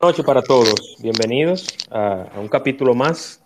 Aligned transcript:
Noches 0.00 0.24
para 0.24 0.42
todos. 0.42 0.96
Bienvenidos 1.00 1.66
a, 1.90 2.30
un 2.38 2.46
capítulo 2.46 2.94
más 2.94 3.42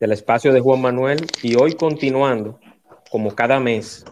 del 0.00 0.10
espacio 0.10 0.52
de 0.52 0.58
Juan 0.58 0.80
Manuel. 0.80 1.24
Y 1.44 1.54
hoy 1.54 1.74
continuando, 1.74 2.58
como 3.08 3.32
cada 3.36 3.60
mes, 3.60 4.04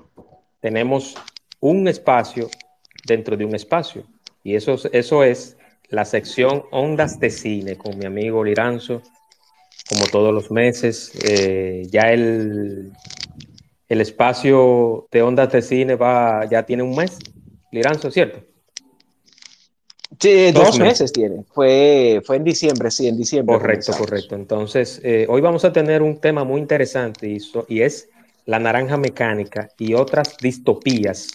tenemos 0.61 1.17
un 1.59 1.89
espacio 1.89 2.49
dentro 3.05 3.37
de 3.37 3.45
un 3.45 3.57
espacio. 3.57 4.05
Y 4.45 4.55
eso, 4.55 4.77
eso 4.93 5.25
es 5.25 5.57
la 5.89 6.05
sección 6.05 6.63
Ondas 6.71 7.19
de 7.19 7.31
Cine 7.31 7.77
con 7.77 7.99
mi 7.99 8.05
amigo 8.05 8.45
Liranzo, 8.45 9.03
como 9.89 10.07
todos 10.07 10.33
los 10.33 10.53
meses. 10.53 11.11
Eh, 11.25 11.89
ya 11.91 12.13
el, 12.13 12.93
el 13.89 14.01
espacio 14.01 15.09
de 15.11 15.23
Ondas 15.23 15.51
de 15.51 15.61
Cine 15.61 15.97
va, 15.97 16.49
ya 16.49 16.63
tiene 16.65 16.85
un 16.85 16.95
mes. 16.95 17.19
Liranzo, 17.73 18.13
¿cierto? 18.13 18.54
Sí, 20.19 20.53
dos, 20.53 20.79
meses. 20.79 21.13
tiene. 21.13 21.45
Fue, 21.53 22.23
fue 22.25 22.37
en 22.37 22.45
diciembre, 22.45 22.91
sí, 22.91 23.09
en 23.09 23.17
diciembre. 23.17 23.57
Correcto, 23.57 23.93
correcto. 23.97 24.35
Entonces, 24.35 25.01
eh, 25.03 25.27
hoy 25.29 25.41
vamos 25.41 25.65
a 25.65 25.73
tener 25.73 26.03
un 26.03 26.19
tema 26.19 26.45
muy 26.45 26.61
interesante 26.61 27.29
y, 27.29 27.39
y, 27.69 27.81
es 27.81 28.09
la 28.47 28.59
naranja 28.59 28.97
mecánica 28.97 29.71
y 29.79 29.95
otras 29.95 30.37
distopías 30.41 31.29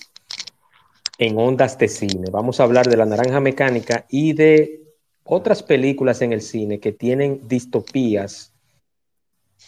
en 1.18 1.38
ondas 1.38 1.78
de 1.78 1.88
cine. 1.88 2.28
Vamos 2.32 2.60
a 2.60 2.64
hablar 2.64 2.88
de 2.88 2.98
la 2.98 3.06
naranja 3.06 3.40
mecánica 3.40 4.06
y 4.10 4.34
de 4.34 4.82
otras 5.24 5.64
películas 5.64 6.22
en 6.22 6.34
el 6.34 6.42
cine 6.42 6.80
que 6.80 6.92
tienen 6.92 7.48
distopías 7.48 8.54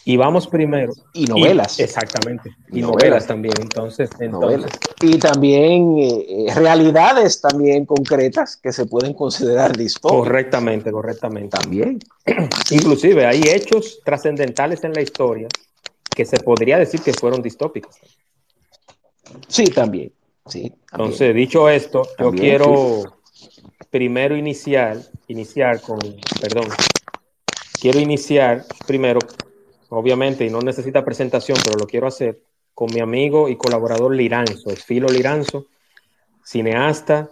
y 0.04 0.16
vamos 0.16 0.48
primero. 0.48 0.92
Y 1.12 1.26
novelas. 1.26 1.78
exactamente. 1.78 2.50
Y, 2.70 2.80
novelas, 2.80 3.26
también. 3.26 3.54
Entonces, 3.60 4.10
Y 5.00 5.18
también 5.18 5.98
eh, 5.98 6.46
eh, 6.48 6.54
realidades 6.54 7.40
también 7.40 7.86
concretas 7.86 8.56
que 8.56 8.72
se 8.72 8.86
pueden 8.86 9.14
considerar 9.14 9.76
distópicas. 9.76 10.18
Correctamente, 10.18 10.90
correctamente. 10.90 11.56
También. 11.56 12.00
Inclusive 12.70 13.26
hay 13.26 13.42
hechos 13.42 14.00
trascendentales 14.04 14.82
en 14.84 14.92
la 14.92 15.02
historia 15.02 15.48
que 16.14 16.24
se 16.24 16.38
podría 16.40 16.78
decir 16.78 17.00
que 17.00 17.12
fueron 17.12 17.40
distópicos. 17.40 17.96
Sí, 19.46 19.66
también. 19.66 20.12
Sí, 20.46 20.72
Entonces, 20.90 21.34
dicho 21.34 21.68
esto, 21.68 22.02
yo 22.18 22.32
quiero 22.32 23.02
primero 23.90 24.36
iniciar, 24.36 24.98
iniciar 25.28 25.80
con, 25.80 26.00
perdón, 26.40 26.68
quiero 27.80 28.00
iniciar 28.00 28.64
primero 28.86 29.20
obviamente, 29.98 30.46
y 30.46 30.50
no 30.50 30.60
necesita 30.60 31.04
presentación, 31.04 31.58
pero 31.62 31.78
lo 31.78 31.86
quiero 31.86 32.06
hacer, 32.06 32.42
con 32.74 32.88
mi 32.92 33.00
amigo 33.00 33.48
y 33.48 33.56
colaborador 33.56 34.14
Liranzo, 34.14 34.70
Esfilo 34.70 35.08
Liranzo, 35.08 35.66
cineasta, 36.44 37.30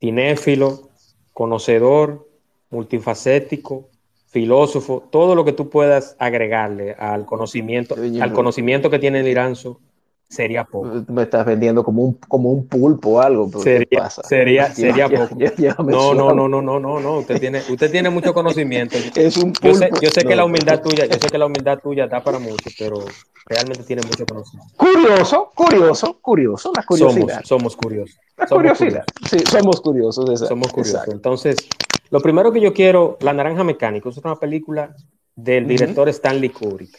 cinéfilo, 0.00 0.90
conocedor, 1.32 2.28
multifacético, 2.70 3.88
filósofo, 4.26 5.08
todo 5.10 5.34
lo 5.34 5.44
que 5.44 5.52
tú 5.52 5.70
puedas 5.70 6.16
agregarle 6.18 6.92
al 6.98 7.24
conocimiento, 7.24 7.94
al 7.94 8.32
conocimiento 8.32 8.90
que 8.90 8.98
tiene 8.98 9.22
Liranzo 9.22 9.80
sería 10.28 10.64
poco. 10.64 11.04
Me 11.08 11.22
estás 11.22 11.46
vendiendo 11.46 11.84
como 11.84 12.02
un, 12.02 12.14
como 12.14 12.50
un 12.50 12.66
pulpo 12.66 13.10
o 13.10 13.20
algo. 13.20 13.50
Sería, 13.62 14.10
sería, 14.10 14.74
sería 14.74 15.08
poco. 15.08 15.90
no, 15.90 16.14
no, 16.14 16.32
no, 16.32 16.48
no, 16.48 16.62
no, 16.62 16.80
no, 16.80 17.00
no. 17.00 17.18
Usted 17.18 17.40
tiene, 17.40 17.62
usted 17.68 17.90
tiene 17.90 18.10
mucho 18.10 18.34
conocimiento. 18.34 18.96
es 19.14 19.36
un 19.36 19.52
pulpo. 19.52 19.86
Yo 20.00 20.10
sé, 20.10 20.24
que 20.24 20.36
la 20.36 20.44
humildad 20.44 20.82
tuya, 20.82 21.06
yo 21.06 21.18
sé 21.18 21.28
que 21.28 21.38
la 21.38 21.46
humildad 21.46 21.78
tuya 21.78 22.06
da 22.06 22.22
para 22.22 22.38
mucho, 22.38 22.70
pero 22.78 23.04
realmente 23.46 23.84
tiene 23.84 24.02
mucho 24.02 24.26
conocimiento. 24.26 24.74
Curioso, 24.76 25.52
curioso, 25.54 26.18
curioso, 26.20 26.72
la 26.76 26.82
curiosidad. 26.84 27.42
Somos, 27.44 27.74
somos 27.74 27.76
curiosos. 27.76 28.18
La 28.36 28.46
curiosidad. 28.46 29.04
Sí, 29.30 29.38
somos 29.50 29.80
curiosos. 29.80 30.40
Somos 30.40 30.72
curiosos. 30.72 31.08
Entonces, 31.08 31.68
lo 32.10 32.20
primero 32.20 32.52
que 32.52 32.60
yo 32.60 32.72
quiero, 32.72 33.16
La 33.20 33.32
Naranja 33.32 33.64
Mecánica, 33.64 34.08
es 34.08 34.16
una 34.18 34.36
película 34.36 34.94
del 35.34 35.66
director 35.66 36.08
Stanley 36.08 36.48
Kubrick, 36.48 36.98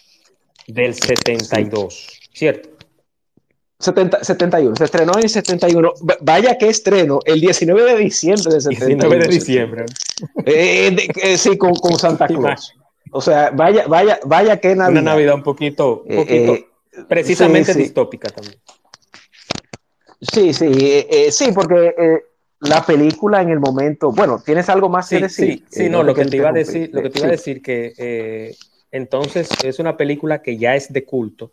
del 0.68 0.94
72, 0.94 2.20
¿cierto? 2.34 2.77
70, 3.80 4.24
71, 4.24 4.76
se 4.76 4.86
estrenó 4.86 5.14
en 5.20 5.30
71. 5.30 5.94
Vaya 6.22 6.58
que 6.58 6.68
estreno, 6.68 7.20
el 7.26 7.40
19 7.40 7.94
de 7.94 7.98
diciembre 7.98 8.56
de 8.56 8.62
71. 8.62 8.88
19 8.88 9.26
de 9.26 9.28
diciembre. 9.28 9.86
Eh, 10.46 11.08
eh, 11.22 11.38
sí, 11.38 11.58
con, 11.58 11.76
con, 11.76 11.98
Santa 12.00 12.26
Claus. 12.26 12.74
O 13.12 13.22
sea, 13.22 13.52
vaya, 13.52 13.86
vaya, 13.88 14.20
vaya 14.26 14.60
que 14.60 14.70
Navidad. 14.76 14.90
Una 14.90 15.12
Navidad 15.14 15.36
un 15.36 15.44
poquito, 15.44 16.04
un 16.08 16.16
poquito 16.16 16.54
eh, 16.56 16.68
precisamente 17.08 17.74
distópica 17.76 18.30
también. 18.30 18.60
Sí, 20.22 20.54
sí, 20.54 21.06
sí, 21.30 21.52
porque 21.54 22.24
la 22.62 22.84
película 22.84 23.44
en 23.44 23.50
el 23.50 23.60
momento, 23.60 24.12
bueno, 24.12 24.42
¿tienes 24.44 24.68
algo 24.70 24.90
más 24.90 25.08
que 25.08 25.20
decir? 25.20 25.64
Sí, 25.70 25.84
sí 25.84 25.90
no, 25.90 26.02
lo 26.02 26.16
que, 26.16 26.26
te 26.26 26.38
iba 26.38 26.50
a 26.50 26.54
decir, 26.54 26.90
lo 26.92 27.04
que 27.04 27.12
te 27.12 27.20
iba 27.20 27.28
a 27.28 27.32
decir 27.32 27.62
que 27.62 28.56
entonces 28.90 29.50
es 29.64 29.78
una 29.78 29.96
película 29.96 30.42
que 30.42 30.58
ya 30.58 30.76
es 30.76 30.92
de 30.92 31.06
culto, 31.06 31.52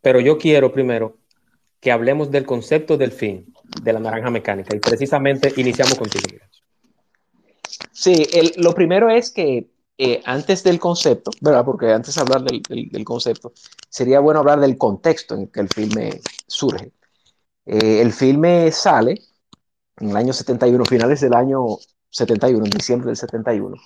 pero 0.00 0.18
yo 0.18 0.36
quiero 0.36 0.72
primero 0.72 1.21
que 1.82 1.90
hablemos 1.90 2.30
del 2.30 2.46
concepto 2.46 2.96
del 2.96 3.10
fin 3.10 3.52
de 3.82 3.92
la 3.92 3.98
naranja 3.98 4.30
mecánica 4.30 4.74
y 4.74 4.78
precisamente 4.78 5.52
iniciamos 5.56 5.96
contigo. 5.96 6.38
Sí, 7.90 8.24
lo 8.58 8.72
primero 8.72 9.10
es 9.10 9.32
que 9.32 9.68
eh, 9.98 10.22
antes 10.24 10.62
del 10.62 10.78
concepto, 10.78 11.32
¿verdad? 11.40 11.64
Porque 11.64 11.90
antes 11.90 12.14
de 12.14 12.20
hablar 12.20 12.44
del, 12.44 13.04
concepto, 13.04 13.52
sería 13.88 14.20
bueno 14.20 14.38
hablar 14.38 14.60
del 14.60 14.78
contexto 14.78 15.34
en 15.34 15.48
que 15.48 15.58
el 15.58 15.68
filme 15.68 16.20
surge. 16.46 16.92
Eh, 17.66 18.00
el 18.00 18.12
filme 18.12 18.70
sale 18.70 19.20
en 19.98 20.10
el 20.10 20.16
año 20.16 20.32
71, 20.32 20.84
finales 20.84 21.20
del 21.20 21.34
año 21.34 21.78
71, 22.10 22.64
en 22.64 22.70
diciembre 22.70 23.08
del 23.08 23.16
71, 23.16 23.76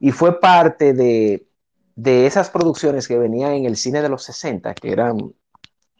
y 0.00 0.10
fue 0.10 0.40
parte 0.40 0.92
de, 0.92 1.46
de 1.94 2.26
esas 2.26 2.50
producciones 2.50 3.06
que 3.06 3.16
venían 3.16 3.52
en 3.52 3.64
el 3.64 3.76
cine 3.76 4.02
de 4.02 4.08
los 4.08 4.24
60, 4.24 4.74
que 4.74 4.90
eran 4.90 5.34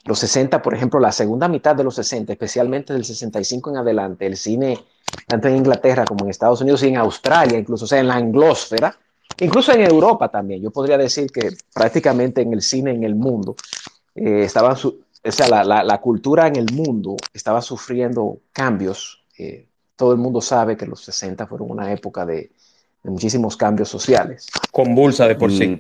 los 0.05 0.19
60, 0.19 0.63
por 0.63 0.75
ejemplo, 0.75 1.01
la 1.01 1.13
segunda 1.13 1.49
mitad 1.49 1.77
de 1.77 1.85
los 1.85 1.95
60, 1.97 2.33
especialmente 2.33 2.93
del 2.93 3.05
65 3.05 3.71
en 3.71 3.77
adelante, 3.77 4.27
el 4.27 4.37
cine, 4.37 4.79
tanto 5.27 5.49
en 5.49 5.57
Inglaterra 5.57 6.05
como 6.05 6.25
en 6.25 6.31
Estados 6.31 6.61
Unidos 6.61 6.83
y 6.83 6.89
en 6.89 6.97
Australia, 6.97 7.59
incluso, 7.59 7.85
o 7.85 7.89
sea, 7.89 8.01
en 8.01 8.09
la 8.09 8.15
anglósfera, 8.15 8.97
incluso 9.41 9.73
en 9.73 9.83
Europa 9.83 10.29
también, 10.29 10.63
yo 10.63 10.71
podría 10.71 10.97
decir 10.97 11.31
que 11.31 11.51
prácticamente 11.75 12.43
en 12.43 12.53
el 12.53 12.63
cine 12.63 12.93
en 12.93 13.05
el 13.05 13.15
mundo, 13.15 13.57
eh, 14.15 14.43
estaba 14.45 14.77
o 15.25 15.33
sea, 15.33 15.49
la, 15.65 15.83
la, 15.83 16.01
cultura 16.01 16.47
en 16.47 16.57
el 16.57 16.73
mundo 16.73 17.17
estaba 17.35 17.61
sufriendo 17.61 18.41
cambios. 18.53 19.25
Eh, 19.37 19.67
todo 19.97 20.13
el 20.13 20.19
mundo 20.19 20.41
sabe 20.41 20.77
que 20.77 20.87
los 20.87 21.03
60 21.05 21.47
fueron 21.47 21.71
una 21.71 21.93
época 21.93 22.25
de, 22.25 22.53
de 23.03 23.11
muchísimos 23.11 23.57
cambios 23.57 23.89
sociales. 23.89 24.47
Convulsa 24.71 25.27
de 25.27 25.35
por 25.35 25.51
sí. 25.51 25.79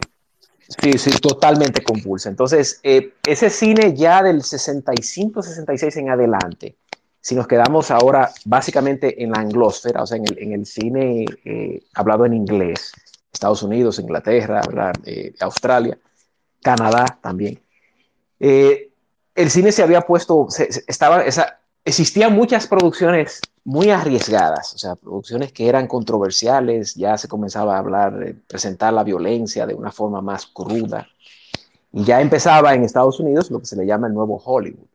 Sí, 0.68 0.98
sí, 0.98 1.10
totalmente 1.18 1.82
convulsa. 1.82 2.28
Entonces, 2.28 2.78
eh, 2.82 3.14
ese 3.26 3.48
cine 3.48 3.94
ya 3.94 4.22
del 4.22 4.42
65, 4.42 5.42
66 5.42 5.96
en 5.96 6.10
adelante, 6.10 6.76
si 7.20 7.34
nos 7.34 7.46
quedamos 7.46 7.90
ahora 7.90 8.30
básicamente 8.44 9.22
en 9.22 9.30
la 9.30 9.40
anglósfera, 9.40 10.02
o 10.02 10.06
sea, 10.06 10.18
en 10.18 10.52
el, 10.52 10.66
cine 10.66 11.24
eh, 11.44 11.80
hablado 11.94 12.26
en 12.26 12.34
inglés, 12.34 12.92
Estados 13.32 13.62
Unidos, 13.62 13.98
Inglaterra, 13.98 14.60
eh, 15.04 15.34
Australia, 15.40 15.98
Canadá 16.62 17.18
también. 17.22 17.60
el 18.38 19.50
cine 19.50 19.72
se 19.72 19.82
había 19.82 20.02
puesto, 20.02 20.48
estaba, 20.86 21.22
esa, 21.24 21.60
existían 21.88 22.34
muchas 22.34 22.66
producciones 22.66 23.40
muy 23.64 23.90
arriesgadas, 23.90 24.74
o 24.74 24.78
sea, 24.78 24.94
producciones 24.94 25.52
que 25.52 25.68
eran 25.68 25.86
controversiales, 25.86 26.94
ya 26.94 27.16
se 27.16 27.28
comenzaba 27.28 27.76
a 27.76 27.78
hablar, 27.78 28.18
de 28.18 28.34
presentar 28.34 28.92
la 28.92 29.04
violencia 29.04 29.66
de 29.66 29.74
una 29.74 29.90
forma 29.90 30.20
más 30.20 30.46
cruda. 30.46 31.06
Y 31.92 32.04
ya 32.04 32.20
empezaba 32.20 32.74
en 32.74 32.84
Estados 32.84 33.18
Unidos 33.20 33.50
lo 33.50 33.60
que 33.60 33.66
se 33.66 33.76
le 33.76 33.86
llama 33.86 34.06
el 34.06 34.14
nuevo 34.14 34.40
Hollywood. 34.44 34.86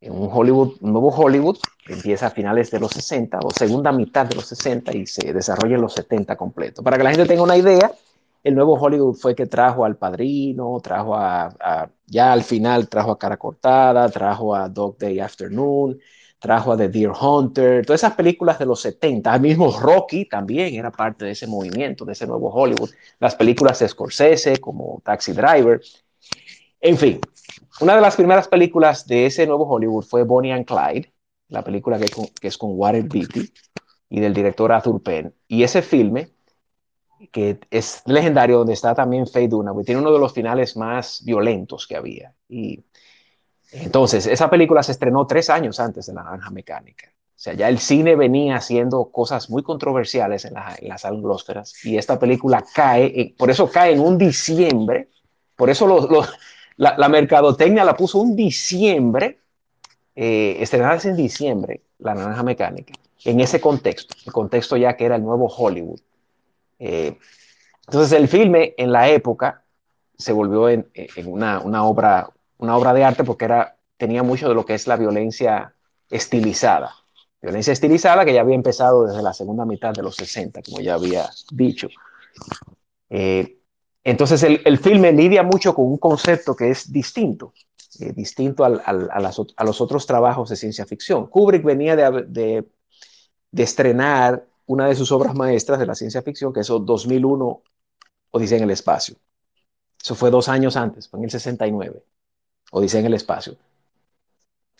En 0.00 0.12
un 0.12 0.28
Hollywood, 0.32 0.80
nuevo 0.80 1.08
Hollywood 1.08 1.58
que 1.86 1.92
empieza 1.92 2.26
a 2.26 2.30
finales 2.30 2.70
de 2.70 2.80
los 2.80 2.92
60 2.92 3.40
o 3.42 3.50
segunda 3.50 3.92
mitad 3.92 4.26
de 4.26 4.34
los 4.34 4.46
60 4.46 4.96
y 4.96 5.06
se 5.06 5.32
desarrolla 5.32 5.76
en 5.76 5.82
los 5.82 5.92
70 5.92 6.36
completo. 6.36 6.82
Para 6.82 6.96
que 6.96 7.04
la 7.04 7.10
gente 7.10 7.26
tenga 7.26 7.42
una 7.42 7.56
idea, 7.56 7.92
el 8.42 8.54
nuevo 8.54 8.74
Hollywood 8.74 9.14
fue 9.14 9.34
que 9.34 9.46
trajo 9.46 9.84
al 9.84 9.96
Padrino, 9.96 10.78
trajo 10.82 11.14
a 11.16 11.88
ya 12.06 12.32
al 12.32 12.42
final 12.42 12.88
trajo 12.88 13.10
a 13.10 13.18
Cara 13.18 13.36
Cortada, 13.36 14.08
trajo 14.08 14.54
a 14.54 14.68
Dog 14.68 14.98
Day 14.98 15.20
Afternoon, 15.20 15.98
trajo 16.38 16.72
a 16.72 16.76
The 16.76 16.88
Deer 16.88 17.12
Hunter, 17.18 17.86
todas 17.86 18.00
esas 18.02 18.14
películas 18.14 18.58
de 18.58 18.66
los 18.66 18.80
70, 18.82 19.34
el 19.34 19.40
mismo 19.40 19.70
Rocky 19.80 20.26
también 20.26 20.74
era 20.74 20.90
parte 20.90 21.24
de 21.24 21.30
ese 21.30 21.46
movimiento, 21.46 22.04
de 22.04 22.12
ese 22.12 22.26
nuevo 22.26 22.50
Hollywood, 22.50 22.90
las 23.18 23.34
películas 23.34 23.78
de 23.78 23.88
Scorsese 23.88 24.58
como 24.58 25.00
Taxi 25.02 25.32
Driver, 25.32 25.80
en 26.80 26.98
fin, 26.98 27.20
una 27.80 27.96
de 27.96 28.02
las 28.02 28.16
primeras 28.16 28.46
películas 28.46 29.06
de 29.06 29.26
ese 29.26 29.46
nuevo 29.46 29.66
Hollywood 29.66 30.04
fue 30.04 30.24
Bonnie 30.24 30.52
and 30.52 30.66
Clyde, 30.66 31.12
la 31.48 31.64
película 31.64 31.98
que, 31.98 32.06
que 32.38 32.48
es 32.48 32.58
con 32.58 32.72
Warren 32.74 33.08
Beatty 33.08 33.50
y 34.10 34.20
del 34.20 34.34
director 34.34 34.70
Arthur 34.70 35.02
Penn, 35.02 35.34
y 35.48 35.62
ese 35.62 35.80
filme 35.80 36.33
que 37.32 37.58
es 37.70 38.02
legendario, 38.06 38.58
donde 38.58 38.74
está 38.74 38.94
también 38.94 39.26
Faye 39.26 39.48
Dunaway, 39.48 39.84
tiene 39.84 40.00
uno 40.00 40.12
de 40.12 40.18
los 40.18 40.32
finales 40.32 40.76
más 40.76 41.22
violentos 41.24 41.86
que 41.86 41.96
había. 41.96 42.34
Y 42.48 42.84
entonces, 43.72 44.26
esa 44.26 44.48
película 44.48 44.82
se 44.82 44.92
estrenó 44.92 45.26
tres 45.26 45.50
años 45.50 45.80
antes 45.80 46.06
de 46.06 46.14
La 46.14 46.22
Naranja 46.22 46.50
Mecánica. 46.50 47.06
O 47.08 47.40
sea, 47.44 47.54
ya 47.54 47.68
el 47.68 47.78
cine 47.78 48.14
venía 48.14 48.56
haciendo 48.56 49.10
cosas 49.10 49.50
muy 49.50 49.62
controversiales 49.62 50.44
en, 50.44 50.54
las 50.82 51.04
anglósferas 51.04 51.84
y 51.84 51.98
esta 51.98 52.18
película 52.18 52.64
cae, 52.74 53.34
por 53.36 53.50
eso 53.50 53.68
cae 53.68 53.92
en 53.92 54.00
un 54.00 54.16
diciembre, 54.16 55.08
por 55.56 55.68
eso 55.68 56.08
la, 56.76 57.08
mercadotecnia 57.08 57.84
la 57.84 57.96
puso 57.96 58.20
un 58.20 58.36
diciembre, 58.36 59.40
eh, 60.14 60.64
en 60.70 61.16
diciembre, 61.16 61.82
La 61.98 62.14
Naranja 62.14 62.44
Mecánica, 62.44 62.94
en 63.24 63.40
ese 63.40 63.60
contexto, 63.60 64.14
el 64.24 64.32
contexto 64.32 64.76
ya 64.76 64.96
que 64.96 65.04
era 65.04 65.16
el 65.16 65.24
nuevo 65.24 65.46
Hollywood. 65.48 66.00
Eh, 66.78 67.18
entonces 67.86 68.12
el 68.12 68.28
filme 68.28 68.74
en 68.76 68.92
la 68.92 69.08
época 69.08 69.64
se 70.16 70.32
volvió 70.32 70.68
en, 70.68 70.88
una, 71.26 71.84
obra, 71.84 72.30
una 72.58 72.76
obra 72.76 72.94
de 72.94 73.04
arte 73.04 73.24
porque 73.24 73.44
era, 73.44 73.76
tenía 73.96 74.22
mucho 74.22 74.48
de 74.48 74.54
lo 74.54 74.64
que 74.64 74.74
es 74.74 74.86
la 74.86 74.96
violencia 74.96 75.74
estilizada. 76.10 76.94
Violencia 77.42 77.72
estilizada 77.72 78.24
que 78.24 78.32
ya 78.32 78.40
había 78.40 78.54
empezado 78.54 79.06
desde 79.06 79.22
la 79.22 79.34
segunda 79.34 79.66
mitad 79.66 79.92
de 79.92 80.02
los 80.02 80.16
60, 80.16 80.62
como 80.62 80.80
ya 80.80 80.94
había 80.94 81.28
dicho. 81.50 81.88
Eh, 83.10 83.58
entonces 84.02 84.42
el, 84.42 84.78
filme 84.78 85.12
lidia 85.12 85.42
mucho 85.42 85.74
con 85.74 85.86
un 85.86 85.98
concepto 85.98 86.56
que 86.56 86.70
es 86.70 86.90
distinto, 86.90 87.52
eh, 88.00 88.12
distinto 88.12 88.64
a, 88.64 89.64
los 89.64 89.80
otros 89.80 90.06
trabajos 90.06 90.48
de 90.48 90.56
ciencia 90.56 90.86
ficción. 90.86 91.26
Kubrick 91.26 91.64
venía 91.64 91.96
de, 91.96 92.64
de 93.50 93.62
estrenar 93.62 94.46
una 94.66 94.86
de 94.86 94.94
sus 94.94 95.12
obras 95.12 95.34
maestras 95.34 95.78
de 95.78 95.86
la 95.86 95.94
ciencia 95.94 96.22
ficción, 96.22 96.52
que 96.52 96.60
es 96.60 96.68
2001, 96.68 97.62
Odisea 98.30 98.58
en 98.58 98.64
el 98.64 98.70
espacio. 98.70 99.16
Eso 100.02 100.14
fue 100.14 100.30
dos 100.30 100.48
años 100.48 100.76
antes, 100.76 101.08
fue 101.08 101.18
en 101.18 101.24
el 101.24 101.30
69, 101.30 102.02
Odisea 102.72 103.00
en 103.00 103.06
el 103.06 103.14
espacio. 103.14 103.56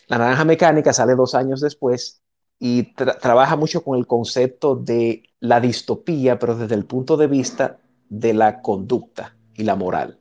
La 0.06 0.18
naranja 0.18 0.44
mecánica 0.44 0.92
sale 0.92 1.14
dos 1.14 1.34
años 1.34 1.60
después 1.60 2.20
y 2.58 2.94
trabaja 2.94 3.56
mucho 3.56 3.82
con 3.82 3.98
el 3.98 4.06
concepto 4.06 4.76
de 4.76 5.22
la 5.40 5.60
distopía, 5.60 6.38
pero 6.38 6.56
desde 6.56 6.74
el 6.74 6.84
punto 6.84 7.16
de 7.16 7.26
vista 7.26 7.78
de 8.08 8.34
la 8.34 8.60
conducta 8.60 9.36
y 9.54 9.64
la 9.64 9.76
moral. 9.76 10.18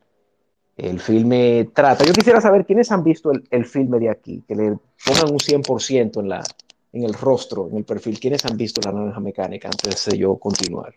El 0.75 0.99
filme 0.99 1.69
trata, 1.73 2.03
yo 2.03 2.13
quisiera 2.13 2.41
saber 2.41 2.65
quiénes 2.65 2.91
han 2.91 3.03
visto 3.03 3.31
el, 3.31 3.47
el 3.51 3.65
filme 3.65 3.99
de 3.99 4.09
aquí, 4.09 4.43
que 4.47 4.55
le 4.55 4.77
pongan 5.05 5.31
un 5.31 5.39
100% 5.39 6.19
en 6.19 6.29
la, 6.29 6.43
en 6.93 7.03
el 7.03 7.13
rostro, 7.13 7.67
en 7.69 7.77
el 7.77 7.83
perfil. 7.83 8.19
¿Quiénes 8.19 8.45
han 8.45 8.55
visto 8.55 8.79
la 8.85 8.91
naranja 8.91 9.19
mecánica 9.19 9.67
antes 9.67 10.05
de 10.05 10.17
yo 10.17 10.37
continuar? 10.37 10.93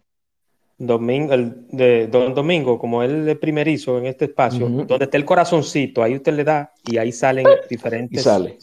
Domingo, 0.78 1.32
el 1.32 1.66
de 1.68 2.06
Don 2.06 2.34
Domingo, 2.34 2.78
como 2.78 3.02
él 3.02 3.26
es 3.26 3.38
primerizo 3.38 3.96
en 3.96 4.06
este 4.06 4.26
espacio, 4.26 4.68
donde 4.68 5.04
está 5.04 5.16
el 5.16 5.24
corazoncito, 5.24 6.02
ahí 6.02 6.14
usted 6.14 6.34
le 6.34 6.44
da 6.44 6.70
y 6.84 6.98
ahí 6.98 7.12
salen 7.12 7.46
diferentes. 7.68 8.20
Y 8.20 8.22
sale. 8.22 8.58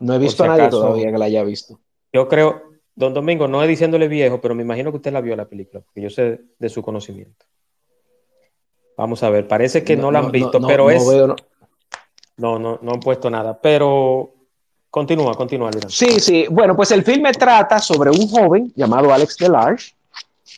No 0.00 0.14
he 0.14 0.18
visto 0.18 0.42
a 0.42 0.48
nadie 0.48 0.68
todavía 0.68 1.12
que 1.12 1.18
la 1.18 1.26
haya 1.26 1.44
visto. 1.44 1.78
Yo 2.12 2.26
creo, 2.26 2.60
Don 2.96 3.14
Domingo, 3.14 3.46
no 3.46 3.62
es 3.62 3.68
diciéndole 3.68 4.08
viejo, 4.08 4.40
pero 4.40 4.56
me 4.56 4.64
imagino 4.64 4.90
que 4.90 4.96
usted 4.96 5.12
la 5.12 5.20
vio 5.20 5.36
la 5.36 5.48
película, 5.48 5.80
porque 5.80 6.00
yo 6.00 6.10
sé 6.10 6.40
de 6.58 6.68
su 6.68 6.82
conocimiento. 6.82 7.46
Vamos 8.96 9.22
a 9.22 9.30
ver, 9.30 9.46
parece 9.46 9.84
que 9.84 9.96
no, 9.96 10.10
la 10.10 10.18
han 10.18 10.32
visto, 10.32 10.60
pero 10.66 10.90
es. 10.90 11.04
no, 12.36 12.58
no, 12.58 12.80
no 12.82 12.92
han 12.92 13.00
puesto 13.00 13.30
nada, 13.30 13.60
pero 13.60 14.35
Continúa, 14.90 15.34
continúa, 15.34 15.70
Sí, 15.88 16.20
sí. 16.20 16.46
Bueno, 16.50 16.74
pues 16.74 16.90
el 16.90 17.02
filme 17.02 17.32
trata 17.32 17.78
sobre 17.78 18.10
un 18.10 18.28
joven 18.28 18.72
llamado 18.74 19.12
Alex 19.12 19.36
Delarge. 19.36 19.94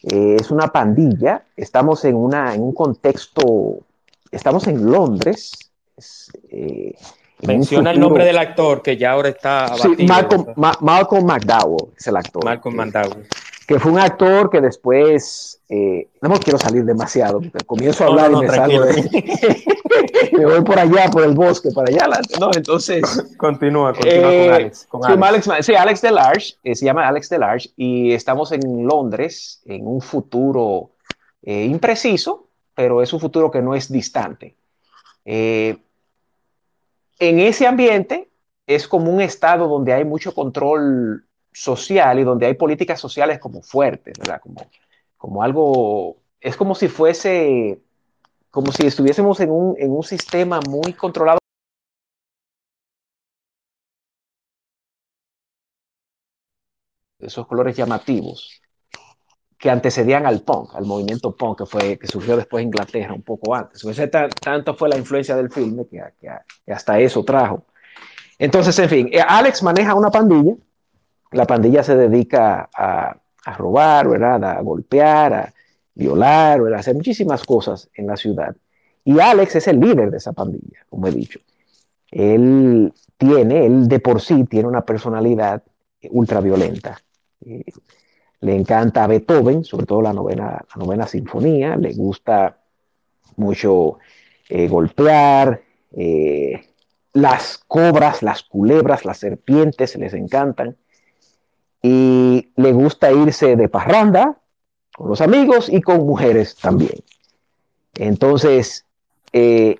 Eh, 0.05 0.37
es 0.39 0.51
una 0.51 0.69
pandilla. 0.69 1.43
Estamos 1.57 2.05
en, 2.05 2.15
una, 2.15 2.55
en 2.55 2.63
un 2.63 2.73
contexto. 2.73 3.81
Estamos 4.31 4.67
en 4.69 4.91
Londres. 4.91 5.53
Eh, 6.51 6.95
Menciona 7.43 7.93
el 7.93 8.01
nombre 8.01 8.25
del 8.25 8.39
actor 8.39 8.83
que 8.83 8.97
ya 8.97 9.13
ahora 9.13 9.29
está. 9.29 9.75
sí, 9.77 10.05
Malcolm, 10.07 10.47
Malcolm 10.81 11.25
McDowell 11.25 11.93
es 11.97 12.07
el 12.07 12.17
actor. 12.17 12.45
Malcolm 12.45 12.77
McDowell 12.77 13.27
que 13.69 13.79
fue 13.79 13.93
un 13.93 13.99
actor 13.99 14.49
que 14.49 14.63
después, 14.63 15.61
eh, 15.69 16.09
no 16.23 16.31
me 16.31 16.39
quiero 16.39 16.59
salir 16.59 16.87
demasiado, 16.87 17.43
comienzo 17.67 18.03
a 18.03 18.07
hablar 18.07 18.33
y 18.33 18.37
me 18.37 18.49
salgo 18.49 18.83
de, 18.83 19.65
me 20.39 20.47
voy 20.47 20.63
por 20.63 20.79
allá, 20.79 21.11
por 21.11 21.23
el 21.23 21.35
bosque, 21.35 21.69
para 21.75 21.91
allá 21.91 22.09
¿no? 22.41 22.49
Entonces... 22.57 23.03
Continúa, 23.37 23.93
continúa 23.93 24.23
con 24.23 24.33
eh, 24.33 24.51
Alex. 24.51 24.87
Con 24.87 25.03
sí, 25.03 25.13
Alex. 25.21 25.67
sí, 25.67 25.75
Alex 25.75 26.01
Delarge, 26.01 26.55
eh, 26.65 26.75
se 26.75 26.87
llama 26.87 27.07
Alex 27.07 27.29
Delarge, 27.29 27.69
y 27.77 28.13
estamos 28.13 28.53
en 28.53 28.87
Londres, 28.87 29.61
en 29.67 29.87
un 29.87 30.01
futuro 30.01 30.93
impreciso, 31.43 32.49
pero 32.75 33.03
es 33.03 33.13
un 33.13 33.21
futuro 33.21 33.51
que 33.51 33.61
no 33.61 33.75
es 33.75 33.93
distante. 33.93 34.57
en 35.27 35.79
ese 37.19 37.67
ambiente 37.67 38.31
es 38.67 38.89
como 38.89 39.13
un 39.13 39.21
estado 39.21 39.69
donde 39.69 39.93
hay 39.93 40.07
mucho 40.07 40.35
control 40.35 41.28
social 41.53 42.19
y 42.19 42.25
donde 42.25 42.47
hay 42.47 42.55
políticas 42.55 43.01
sociales 43.01 43.39
como 43.39 43.63
fuertes, 43.63 44.19
¿verdad? 44.19 44.41
Como, 44.41 44.61
como 45.17 45.43
algo, 45.43 46.19
es 46.41 46.57
como 46.57 46.75
si 46.75 46.89
fuese, 46.89 47.81
como 48.51 48.73
si 48.73 48.87
estuviésemos 48.87 49.41
en 49.41 49.51
un, 49.51 49.77
en 49.79 49.91
un 49.91 50.03
sistema 50.03 50.61
muy 50.69 50.93
controlado. 50.93 51.39
Esos 57.21 57.47
colores 57.47 57.77
llamativos 57.77 58.61
que 59.59 59.71
antecedían 59.71 60.25
al 60.25 60.43
punk, 60.43 60.75
al 60.77 60.85
movimiento 60.85 61.35
punk 61.35 61.59
que, 61.59 61.67
fue, 61.67 61.99
que 61.99 62.07
surgió 62.07 62.37
después 62.37 62.63
en 62.63 62.69
Inglaterra 62.69 63.13
un 63.13 63.23
poco 63.23 63.55
antes. 63.55 63.85
tanto 64.41 64.75
fue 64.75 64.89
la 64.89 64.97
influencia 64.97 65.35
del 65.35 65.51
filme 65.51 65.87
que, 65.89 66.01
que 66.21 66.73
hasta 66.73 67.01
eso 67.01 67.25
trajo. 67.25 67.67
Entonces, 68.39 68.79
en 68.79 68.89
fin, 68.89 69.09
eh, 69.13 69.21
Alex 69.21 69.65
maneja 69.65 69.95
una 69.95 70.11
pandilla 70.11 70.55
la 71.33 71.47
pandilla 71.47 71.83
se 71.83 71.97
dedica 71.97 72.69
a, 72.75 73.21
robar, 73.57 74.09
¿verdad? 74.09 74.45
A 74.45 74.61
golpear, 74.61 75.33
a 75.33 75.55
violar. 75.95 76.61
A 76.75 76.79
hacer 76.79 76.95
muchísimas 76.95 77.45
cosas 77.45 77.89
en 77.95 78.07
la 78.07 78.17
ciudad. 78.17 78.55
Y 79.05 79.21
Alex 79.21 79.57
es 79.57 79.69
el 79.69 79.81
líder 79.81 80.11
de 80.11 80.19
esa 80.19 80.33
pandilla, 80.33 80.85
como 80.89 81.07
he 81.07 81.13
dicho. 81.13 81.41
Él 82.11 82.93
tiene, 83.17 83.67
él 83.67 83.89
de 83.89 84.01
por 84.01 84.21
sí 84.21 84.45
tiene 84.45 84.69
una 84.69 84.83
personalidad 84.83 85.63
ultraviolenta. 86.11 87.01
Eh, 87.45 87.65
le 88.41 88.55
encanta 88.55 89.07
Beethoven, 89.07 89.65
sobre 89.65 89.87
todo 89.87 90.03
la 90.03 90.13
novena, 90.13 90.65
la 90.75 90.85
novena 90.85 91.07
sinfonía, 91.07 91.77
le 91.77 91.93
gusta 91.95 92.59
mucho 93.37 93.99
eh, 94.49 94.69
golpear, 94.69 95.63
eh, 95.93 96.61
las 97.15 97.59
cobras, 97.67 98.23
las 98.23 98.43
culebras, 98.43 99.05
las 99.05 99.19
serpientes 99.19 99.97
les 99.97 100.15
encantan 100.15 100.77
y 101.83 102.53
le 102.57 102.73
gusta 102.73 103.13
irse 103.13 103.57
de 103.57 103.69
parranda 103.69 104.39
con 104.95 105.09
los 105.09 105.21
amigos 105.21 105.69
y 105.69 105.81
con 105.81 106.07
mujeres 106.07 106.57
también. 106.57 107.05
Entonces, 107.95 108.85
eh, 109.33 109.79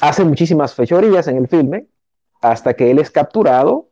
hace 0.00 0.24
muchísimas 0.24 0.74
fechorías 0.74 1.26
en 1.28 1.36
el 1.36 1.48
filme 1.48 1.86
hasta 2.40 2.74
que 2.74 2.90
él 2.90 2.98
es 2.98 3.10
capturado 3.10 3.88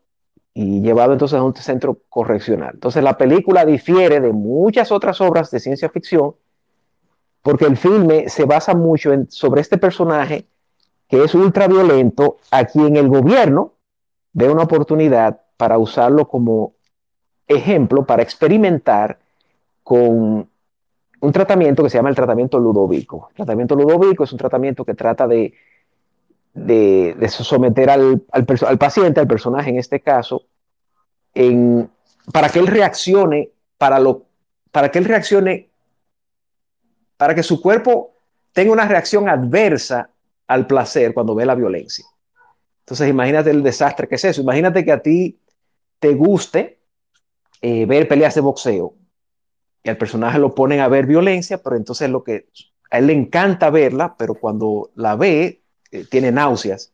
y 0.54 0.80
llevado 0.80 1.12
entonces 1.12 1.38
a 1.38 1.42
un 1.42 1.54
centro 1.54 1.98
correccional. 2.08 2.72
Entonces, 2.74 3.02
la 3.02 3.18
película 3.18 3.64
difiere 3.64 4.20
de 4.20 4.32
muchas 4.32 4.92
otras 4.92 5.20
obras 5.20 5.50
de 5.50 5.60
ciencia 5.60 5.88
ficción 5.88 6.34
porque 7.42 7.64
el 7.66 7.76
filme 7.76 8.28
se 8.28 8.44
basa 8.44 8.74
mucho 8.74 9.12
en, 9.12 9.30
sobre 9.30 9.60
este 9.60 9.78
personaje 9.78 10.46
que 11.08 11.22
es 11.22 11.34
ultraviolento, 11.34 12.38
a 12.50 12.64
quien 12.64 12.96
el 12.96 13.08
gobierno 13.08 13.74
ve 14.32 14.48
una 14.48 14.64
oportunidad 14.64 15.42
para 15.56 15.78
usarlo 15.78 16.26
como 16.28 16.75
ejemplo 17.48 18.04
para 18.04 18.22
experimentar 18.22 19.18
con 19.82 20.48
un 21.20 21.32
tratamiento 21.32 21.82
que 21.82 21.90
se 21.90 21.98
llama 21.98 22.10
el 22.10 22.16
tratamiento 22.16 22.58
ludovico. 22.58 23.28
El 23.30 23.36
tratamiento 23.36 23.74
ludovico 23.74 24.24
es 24.24 24.32
un 24.32 24.38
tratamiento 24.38 24.84
que 24.84 24.94
trata 24.94 25.26
de, 25.26 25.54
de, 26.54 27.28
someter 27.28 27.90
al, 27.90 28.22
al, 28.32 28.78
paciente, 28.78 29.20
al 29.20 29.26
personaje 29.26 29.70
en 29.70 29.78
este 29.78 30.00
caso, 30.00 30.44
en, 31.34 31.90
para 32.32 32.48
que 32.48 32.58
él 32.58 32.66
reaccione, 32.66 33.50
para, 33.78 33.98
lo, 33.98 34.24
para 34.70 34.90
que 34.90 34.98
él 34.98 35.04
reaccione, 35.04 35.68
para 37.16 37.34
que 37.34 37.42
su 37.42 37.60
cuerpo 37.60 38.14
tenga 38.52 38.72
una 38.72 38.88
reacción 38.88 39.28
adversa 39.28 40.10
al 40.46 40.66
placer 40.66 41.12
cuando 41.14 41.34
ve 41.34 41.46
la 41.46 41.54
violencia. 41.54 42.04
Entonces 42.80 43.08
imagínate 43.08 43.50
el 43.50 43.62
desastre 43.62 44.06
que 44.06 44.14
es 44.14 44.24
eso. 44.24 44.40
Imagínate 44.40 44.84
que 44.84 44.92
a 44.92 45.02
ti 45.02 45.38
te 45.98 46.14
guste 46.14 46.75
eh, 47.62 47.86
ver 47.86 48.08
peleas 48.08 48.34
de 48.34 48.40
boxeo 48.40 48.94
y 49.82 49.88
al 49.88 49.96
personaje 49.96 50.38
lo 50.38 50.54
ponen 50.54 50.80
a 50.80 50.88
ver 50.88 51.06
violencia, 51.06 51.58
pero 51.62 51.76
entonces 51.76 52.10
lo 52.10 52.24
que 52.24 52.46
a 52.90 52.98
él 52.98 53.06
le 53.06 53.12
encanta 53.12 53.70
verla, 53.70 54.16
pero 54.16 54.34
cuando 54.34 54.90
la 54.94 55.16
ve 55.16 55.62
eh, 55.90 56.04
tiene 56.10 56.32
náuseas 56.32 56.92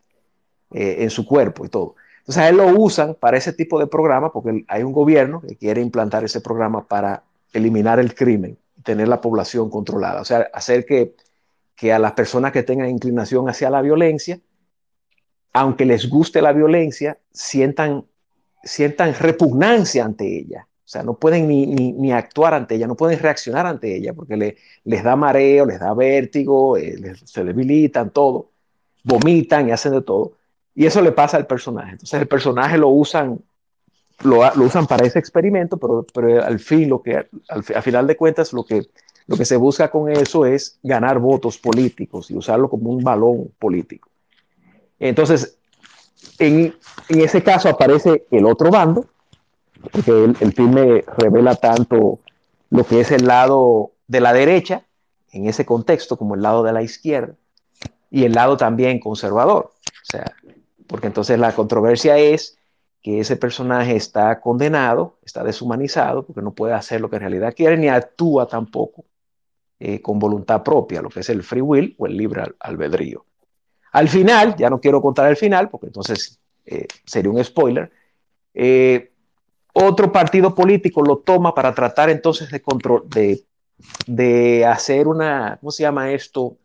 eh, 0.71 0.97
en 0.99 1.09
su 1.09 1.25
cuerpo 1.25 1.65
y 1.65 1.69
todo. 1.69 1.95
Entonces 2.19 2.43
a 2.43 2.49
él 2.49 2.57
lo 2.57 2.67
usan 2.67 3.15
para 3.15 3.37
ese 3.37 3.53
tipo 3.53 3.79
de 3.79 3.87
programa 3.87 4.31
porque 4.31 4.63
hay 4.67 4.83
un 4.83 4.93
gobierno 4.93 5.41
que 5.41 5.55
quiere 5.55 5.81
implantar 5.81 6.23
ese 6.23 6.41
programa 6.41 6.87
para 6.87 7.23
eliminar 7.51 7.99
el 7.99 8.15
crimen 8.15 8.57
tener 8.83 9.07
la 9.07 9.21
población 9.21 9.69
controlada. 9.69 10.21
O 10.21 10.25
sea, 10.25 10.49
hacer 10.53 10.85
que, 10.85 11.15
que 11.75 11.93
a 11.93 11.99
las 11.99 12.13
personas 12.13 12.51
que 12.51 12.63
tengan 12.63 12.89
inclinación 12.89 13.49
hacia 13.49 13.69
la 13.69 13.81
violencia, 13.81 14.39
aunque 15.53 15.85
les 15.85 16.09
guste 16.09 16.41
la 16.41 16.53
violencia, 16.53 17.17
sientan, 17.31 18.05
sientan 18.63 19.13
repugnancia 19.13 20.05
ante 20.05 20.39
ella. 20.39 20.67
O 20.85 20.89
sea, 20.93 21.03
no 21.03 21.15
pueden 21.15 21.47
ni, 21.47 21.65
ni, 21.65 22.11
actuar 22.11 22.53
ante 22.53 22.75
ella, 22.75 22.87
no 22.87 22.95
pueden 22.95 23.19
reaccionar 23.19 23.65
ante 23.65 23.95
ella 23.95 24.13
porque 24.13 24.37
le, 24.37 24.57
les 24.83 25.03
da 25.03 25.15
mareo, 25.15 25.65
les 25.65 25.79
da 25.79 25.93
vértigo, 25.93 26.77
eh, 26.77 27.15
se 27.23 27.43
debilitan, 27.43 28.09
todo, 28.11 28.51
vomitan 29.03 29.67
y 29.67 29.71
hacen 29.71 29.93
de 29.93 30.01
todo. 30.01 30.33
Y 30.75 30.85
eso 30.85 31.01
le 31.01 31.11
pasa 31.11 31.37
al 31.37 31.47
personaje. 31.47 31.93
Entonces 31.93 32.19
el 32.19 32.27
personaje 32.27 32.77
lo 32.77 32.89
usan, 32.89 33.39
lo, 34.23 34.41
usan 34.63 34.85
para 34.85 35.05
ese 35.05 35.19
experimento, 35.19 35.77
pero, 35.77 36.05
pero 36.13 36.43
al 36.43 36.59
fin, 36.59 36.89
lo 36.89 37.01
que, 37.01 37.27
al, 37.47 37.63
final 37.63 38.05
de 38.05 38.17
cuentas, 38.17 38.53
lo 38.53 38.65
que, 38.65 38.85
lo 39.27 39.37
que 39.37 39.45
se 39.45 39.55
busca 39.57 39.89
con 39.89 40.11
eso 40.11 40.45
es 40.45 40.79
ganar 40.83 41.19
votos 41.19 41.57
políticos 41.57 42.29
y 42.29 42.35
usarlo 42.35 42.69
como 42.69 42.89
un 42.91 43.03
balón 43.03 43.51
político. 43.57 44.09
Entonces, 44.99 45.57
en, 46.39 46.75
ese 47.09 47.43
caso 47.43 47.69
aparece 47.69 48.25
el 48.31 48.45
otro 48.45 48.71
bando, 48.71 49.05
porque 49.91 50.11
el, 50.11 50.37
el 50.39 50.53
filme 50.53 51.03
revela 51.17 51.55
tanto 51.55 52.19
lo 52.69 52.83
que 52.85 53.01
es 53.01 53.11
el 53.11 53.27
lado 53.27 53.91
de 54.07 54.21
la 54.21 54.33
derecha 54.33 54.85
en 55.31 55.47
ese 55.47 55.65
contexto 55.65 56.17
como 56.17 56.35
el 56.35 56.41
lado 56.41 56.63
de 56.63 56.73
la 56.73 56.81
izquierda 56.81 57.35
y 58.09 58.23
el 58.23 58.33
lado 58.33 58.57
también 58.57 58.99
conservador. 58.99 59.71
O 59.73 60.05
sea, 60.05 60.35
porque 60.87 61.07
entonces 61.07 61.39
la 61.39 61.55
controversia 61.55 62.17
es 62.17 62.57
que 63.01 63.19
ese 63.19 63.35
personaje 63.35 63.95
está 63.95 64.39
condenado, 64.39 65.17
está 65.23 65.43
deshumanizado, 65.43 66.25
porque 66.25 66.41
no 66.41 66.53
puede 66.53 66.73
hacer 66.73 67.01
lo 67.01 67.09
que 67.09 67.17
en 67.17 67.23
realidad 67.23 67.53
quiere, 67.55 67.77
ni 67.77 67.89
actúa 67.89 68.47
tampoco 68.47 69.05
eh, 69.79 70.01
con 70.01 70.19
voluntad 70.19 70.63
propia, 70.63 71.01
lo 71.01 71.09
que 71.09 71.19
es 71.19 71.29
el 71.29 71.43
free 71.43 71.61
will 71.61 71.95
o 71.97 72.05
el 72.05 72.15
libre 72.15 72.43
albedrío. 72.59 73.25
Al 73.93 74.09
final, 74.09 74.55
ya 74.57 74.69
no 74.69 74.81
quiero 74.81 75.01
contar 75.01 75.29
el 75.29 75.37
final, 75.37 75.69
porque 75.69 75.87
entonces 75.87 76.39
eh, 76.65 76.87
sería 77.05 77.31
un 77.31 77.43
spoiler, 77.43 77.91
eh, 78.53 79.11
otro 79.73 80.11
partido 80.11 80.53
político 80.53 81.03
lo 81.03 81.17
toma 81.19 81.53
para 81.53 81.73
tratar 81.73 82.09
entonces 82.09 82.49
de, 82.49 82.61
control, 82.61 83.03
de, 83.09 83.43
de 84.07 84.65
hacer 84.65 85.07
una, 85.07 85.57
¿cómo 85.59 85.71
se 85.71 85.83
llama 85.83 86.11
esto? 86.11 86.57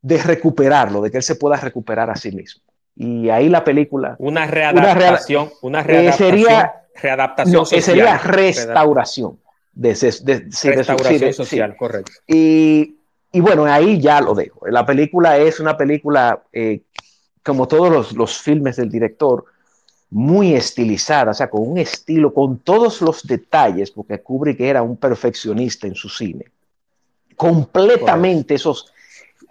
De 0.00 0.18
recuperarlo, 0.18 1.02
de 1.02 1.10
que 1.10 1.18
él 1.18 1.22
se 1.22 1.36
pueda 1.36 1.56
recuperar 1.56 2.10
a 2.10 2.16
sí 2.16 2.32
mismo. 2.32 2.62
Y 2.96 3.28
ahí 3.28 3.48
la 3.48 3.64
película. 3.64 4.16
Una 4.18 4.46
readaptación. 4.46 5.50
Una, 5.60 5.80
eh, 5.80 5.84
readaptación. 5.84 6.28
sería, 6.28 6.74
readaptación 7.00 7.54
no, 7.54 7.64
social, 7.64 7.82
sería 7.82 8.18
restauración. 8.18 9.38
De, 9.74 9.94
de, 9.94 10.74
restauración 10.74 11.32
social, 11.32 11.76
correcto. 11.76 12.12
Y, 12.26 12.98
y, 13.32 13.40
bueno, 13.40 13.64
ahí 13.64 14.00
ya 14.00 14.20
lo 14.20 14.34
dejo. 14.34 14.66
La 14.68 14.84
película 14.84 15.38
es 15.38 15.60
una 15.60 15.76
película, 15.76 16.42
eh, 16.52 16.82
como 17.42 17.66
todos 17.66 17.90
los, 17.90 18.12
los, 18.12 18.38
filmes 18.38 18.76
del 18.76 18.90
director, 18.90 19.44
muy 20.10 20.54
estilizada, 20.54 21.30
o 21.30 21.34
sea, 21.34 21.48
con 21.48 21.66
un 21.66 21.78
estilo, 21.78 22.34
con 22.34 22.58
todos 22.58 23.00
los 23.00 23.26
detalles, 23.26 23.90
porque 23.90 24.20
Kubrick 24.20 24.60
era 24.60 24.82
un 24.82 24.96
perfeccionista 24.96 25.86
en 25.86 25.94
su 25.94 26.08
cine. 26.08 26.46
Completamente 27.36 28.54
esos 28.54 28.92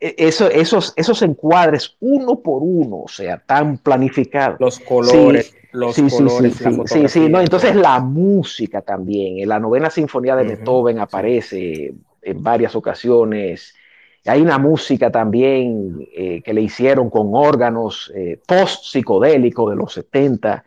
e, 0.01 0.15
eso, 0.17 0.49
esos, 0.49 0.93
esos 0.95 1.21
encuadres 1.21 1.95
uno 1.99 2.39
por 2.39 2.63
uno, 2.63 3.03
o 3.03 3.07
sea, 3.07 3.37
tan 3.37 3.77
planificados. 3.77 4.59
Los 4.59 4.79
colores, 4.79 5.53
los 5.71 5.95
colores. 5.95 6.55
Sí, 6.85 7.07
sí, 7.07 7.29
no, 7.29 7.39
entonces 7.39 7.75
la 7.75 7.99
música 7.99 8.81
también. 8.81 9.39
En 9.39 9.47
la 9.47 9.59
novena 9.59 9.91
sinfonía 9.91 10.35
de 10.35 10.43
Beethoven 10.43 10.99
aparece 10.99 11.93
en 12.21 12.43
varias 12.43 12.75
ocasiones. 12.75 13.73
Hay 14.25 14.41
una 14.41 14.57
música 14.57 15.11
también 15.11 16.07
eh, 16.15 16.41
que 16.43 16.53
le 16.53 16.61
hicieron 16.61 17.09
con 17.09 17.29
órganos 17.33 18.11
eh, 18.15 18.39
post-psicodélicos 18.45 19.69
de 19.71 19.75
los 19.75 19.93
70. 19.93 20.63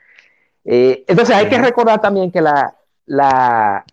Eh, 0.64 1.04
entonces 1.06 1.36
hay 1.36 1.48
que 1.48 1.58
recordar 1.58 2.00
también 2.00 2.32
que 2.32 2.40
la, 2.40 2.74
la, 3.06 3.84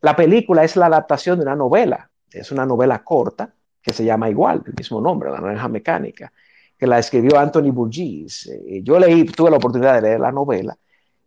la 0.00 0.16
película 0.16 0.64
es 0.64 0.76
la 0.76 0.86
adaptación 0.86 1.38
de 1.38 1.44
una 1.44 1.56
novela. 1.56 2.10
Es 2.30 2.50
una 2.50 2.66
novela 2.66 3.04
corta 3.04 3.54
que 3.84 3.92
se 3.92 4.04
llama 4.04 4.30
igual, 4.30 4.62
el 4.66 4.74
mismo 4.74 5.00
nombre, 5.00 5.30
La 5.30 5.40
Naranja 5.40 5.68
Mecánica, 5.68 6.32
que 6.76 6.86
la 6.86 6.98
escribió 6.98 7.38
Anthony 7.38 7.70
Burgess. 7.70 8.46
Eh, 8.46 8.80
yo 8.82 8.98
leí, 8.98 9.24
tuve 9.24 9.50
la 9.50 9.58
oportunidad 9.58 9.94
de 9.94 10.02
leer 10.02 10.20
la 10.20 10.32
novela 10.32 10.76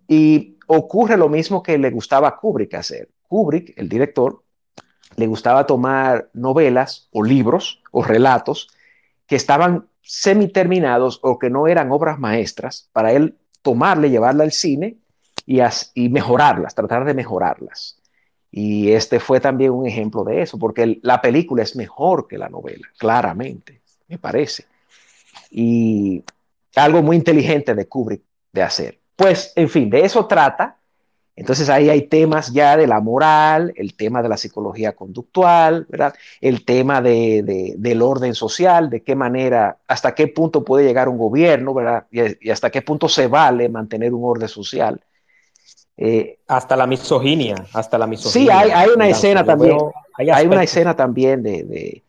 y 0.08 0.58
ocurre 0.68 1.18
lo 1.18 1.30
mismo 1.30 1.62
que 1.62 1.78
le 1.78 1.92
gustaba 1.92 2.30
a 2.30 2.36
Kubrick 2.36 2.74
hacer. 2.74 3.10
Kubrick, 3.28 3.78
el 3.78 3.88
director, 3.88 4.44
le 5.18 5.28
gustaba 5.28 5.66
tomar 5.66 6.30
novelas 6.34 7.10
o 7.12 7.24
libros 7.24 7.82
o 7.92 8.04
relatos 8.04 8.70
que 9.26 9.36
estaban 9.36 9.88
semiterminados 10.02 11.20
o 11.24 11.38
que 11.38 11.50
no 11.50 11.68
eran 11.68 11.92
obras 11.92 12.20
maestras 12.20 12.90
para 12.94 13.12
él 13.12 13.36
tomarle, 13.62 14.10
llevarla 14.10 14.46
al 14.46 14.52
cine 14.54 14.98
y, 15.46 15.60
y 15.96 16.10
mejorarlas, 16.10 16.76
tratar 16.76 17.04
de 17.04 17.14
mejorarlas. 17.14 18.00
Y 18.52 18.92
este 18.92 19.20
fue 19.20 19.40
también 19.40 19.72
un 19.72 19.86
ejemplo 19.86 20.24
de 20.24 20.42
eso, 20.42 20.58
porque 20.58 21.00
la 21.02 21.22
película 21.22 21.64
es 21.64 21.76
mejor 21.76 22.28
que 22.28 22.38
la 22.38 22.48
novela, 22.48 22.88
claramente, 22.98 23.82
me 24.08 24.18
parece. 24.18 24.66
Y 25.50 26.24
algo 26.76 27.02
muy 27.02 27.18
inteligente 27.18 27.76
de 27.76 27.88
Kubrick 27.88 28.22
de 28.54 28.62
hacer. 28.62 29.00
Pues, 29.16 29.52
en 29.56 29.68
fin, 29.68 29.90
de 29.90 30.02
eso 30.02 30.28
trata. 30.28 30.78
Entonces 31.38 31.70
ahí 31.70 31.88
hay 31.88 32.02
temas 32.08 32.52
ya 32.52 32.76
de 32.76 32.88
la 32.88 33.00
moral, 33.00 33.72
el 33.76 33.94
tema 33.94 34.24
de 34.24 34.30
la 34.30 34.38
psicología 34.38 34.96
conductual, 34.96 35.86
¿verdad? 35.88 36.16
El 36.42 36.66
tema 36.66 37.00
de, 37.00 37.76
del 37.78 38.02
orden 38.02 38.34
social, 38.34 38.90
de 38.90 39.04
qué 39.04 39.16
manera, 39.16 39.78
hasta 39.88 40.16
qué 40.16 40.28
punto 40.28 40.66
puede 40.66 40.84
llegar 40.84 41.08
un 41.08 41.20
gobierno, 41.20 41.76
¿verdad? 41.76 42.08
y 42.12 42.50
hasta 42.50 42.72
qué 42.72 42.82
punto 42.82 43.08
se 43.08 43.28
vale 43.28 43.70
mantener 43.70 44.16
un 44.16 44.24
orden 44.24 44.48
social 44.48 45.00
eh, 45.96 46.40
hasta 46.48 46.76
la 46.76 46.88
misoginia, 46.88 47.68
hasta 47.72 48.00
la 48.00 48.08
misoginia. 48.08 48.54
Sí, 48.54 48.58
hay, 48.58 48.72
hay 48.72 48.90
una 48.90 49.08
escena 49.08 49.44
también. 49.44 49.78
hay, 50.18 50.48
una 50.48 50.64
escena 50.64 50.96
también 50.96 51.44
de, 51.44 51.64
de, 51.64 52.04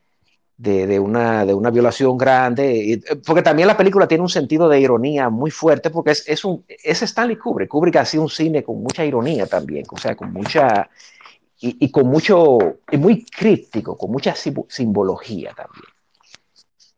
de, 0.58 0.88
de, 0.88 0.98
una, 0.98 1.46
de 1.46 1.54
una 1.54 1.70
violación 1.70 2.18
grande, 2.18 3.00
porque 3.24 3.42
también 3.42 3.68
la 3.68 3.76
película 3.76 4.08
tiene 4.08 4.22
un 4.22 4.28
sentido 4.28 4.68
de 4.68 4.80
ironía 4.80 5.30
muy 5.30 5.52
fuerte, 5.52 5.88
porque 5.88 6.10
es, 6.10 6.28
es, 6.28 6.44
un, 6.44 6.64
es 6.66 7.00
Stanley 7.00 7.36
Kubrick. 7.36 7.68
Kubrick 7.68 7.96
hacía 7.96 8.20
un 8.20 8.28
cine 8.28 8.64
con 8.64 8.82
mucha 8.82 9.04
ironía 9.04 9.46
también, 9.46 9.86
o 9.88 9.96
sea, 9.96 10.16
con 10.16 10.32
mucha. 10.32 10.90
Y, 11.60 11.76
y 11.86 11.90
con 11.90 12.08
mucho. 12.08 12.58
Y 12.90 12.96
muy 12.96 13.24
críptico, 13.24 13.96
con 13.96 14.10
mucha 14.10 14.34
simbología 14.34 15.54
también. 15.54 15.84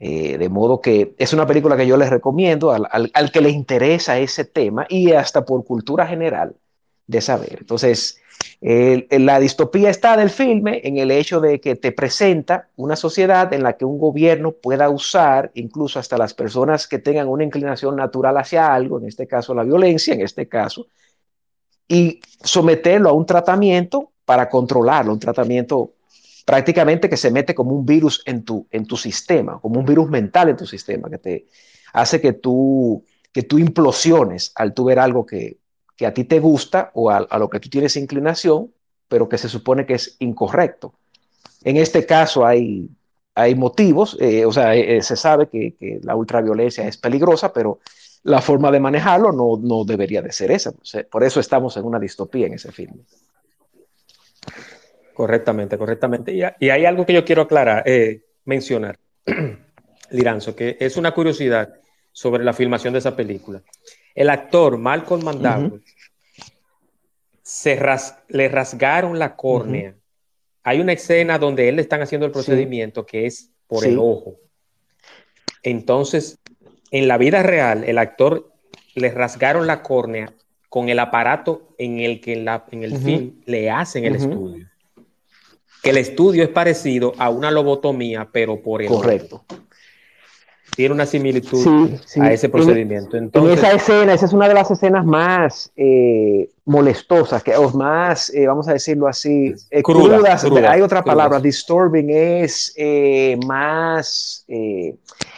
Eh, 0.02 0.38
de 0.38 0.48
modo 0.48 0.80
que 0.80 1.14
es 1.18 1.34
una 1.34 1.46
película 1.46 1.76
que 1.76 1.86
yo 1.86 1.98
les 1.98 2.08
recomiendo 2.08 2.72
al, 2.72 2.86
al, 2.90 3.10
al, 3.12 3.30
que 3.30 3.42
le 3.42 3.50
interesa 3.50 4.18
ese 4.18 4.46
tema 4.46 4.86
y 4.88 5.12
hasta 5.12 5.44
por 5.44 5.62
cultura 5.66 6.06
general 6.06 6.56
de 7.06 7.20
saber. 7.20 7.58
Entonces, 7.60 8.18
la 8.60 9.40
distopía 9.40 9.88
está 9.88 10.16
del 10.18 10.28
filme 10.28 10.82
en 10.84 10.98
el 10.98 11.10
hecho 11.10 11.40
de 11.40 11.60
que 11.60 11.76
te 11.76 11.92
presenta 11.92 12.68
una 12.76 12.94
sociedad 12.94 13.52
en 13.54 13.62
la 13.62 13.78
que 13.78 13.86
un 13.86 13.98
gobierno 13.98 14.52
pueda 14.52 14.90
usar 14.90 15.50
incluso 15.54 15.98
hasta 15.98 16.18
las 16.18 16.34
personas 16.34 16.86
que 16.86 16.98
tengan 16.98 17.28
una 17.28 17.44
inclinación 17.44 17.96
natural 17.96 18.36
hacia 18.36 18.74
algo, 18.74 18.98
en 18.98 19.06
este 19.06 19.26
caso 19.26 19.54
la 19.54 19.64
violencia, 19.64 20.12
en 20.12 20.20
este 20.20 20.46
caso, 20.46 20.88
y 21.88 22.20
someterlo 22.44 23.08
a 23.08 23.14
un 23.14 23.24
tratamiento 23.24 24.12
para 24.26 24.48
controlarlo, 24.48 25.14
un 25.14 25.18
tratamiento 25.18 25.94
prácticamente 26.44 27.08
que 27.08 27.16
se 27.16 27.30
mete 27.30 27.54
como 27.54 27.74
un 27.74 27.86
virus 27.86 28.22
en 28.26 28.44
tu, 28.44 28.66
en 28.70 28.84
tu 28.84 28.96
sistema, 28.96 29.58
como 29.60 29.80
un 29.80 29.86
virus 29.86 30.10
mental 30.10 30.50
en 30.50 30.56
tu 30.56 30.66
sistema, 30.66 31.08
que 31.08 31.18
te 31.18 31.46
hace 31.94 32.20
que 32.20 32.34
tú, 32.34 33.04
que 33.32 33.42
tú 33.42 33.58
implosiones 33.58 34.52
al 34.54 34.74
tú 34.74 34.84
ver 34.84 34.98
algo 34.98 35.24
que, 35.24 35.59
que 36.00 36.06
a 36.06 36.14
ti 36.14 36.24
te 36.24 36.40
gusta 36.40 36.90
o 36.94 37.10
a, 37.10 37.38
lo 37.38 37.50
que 37.50 37.60
tú 37.60 37.68
tienes 37.68 37.94
inclinación, 37.94 38.72
pero 39.06 39.28
que 39.28 39.36
se 39.36 39.50
supone 39.50 39.84
que 39.84 39.92
es 39.92 40.16
incorrecto. 40.20 40.94
En 41.62 41.76
este 41.76 42.06
caso 42.06 42.46
hay, 42.46 42.88
hay 43.34 43.54
motivos, 43.54 44.16
eh, 44.18 44.46
o 44.46 44.50
sea, 44.50 44.74
eh, 44.74 45.02
se 45.02 45.14
sabe 45.14 45.50
que, 45.50 46.00
la 46.02 46.16
ultraviolencia 46.16 46.88
es 46.88 46.96
peligrosa, 46.96 47.52
pero 47.52 47.80
la 48.22 48.40
forma 48.40 48.70
de 48.70 48.80
manejarlo 48.80 49.30
no, 49.30 49.58
no 49.62 49.84
debería 49.84 50.22
de 50.22 50.32
ser 50.32 50.52
esa. 50.52 50.72
Por 51.10 51.22
eso 51.22 51.38
estamos 51.38 51.76
en 51.76 51.84
una 51.84 51.98
distopía 51.98 52.46
en 52.46 52.54
ese 52.54 52.72
filme. 52.72 53.02
Correctamente, 55.12 55.76
correctamente. 55.76 56.32
Y, 56.32 56.70
hay 56.70 56.86
algo 56.86 57.04
que 57.04 57.12
yo 57.12 57.26
quiero 57.26 57.42
aclarar, 57.42 57.82
eh, 57.84 58.22
mencionar, 58.46 58.98
Liranzo, 60.10 60.56
que 60.56 60.78
es 60.80 60.96
una 60.96 61.12
curiosidad 61.12 61.74
sobre 62.10 62.42
la 62.42 62.54
filmación 62.54 62.94
de 62.94 63.00
esa 63.00 63.14
película. 63.14 63.60
El 64.14 64.30
actor 64.30 64.78
Malcolm 64.78 65.22
McDowell 65.22 65.82
se 67.42 67.80
le 68.28 68.48
rasgaron 68.48 69.18
la 69.18 69.36
córnea. 69.36 69.94
Hay 70.62 70.80
una 70.80 70.92
escena 70.92 71.38
donde 71.38 71.68
él 71.68 71.76
le 71.76 71.82
están 71.82 72.02
haciendo 72.02 72.26
el 72.26 72.32
procedimiento 72.32 73.06
que 73.06 73.26
es 73.26 73.50
por 73.66 73.84
el 73.84 73.98
ojo. 73.98 74.36
Entonces, 75.62 76.38
en 76.90 77.08
la 77.08 77.18
vida 77.18 77.42
real, 77.42 77.84
el 77.84 77.98
actor 77.98 78.52
le 78.94 79.10
rasgaron 79.10 79.66
la 79.66 79.82
córnea 79.82 80.32
con 80.68 80.88
el 80.88 80.98
aparato 80.98 81.74
en 81.78 81.98
el 81.98 82.20
que 82.20 82.34
en, 82.34 82.84
el 82.84 82.96
film 82.98 83.40
le 83.46 83.70
hacen 83.70 84.04
el 84.04 84.16
estudio. 84.16 84.68
Que 85.82 85.90
el 85.90 85.96
estudio 85.96 86.42
es 86.42 86.50
parecido 86.50 87.14
a 87.18 87.30
una 87.30 87.50
lobotomía, 87.50 88.28
pero 88.30 88.60
por 88.62 88.82
el 88.82 88.88
Correcto 88.88 89.44
tiene 90.80 90.94
una 90.94 91.04
similitud 91.04 91.90
a 92.22 92.32
ese 92.32 92.48
procedimiento. 92.48 93.18
Entonces, 93.18 93.52
en 93.52 93.58
esa 93.58 93.76
escena, 93.76 94.14
esa 94.14 94.24
es 94.24 94.32
una 94.32 94.48
de 94.48 94.54
las 94.54 94.70
escenas 94.70 95.04
más 95.04 95.70
eh, 95.76 96.48
molestosas, 96.64 97.42
que, 97.42 97.54
o 97.54 97.68
más, 97.72 98.32
eh, 98.32 98.46
vamos 98.46 98.66
a 98.66 98.72
decirlo 98.72 99.06
así, 99.06 99.52
eh, 99.70 99.82
crudas. 99.82 100.42
Hay 100.42 100.80
otra 100.80 101.04
palabra, 101.04 101.38
disturbing, 101.38 102.08
es 102.08 102.74
más 103.46 104.46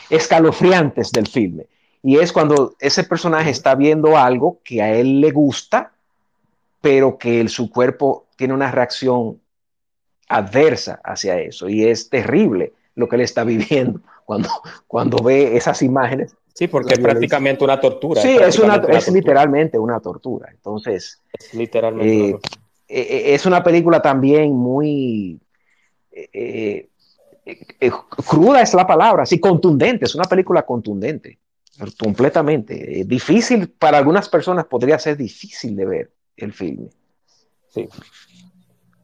escalofriantes 0.08 1.10
del 1.10 1.26
filme. 1.26 1.66
Y 2.04 2.18
es 2.18 2.32
cuando 2.32 2.76
ese 2.78 3.02
personaje 3.02 3.50
está 3.50 3.74
viendo 3.74 4.16
algo 4.16 4.60
que 4.62 4.80
a 4.80 4.94
él 4.94 5.20
le 5.20 5.32
gusta, 5.32 5.90
pero 6.80 7.18
que 7.18 7.48
su 7.48 7.68
cuerpo 7.68 8.26
tiene 8.36 8.54
una 8.54 8.70
reacción 8.70 9.40
adversa 10.28 11.00
hacia 11.02 11.40
eso. 11.40 11.68
Y 11.68 11.84
es 11.84 12.08
terrible 12.10 12.74
lo 12.94 13.08
que 13.08 13.16
él 13.16 13.22
está 13.22 13.42
viviendo 13.52 14.02
cuando, 14.24 14.48
cuando 14.86 15.22
ve 15.22 15.56
esas 15.56 15.82
imágenes. 15.82 16.34
Sí, 16.54 16.68
porque 16.68 16.94
es 16.94 17.00
prácticamente 17.00 17.64
una 17.64 17.80
tortura. 17.80 18.20
Sí, 18.20 18.36
es, 18.36 18.58
una, 18.58 18.76
es 18.76 19.10
literalmente 19.10 19.78
una 19.78 20.00
tortura. 20.00 20.50
Entonces, 20.50 21.20
es 21.32 21.54
literalmente. 21.54 22.28
Eh, 22.28 22.38
eh, 22.88 23.00
eh, 23.00 23.34
es 23.34 23.46
una 23.46 23.62
película 23.62 24.02
también 24.02 24.52
muy 24.52 25.40
cruda 28.28 28.60
es 28.60 28.74
la 28.74 28.86
palabra, 28.86 29.24
sí, 29.24 29.40
contundente. 29.40 30.04
Es 30.04 30.14
una 30.14 30.24
película 30.24 30.66
contundente, 30.66 31.38
completamente. 31.98 33.02
difícil 33.06 33.70
para 33.70 33.96
algunas 33.96 34.28
personas 34.28 34.66
podría 34.66 34.98
ser 34.98 35.16
difícil 35.16 35.74
de 35.74 35.84
ver 35.86 36.10
el 36.36 36.52
filme. 36.52 36.90
Sí. 37.70 37.88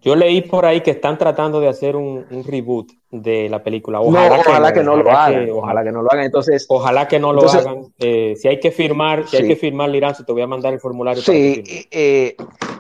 Yo 0.09 0.17
leí 0.17 0.41
por 0.41 0.65
ahí 0.65 0.81
que 0.81 0.93
están 0.93 1.19
tratando 1.19 1.61
de 1.61 1.69
hacer 1.69 1.95
un, 1.95 2.25
reboot 2.47 2.91
de 3.11 3.51
la 3.51 3.63
película. 3.63 4.01
Ojalá, 4.01 4.73
que, 4.73 4.83
no, 4.83 4.97
lo 4.97 5.11
hagan. 5.11 5.51
ojalá 5.51 5.85
que 5.85 5.93
no 5.93 6.01
lo 6.01 6.11
hagan. 6.11 6.25
Entonces, 6.25 6.65
ojalá 6.71 7.07
que 7.07 7.21
no 7.21 7.35
lo 7.35 7.47
hagan. 7.47 7.93
Eh, 7.99 8.35
si 8.39 8.49
hay 8.49 8.59
que 8.59 8.71
firmar, 8.71 9.29
si 9.29 9.37
hay 9.37 9.47
que 9.47 9.57
firmar, 9.57 9.91
Liranzo, 9.91 10.25
te 10.25 10.33
voy 10.33 10.41
a 10.41 10.47
mandar 10.47 10.73
el 10.73 10.81
formulario. 10.81 11.23
Sí. 11.23 11.63
Eh, 11.91 12.35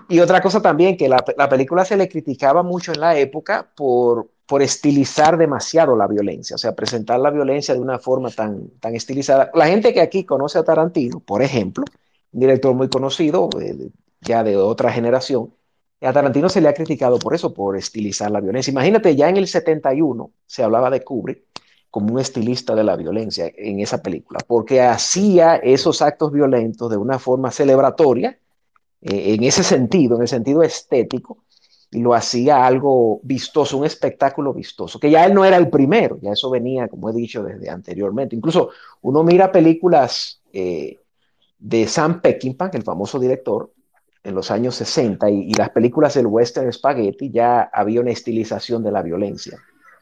y 0.08 0.20
otra 0.20 0.40
cosa 0.40 0.62
también 0.62 0.96
que 0.96 1.06
la, 1.06 1.18
película 1.50 1.84
se 1.84 1.98
le 1.98 2.08
criticaba 2.08 2.62
mucho 2.62 2.94
en 2.94 3.00
la 3.00 3.18
época 3.18 3.72
por, 3.76 4.30
por 4.46 4.62
estilizar 4.62 5.36
demasiado 5.36 5.96
la 5.96 6.06
violencia, 6.06 6.54
o 6.54 6.58
sea, 6.58 6.74
presentar 6.74 7.20
la 7.20 7.30
violencia 7.30 7.74
de 7.74 7.80
una 7.80 7.98
forma 7.98 8.30
tan, 8.30 8.70
tan 8.80 8.94
estilizada. 8.94 9.50
La 9.52 9.66
gente 9.66 9.92
que 9.92 10.00
aquí 10.00 10.24
conoce 10.24 10.58
a 10.58 10.64
Tarantino, 10.64 11.20
por 11.20 11.42
ejemplo, 11.42 11.84
un 12.32 12.40
director 12.40 12.72
muy 12.72 12.88
conocido, 12.88 13.50
eh, 13.60 13.90
ya 14.22 14.42
de 14.42 14.56
otra 14.56 14.90
generación 14.90 15.52
a 16.00 16.12
Tarantino 16.12 16.48
se 16.48 16.60
le 16.60 16.68
ha 16.68 16.74
criticado 16.74 17.18
por 17.18 17.34
eso, 17.34 17.52
por 17.52 17.76
estilizar 17.76 18.30
la 18.30 18.40
violencia. 18.40 18.70
Imagínate, 18.70 19.16
ya 19.16 19.28
en 19.28 19.36
el 19.36 19.48
71 19.48 20.30
se 20.46 20.62
hablaba 20.62 20.90
de 20.90 21.02
Kubrick 21.02 21.42
como 21.90 22.12
un 22.12 22.20
estilista 22.20 22.74
de 22.74 22.84
la 22.84 22.96
violencia 22.96 23.50
en 23.56 23.80
esa 23.80 24.02
película, 24.02 24.40
porque 24.46 24.82
hacía 24.82 25.56
esos 25.56 26.02
actos 26.02 26.32
violentos 26.32 26.90
de 26.90 26.96
una 26.96 27.18
forma 27.18 27.50
celebratoria, 27.50 28.38
eh, 29.00 29.34
en 29.34 29.42
ese 29.44 29.64
sentido, 29.64 30.16
en 30.16 30.22
el 30.22 30.28
sentido 30.28 30.62
estético, 30.62 31.38
y 31.90 32.00
lo 32.00 32.14
hacía 32.14 32.66
algo 32.66 33.20
vistoso, 33.22 33.78
un 33.78 33.86
espectáculo 33.86 34.52
vistoso, 34.52 35.00
que 35.00 35.10
ya 35.10 35.24
él 35.24 35.32
no 35.32 35.44
era 35.44 35.56
el 35.56 35.70
primero, 35.70 36.18
ya 36.20 36.32
eso 36.32 36.50
venía, 36.50 36.88
como 36.88 37.08
he 37.08 37.14
dicho, 37.14 37.42
desde 37.42 37.70
anteriormente. 37.70 38.36
Incluso 38.36 38.70
uno 39.00 39.24
mira 39.24 39.50
películas 39.50 40.42
eh, 40.52 40.98
de 41.58 41.86
Sam 41.86 42.20
Peckinpah, 42.20 42.70
el 42.74 42.82
famoso 42.82 43.18
director, 43.18 43.72
en 44.24 44.34
los 44.34 44.50
años 44.50 44.74
60 44.76 45.30
y, 45.30 45.52
las 45.54 45.70
películas 45.70 46.14
del 46.14 46.26
western 46.26 46.72
spaghetti 46.72 47.30
ya 47.30 47.70
había 47.72 48.00
una 48.00 48.10
estilización 48.10 48.82
de 48.82 48.92
la 48.92 49.02
violencia 49.02 49.58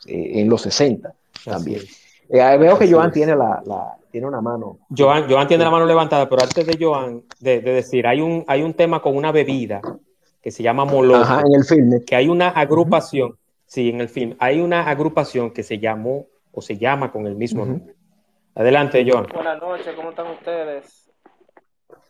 eh, 0.07 0.41
en 0.41 0.49
los 0.49 0.63
60 0.63 1.13
también. 1.45 1.83
Eh, 2.29 2.57
veo 2.59 2.79
que 2.79 2.91
Joan 2.91 3.13
tiene, 3.13 3.37
la, 3.37 3.63
tiene 4.11 4.27
una 4.27 4.41
mano. 4.41 4.79
Joan, 4.97 5.31
Joan 5.31 5.47
tiene 5.47 5.65
la 5.65 5.71
mano 5.71 5.87
levantada, 5.87 6.29
pero 6.29 6.43
antes 6.43 6.67
de 6.67 6.77
Joan, 6.79 7.23
de, 7.39 7.61
decir, 7.61 8.07
hay 8.07 8.21
un, 8.21 8.45
hay 8.49 8.63
un 8.63 8.75
tema 8.75 9.01
con 9.01 9.17
una 9.17 9.31
bebida 9.31 9.81
que 10.43 10.51
se 10.51 10.63
llama 10.63 10.85
Moloco. 10.85 11.21
Ajá, 11.21 11.43
en 11.47 11.55
el 11.55 11.65
filme. 11.65 12.05
Que 12.05 12.17
hay 12.17 12.29
una 12.29 12.49
agrupación, 12.49 13.37
sí, 13.67 13.91
en 13.91 14.01
el 14.01 14.09
film, 14.09 14.35
hay 14.39 14.61
una 14.61 14.89
agrupación 14.89 15.53
que 15.53 15.63
se 15.63 15.79
llamó 15.79 16.27
o 16.53 16.63
se 16.63 16.77
llama 16.77 17.13
con 17.13 17.27
el 17.27 17.37
mismo 17.37 17.65
nombre. 17.65 17.95
Adelante, 18.55 19.07
Joan. 19.09 19.27
Buenas 19.33 19.61
noches, 19.61 19.95
¿cómo 19.95 20.11
están 20.11 20.27
ustedes? 20.29 21.13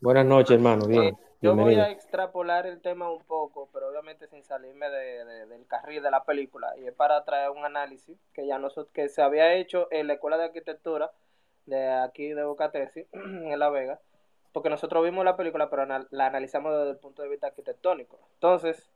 Buenas 0.01 0.25
noches, 0.25 0.53
hermano, 0.53 0.87
bien. 0.87 1.16
Yo 1.47 1.57
voy 1.57 1.75
a 1.77 1.91
extrapolar 1.91 2.67
el 2.67 2.81
tema 2.81 3.11
un 3.11 3.23
poco, 3.25 3.69
pero 3.73 3.89
obviamente 3.89 4.27
sin 4.27 4.43
salirme 4.43 4.89
del 4.91 5.67
carril 5.67 6.03
de 6.03 6.11
la 6.11 6.25
película. 6.25 6.77
Y 6.79 6.87
es 6.87 6.95
para 6.95 7.25
traer 7.25 7.51
un 7.51 7.65
análisis 7.65 8.19
que 8.33 8.47
ya 8.47 8.59
nosotros, 8.59 8.93
que 8.93 9.09
se 9.09 9.23
había 9.23 9.55
hecho 9.55 9.89
en 9.91 10.07
la 10.07 10.15
Escuela 10.15 10.37
de 10.37 10.45
Arquitectura 10.45 11.11
de 11.67 11.91
aquí 11.91 12.29
de 12.29 12.45
Bocatesi, 12.45 13.07
en 13.13 13.59
La 13.59 13.71
Vega, 13.71 14.01
porque 14.53 14.71
nosotros 14.71 15.05
vimos 15.05 15.25
la 15.25 15.37
película, 15.37 15.69
pero 15.69 15.85
la 15.87 16.27
analizamos 16.27 16.73
desde 16.73 16.91
el 16.91 16.99
punto 16.99 17.23
de 17.23 17.29
vista 17.29 17.49
arquitectónico. 17.49 18.19
Entonces, 18.35 18.91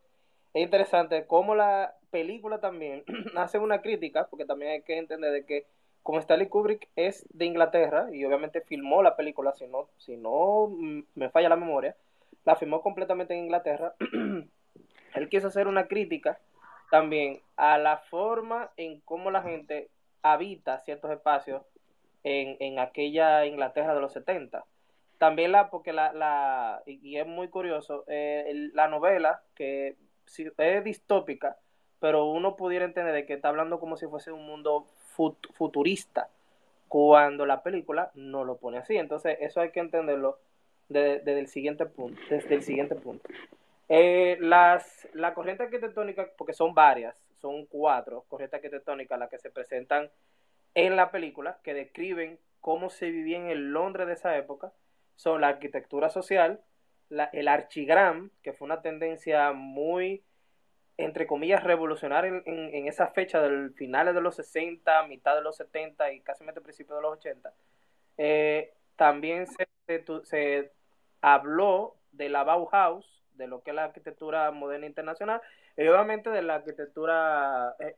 es 0.54 0.62
interesante 0.62 1.26
cómo 1.26 1.54
la 1.54 1.94
película 2.10 2.58
también 2.58 3.04
hace 3.36 3.58
una 3.58 3.82
crítica, 3.82 4.26
porque 4.28 4.44
también 4.44 4.72
hay 4.72 4.82
que 4.82 4.98
entender 4.98 5.32
de 5.32 5.44
que 5.44 5.66
como 6.02 6.18
Stanley 6.18 6.48
Kubrick 6.48 6.88
es 6.96 7.26
de 7.30 7.44
Inglaterra 7.44 8.08
y 8.12 8.24
obviamente 8.24 8.62
filmó 8.62 9.02
la 9.02 9.16
película, 9.16 9.52
si 9.52 9.66
no, 9.66 9.88
si 9.98 10.16
no 10.16 10.68
mm, 10.68 11.02
me 11.14 11.30
falla 11.30 11.48
la 11.48 11.56
memoria, 11.56 11.94
la 12.44 12.56
firmó 12.56 12.82
completamente 12.82 13.34
en 13.34 13.44
Inglaterra. 13.44 13.94
Él 15.14 15.28
quiso 15.28 15.48
hacer 15.48 15.66
una 15.66 15.86
crítica 15.86 16.38
también 16.90 17.40
a 17.56 17.78
la 17.78 17.98
forma 17.98 18.70
en 18.76 19.00
cómo 19.00 19.30
la 19.30 19.42
gente 19.42 19.90
habita 20.22 20.80
ciertos 20.80 21.10
espacios 21.10 21.62
en, 22.24 22.56
en 22.60 22.78
aquella 22.78 23.46
Inglaterra 23.46 23.94
de 23.94 24.00
los 24.00 24.12
70. 24.12 24.64
También 25.18 25.52
la, 25.52 25.70
porque 25.70 25.92
la, 25.92 26.12
la 26.12 26.82
y 26.86 27.16
es 27.16 27.26
muy 27.26 27.48
curioso, 27.48 28.04
eh, 28.06 28.70
la 28.72 28.88
novela, 28.88 29.42
que 29.54 29.96
es 30.56 30.84
distópica, 30.84 31.58
pero 31.98 32.26
uno 32.26 32.56
pudiera 32.56 32.84
entender 32.84 33.14
de 33.14 33.26
que 33.26 33.34
está 33.34 33.48
hablando 33.48 33.78
como 33.78 33.96
si 33.96 34.06
fuese 34.06 34.32
un 34.32 34.46
mundo 34.46 34.86
futurista, 35.52 36.28
cuando 36.88 37.46
la 37.46 37.62
película 37.62 38.10
no 38.14 38.44
lo 38.44 38.56
pone 38.56 38.78
así. 38.78 38.96
Entonces, 38.96 39.36
eso 39.40 39.60
hay 39.60 39.70
que 39.70 39.80
entenderlo 39.80 40.38
desde, 40.90 41.38
el 41.38 41.46
siguiente 41.46 41.86
punto. 41.86 42.20
Desde 42.28 42.54
el 42.54 42.62
siguiente 42.62 42.96
punto. 42.96 43.28
Eh, 43.88 44.36
las, 44.40 45.08
la 45.14 45.32
corriente 45.34 45.62
arquitectónica, 45.62 46.28
porque 46.36 46.52
son 46.52 46.74
varias, 46.74 47.16
son 47.40 47.64
cuatro 47.66 48.24
corrientes 48.28 48.58
arquitectónicas 48.58 49.18
las 49.18 49.30
que 49.30 49.38
se 49.38 49.50
presentan 49.50 50.10
en 50.74 50.96
la 50.96 51.10
película, 51.10 51.58
que 51.62 51.74
describen 51.74 52.38
cómo 52.60 52.90
se 52.90 53.10
vivía 53.10 53.38
en 53.38 53.48
el 53.48 53.72
Londres 53.72 54.06
de 54.06 54.12
esa 54.14 54.36
época, 54.36 54.72
son 55.16 55.40
la 55.40 55.48
arquitectura 55.48 56.10
social, 56.10 56.60
la, 57.08 57.24
el 57.32 57.48
archigram, 57.48 58.30
que 58.42 58.52
fue 58.52 58.66
una 58.66 58.82
tendencia 58.82 59.52
muy, 59.52 60.22
entre 60.96 61.26
comillas, 61.26 61.64
revolucionaria 61.64 62.42
en, 62.44 62.74
en, 62.74 62.86
esa 62.86 63.08
fecha 63.08 63.40
del 63.40 63.72
finales 63.74 64.14
de 64.14 64.20
los 64.20 64.36
60, 64.36 65.06
mitad 65.06 65.34
de 65.34 65.42
los 65.42 65.56
70 65.56 66.12
y 66.12 66.20
casi 66.20 66.44
principios 66.44 66.98
de 66.98 67.02
los 67.02 67.12
80. 67.18 67.52
Eh, 68.18 68.72
también 68.96 69.46
se 69.46 70.72
habló 71.20 71.96
de 72.12 72.28
la 72.28 72.44
Bauhaus, 72.44 73.22
de 73.34 73.46
lo 73.46 73.62
que 73.62 73.70
es 73.70 73.76
la 73.76 73.84
arquitectura 73.84 74.50
moderna 74.50 74.86
internacional, 74.86 75.40
y 75.76 75.86
obviamente 75.88 76.30
de 76.30 76.42
la 76.42 76.56
arquitectura 76.56 77.74
eh, 77.78 77.96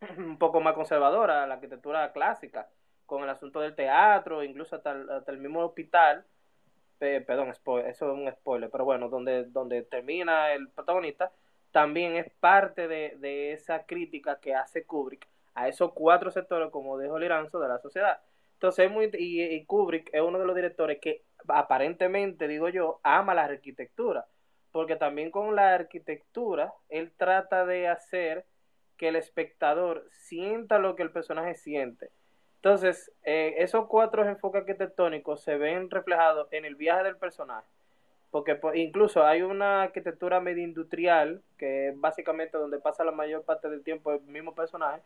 un 0.18 0.38
poco 0.38 0.60
más 0.60 0.74
conservadora, 0.74 1.46
la 1.46 1.54
arquitectura 1.54 2.12
clásica, 2.12 2.68
con 3.06 3.22
el 3.22 3.30
asunto 3.30 3.60
del 3.60 3.74
teatro, 3.74 4.42
incluso 4.42 4.76
hasta 4.76 4.92
el, 5.26 5.38
mismo 5.38 5.60
hospital, 5.60 6.24
perdón, 6.98 7.50
eso 7.50 7.84
es 7.86 8.00
un 8.02 8.30
spoiler, 8.32 8.70
pero 8.70 8.84
bueno, 8.84 9.08
donde, 9.08 9.44
donde 9.44 9.82
termina 9.82 10.52
el 10.52 10.70
protagonista, 10.70 11.32
también 11.72 12.16
es 12.16 12.30
parte 12.40 12.88
de, 12.88 13.16
de 13.18 13.52
esa 13.52 13.84
crítica 13.84 14.38
que 14.40 14.54
hace 14.54 14.86
Kubrick 14.86 15.26
a 15.54 15.68
esos 15.68 15.92
cuatro 15.92 16.30
sectores, 16.30 16.70
como 16.70 16.98
dijo 16.98 17.18
Liranzo, 17.18 17.60
de 17.60 17.68
la 17.68 17.78
sociedad. 17.78 18.20
Entonces, 18.54 18.90
muy, 18.90 19.10
y, 19.14 19.64
Kubrick 19.66 20.10
es 20.12 20.22
uno 20.22 20.38
de 20.38 20.46
los 20.46 20.54
directores 20.54 21.00
que 21.00 21.24
aparentemente, 21.48 22.48
digo 22.48 22.68
yo, 22.68 23.00
ama 23.02 23.34
la 23.34 23.44
arquitectura, 23.44 24.26
porque 24.72 24.96
también 24.96 25.30
con 25.30 25.54
la 25.54 25.74
arquitectura 25.74 26.72
él 26.88 27.12
trata 27.16 27.66
de 27.66 27.88
hacer 27.88 28.44
que 28.96 29.08
el 29.08 29.16
espectador 29.16 30.06
sienta 30.10 30.78
lo 30.78 30.96
que 30.96 31.02
el 31.02 31.10
personaje 31.10 31.54
siente. 31.54 32.10
Entonces, 32.56 33.12
eh, 33.24 33.56
esos 33.58 33.86
cuatro 33.88 34.24
enfoques 34.24 34.60
arquitectónicos 34.60 35.42
se 35.42 35.56
ven 35.56 35.90
reflejados 35.90 36.46
en 36.52 36.64
el 36.64 36.76
viaje 36.76 37.04
del 37.04 37.16
personaje. 37.16 37.66
porque 38.30 38.54
pues, 38.54 38.76
incluso 38.76 39.24
hay 39.26 39.42
una 39.42 39.82
arquitectura 39.82 40.40
medio 40.40 40.64
industrial, 40.64 41.42
que 41.58 41.88
es 41.88 42.00
básicamente 42.00 42.56
donde 42.56 42.78
pasa 42.78 43.04
la 43.04 43.12
mayor 43.12 43.44
parte 43.44 43.68
del 43.68 43.82
tiempo 43.82 44.12
el 44.12 44.22
mismo 44.22 44.54
personaje, 44.54 45.02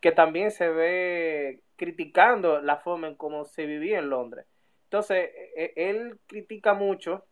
que 0.00 0.12
también 0.12 0.50
se 0.50 0.68
ve 0.68 1.60
criticando 1.76 2.60
la 2.60 2.76
forma 2.76 3.08
en 3.08 3.14
cómo 3.14 3.44
se 3.44 3.66
vivía 3.66 3.98
en 3.98 4.10
Londres. 4.10 4.46
Entonces, 4.88 5.30
e, 5.54 5.74
e, 5.76 5.90
él 5.90 6.18
critica 6.26 6.72
mucho, 6.72 7.26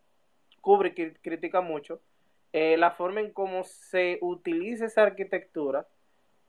Kubrick 0.61 1.19
critica 1.21 1.59
mucho, 1.59 2.01
eh, 2.53 2.77
la 2.77 2.91
forma 2.91 3.19
en 3.19 3.31
cómo 3.31 3.63
se 3.63 4.19
utiliza 4.21 4.85
esa 4.85 5.01
arquitectura 5.01 5.87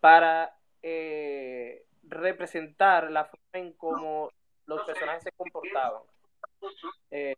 para 0.00 0.54
eh, 0.82 1.86
representar 2.02 3.10
la 3.10 3.24
forma 3.24 3.46
en 3.54 3.72
cómo 3.72 4.30
los 4.66 4.82
personajes 4.84 5.22
se 5.22 5.32
comportaban. 5.32 6.02
Eh, 7.10 7.36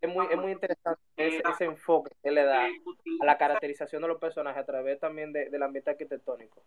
es 0.00 0.08
muy, 0.08 0.26
es 0.28 0.36
muy 0.36 0.50
interesante 0.50 1.00
ese, 1.16 1.64
enfoque 1.64 2.10
que 2.22 2.32
le 2.32 2.42
da 2.42 2.64
a 2.64 3.24
la 3.24 3.38
caracterización 3.38 4.02
de 4.02 4.08
los 4.08 4.18
personajes 4.18 4.62
a 4.62 4.66
través 4.66 4.98
también 4.98 5.32
de, 5.32 5.48
del 5.48 5.62
ambiente 5.62 5.90
arquitectónico. 5.90 6.60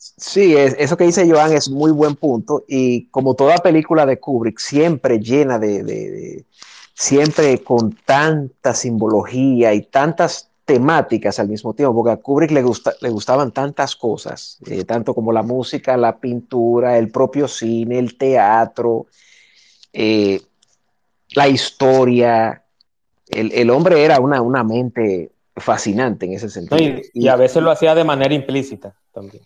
Sí, 0.00 0.56
eso 0.56 0.96
que 0.96 1.04
dice 1.04 1.30
Joan 1.30 1.52
es 1.52 1.68
muy 1.68 1.90
buen 1.90 2.16
punto 2.16 2.64
y 2.66 3.04
como 3.08 3.34
toda 3.34 3.58
película 3.58 4.06
de 4.06 4.18
Kubrick, 4.18 4.58
siempre 4.58 5.18
llena 5.20 5.58
de, 5.58 6.46
siempre 6.94 7.62
con 7.62 7.92
tanta 7.92 8.72
simbología 8.72 9.74
y 9.74 9.82
tantas 9.82 10.48
temáticas 10.64 11.38
al 11.38 11.48
mismo 11.48 11.74
tiempo, 11.74 11.94
porque 11.94 12.12
a 12.12 12.16
Kubrick 12.16 12.50
le, 12.50 12.62
gusta, 12.62 12.94
le 13.02 13.10
gustaban 13.10 13.52
tantas 13.52 13.94
cosas, 13.94 14.58
eh, 14.66 14.84
tanto 14.84 15.14
como 15.14 15.32
la 15.32 15.42
música, 15.42 15.98
la 15.98 16.16
pintura, 16.18 16.96
el 16.96 17.10
propio 17.10 17.46
cine, 17.46 17.98
el 17.98 18.16
teatro, 18.16 19.06
eh, 19.92 20.40
la 21.34 21.46
historia. 21.46 22.62
El, 23.28 23.68
hombre 23.68 24.02
era 24.02 24.18
una, 24.18 24.40
una, 24.40 24.64
mente 24.64 25.30
fascinante 25.56 26.24
en 26.24 26.32
ese 26.32 26.48
sentido. 26.48 27.02
y, 27.12 27.28
a 27.28 27.36
veces 27.36 27.62
lo 27.62 27.70
hacía 27.70 27.94
de 27.94 28.04
manera 28.04 28.32
implícita 28.32 28.94
también. 29.12 29.42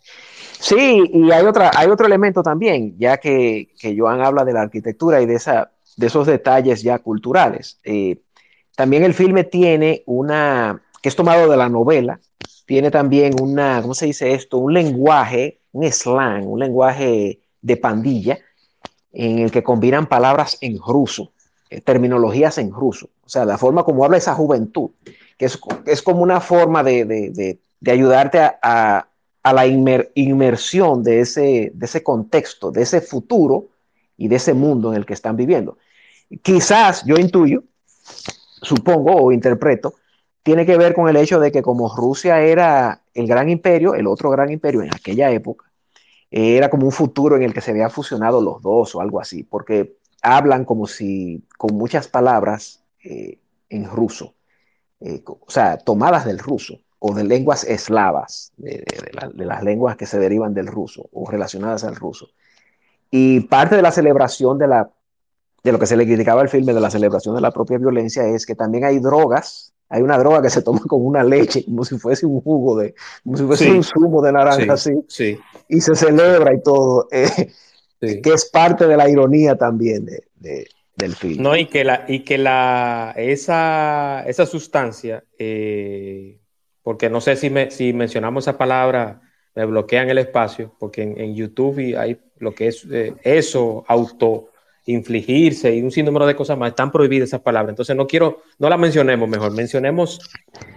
Sí, 0.59 1.11
y 1.13 1.31
hay, 1.31 1.45
otra, 1.45 1.71
hay 1.75 1.89
otro 1.89 2.07
elemento 2.07 2.43
también, 2.43 2.97
ya 2.99 3.19
que, 3.19 3.71
que 3.79 3.97
Joan 3.99 4.21
habla 4.21 4.45
de 4.45 4.53
la 4.53 4.63
arquitectura 4.63 5.21
y 5.21 5.27
de, 5.27 5.35
esa, 5.35 5.73
de 5.97 6.07
esos 6.07 6.27
detalles 6.27 6.83
ya 6.83 6.99
culturales. 6.99 7.81
Eh, 7.85 8.21
también 8.77 9.05
el 9.05 9.15
filme 9.15 9.45
tiene 9.45 10.03
una, 10.07 10.83
que 11.03 11.09
es 11.09 11.17
tomado 11.17 11.51
de 11.51 11.57
la 11.57 11.69
novela, 11.69 12.21
tiene 12.67 12.91
también 12.91 13.35
una, 13.41 13.81
¿cómo 13.83 13.95
se 13.95 14.07
dice 14.07 14.33
esto? 14.33 14.59
Un 14.59 14.73
lenguaje, 14.73 15.61
un 15.73 15.91
slang, 15.91 16.47
un 16.47 16.61
lenguaje 16.61 17.41
de 17.61 17.77
pandilla, 17.77 18.39
en 19.13 19.39
el 19.39 19.51
que 19.51 19.63
combinan 19.63 20.07
palabras 20.07 20.59
en 20.61 20.79
ruso, 20.79 21.33
eh, 21.71 21.81
terminologías 21.81 22.59
en 22.59 22.73
ruso. 22.73 23.11
O 23.25 23.29
sea, 23.29 23.45
la 23.45 23.59
forma 23.59 23.85
como 23.85 24.05
habla 24.05 24.17
esa 24.17 24.35
juventud, 24.35 24.91
que 25.39 25.47
es, 25.47 25.59
es 25.87 26.03
como 26.03 26.23
una 26.23 26.41
forma 26.41 26.83
de, 26.83 27.05
de, 27.05 27.59
de, 27.81 27.91
ayudarte 27.91 28.39
a, 28.41 28.59
a, 28.63 29.09
a 29.45 29.53
la 29.53 29.67
inmersión 29.67 31.03
de 31.03 31.21
ese, 31.21 31.71
de 31.75 31.87
ese 31.87 32.03
contexto, 32.03 32.71
de 32.71 32.83
ese 32.83 33.03
futuro 33.03 33.69
y 34.17 34.29
de 34.29 34.37
ese 34.37 34.55
mundo 34.55 34.91
en 34.91 34.97
el 34.97 35.07
que 35.07 35.13
están 35.13 35.37
viviendo. 35.37 35.77
Quizás 36.43 37.05
yo 37.05 37.17
intuyo, 37.17 37.63
supongo 38.63 39.15
o 39.15 39.33
interpreto, 39.33 39.95
tiene 40.43 40.65
que 40.65 40.79
ver 40.79 40.95
con 40.95 41.09
el 41.11 41.17
hecho 41.17 41.39
de 41.41 41.53
que 41.53 41.61
como 41.61 41.95
Rusia 41.95 42.41
era 42.41 43.03
el 43.13 43.27
gran 43.27 43.51
imperio, 43.51 43.95
el 43.95 44.07
otro 44.07 44.31
gran 44.31 44.51
imperio 44.51 44.83
en 44.83 44.95
aquella 44.95 45.31
época, 45.31 45.71
era 46.31 46.71
como 46.71 46.87
un 46.87 46.93
futuro 46.93 47.37
en 47.37 47.43
el 47.43 47.53
que 47.53 47.61
se 47.61 47.73
habían 47.73 47.91
fusionado 47.91 48.41
los 48.41 48.63
dos 48.63 48.95
o 48.95 49.03
algo 49.03 49.21
así, 49.21 49.43
porque 49.43 49.99
hablan 50.23 50.65
como 50.65 50.87
si 50.87 51.45
con 51.59 51.77
muchas 51.77 52.09
palabras 52.09 52.83
eh, 53.05 53.39
en 53.69 53.85
ruso, 53.85 54.35
eh, 55.01 55.23
o 55.27 55.51
sea, 55.51 55.77
tomadas 55.77 56.25
del 56.25 56.39
ruso 56.39 56.81
o 57.07 57.13
de 57.13 57.23
lenguas 57.23 57.65
eslavas, 57.65 58.51
de, 58.57 58.83
las 59.35 59.63
lenguas 59.63 59.95
que 59.95 60.07
se 60.07 60.19
derivan 60.19 60.55
del 60.55 60.67
ruso 60.67 61.11
o 61.13 61.31
relacionadas 61.31 61.85
al 61.85 61.97
ruso. 61.97 62.31
Y 63.11 63.41
parte 63.41 63.77
de 63.77 63.83
la 63.83 63.93
celebración 63.93 64.57
de, 64.57 64.69
la, 64.69 64.91
de 65.63 65.73
lo 65.73 65.79
que 65.79 65.85
se 65.85 65.99
le 65.99 66.07
criticaba 66.07 66.41
al 66.41 66.49
filme, 66.49 66.73
de 66.73 66.81
la 66.81 66.89
celebración 66.89 67.35
de 67.35 67.43
la 67.43 67.51
propia 67.51 67.77
violencia, 67.77 68.27
es 68.27 68.47
que 68.47 68.55
también 68.55 68.87
hay 68.87 69.01
drogas 69.01 69.75
hay 69.91 70.01
una 70.01 70.17
droga 70.17 70.41
que 70.41 70.49
se 70.49 70.63
toma 70.63 70.81
con 70.89 71.05
una 71.05 71.23
leche, 71.23 71.63
como 71.67 71.85
si 71.85 71.99
fuese 71.99 72.25
un 72.25 72.41
jugo 72.41 72.79
de, 72.79 72.95
como 73.23 73.37
si 73.37 73.45
fuese 73.45 73.71
un 73.71 73.85
zumo 73.85 74.23
de 74.23 74.33
naranja, 74.33 74.77
sí, 74.79 74.93
sí, 75.07 75.39
y 75.69 75.83
se 75.83 75.95
celebra 75.95 76.55
y 76.55 76.63
todo, 76.63 77.07
eh, 77.13 77.51
que 78.01 78.33
es 78.33 78.47
parte 78.47 78.87
de 78.89 78.97
la 78.97 79.11
ironía 79.11 79.57
también 79.57 80.07
de, 80.07 80.67
del 80.97 81.15
film. 81.15 81.43
No, 81.43 81.55
y 81.55 81.67
que, 81.67 81.85
la, 81.85 82.07
y 82.09 82.21
que 82.25 82.39
la, 82.39 83.13
esa, 83.15 84.25
esa 84.27 84.47
sustancia, 84.47 85.23
eh, 85.39 86.41
porque 86.85 87.09
no 87.09 87.21
sé 87.21 87.35
si, 87.35 87.51
si 87.71 87.93
mencionamos 87.95 88.45
esa 88.45 88.59
palabra, 88.59 89.23
me 89.55 89.65
bloquean 89.65 90.11
el 90.11 90.19
espacio, 90.19 90.77
porque 90.79 91.03
en, 91.03 91.35
YouTube 91.35 91.97
hay 91.97 92.21
lo 92.39 92.55
que 92.55 92.69
es 92.69 92.87
eh, 92.91 93.15
eso, 93.25 93.85
auto 93.89 94.51
infligirse 94.87 95.75
y 95.75 95.81
un 95.81 95.91
sinnúmero 95.91 96.27
de 96.27 96.37
cosas 96.37 96.59
más, 96.59 96.69
están 96.69 96.93
prohibidas 96.93 97.31
esas 97.31 97.41
palabras. 97.41 97.71
Entonces 97.71 97.97
no 97.97 98.07
quiero, 98.07 98.43
no 98.59 98.69
las 98.69 98.79
mencionemos 98.79 99.27
mejor, 99.27 99.53
mencionemos, 99.53 100.21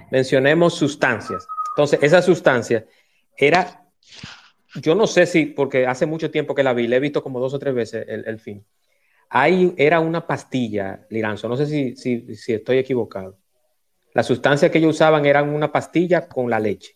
mencionemos 0.10 0.76
sustancias. 0.76 1.46
Entonces, 1.76 2.00
esa 2.02 2.22
sustancia 2.22 2.86
era, 3.36 3.84
yo 4.76 4.96
no 4.96 5.08
sé 5.08 5.26
si, 5.26 5.48
porque 5.48 5.86
hace 5.86 6.06
mucho 6.06 6.32
tiempo 6.32 6.56
que 6.56 6.64
la 6.64 6.74
vi, 6.74 6.88
le 6.88 6.96
he 6.96 7.02
visto 7.02 7.22
como 7.22 7.42
dos 7.42 7.54
o 7.54 7.60
tres 7.60 7.76
veces 7.76 8.06
el, 8.08 8.24
el 8.26 8.40
fin. 8.40 8.66
Ahí 9.30 9.74
era 9.76 10.00
una 10.00 10.26
pastilla, 10.26 11.06
Liranzo, 11.10 11.50
no 11.50 11.58
sé 11.58 11.66
si, 11.66 11.98
si 11.98 12.54
estoy 12.54 12.78
equivocado. 12.78 13.38
La 14.14 14.24
sustancia 14.24 14.72
que 14.72 14.78
ellos 14.80 14.96
usaban 14.96 15.26
eran 15.26 15.50
una 15.50 15.72
pastilla 15.72 16.28
con 16.28 16.50
la 16.50 16.60
leche. 16.60 16.96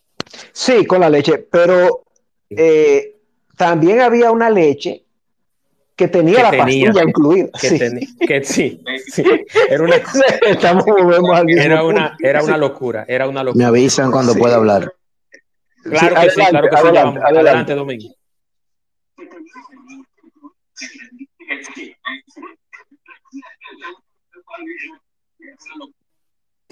Sí, 0.52 0.84
con 0.86 1.00
la 1.00 1.10
leche, 1.10 1.38
pero 1.38 2.04
eh, 2.50 3.16
también 3.56 4.00
había 4.00 4.30
una 4.30 4.50
leche 4.50 5.04
que 5.94 6.08
tenía 6.08 6.42
la 6.50 6.56
pastilla 6.56 7.02
incluida. 7.02 7.50
Que, 7.60 7.68
sí. 7.68 8.18
que 8.26 8.44
sí, 8.44 8.82
Era 9.68 9.82
una, 9.84 9.96
era 11.62 11.84
una, 11.84 12.16
era 12.20 12.42
una 12.42 12.56
locura, 12.56 13.04
era 13.06 13.28
una 13.28 13.44
locura. 13.44 13.62
Me 13.62 13.68
avisan 13.68 14.10
cuando 14.10 14.34
pueda 14.34 14.56
hablar. 14.56 14.92
Claro 15.82 16.14
que 16.22 16.30
sí, 16.30 16.40
claro 16.48 16.68
que 16.68 16.76
adelante, 16.76 17.20
sí. 17.20 17.26
Adelante, 17.26 17.74
Domingo. 17.74 18.14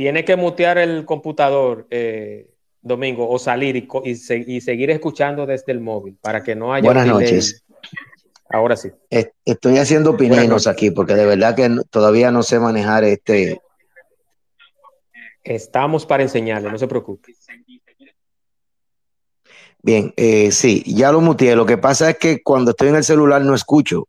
Tiene 0.01 0.25
que 0.25 0.35
mutear 0.35 0.79
el 0.79 1.05
computador, 1.05 1.87
eh, 1.91 2.55
Domingo, 2.81 3.29
o 3.29 3.39
salir 3.39 3.77
y, 3.77 3.87
y, 4.03 4.57
y, 4.57 4.61
seguir 4.63 4.89
escuchando 4.89 5.45
desde 5.45 5.73
el 5.73 5.81
móvil 5.81 6.17
para 6.19 6.43
que 6.43 6.55
no 6.55 6.73
haya. 6.73 6.87
Buenas 6.87 7.07
noches. 7.07 7.63
Ahora 8.49 8.79
sí. 8.79 8.89
Estoy 9.45 9.77
haciendo 9.77 10.17
pininos 10.17 10.67
aquí 10.67 10.91
porque 10.91 11.13
de 11.13 11.27
verdad 11.27 11.55
que 11.55 11.69
todavía 11.91 12.31
no 12.31 12.43
sé 12.43 12.59
manejar 12.59 13.05
este. 13.05 13.61
Estamos 15.45 16.07
para 16.07 16.23
enseñarle, 16.23 16.71
no 16.71 16.79
se 16.79 16.89
preocupe. 16.89 17.35
Bien, 19.83 20.15
eh, 20.17 20.51
sí, 20.51 20.83
ya 20.87 21.13
lo 21.13 21.21
muteé. 21.21 21.55
Lo 21.55 21.67
que 21.67 21.77
pasa 21.77 22.09
es 22.09 22.17
que 22.17 22.43
cuando 22.43 22.71
estoy 22.71 22.89
en 22.89 22.97
el 22.97 23.05
celular 23.05 23.43
no 23.43 23.55
escucho. 23.55 24.09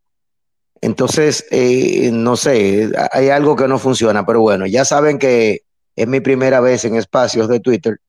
Entonces, 0.80 1.46
eh, 1.52 2.12
no 2.14 2.38
sé, 2.38 2.90
hay 3.12 3.28
algo 3.28 3.58
que 3.58 3.68
no 3.68 3.78
funciona, 3.78 4.26
pero 4.26 4.40
bueno, 4.40 4.66
ya 4.66 4.86
saben 4.86 5.20
que 5.20 5.64
es 5.96 6.08
mi 6.08 6.20
primera 6.20 6.60
vez 6.60 6.86
en 6.86 6.96
espacios 6.96 7.48
de 7.48 7.60
Twitter 7.60 8.00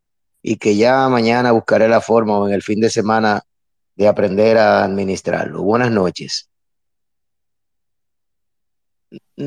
y 0.42 0.57
que 0.57 0.77
ya 0.77 1.09
mañana 1.09 1.53
buscaré 1.53 1.88
la 1.88 2.01
forma 2.01 2.38
o 2.38 2.49
en 2.49 2.55
el 2.55 2.62
fin 2.62 2.81
de 2.81 2.90
semana 2.90 3.42
de 3.95 4.09
aprender 4.09 4.59
a 4.59 4.85
administrarlo. 4.85 5.62
Buenas 5.62 5.90
noches. 5.90 6.49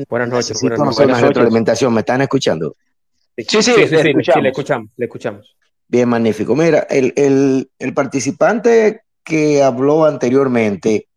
Buenas 0.08 0.28
noches. 0.28 0.60
Buenas 0.60 1.22
noches. 1.22 1.90
¿Me 1.90 2.00
están 2.00 2.22
escuchando? 2.22 2.74
Sí, 3.36 3.44
sí, 3.48 3.62
sí, 3.62 3.86
le, 3.86 4.10
escuchamos. 4.48 4.90
le, 4.96 5.04
escuchamos. 5.04 5.56
Bien, 5.88 6.08
magnífico. 6.08 6.56
Mira, 6.56 6.86
el, 6.88 7.68
participante 7.94 9.02
que 9.22 9.62
habló 9.62 10.04
anteriormente, 10.04 11.08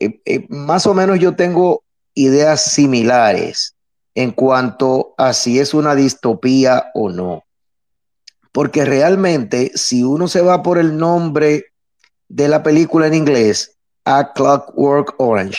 eh, 0.00 0.20
eh, 0.24 0.46
más 0.48 0.86
o 0.86 0.94
menos 0.94 1.18
yo 1.20 1.36
tengo 1.36 1.84
ideas 2.14 2.64
similares 2.64 3.75
en 4.16 4.32
cuanto 4.32 5.14
a 5.18 5.34
si 5.34 5.60
es 5.60 5.74
una 5.74 5.94
distopía 5.94 6.90
o 6.94 7.10
no. 7.10 7.44
Porque 8.50 8.86
realmente, 8.86 9.70
si 9.74 10.02
uno 10.02 10.26
se 10.26 10.40
va 10.40 10.62
por 10.62 10.78
el 10.78 10.96
nombre 10.96 11.66
de 12.26 12.48
la 12.48 12.62
película 12.62 13.06
en 13.06 13.14
inglés 13.14 13.76
A 14.04 14.32
Clockwork 14.32 15.14
Orange. 15.18 15.58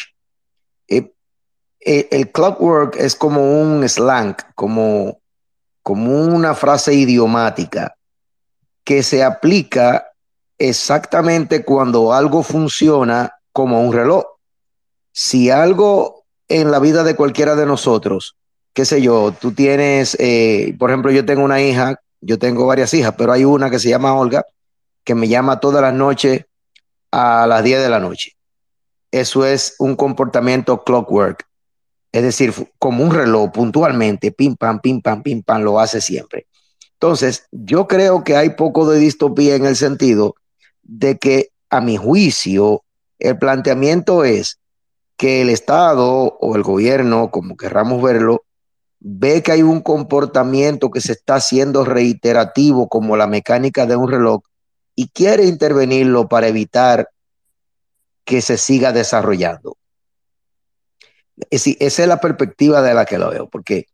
Eh, 0.88 1.14
eh, 1.82 2.08
el 2.12 2.32
clockwork 2.32 2.96
es 2.96 3.16
como 3.16 3.62
un 3.62 3.88
slang, 3.88 4.36
como, 4.56 5.20
como 5.84 6.26
una 6.26 6.56
frase 6.56 6.96
idiomática 6.96 7.96
que 8.84 9.04
se 9.04 9.24
aplica 9.24 10.08
exactamente 10.58 11.64
cuando 11.64 12.12
algo 12.12 12.42
funciona 12.42 13.36
como 13.52 13.82
un 13.82 13.94
reloj. 13.94 14.26
Si 15.12 15.52
algo 15.52 16.26
en 16.48 16.72
la 16.72 16.80
vida 16.80 17.04
de 17.04 17.16
cualquiera 17.16 17.56
de 17.56 17.68
nosotros. 17.68 18.36
Qué 18.78 18.86
sé 18.86 19.02
yo, 19.02 19.32
tú 19.32 19.54
tienes, 19.54 20.16
eh, 20.20 20.76
por 20.78 20.92
ejemplo, 20.92 21.12
yo 21.12 21.26
tengo 21.26 21.44
una 21.44 21.60
hija, 21.60 22.00
yo 22.22 22.38
tengo 22.38 22.68
varias 22.68 22.94
hijas, 22.94 23.16
pero 23.18 23.34
hay 23.34 23.44
una 23.44 23.72
que 23.72 23.80
se 23.80 23.90
llama 23.90 24.14
Olga, 24.14 24.46
que 25.04 25.16
me 25.16 25.28
llama 25.28 25.60
todas 25.60 25.82
las 25.82 25.96
noches 25.96 26.46
a 27.12 27.48
las 27.48 27.64
10 27.64 27.82
de 27.82 27.90
la 27.90 28.00
noche. 28.00 28.34
Eso 29.10 29.48
es 29.48 29.74
un 29.80 29.96
comportamiento 29.96 30.84
clockwork. 30.84 31.44
Es 32.12 32.22
decir, 32.22 32.54
como 32.78 33.04
un 33.04 33.10
reloj, 33.10 33.52
puntualmente, 33.52 34.32
pim, 34.32 34.56
pam, 34.56 34.80
pim, 34.80 35.02
pam, 35.02 35.24
pim, 35.24 35.42
pam, 35.42 35.64
lo 35.64 35.80
hace 35.80 36.00
siempre. 36.00 36.46
Entonces, 36.94 37.48
yo 37.52 37.88
creo 37.88 38.24
que 38.24 38.36
hay 38.36 38.52
poco 38.52 38.88
de 38.88 39.00
distopía 39.00 39.56
en 39.56 39.66
el 39.66 39.76
sentido 39.76 40.36
de 40.84 41.18
que, 41.18 41.50
a 41.72 41.82
mi 41.82 41.98
juicio, 41.98 42.84
el 43.18 43.40
planteamiento 43.40 44.24
es 44.24 44.60
que 45.18 45.42
el 45.42 45.50
Estado 45.50 46.38
o 46.40 46.56
el 46.56 46.62
gobierno, 46.62 47.32
como 47.32 47.58
querramos 47.58 48.04
verlo, 48.04 48.44
ve 49.10 49.42
que 49.42 49.54
hay 49.54 49.62
un 49.64 49.80
comportamiento 49.80 50.92
que 50.92 51.00
se 51.00 51.14
está 51.14 51.36
haciendo 51.36 51.86
reiterativo 51.86 52.90
como 52.90 53.16
la 53.16 53.26
mecánica 53.26 53.86
de 53.86 53.96
un 53.96 54.12
reloj 54.12 54.42
y 54.96 55.08
quiere 55.08 55.46
intervenirlo 55.46 56.28
para 56.28 56.48
evitar 56.48 57.10
que 58.26 58.42
se 58.42 58.58
siga 58.58 58.92
desarrollando. 58.92 59.78
esa 61.50 62.02
es 62.04 62.08
la 62.08 62.20
perspectiva 62.20 62.82
de 62.82 62.94
la 62.94 63.06
que 63.06 63.18
lo 63.18 63.30
veo, 63.30 63.48
porque 63.48 63.86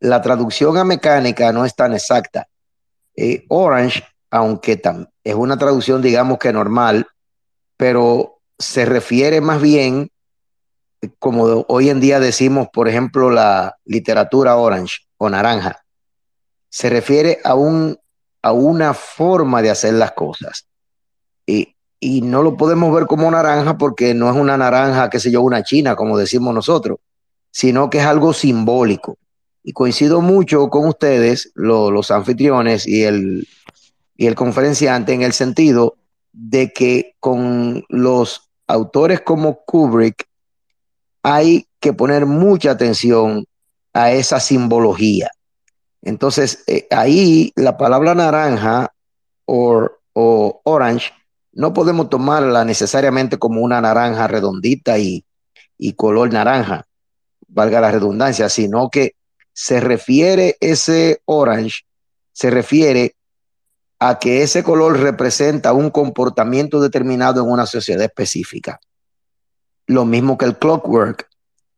la 0.00 0.22
traducción 0.22 0.78
a 0.78 0.84
mecánica 0.84 1.52
no 1.52 1.66
es 1.66 1.74
tan 1.74 1.92
exacta. 1.92 2.48
Eh, 3.16 3.44
Orange, 3.48 4.02
aunque 4.30 4.80
es 5.24 5.34
una 5.34 5.58
traducción, 5.58 6.00
digamos 6.00 6.38
que 6.38 6.54
normal, 6.54 7.06
pero 7.76 8.40
se 8.58 8.86
refiere 8.86 9.42
más 9.42 9.60
bien, 9.60 10.10
como 11.18 11.64
hoy 11.68 11.90
en 11.90 12.00
día 12.00 12.20
decimos, 12.20 12.68
por 12.72 12.88
ejemplo, 12.88 13.30
la 13.30 13.76
literatura 13.84 14.56
orange 14.56 14.98
o 15.16 15.28
naranja, 15.28 15.84
se 16.68 16.90
refiere 16.90 17.38
a, 17.44 17.54
un, 17.54 17.98
a 18.42 18.52
una 18.52 18.94
forma 18.94 19.62
de 19.62 19.70
hacer 19.70 19.94
las 19.94 20.12
cosas. 20.12 20.66
Y, 21.46 21.74
y 22.00 22.20
no 22.20 22.42
lo 22.42 22.56
podemos 22.56 22.94
ver 22.94 23.06
como 23.06 23.30
naranja 23.30 23.78
porque 23.78 24.14
no 24.14 24.30
es 24.30 24.36
una 24.36 24.56
naranja, 24.56 25.08
qué 25.10 25.20
sé 25.20 25.30
yo, 25.30 25.42
una 25.42 25.62
china, 25.62 25.96
como 25.96 26.18
decimos 26.18 26.54
nosotros, 26.54 26.98
sino 27.50 27.90
que 27.90 27.98
es 27.98 28.04
algo 28.04 28.32
simbólico. 28.32 29.18
Y 29.62 29.72
coincido 29.72 30.20
mucho 30.20 30.68
con 30.68 30.86
ustedes, 30.88 31.52
los 31.54 32.10
anfitriones 32.10 32.86
y 32.86 33.04
el, 33.04 33.48
y 34.16 34.26
el 34.26 34.34
conferenciante, 34.34 35.12
en 35.12 35.22
el 35.22 35.32
sentido 35.32 35.96
de 36.32 36.72
que 36.72 37.14
con 37.20 37.84
los 37.88 38.50
autores 38.66 39.20
como 39.20 39.64
Kubrick 39.64 40.26
hay 41.24 41.66
que 41.80 41.94
poner 41.94 42.26
mucha 42.26 42.72
atención 42.72 43.46
a 43.94 44.12
esa 44.12 44.38
simbología. 44.40 45.30
Entonces, 46.02 46.62
eh, 46.66 46.86
ahí 46.90 47.50
la 47.56 47.78
palabra 47.78 48.14
naranja 48.14 48.92
o, 49.46 49.90
orange 50.64 51.12
no 51.52 51.72
podemos 51.72 52.10
tomarla 52.10 52.64
necesariamente 52.64 53.38
como 53.38 53.62
una 53.62 53.80
naranja 53.80 54.26
redondita 54.26 54.98
y, 54.98 55.24
color 55.96 56.32
naranja, 56.32 56.84
valga 57.48 57.80
la 57.80 57.90
redundancia, 57.90 58.48
sino 58.48 58.90
que 58.90 59.14
se 59.52 59.80
refiere 59.80 60.56
ese 60.60 61.22
orange, 61.24 61.82
se 62.32 62.50
refiere 62.50 63.14
a 63.98 64.18
que 64.18 64.42
ese 64.42 64.62
color 64.62 65.00
representa 65.00 65.72
un 65.72 65.90
comportamiento 65.90 66.80
determinado 66.80 67.42
en 67.42 67.50
una 67.50 67.64
sociedad 67.64 68.02
específica. 68.02 68.78
Lo 69.86 70.04
mismo 70.04 70.38
que 70.38 70.46
el 70.46 70.56
clockwork, 70.56 71.28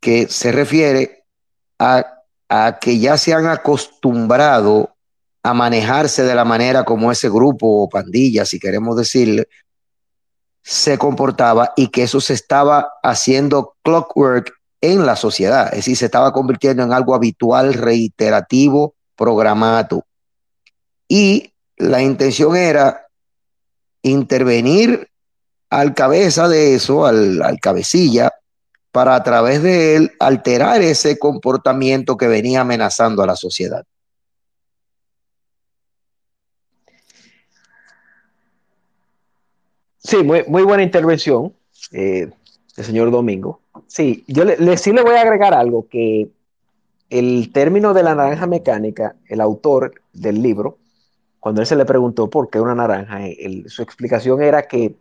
que 0.01 0.29
se 0.29 0.53
refiere 0.53 1.25
a, 1.79 2.05
que 2.81 2.99
ya 2.99 3.19
se 3.19 3.35
han 3.35 3.47
acostumbrado 3.47 4.95
a 5.43 5.55
manejarse 5.55 6.23
de 6.23 6.35
la 6.35 6.45
manera 6.45 6.85
como 6.85 7.11
ese 7.11 7.29
grupo 7.29 7.83
o 7.83 7.89
pandilla, 7.89 8.45
si 8.45 8.59
queremos 8.59 8.97
decirle, 8.97 9.49
se 10.63 10.99
comportaba 10.99 11.73
y 11.77 11.89
que 11.89 12.03
eso 12.03 12.21
se 12.21 12.35
estaba 12.35 12.89
haciendo 13.03 13.77
clockwork 13.83 14.53
en 14.81 15.07
la 15.07 15.17
sociedad, 15.17 15.69
es 15.69 15.77
decir, 15.77 15.97
se 15.97 16.05
estaba 16.07 16.33
convirtiendo 16.33 16.83
en 16.83 16.93
algo 16.93 17.15
habitual, 17.15 17.75
reiterativo, 17.75 18.95
programado. 19.17 20.05
Y 21.09 21.53
la 21.77 22.03
intención 22.03 22.57
era 22.57 23.07
intervenir 24.03 25.09
al 25.77 25.93
cabeza 25.93 26.49
de 26.49 26.75
eso, 26.75 27.05
al, 27.05 27.43
al 27.43 27.61
cabecilla, 27.61 28.33
para 28.93 29.15
a 29.15 29.23
través 29.23 29.63
de 29.63 29.97
él 29.97 30.13
alterar 30.19 30.81
ese 30.81 31.19
comportamiento 31.19 32.17
que 32.17 32.29
venía 32.29 32.63
amenazando 32.63 33.23
a 33.23 33.27
la 33.27 33.37
sociedad. 33.37 33.85
Sí, 39.99 40.23
muy, 40.23 40.45
muy 40.49 40.63
buena 40.63 40.83
intervención 40.83 41.53
eh, 41.93 42.31
el 42.75 42.85
señor 42.85 43.11
Domingo. 43.11 43.61
Sí, 43.87 44.25
yo 44.29 44.47
le, 44.47 44.79
sí 44.79 44.93
le 44.93 45.03
voy 45.03 45.17
a 45.17 45.21
agregar 45.21 45.53
algo, 45.53 45.89
que 45.91 46.31
el 47.11 47.53
término 47.53 47.93
de 47.93 48.03
la 48.03 48.15
naranja 48.15 48.47
mecánica, 48.47 49.15
el 49.29 49.43
autor 49.43 50.01
del 50.15 50.41
libro, 50.41 50.79
cuando 51.39 51.61
él 51.61 51.67
se 51.67 51.77
le 51.77 51.85
preguntó 51.85 52.31
por 52.31 52.49
qué 52.49 52.61
una 52.61 52.75
naranja, 52.75 53.21
su 53.67 53.83
explicación 53.83 54.41
era 54.43 54.67
que 54.67 54.97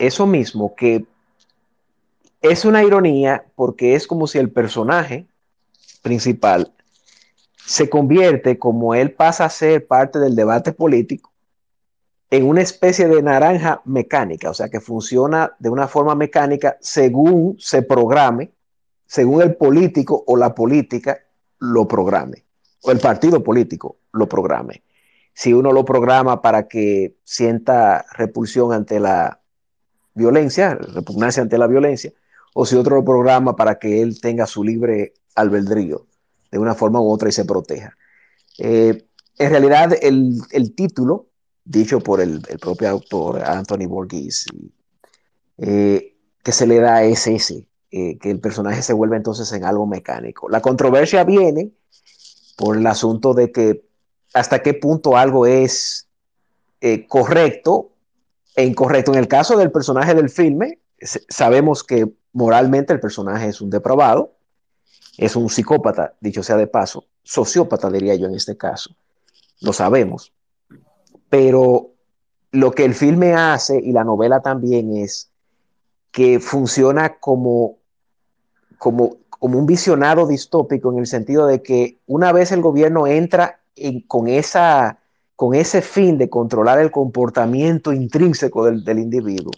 eso 0.00 0.26
mismo, 0.26 0.74
que 0.74 1.04
es 2.40 2.64
una 2.64 2.82
ironía 2.82 3.44
porque 3.54 3.94
es 3.94 4.06
como 4.06 4.26
si 4.26 4.38
el 4.38 4.50
personaje 4.50 5.26
principal 6.02 6.72
se 7.66 7.90
convierte, 7.90 8.58
como 8.58 8.94
él 8.94 9.12
pasa 9.12 9.44
a 9.44 9.50
ser 9.50 9.86
parte 9.86 10.18
del 10.18 10.34
debate 10.34 10.72
político, 10.72 11.30
en 12.30 12.48
una 12.48 12.62
especie 12.62 13.08
de 13.08 13.22
naranja 13.22 13.82
mecánica, 13.84 14.48
o 14.50 14.54
sea, 14.54 14.70
que 14.70 14.80
funciona 14.80 15.52
de 15.58 15.68
una 15.68 15.86
forma 15.86 16.14
mecánica 16.14 16.78
según 16.80 17.56
se 17.58 17.82
programe, 17.82 18.52
según 19.06 19.42
el 19.42 19.54
político 19.54 20.24
o 20.26 20.36
la 20.36 20.54
política 20.54 21.18
lo 21.58 21.86
programe, 21.86 22.44
o 22.82 22.90
el 22.90 23.00
partido 23.00 23.44
político 23.44 23.98
lo 24.12 24.28
programe. 24.28 24.82
Si 25.34 25.52
uno 25.52 25.72
lo 25.72 25.84
programa 25.84 26.40
para 26.40 26.68
que 26.68 27.16
sienta 27.24 28.06
repulsión 28.16 28.72
ante 28.72 28.98
la 28.98 29.39
violencia, 30.14 30.74
repugnancia 30.74 31.42
ante 31.42 31.58
la 31.58 31.66
violencia, 31.66 32.12
o 32.54 32.66
si 32.66 32.76
otro 32.76 33.04
programa 33.04 33.56
para 33.56 33.78
que 33.78 34.02
él 34.02 34.20
tenga 34.20 34.46
su 34.46 34.64
libre 34.64 35.14
albedrío 35.34 36.06
de 36.50 36.58
una 36.58 36.74
forma 36.74 37.00
u 37.00 37.10
otra 37.10 37.28
y 37.28 37.32
se 37.32 37.44
proteja. 37.44 37.96
Eh, 38.58 39.06
en 39.38 39.50
realidad, 39.50 39.96
el, 40.02 40.40
el 40.50 40.74
título 40.74 41.26
dicho 41.64 42.00
por 42.00 42.20
el, 42.20 42.42
propio 42.60 42.88
autor 42.88 43.42
Anthony 43.44 43.86
Borghese, 43.86 44.50
eh, 45.58 46.16
que 46.42 46.52
se 46.52 46.66
le 46.66 46.80
da 46.80 47.04
es 47.04 47.26
ese, 47.26 47.68
eh, 47.90 48.18
que 48.18 48.30
el 48.30 48.40
personaje 48.40 48.82
se 48.82 48.92
vuelve 48.92 49.16
entonces 49.16 49.52
en 49.52 49.64
algo 49.64 49.86
mecánico. 49.86 50.48
La 50.48 50.60
controversia 50.60 51.22
viene 51.24 51.70
por 52.56 52.76
el 52.76 52.86
asunto 52.86 53.34
de 53.34 53.52
que 53.52 53.84
hasta 54.34 54.62
qué 54.62 54.74
punto 54.74 55.16
algo 55.16 55.46
es 55.46 56.06
correcto 57.08 57.89
incorrecto. 58.56 59.12
En 59.12 59.18
el 59.18 59.28
caso 59.28 59.56
del 59.56 59.70
personaje 59.70 60.14
del 60.14 60.30
filme, 60.30 60.78
sabemos 61.28 61.84
que 61.84 62.08
moralmente 62.32 62.92
el 62.92 63.00
personaje 63.00 63.48
es 63.48 63.60
un 63.60 63.70
depravado, 63.70 64.34
es 65.18 65.36
un 65.36 65.48
psicópata, 65.48 66.14
dicho 66.20 66.42
sea 66.42 66.56
de 66.56 66.66
paso, 66.66 67.04
sociópata 67.22 67.90
diría 67.90 68.14
yo 68.14 68.26
en 68.26 68.34
este 68.34 68.56
caso, 68.56 68.94
lo 69.60 69.72
sabemos 69.72 70.32
pero 71.30 71.92
lo 72.50 72.72
que 72.72 72.84
el 72.84 72.94
filme 72.94 73.32
hace 73.32 73.78
y 73.78 73.92
la 73.92 74.04
novela 74.04 74.40
también 74.42 74.94
es 74.94 75.30
que 76.10 76.40
funciona 76.40 77.20
como, 77.20 77.78
como, 78.76 79.16
como 79.30 79.58
un 79.58 79.66
visionado 79.66 80.26
distópico 80.26 80.92
en 80.92 80.98
el 80.98 81.06
sentido 81.06 81.46
de 81.46 81.62
que 81.62 82.00
una 82.06 82.32
vez 82.32 82.50
el 82.50 82.60
gobierno 82.60 83.06
entra 83.06 83.60
con, 84.08 84.26
esa, 84.28 84.98
con 85.40 85.54
ese 85.54 85.80
fin 85.80 86.18
de 86.18 86.28
controlar 86.28 86.78
el 86.80 86.90
comportamiento 86.90 87.94
intrínseco 87.94 88.66
del, 88.66 88.98
individuo, 88.98 89.52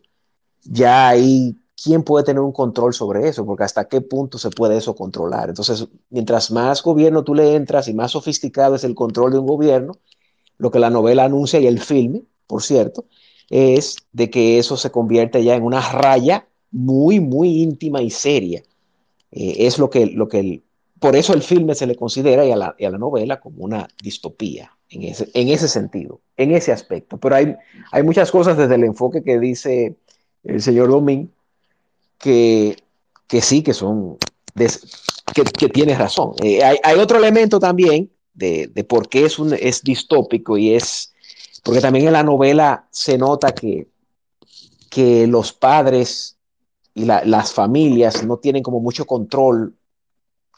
ya 0.62 1.08
hay 1.08 1.56
quién 1.74 2.04
puede 2.04 2.24
tener 2.24 2.40
un 2.40 2.52
control 2.52 2.94
sobre 2.94 3.26
eso, 3.26 3.44
porque 3.44 3.64
hasta 3.64 3.88
qué 3.88 4.00
punto 4.00 4.38
se 4.38 4.50
puede 4.50 4.76
eso 4.76 4.94
controlar. 4.94 5.48
Entonces, 5.48 5.88
mientras 6.08 6.52
más 6.52 6.84
gobierno 6.84 7.24
tú 7.24 7.34
le 7.34 7.56
entras 7.56 7.88
y 7.88 7.94
más 7.94 8.12
sofisticado 8.12 8.76
es 8.76 8.84
el 8.84 8.94
control 8.94 9.32
de 9.32 9.40
un 9.40 9.46
gobierno, 9.48 9.94
lo 10.56 10.70
que 10.70 10.78
la 10.78 10.88
novela 10.88 11.24
anuncia 11.24 11.58
y 11.58 11.66
el 11.66 11.80
filme, 11.80 12.22
por 12.46 12.62
cierto, 12.62 13.06
es 13.50 13.96
de 14.12 14.30
que 14.30 14.60
eso 14.60 14.76
se 14.76 14.92
convierte 14.92 15.42
ya 15.42 15.56
en 15.56 15.64
una 15.64 15.80
raya 15.80 16.46
muy, 16.70 17.18
muy 17.18 17.60
íntima 17.60 18.02
y 18.02 18.10
seria. 18.10 18.62
Eh, 19.32 19.66
es 19.66 19.80
lo 19.80 19.90
que, 19.90 20.06
lo 20.06 20.28
que 20.28 20.62
por 21.00 21.16
eso 21.16 21.34
el 21.34 21.42
filme 21.42 21.74
se 21.74 21.88
le 21.88 21.96
considera 21.96 22.46
y 22.46 22.52
a 22.52 22.56
la, 22.56 22.98
novela 22.98 23.40
como 23.40 23.64
una 23.64 23.88
distopía 24.00 24.70
en 24.92 25.02
ese, 25.04 25.30
en 25.34 25.48
ese 25.48 25.68
sentido, 25.68 26.20
en 26.36 26.52
ese 26.52 26.70
aspecto. 26.70 27.18
Pero 27.18 27.34
hay, 27.34 27.56
hay 27.90 28.02
muchas 28.02 28.30
cosas 28.30 28.56
desde 28.56 28.74
el 28.74 28.84
enfoque 28.84 29.22
que 29.22 29.38
dice 29.38 29.96
el 30.44 30.60
señor 30.60 30.90
Domín 30.90 31.32
que, 32.18 32.76
que 33.26 33.40
sí, 33.40 33.62
que 33.62 33.72
son 33.72 34.18
que, 35.34 35.68
tienes 35.68 35.98
razón. 35.98 36.34
Eh, 36.42 36.62
hay, 36.62 36.98
otro 36.98 37.18
elemento 37.18 37.58
también 37.58 38.10
de, 38.34 38.68
por 38.88 39.08
qué 39.08 39.24
es, 39.24 39.38
un, 39.38 39.54
es 39.54 39.82
distópico 39.82 40.58
y 40.58 40.74
es 40.74 41.12
porque 41.64 41.80
también 41.80 42.06
en 42.06 42.12
la 42.12 42.24
novela 42.24 42.86
se 42.90 43.16
nota 43.16 43.52
que, 43.52 43.88
que 44.90 45.26
los 45.26 45.52
padres 45.52 46.36
y 46.92 47.04
las 47.06 47.54
familias 47.54 48.24
no 48.24 48.36
tienen 48.36 48.62
como 48.62 48.80
mucho 48.80 49.06
control 49.06 49.74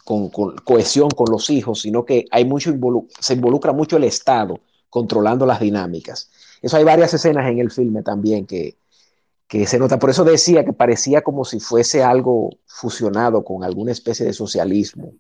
con, 0.05 0.29
cohesión 0.29 1.11
con 1.11 1.27
los 1.31 1.51
hijos, 1.51 1.81
sino 1.81 2.05
que 2.05 2.27
hay 2.31 2.45
mucho 2.45 2.73
se 3.19 3.35
involucra 3.35 3.73
mucho 3.73 3.97
el 3.97 4.05
Estado 4.05 4.61
controlando 4.91 5.47
las 5.47 5.61
dinámicas. 5.61 6.31
Eso 6.63 6.77
hay 6.77 6.85
varias 6.85 7.13
escenas 7.15 7.51
en 7.51 7.59
el 7.59 7.71
filme 7.71 8.03
también 8.03 8.47
que, 8.47 8.77
que 9.49 9.67
se 9.67 9.79
nota. 9.79 9.99
Por 9.99 10.11
eso 10.11 10.25
decía 10.25 10.65
que 10.65 10.73
parecía 10.73 11.23
como 11.23 11.45
si 11.45 11.61
fuese 11.61 12.03
algo 12.03 12.51
fusionado 12.67 13.45
con 13.45 13.65
alguna 13.65 13.93
especie 13.93 14.27
de 14.27 14.33
socialismo, 14.33 15.13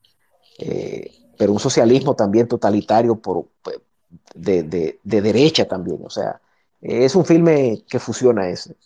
eh, 0.58 1.10
pero 1.36 1.52
un 1.52 1.58
socialismo 1.58 2.14
también 2.14 2.46
totalitario 2.46 3.16
por, 3.16 3.46
de, 4.34 4.62
de, 4.62 4.98
derecha 5.02 5.66
también. 5.66 5.98
O 6.04 6.10
sea, 6.10 6.40
es 6.80 7.14
un 7.14 7.24
filme 7.24 7.84
que 7.88 7.98
fusiona 7.98 8.48
ese, 8.48 8.76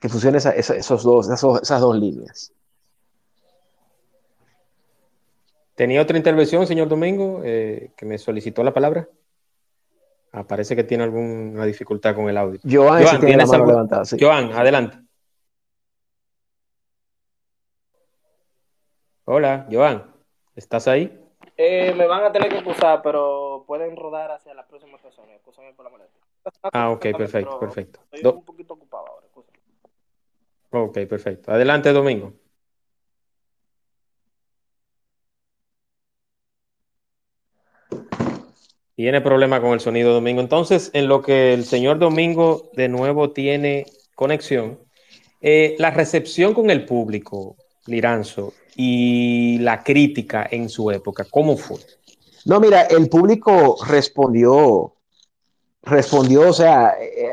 que 0.00 0.08
fusiona 0.08 0.38
esos 0.38 1.02
dos, 1.02 1.28
esas 1.28 1.80
dos 1.80 1.98
líneas. 1.98 2.52
¿Tenía 5.80 6.02
otra 6.02 6.18
intervención, 6.18 6.66
señor 6.66 6.88
Domingo, 6.88 7.40
eh, 7.42 7.92
que 7.96 8.04
me 8.04 8.18
solicitó 8.18 8.62
la 8.62 8.74
palabra? 8.74 9.08
Ah, 10.30 10.46
parece 10.46 10.76
que 10.76 10.84
tiene 10.84 11.04
alguna 11.04 11.64
dificultad 11.64 12.14
con 12.14 12.28
el 12.28 12.36
audio. 12.36 12.60
Joan, 12.70 13.02
Joan 14.20 14.52
adelante. 14.52 14.98
Hola, 19.24 19.66
Joan, 19.72 20.04
¿estás 20.54 20.86
ahí? 20.86 21.18
Eh, 21.56 21.94
me 21.96 22.06
van 22.06 22.24
a 22.24 22.30
tener 22.30 22.50
que 22.50 22.58
acusar, 22.58 23.00
pero 23.00 23.64
pueden 23.66 23.96
rodar 23.96 24.32
hacia 24.32 24.52
la 24.52 24.66
próxima 24.66 24.98
persona. 24.98 25.32
por 25.42 25.84
la 25.86 25.90
molestia. 25.90 26.20
Ah, 26.74 26.90
ok, 26.90 27.06
perfecto, 27.16 27.58
perfecto. 27.58 28.00
Estoy 28.12 28.30
un 28.34 28.44
poquito 28.44 28.74
ocupado 28.74 29.06
ahora. 29.06 29.26
Ok, 30.72 30.98
perfecto. 31.08 31.50
Adelante, 31.50 31.90
Domingo. 31.90 32.34
Tiene 39.00 39.22
problema 39.22 39.62
con 39.62 39.72
el 39.72 39.80
sonido 39.80 40.12
Domingo. 40.12 40.42
Entonces, 40.42 40.90
en 40.92 41.08
lo 41.08 41.22
que 41.22 41.54
el 41.54 41.64
señor 41.64 41.98
Domingo 41.98 42.68
de 42.74 42.90
nuevo 42.90 43.30
tiene 43.30 43.86
conexión, 44.14 44.78
eh, 45.40 45.74
la 45.78 45.90
recepción 45.90 46.52
con 46.52 46.68
el 46.68 46.84
público, 46.84 47.56
Liranzo, 47.86 48.52
y 48.76 49.56
la 49.60 49.82
crítica 49.82 50.46
en 50.50 50.68
su 50.68 50.90
época, 50.90 51.24
¿cómo 51.30 51.56
fue? 51.56 51.78
No, 52.44 52.60
mira, 52.60 52.82
el 52.82 53.08
público 53.08 53.78
respondió, 53.88 54.92
respondió, 55.82 56.48
o 56.48 56.52
sea, 56.52 56.94
eh, 57.00 57.30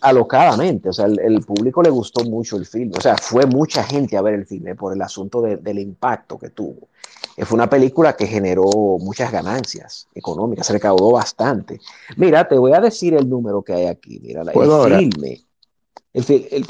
alocadamente, 0.00 0.88
o 0.88 0.92
sea, 0.92 1.06
el, 1.06 1.40
público 1.42 1.82
le 1.82 1.90
gustó 1.90 2.24
mucho 2.24 2.56
el 2.56 2.66
filme, 2.66 2.96
o 2.96 3.00
sea, 3.00 3.16
fue 3.16 3.46
mucha 3.46 3.84
gente 3.84 4.16
a 4.16 4.22
ver 4.22 4.34
el 4.34 4.46
filme 4.46 4.74
por 4.74 4.92
el 4.92 5.02
asunto 5.02 5.40
del 5.40 5.78
impacto 5.78 6.38
que 6.38 6.50
tuvo. 6.50 6.88
Fue 7.36 7.56
una 7.56 7.68
película 7.68 8.16
que 8.16 8.26
generó 8.26 8.64
muchas 9.00 9.32
ganancias 9.32 10.08
económicas, 10.14 10.66
se 10.66 10.72
recaudó 10.72 11.10
bastante. 11.10 11.80
Mira, 12.16 12.46
te 12.46 12.56
voy 12.56 12.72
a 12.72 12.80
decir 12.80 13.14
el 13.14 13.28
número 13.28 13.62
que 13.62 13.72
hay 13.72 13.86
aquí. 13.86 14.20
Mira, 14.20 14.42
el 14.42 14.98
filme. 14.98 15.40
El, 16.12 16.64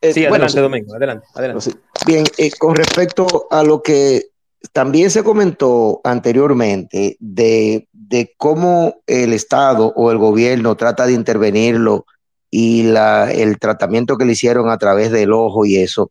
el, 0.00 0.14
sí, 0.14 0.24
adelante, 0.24 0.60
Domingo, 0.60 0.94
adelante. 0.94 1.26
adelante. 1.34 1.72
Bien, 2.06 2.24
eh, 2.38 2.50
con 2.58 2.74
respecto 2.74 3.48
a 3.50 3.62
lo 3.62 3.82
que 3.82 4.30
también 4.72 5.10
se 5.10 5.22
comentó 5.22 6.00
anteriormente 6.04 7.16
de, 7.20 7.86
de, 8.10 8.34
cómo 8.36 8.96
el 9.06 9.32
Estado 9.32 9.92
o 9.94 10.10
el 10.10 10.18
gobierno 10.18 10.76
trata 10.76 11.06
de 11.06 11.12
intervenirlo 11.12 12.06
y 12.50 12.82
la, 12.82 13.30
el 13.30 13.58
tratamiento 13.58 14.16
que 14.16 14.24
le 14.24 14.32
hicieron 14.32 14.68
a 14.68 14.78
través 14.78 15.12
del 15.12 15.32
ojo 15.32 15.64
y 15.64 15.76
eso, 15.76 16.10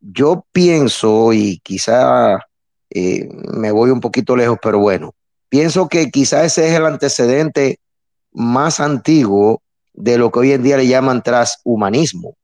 yo 0.00 0.44
pienso, 0.52 1.32
y 1.32 1.58
quizá 1.62 2.38
eh, 2.90 3.28
me 3.54 3.70
voy 3.70 3.90
un 3.90 4.00
poquito 4.00 4.36
lejos, 4.36 4.58
pero 4.60 4.80
bueno, 4.80 5.14
pienso 5.48 5.88
que 5.88 6.10
quizá 6.10 6.44
ese 6.44 6.68
es 6.68 6.74
el 6.74 6.86
antecedente 6.86 7.78
más 8.32 8.80
antiguo 8.80 9.62
de 9.94 10.18
lo 10.18 10.30
que 10.30 10.40
hoy 10.40 10.52
en 10.52 10.62
día 10.62 10.76
le 10.76 10.86
llaman 10.86 11.22
transhumanismo, 11.22 12.36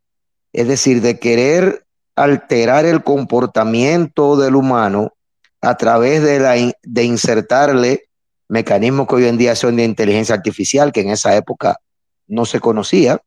es 0.52 0.68
decir, 0.68 1.02
de 1.02 1.18
querer 1.18 1.84
alterar 2.14 2.86
el 2.86 3.02
comportamiento 3.02 4.36
del 4.36 4.54
humano 4.54 5.12
a 5.60 5.76
través 5.76 6.22
de, 6.22 6.38
la, 6.38 6.54
de 6.82 7.04
insertarle 7.04 8.04
mecanismos 8.52 9.06
que 9.06 9.14
hoy 9.14 9.24
en 9.24 9.38
día 9.38 9.56
son 9.56 9.76
de 9.76 9.84
inteligencia 9.84 10.34
artificial, 10.34 10.92
que 10.92 11.00
en 11.00 11.08
esa 11.08 11.34
época 11.34 11.78
no 12.26 12.44
se 12.44 12.60
conocía, 12.60 13.18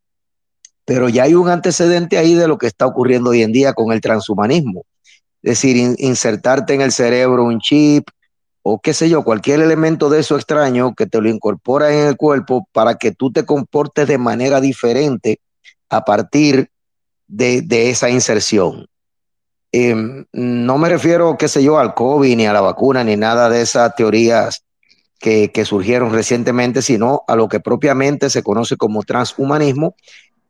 pero 0.85 1.09
ya 1.09 1.23
hay 1.23 1.33
un 1.33 1.49
antecedente 1.49 2.19
ahí 2.19 2.35
de 2.35 2.47
lo 2.47 2.59
que 2.59 2.67
está 2.67 2.85
ocurriendo 2.85 3.31
hoy 3.31 3.41
en 3.41 3.51
día 3.51 3.73
con 3.73 3.91
el 3.91 4.01
transhumanismo. 4.01 4.85
Es 5.41 5.53
decir, 5.53 5.95
insertarte 5.97 6.75
en 6.75 6.81
el 6.81 6.91
cerebro 6.91 7.43
un 7.43 7.59
chip 7.59 8.07
o 8.61 8.79
qué 8.79 8.93
sé 8.93 9.09
yo, 9.09 9.23
cualquier 9.23 9.61
elemento 9.61 10.09
de 10.09 10.19
eso 10.19 10.35
extraño 10.35 10.93
que 10.93 11.07
te 11.07 11.19
lo 11.19 11.27
incorpora 11.27 11.91
en 11.91 12.07
el 12.07 12.17
cuerpo 12.17 12.67
para 12.71 12.93
que 12.93 13.11
tú 13.11 13.31
te 13.31 13.45
comportes 13.45 14.07
de 14.07 14.19
manera 14.19 14.61
diferente 14.61 15.39
a 15.89 16.05
partir 16.05 16.69
de, 17.27 17.89
esa 17.89 18.11
inserción. 18.11 18.85
Em, 19.71 20.25
no 20.33 20.77
me 20.77 20.89
refiero, 20.89 21.35
qué 21.35 21.47
sé 21.47 21.63
yo, 21.63 21.79
al 21.79 21.95
COVID, 21.95 22.37
ni 22.37 22.45
a 22.45 22.53
la 22.53 22.61
vacuna, 22.61 23.03
ni 23.03 23.17
nada 23.17 23.49
de 23.49 23.61
esas 23.61 23.95
teorías 23.95 24.61
que, 25.19 25.65
surgieron 25.65 26.13
recientemente, 26.13 26.81
sino 26.81 27.23
a 27.27 27.35
lo 27.35 27.47
que 27.47 27.59
propiamente 27.59 28.29
se 28.29 28.43
conoce 28.43 28.77
como 28.77 29.03
transhumanismo, 29.03 29.95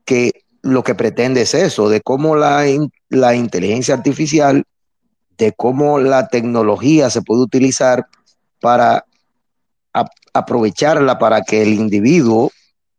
que 0.03 0.43
lo 0.61 0.83
que 0.83 0.95
pretende 0.95 1.41
es 1.41 1.53
eso, 1.53 1.89
de 1.89 2.01
cómo 2.01 2.35
la, 2.35 2.65
la 3.09 3.35
inteligencia 3.35 3.93
artificial 3.93 4.65
de 5.37 5.53
cómo 5.53 5.99
la 5.99 6.27
tecnología 6.27 7.09
se 7.09 7.21
puede 7.21 7.41
utilizar 7.41 8.07
para 8.59 9.05
aprovecharla 10.33 11.17
para 11.17 11.41
que 11.41 11.61
el 11.61 11.73
individuo 11.73 12.51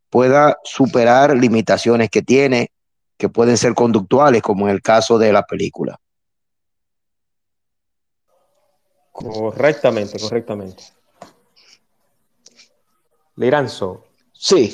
pueda 0.08 0.56
superar 0.64 1.36
limitaciones 1.36 2.08
que 2.08 2.22
tiene, 2.22 2.70
que 3.18 3.28
pueden 3.28 3.56
ser 3.56 3.74
conductuales, 3.74 4.42
como 4.42 4.68
en 4.68 4.74
el 4.74 4.82
caso 4.82 5.18
de 5.18 5.32
la 5.32 5.42
película. 5.42 5.98
Correctamente, 9.12 10.18
correctamente. 10.18 10.84
Liranzo. 13.36 14.04
Sí. 14.32 14.72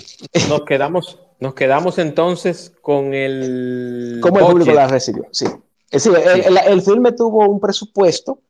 Nos 0.48 0.62
quedamos, 0.62 1.18
nos 1.40 1.54
quedamos 1.54 1.98
entonces 1.98 2.72
con 2.80 3.14
el. 3.14 4.18
¿Cómo 4.22 4.38
el 4.38 4.46
público 4.46 4.72
la 4.72 4.88
recibió? 4.88 5.26
Sí. 5.30 5.46
Es 5.90 6.04
decir, 6.04 6.18
el, 6.66 6.80
filme 6.80 7.12
tuvo 7.12 7.46
un 7.46 7.60
presupuesto, 7.60 8.40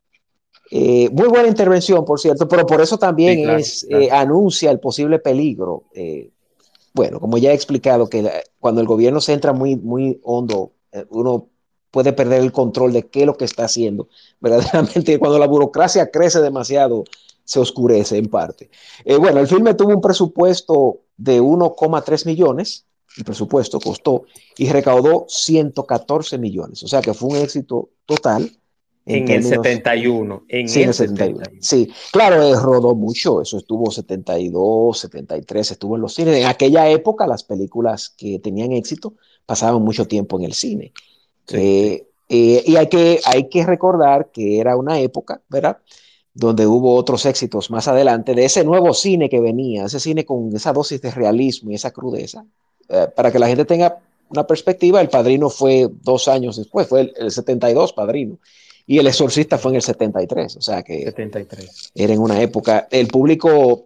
eh, 0.71 1.09
muy 1.11 1.27
buena 1.27 1.49
intervención, 1.49 2.05
por 2.05 2.17
cierto, 2.17 2.47
pero 2.47 2.65
por 2.65 2.79
eso 2.79 2.97
también 2.97 3.49
es, 3.49 3.85
eh, 3.89 4.09
anuncia 4.09 4.71
el 4.71 4.79
posible 4.79 5.19
peligro. 5.19 5.83
Eh, 5.93 6.29
bueno, 6.93 7.19
como 7.19 7.37
ya 7.37 7.51
he 7.51 7.53
explicado, 7.53 8.07
que 8.07 8.29
cuando 8.61 8.79
el 8.79 8.87
gobierno 8.87 9.19
se 9.19 9.33
entra 9.33 9.51
muy, 9.51 9.75
muy 9.75 10.21
hondo, 10.23 10.71
uno 11.09 11.49
puede 11.91 12.13
perder 12.13 12.41
el 12.41 12.51
control 12.53 12.93
de 12.93 13.03
qué 13.03 13.21
es 13.21 13.25
lo 13.25 13.35
que 13.35 13.45
está 13.45 13.65
haciendo. 13.65 14.07
Verdaderamente, 14.39 15.19
cuando 15.19 15.37
la 15.37 15.47
burocracia 15.47 16.09
crece 16.11 16.39
demasiado, 16.39 17.03
se 17.43 17.59
oscurece 17.59 18.17
en 18.17 18.27
parte. 18.27 18.69
bueno, 19.19 19.39
el 19.39 19.47
filme 19.47 19.73
tuvo 19.73 19.93
un 19.93 20.01
presupuesto 20.01 21.01
de 21.17 21.41
1,3 21.41 22.25
millones 22.25 22.85
el 23.17 23.23
presupuesto 23.23 23.79
costó 23.79 24.23
y 24.57 24.69
recaudó 24.69 25.25
114 25.27 26.37
millones. 26.37 26.83
O 26.83 26.87
sea 26.87 27.01
que 27.01 27.13
fue 27.13 27.29
un 27.29 27.35
éxito 27.37 27.89
total. 28.05 28.51
En, 29.05 29.29
el 29.29 29.43
71. 29.43 30.45
En 30.47 30.69
sí, 30.69 30.83
el 30.83 30.93
71. 30.93 31.43
Sí, 31.59 31.91
claro, 32.11 32.41
eh, 32.41 32.55
rodó 32.55 32.95
mucho. 32.95 33.41
Eso 33.41 33.57
estuvo 33.57 33.91
72, 33.91 34.97
73, 34.97 35.71
estuvo 35.71 35.95
en 35.95 36.01
los 36.01 36.13
cines. 36.13 36.37
En 36.37 36.45
aquella 36.45 36.89
época, 36.89 37.27
las 37.27 37.43
películas 37.43 38.09
que 38.17 38.39
tenían 38.39 38.71
éxito 38.71 39.15
pasaban 39.45 39.81
mucho 39.81 40.07
tiempo 40.07 40.39
en 40.39 40.45
el 40.45 40.53
cine. 40.53 40.93
Eh, 41.51 42.07
eh, 42.29 42.63
y 42.65 42.75
hay 42.77 42.87
que, 42.87 43.19
hay 43.25 43.49
que 43.49 43.65
recordar 43.65 44.31
que 44.31 44.57
era 44.59 44.77
una 44.77 44.99
época, 44.99 45.41
¿verdad? 45.49 45.79
Donde 46.33 46.65
hubo 46.65 46.95
otros 46.95 47.25
éxitos 47.25 47.69
más 47.69 47.87
adelante, 47.87 48.33
de 48.33 48.45
ese 48.45 48.63
nuevo 48.63 48.93
cine 48.93 49.29
que 49.29 49.39
venía, 49.39 49.85
ese 49.85 49.99
cine 49.99 50.25
con 50.25 50.55
esa 50.55 50.73
dosis 50.73 51.01
de 51.01 51.11
realismo 51.11 51.71
y 51.71 51.75
esa 51.75 51.91
crudeza, 51.91 52.45
eh, 52.89 53.07
para 53.15 53.31
que 53.31 53.39
la 53.39 53.47
gente 53.47 53.65
tenga 53.65 53.99
una 54.29 54.47
perspectiva, 54.47 54.99
el 54.99 55.09
padrino 55.09 55.49
fue 55.49 55.87
dos 56.01 56.27
años 56.27 56.57
después, 56.57 56.87
fue 56.87 57.13
el, 57.15 57.31
72 57.31 57.93
padrino. 57.93 58.39
Y 58.85 58.97
el 58.97 59.07
exorcista 59.07 59.57
fue 59.57 59.71
en 59.71 59.75
el 59.75 59.81
73, 59.81 60.57
o 60.57 60.61
sea 60.61 60.83
que 60.83 61.03
73. 61.03 61.91
era 61.95 62.13
en 62.13 62.19
una 62.19 62.41
época, 62.41 62.87
el 62.91 63.07
público, 63.07 63.85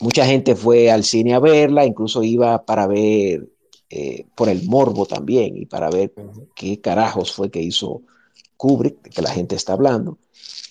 mucha 0.00 0.24
gente 0.24 0.54
fue 0.54 0.90
al 0.90 1.04
cine 1.04 1.34
a 1.34 1.40
verla, 1.40 1.84
incluso 1.84 2.22
iba 2.22 2.64
para 2.64 2.86
ver 2.86 3.48
eh, 3.90 4.24
por 4.34 4.48
el 4.48 4.62
morbo 4.62 5.06
también 5.06 5.56
y 5.56 5.66
para 5.66 5.90
ver 5.90 6.12
qué 6.54 6.80
carajos 6.80 7.32
fue 7.32 7.50
que 7.50 7.60
hizo 7.60 8.02
Kubrick, 8.64 9.02
de 9.02 9.10
que 9.10 9.20
la 9.20 9.30
gente 9.30 9.56
está 9.56 9.74
hablando. 9.74 10.16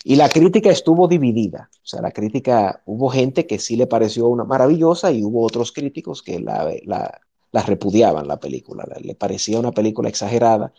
Y 0.04 0.16
la 0.16 0.28
crítica 0.28 0.72
estuvo 0.72 1.08
dividida. 1.08 1.70
O 1.72 1.86
sea, 1.86 2.02
la 2.02 2.10
crítica, 2.10 2.82
hubo 2.88 3.10
gente 3.10 3.46
que 3.46 3.60
sí 3.60 3.76
le 3.76 3.86
pareció 3.86 4.28
una 4.30 4.46
maravillosa 4.46 5.12
y 5.12 5.24
hubo 5.24 5.44
otros 5.44 5.72
críticos 5.72 6.24
que 6.24 6.40
la, 6.40 6.74
la, 6.86 7.62
repudiaban 7.62 8.28
la 8.28 8.40
película. 8.40 8.84
Le 9.00 9.14
parecía 9.14 9.60
una 9.60 9.72
película 9.72 10.10
exagerada 10.10 10.74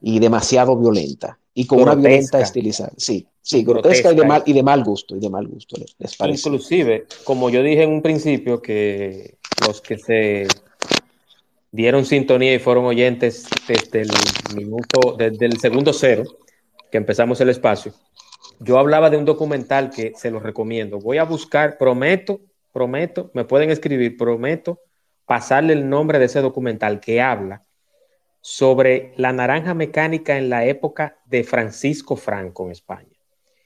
y 0.00 0.18
demasiado 0.18 0.76
violenta. 0.76 1.38
Y 1.54 1.66
con 1.66 1.82
una 1.82 1.94
violenta 1.94 2.40
estilizada. 2.40 2.92
Sí, 2.96 3.28
sí, 3.42 3.62
grotesca, 3.62 4.12
y, 4.12 4.16
de 4.16 4.24
mal, 4.24 4.42
y 4.44 4.52
de 4.52 4.62
mal 4.64 4.82
gusto. 4.82 5.14
Y 5.14 5.20
de 5.20 5.30
mal 5.30 5.46
gusto 5.46 5.76
les, 5.76 6.16
parece. 6.16 6.48
Inclusive, 6.48 7.06
como 7.22 7.48
yo 7.48 7.62
dije 7.62 7.84
en 7.84 7.92
un 7.92 8.02
principio, 8.02 8.60
que 8.60 9.38
los 9.64 9.80
que 9.80 9.98
se 9.98 10.48
dieron 11.70 12.04
sintonía 12.04 12.54
y 12.54 12.58
fueron 12.58 12.84
oyentes 12.84 13.46
desde 13.66 14.02
el 15.46 15.60
segundo 15.60 15.92
cero, 15.92 16.24
que 16.90 16.98
empezamos 16.98 17.40
el 17.40 17.48
espacio, 17.48 17.92
yo 18.58 18.78
hablaba 18.78 19.08
de 19.08 19.16
un 19.16 19.24
documental 19.24 19.90
que 19.90 20.12
se 20.16 20.30
lo 20.30 20.38
recomiendo. 20.38 20.98
Voy 20.98 21.18
a 21.18 21.24
buscar, 21.24 21.78
prometo, 21.78 22.40
prometo, 22.72 23.30
me 23.32 23.44
pueden 23.44 23.70
escribir, 23.70 24.16
prometo 24.16 24.80
pasarle 25.24 25.72
el 25.72 25.88
nombre 25.88 26.18
de 26.18 26.26
ese 26.26 26.40
documental 26.40 27.00
que 27.00 27.22
habla 27.22 27.64
sobre 28.42 29.12
la 29.16 29.32
naranja 29.32 29.74
mecánica 29.74 30.36
en 30.36 30.50
la 30.50 30.66
época 30.66 31.18
de 31.24 31.44
Francisco 31.44 32.16
Franco 32.16 32.66
en 32.66 32.72
España 32.72 33.16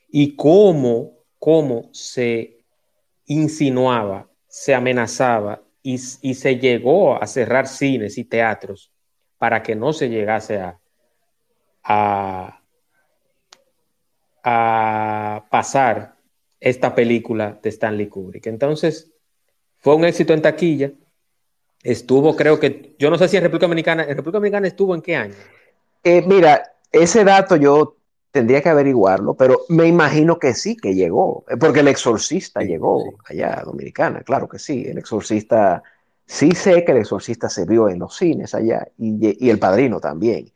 y 0.09 0.37
cómo, 0.37 1.25
cómo 1.39 1.89
se 1.93 2.65
insinuaba, 3.27 4.29
se 4.47 4.75
amenazaba 4.75 5.64
y, 5.87 5.99
se 5.99 6.57
llegó 6.57 7.23
a 7.23 7.27
cerrar 7.27 7.69
cines 7.69 8.17
y 8.17 8.25
teatros 8.25 8.91
para 9.37 9.63
que 9.63 9.77
no 9.77 9.93
se 9.93 10.09
llegase 10.09 10.59
a, 10.59 10.81
a, 14.43 15.45
pasar 15.51 16.17
esta 16.59 16.95
película 16.95 17.59
de 17.63 17.69
Stanley 17.69 18.09
Kubrick. 18.09 18.47
Entonces, 18.47 19.13
fue 19.77 19.95
un 19.95 20.07
éxito 20.07 20.33
en 20.33 20.41
taquilla. 20.41 20.91
Estuvo, 21.83 22.35
creo 22.35 22.59
que, 22.59 22.95
yo 22.99 23.11
no 23.11 23.19
sé 23.19 23.29
si 23.29 23.37
en 23.37 23.43
República 23.43 23.67
Dominicana, 23.67 24.05
¿en 24.05 24.17
República 24.17 24.39
Dominicana 24.39 24.67
estuvo 24.67 24.95
en 24.95 25.03
qué 25.03 25.17
año? 25.17 25.35
Eh, 26.03 26.23
mira, 26.27 26.63
ese 26.91 27.25
dato 27.25 27.57
yo 27.57 27.99
tendría 28.35 28.61
que 28.63 28.69
averiguarlo, 28.69 29.35
pero 29.35 29.61
me 29.69 29.87
imagino 29.87 30.41
que 30.41 30.55
sí, 30.55 30.77
que 30.77 30.93
llegó, 30.93 31.45
eh, 31.49 31.57
porque 31.57 31.81
el 31.81 31.89
exorcista 31.89 32.63
llegó 32.63 33.15
allá 33.27 33.61
a 33.61 33.63
Dominicana, 33.63 34.23
claro 34.23 34.49
que 34.49 34.59
sí, 34.59 34.85
el 34.89 34.99
exorcista, 34.99 35.85
sí 36.27 36.51
sé 36.51 36.85
que 36.85 36.91
el 36.91 36.99
exorcista 36.99 37.49
se 37.49 37.65
vio 37.65 37.89
en 37.89 38.01
los 38.01 38.17
cines 38.17 38.53
allá 38.57 38.89
y, 38.99 39.49
el 39.49 39.61
padrino 39.61 40.01
también. 40.01 40.53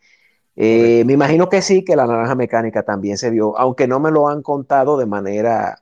Eh, 0.56 1.04
me 1.06 1.12
imagino 1.12 1.48
que 1.48 1.62
sí, 1.62 1.84
que 1.84 1.94
la 1.94 2.04
naranja 2.04 2.34
mecánica 2.34 2.82
también 2.82 3.16
se 3.16 3.30
vio, 3.30 3.56
aunque 3.56 3.86
no 3.86 4.00
me 4.00 4.10
lo 4.10 4.28
han 4.28 4.42
contado 4.42 4.98
de 4.98 5.06
manera, 5.06 5.80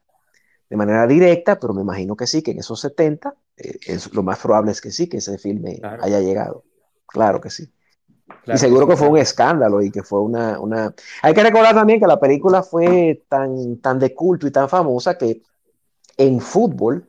de 0.68 0.76
manera 0.76 1.06
directa, 1.06 1.58
pero 1.58 1.72
me 1.72 1.80
imagino 1.80 2.14
que 2.14 2.26
sí, 2.26 2.42
que 2.42 2.50
en 2.50 2.58
esos 2.58 2.78
70, 2.78 3.34
eh, 3.56 3.78
es, 3.86 4.12
lo 4.12 4.22
más 4.22 4.38
probable 4.38 4.72
es 4.72 4.82
que 4.82 4.90
sí, 4.90 5.08
que 5.08 5.16
ese 5.16 5.38
filme 5.38 5.80
haya 6.02 6.20
llegado. 6.20 6.62
Claro 7.06 7.40
que 7.40 7.48
sí 7.48 7.72
y 8.46 8.58
seguro 8.58 8.86
que, 8.86 8.96
fue 8.96 9.08
un 9.08 9.18
escándalo 9.18 9.82
y 9.82 9.90
que 9.90 10.02
fue 10.02 10.20
una, 10.20 10.58
una... 10.60 10.94
Hay 11.22 11.34
que 11.34 11.42
recordar 11.42 11.74
también 11.74 12.00
que 12.00 12.06
la 12.06 12.18
película 12.18 12.62
fue 12.62 13.24
tan, 13.28 13.78
tan 13.78 13.98
de 13.98 14.14
culto 14.14 14.46
y 14.46 14.50
tan 14.50 14.68
famosa 14.68 15.18
que 15.18 15.42
en 16.16 16.40
fútbol, 16.40 17.06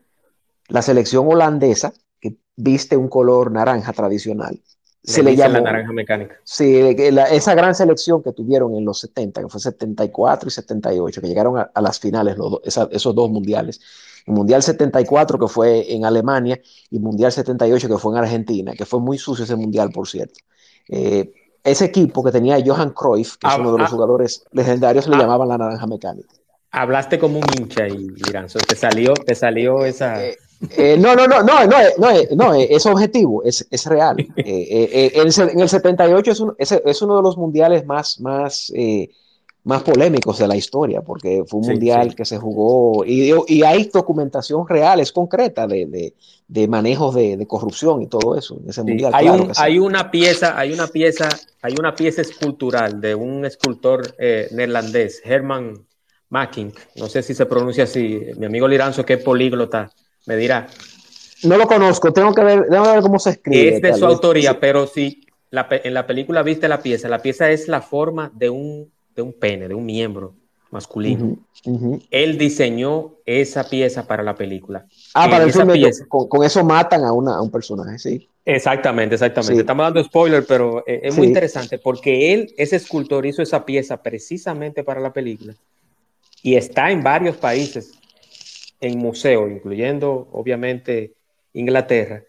la 0.67 0.81
selección 0.81 1.27
holandesa, 1.27 1.93
que 2.19 2.37
viste 2.55 2.97
un 2.97 3.07
color 3.07 3.51
naranja 3.51 3.93
tradicional, 3.93 4.59
se 5.07 5.23
le 5.23 5.37
llama 5.37 5.59
la 5.59 5.71
naranja 5.71 5.93
mecánica. 5.93 6.35
Sí, 6.43 6.75
esa 6.75 7.55
gran 7.55 7.73
selección 7.73 8.21
que 8.21 8.33
tuvieron 8.33 8.75
en 8.75 8.83
los 8.83 8.99
70, 8.99 9.41
que 9.41 9.47
fue 9.47 9.61
74 9.61 10.49
y 10.49 10.51
78, 10.51 11.21
que 11.21 11.27
llegaron 11.27 11.57
a, 11.57 11.81
las 11.81 11.99
finales, 11.99 12.35
los, 12.37 12.59
esos 12.63 13.15
dos 13.15 13.29
mundiales. 13.29 13.79
El 14.25 14.33
Mundial 14.33 14.61
74, 14.61 15.39
que 15.39 15.47
fue 15.47 15.93
en 15.93 16.03
Alemania, 16.03 16.59
y 16.89 16.99
Mundial 16.99 17.31
78, 17.31 17.87
que 17.87 17.97
fue 17.97 18.13
en 18.13 18.19
Argentina, 18.19 18.73
que 18.73 18.85
fue 18.85 18.99
muy 18.99 19.17
sucio 19.17 19.45
ese 19.45 19.55
Mundial, 19.55 19.91
por 19.91 20.09
cierto. 20.09 20.41
Eh, 20.89 21.31
ese 21.63 21.85
equipo 21.85 22.23
que 22.23 22.31
tenía 22.31 22.57
Johan 22.65 22.91
Cruyff, 22.91 23.35
que 23.37 23.47
es 23.47 23.53
ah, 23.53 23.57
uno 23.59 23.73
de 23.73 23.79
los 23.79 23.87
ah. 23.87 23.91
jugadores 23.91 24.45
legendarios, 24.51 25.07
le 25.07 25.15
ah. 25.15 25.19
llamaban 25.19 25.49
la 25.49 25.57
naranja 25.57 25.85
mecánica. 25.87 26.29
Hablaste 26.71 27.17
como 27.19 27.39
un 27.39 27.45
hincha 27.57 27.87
y 27.87 28.07
Iranzo, 28.27 28.59
te 28.59 28.75
salió, 28.75 29.13
te 29.13 29.35
salió 29.35 29.85
esa. 29.85 30.23
Eh, 30.23 30.37
eh, 30.77 30.97
no, 30.99 31.15
no, 31.15 31.27
no, 31.27 31.41
no, 31.43 31.65
no, 31.65 31.77
no, 31.97 32.35
no, 32.35 32.53
es 32.53 32.85
objetivo, 32.85 33.43
es, 33.43 33.67
es 33.69 33.85
real. 33.85 34.17
en, 34.35 35.59
el 35.59 35.69
78 35.69 36.31
es, 36.31 36.43
es, 36.57 36.81
es, 36.85 37.01
uno 37.01 37.17
de 37.17 37.23
los 37.23 37.37
mundiales 37.37 37.85
más, 37.85 38.19
más 38.19 38.71
más 39.67 39.83
polémicos 39.83 40.39
de 40.39 40.47
la 40.47 40.55
historia, 40.55 41.01
porque 41.01 41.43
fue 41.45 41.59
un 41.59 41.67
mundial 41.67 42.15
que 42.15 42.23
se 42.23 42.37
jugó 42.37 43.03
y, 43.05 43.33
y, 43.47 43.63
hay 43.63 43.83
documentación 43.93 44.65
real, 44.65 45.01
es 45.01 45.11
concreta 45.11 45.67
de, 45.67 45.85
de, 45.85 46.13
de 46.47 46.67
manejos 46.69 47.13
de, 47.15 47.45
corrupción 47.45 48.01
y 48.01 48.07
todo 48.07 48.37
eso 48.37 48.57
en 48.63 48.69
ese 48.69 48.81
mundial. 48.83 49.11
Hay, 49.13 49.27
hay, 49.57 49.77
una 49.77 50.09
pieza, 50.09 50.57
hay 50.57 50.71
una 50.71 50.87
pieza, 50.87 51.27
hay 51.61 51.75
una 51.77 51.93
pieza 51.93 52.21
escultural 52.21 53.01
de 53.01 53.13
un 53.13 53.43
escultor 53.43 54.15
eh, 54.17 54.47
neerlandés, 54.51 55.21
Herman 55.25 55.85
Macking, 56.29 56.71
no 56.95 57.07
sé 57.07 57.21
si 57.21 57.33
se 57.33 57.45
pronuncia 57.45 57.83
así, 57.83 58.21
mi 58.37 58.45
amigo 58.45 58.69
Liranzo, 58.69 59.05
que 59.05 59.15
es 59.15 59.23
políglota, 59.23 59.91
me 60.27 60.37
dirá. 60.37 60.67
No 61.43 61.57
lo 61.57 61.67
conozco, 61.67 62.13
tengo 62.13 62.33
que 62.33 62.43
ver, 62.45 62.69
ver 62.69 63.01
cómo 63.01 63.19
se 63.19 63.31
escribe. 63.31 63.75
Es 63.75 63.81
de 63.81 63.93
su 63.95 64.05
autoría, 64.05 64.61
pero 64.61 64.87
si 64.87 65.27
la, 65.49 65.67
en 65.69 65.93
la 65.93 66.07
película 66.07 66.41
viste 66.41 66.69
la 66.69 66.81
pieza, 66.81 67.09
la 67.09 67.21
pieza 67.21 67.49
es 67.49 67.67
la 67.67 67.81
forma 67.81 68.31
de 68.33 68.49
un 68.49 68.96
de 69.17 69.23
un 69.23 69.33
pene, 69.33 69.67
de 69.67 69.73
un 69.73 69.85
miembro 69.85 70.35
masculino. 70.69 71.37
Él 72.11 72.37
diseñó 72.37 73.15
esa 73.25 73.67
pieza 73.67 74.05
para 74.05 74.21
la 74.21 74.35
película. 74.35 74.85
Ah, 75.13 75.27
para 75.29 75.43
el 75.43 75.51
filme, 75.51 75.91
con, 76.07 76.43
eso 76.43 76.63
matan 76.63 77.03
a, 77.03 77.11
una, 77.11 77.35
a 77.35 77.41
un 77.41 77.49
personaje, 77.49 77.97
sí. 77.97 78.29
Exactamente, 78.45 79.15
exactamente. 79.15 79.61
Estamos 79.61 79.85
dando 79.85 80.03
spoiler, 80.03 80.45
pero 80.45 80.83
eh, 80.87 81.01
es 81.03 81.17
muy 81.17 81.27
interesante 81.27 81.79
porque 81.79 82.33
él, 82.33 82.53
ese 82.57 82.75
escultor, 82.75 83.25
hizo 83.25 83.41
esa 83.41 83.65
pieza 83.65 84.01
precisamente 84.01 84.83
para 84.83 85.01
la 85.01 85.11
película 85.11 85.53
y 86.43 86.55
está 86.55 86.91
en 86.91 87.03
varios 87.03 87.35
países 87.37 87.93
en 88.79 88.99
museo, 88.99 89.49
incluyendo 89.49 90.27
obviamente 90.31 91.13
Inglaterra, 91.53 92.23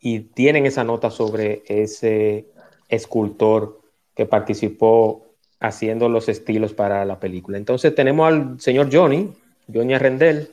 y 0.00 0.20
tienen 0.20 0.66
esa 0.66 0.84
nota 0.84 1.10
sobre 1.10 1.62
ese 1.66 2.46
escultor 2.88 3.80
que 4.14 4.26
participó 4.26 5.27
haciendo 5.60 6.08
los 6.08 6.28
estilos 6.28 6.72
para 6.72 7.04
la 7.04 7.18
película. 7.18 7.58
Entonces 7.58 7.94
tenemos 7.94 8.28
al 8.28 8.60
señor 8.60 8.88
Johnny, 8.92 9.32
Johnny 9.72 9.94
Arrendel, 9.94 10.50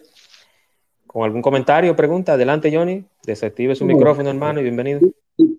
con 1.05 1.23
algún 1.23 1.41
comentario 1.41 1.95
pregunta. 1.95 2.33
Adelante, 2.33 2.75
Johnny. 2.75 3.05
Desactive 3.23 3.75
su 3.75 3.85
micrófono, 3.85 4.29
hermano, 4.29 4.59
y 4.59 4.63
bienvenido. 4.63 5.01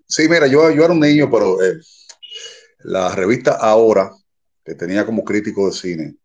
Sí, 0.07 0.27
mira, 0.29 0.47
yo, 0.47 0.69
yo 0.71 0.83
era 0.83 0.93
un 0.93 0.99
niño, 0.99 1.29
pero 1.29 1.61
eh, 1.63 1.79
la 2.79 3.13
revista 3.13 3.57
Ahora, 3.59 4.11
que 4.63 4.75
tenía 4.75 5.05
como 5.05 5.23
crítico 5.23 5.67
de 5.67 5.73
cine 5.73 6.15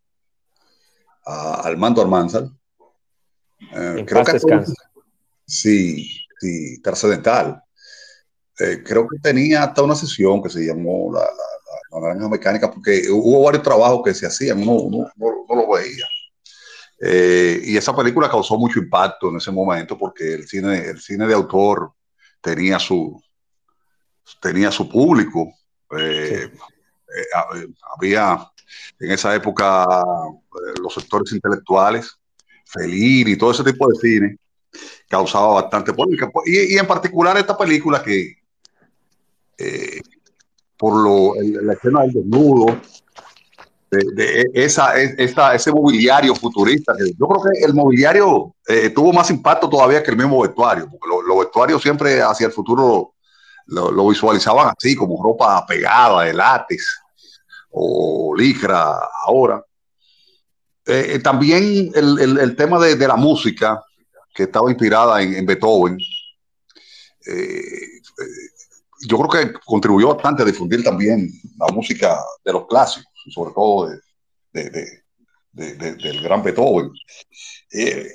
a 1.24 1.66
Armando 1.66 2.02
Armanzal, 2.02 2.50
eh, 3.74 4.04
creo 4.06 4.24
que 4.24 4.38
sí, 5.46 6.26
sí, 6.40 6.82
trascendental. 6.82 7.62
Eh, 8.58 8.82
creo 8.84 9.06
que 9.08 9.18
tenía 9.18 9.62
hasta 9.62 9.82
una 9.82 9.94
sesión 9.94 10.42
que 10.42 10.50
se 10.50 10.66
llamó 10.66 11.12
la 11.12 11.20
la 11.20 11.51
naranja 12.00 12.28
mecánica, 12.28 12.70
porque 12.70 13.02
hubo 13.10 13.44
varios 13.44 13.62
trabajos 13.62 14.02
que 14.04 14.14
se 14.14 14.26
hacían, 14.26 14.66
uno, 14.66 15.10
no 15.16 15.54
lo 15.54 15.72
veía. 15.72 16.06
Eh, 17.04 17.60
y 17.64 17.76
esa 17.76 17.96
película 17.96 18.30
causó 18.30 18.56
mucho 18.56 18.78
impacto 18.78 19.28
en 19.28 19.36
ese 19.36 19.50
momento 19.50 19.98
porque 19.98 20.34
el 20.34 20.46
cine, 20.46 20.86
el 20.86 21.00
cine 21.00 21.26
de 21.26 21.34
autor 21.34 21.92
tenía 22.40 22.78
su, 22.78 23.20
tenía 24.40 24.70
su 24.70 24.88
público. 24.88 25.52
Eh, 25.98 26.48
eh, 26.48 27.66
había 27.96 28.48
en 29.00 29.10
esa 29.10 29.34
época 29.34 29.84
los 30.80 30.94
sectores 30.94 31.32
intelectuales, 31.32 32.16
Felir 32.64 33.28
y 33.28 33.36
todo 33.36 33.50
ese 33.50 33.64
tipo 33.64 33.86
de 33.88 33.98
cine 33.98 34.36
causaba 35.08 35.60
bastante 35.60 35.92
polémica. 35.92 36.30
Y, 36.46 36.74
y 36.74 36.78
en 36.78 36.86
particular 36.86 37.36
esta 37.36 37.58
película 37.58 38.02
que 38.02 38.36
por 40.82 40.96
lo, 40.96 41.34
la 41.62 41.74
escena 41.74 42.00
del 42.00 42.12
desnudo, 42.12 42.76
de, 43.88 44.50
esa, 44.52 45.00
esa, 45.00 45.54
ese 45.54 45.70
mobiliario 45.70 46.34
futurista. 46.34 46.92
Yo 46.98 47.28
creo 47.28 47.40
que 47.40 47.64
el 47.64 47.72
mobiliario 47.72 48.56
eh, 48.66 48.90
tuvo 48.90 49.12
más 49.12 49.30
impacto 49.30 49.68
todavía 49.68 50.02
que 50.02 50.10
el 50.10 50.16
mismo 50.16 50.42
vestuario, 50.42 50.88
porque 50.90 51.06
los 51.28 51.38
vestuarios 51.38 51.80
siempre 51.80 52.20
hacia 52.20 52.48
el 52.48 52.52
futuro 52.52 53.14
lo, 53.66 54.08
visualizaban 54.08 54.74
así, 54.76 54.96
como 54.96 55.22
ropa 55.22 55.64
pegada 55.66 56.24
de 56.24 56.32
látex 56.32 57.00
o 57.70 58.34
licra 58.36 58.98
ahora. 59.24 59.64
Eh, 60.84 61.12
eh, 61.14 61.18
también 61.20 61.92
el, 61.94 62.38
el, 62.40 62.56
tema 62.56 62.80
de, 62.80 62.96
la 63.06 63.14
música, 63.14 63.80
que 64.34 64.42
estaba 64.42 64.68
inspirada 64.68 65.22
en, 65.22 65.34
en 65.34 65.46
Beethoven, 65.46 65.96
yo 69.08 69.18
creo 69.18 69.28
que 69.28 69.52
contribuyó 69.64 70.14
bastante 70.14 70.42
a 70.42 70.46
difundir 70.46 70.82
también 70.82 71.30
la 71.58 71.66
música 71.72 72.18
de 72.44 72.52
los 72.52 72.66
clásicos, 72.66 73.12
sobre 73.30 73.52
todo 73.52 73.90
de, 74.52 75.02
del 75.52 76.22
gran 76.22 76.42
Beethoven. 76.42 76.90
Eh, 77.70 78.08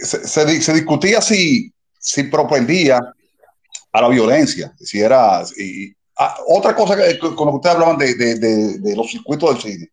se, 0.00 0.74
discutía 0.74 1.20
si, 1.20 1.72
si 1.98 2.24
propendía 2.24 3.00
a 3.92 4.00
la 4.00 4.08
violencia, 4.08 4.74
si 4.78 5.00
era... 5.00 5.42
Ah, 6.18 6.36
otra 6.46 6.76
cosa 6.76 6.94
que, 6.96 7.18
con 7.18 7.46
lo 7.46 7.52
que 7.52 7.56
ustedes 7.56 7.74
hablaban 7.74 7.98
de, 7.98 8.94
los 8.94 9.10
circuitos 9.10 9.50
del 9.50 9.72
cine, 9.72 9.88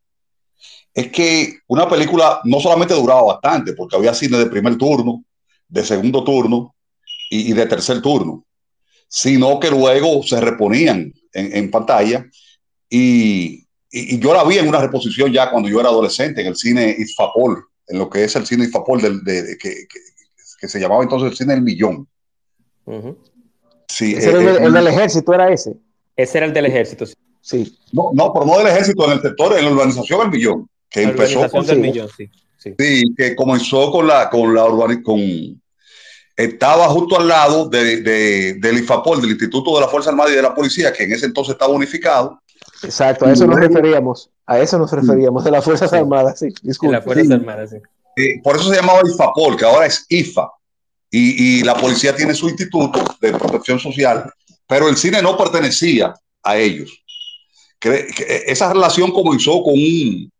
es 0.94 1.12
que 1.12 1.60
una 1.68 1.88
película 1.88 2.42
no 2.44 2.60
solamente 2.60 2.94
duraba 2.94 3.24
bastante, 3.24 3.74
porque 3.74 3.96
había 3.96 4.14
cine 4.14 4.38
de 4.38 4.48
primer 4.48 4.78
turno, 4.78 5.24
de 5.68 5.86
segundo 5.86 6.24
turno 6.24 6.76
y, 7.30 7.54
de 7.54 7.66
tercer 7.66 8.02
turno, 8.02 8.46
sino 9.10 9.60
que 9.60 9.72
luego 9.72 10.24
se 10.24 10.40
reponían 10.40 11.12
en, 11.34 11.72
pantalla 11.72 12.26
y, 12.90 13.66
yo 13.92 14.34
la 14.36 14.44
vi 14.44 14.60
en 14.60 14.68
una 14.68 14.80
reposición 14.80 15.34
ya 15.34 15.50
cuando 15.50 15.68
yo 15.68 15.80
era 15.80 15.90
adolescente 15.90 16.42
en 16.42 16.48
el 16.48 16.56
cine 16.56 16.96
Isfapol, 16.98 17.66
en 17.88 17.98
lo 17.98 18.08
que 18.08 18.24
es 18.24 18.36
el 18.36 18.46
cine 18.46 18.66
Isfapol 18.66 19.02
del, 19.02 19.24
de, 19.24 19.58
que, 19.60 19.88
que, 20.60 20.68
se 20.68 20.80
llamaba 20.80 21.02
entonces 21.02 21.32
el 21.32 21.38
cine 21.38 21.56
El 21.56 21.64
Millón. 21.64 22.08
sí, 23.88 24.14
el, 24.14 24.48
eh, 24.48 24.58
el, 24.62 24.74
del 24.74 24.88
ejército 24.88 25.34
era 25.34 25.52
ese. 25.52 25.74
Ese 26.16 26.38
era 26.38 26.46
el 26.46 26.54
del 26.54 26.68
ejército. 26.68 27.06
Sí. 27.42 27.80
No, 27.92 28.12
no, 28.14 28.32
pero 28.32 28.46
no 28.46 28.60
del 28.60 28.68
ejército, 28.68 29.06
en 29.06 29.14
el 29.14 29.22
sector, 29.24 29.58
en 29.58 29.66
la 29.66 29.72
urbanización 29.72 30.22
El 30.22 30.30
Millón, 30.30 30.70
que 30.88 31.02
empezó 31.02 31.50
con, 31.50 31.66
del 31.66 31.80
millón, 31.80 32.10
sí, 32.16 32.30
sí. 32.60 32.76
que 33.18 33.36
comenzó 33.36 33.92
con 33.92 34.06
la, 34.06 34.30
con 34.30 34.54
la 34.54 34.66
urbanización, 34.66 35.59
estaba 36.40 36.88
justo 36.88 37.20
al 37.20 37.28
lado 37.28 37.68
de, 37.68 37.98
de, 38.02 38.54
del 38.54 38.78
IFAPOL, 38.78 39.20
del 39.20 39.32
Instituto 39.32 39.76
de 39.76 39.82
la 39.82 39.90
Fuerza 39.90 40.10
Armada 40.10 40.32
y 40.32 40.36
de 40.36 40.42
la 40.42 40.56
Policía, 40.56 40.94
que 40.94 41.04
en 41.04 41.12
ese 41.12 41.26
entonces 41.26 41.52
estaba 41.52 41.74
unificado. 41.74 42.42
Exacto, 42.82 43.26
a 43.26 43.34
eso 43.34 43.46
nos 43.46 43.60
referíamos. 43.60 44.30
A 44.46 44.58
eso 44.58 44.80
nos 44.80 44.90
referíamos, 44.90 45.44
de 45.44 45.52
las 45.52 45.66
Fuerzas 45.66 45.92
Armadas, 45.92 46.40
sí. 46.40 46.48
Disculpe. 46.62 46.96
las 46.96 47.04
Fuerzas 47.04 47.30
Armadas, 47.30 47.72
sí. 47.72 48.40
por 48.42 48.56
eso 48.56 48.70
se 48.70 48.78
llamaba 48.78 49.02
IFAPOL, 49.06 49.58
que 49.58 49.66
ahora 49.66 49.86
es 49.86 50.06
IFA. 50.08 50.50
Y, 51.12 51.60
y, 51.60 51.64
la 51.64 51.76
policía 51.76 52.16
tiene 52.16 52.34
su 52.34 52.48
instituto 52.48 53.04
de 53.20 53.34
protección 53.34 53.80
social, 53.80 54.32
pero 54.68 54.88
el 54.88 54.96
cine 54.96 55.22
no 55.22 55.36
pertenecía 55.36 56.14
a 56.44 56.58
ellos. 56.58 57.04
Que, 57.80 58.08
esa 58.48 58.72
relación 58.72 59.12
comenzó 59.12 59.62
con 59.62 59.74
un, 59.74 60.32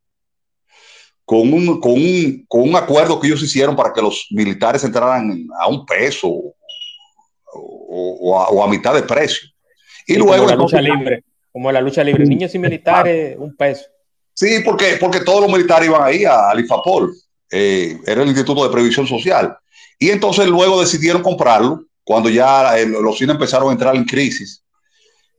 con 1.30 1.54
un, 1.54 1.80
con, 1.80 1.92
un, 1.92 2.44
con 2.48 2.62
un 2.62 2.76
acuerdo 2.76 3.20
que 3.20 3.28
ellos 3.28 3.44
hicieron 3.44 3.76
para 3.76 3.94
que 3.94 4.02
los 4.02 4.26
militares 4.32 4.84
entraran 4.84 5.48
a 5.60 5.68
un 5.68 5.86
peso 5.86 6.56
o, 7.54 8.64
a, 8.64 8.68
mitad 8.68 8.96
de 8.96 9.04
precio. 9.04 9.48
Y 10.08 10.16
luego. 10.16 10.38
Como 10.38 10.50
la 10.50 10.56
lucha 10.56 10.82
libre. 10.82 11.24
Como 11.52 11.72
la 11.72 11.82
lucha 11.82 12.04
libre. 12.04 12.26
Niños 12.26 12.56
y 12.56 12.58
militares, 12.58 13.36
un 13.38 13.56
peso. 13.56 13.86
Sí, 14.34 14.62
porque, 14.66 14.98
porque 15.00 15.20
todos 15.20 15.42
los 15.42 15.52
militares 15.52 15.88
iban 15.88 16.02
ahí 16.02 16.26
al 16.26 16.62
IFAPOL. 16.62 17.14
Eh, 17.52 18.00
era 18.08 18.24
el 18.24 18.30
Instituto 18.30 18.64
de 18.64 18.72
Previsión 18.72 19.06
Social. 19.06 19.56
Y 20.00 20.10
entonces 20.10 20.48
luego 20.48 20.82
decidieron 20.82 21.22
comprarlo 21.22 21.84
cuando 22.04 22.30
ya 22.30 22.76
eh, 22.80 22.88
los 22.88 23.20
cines 23.20 23.36
empezaron 23.36 23.70
a 23.70 23.74
entrar 23.74 23.96
en 23.96 24.06
crisis, 24.06 24.64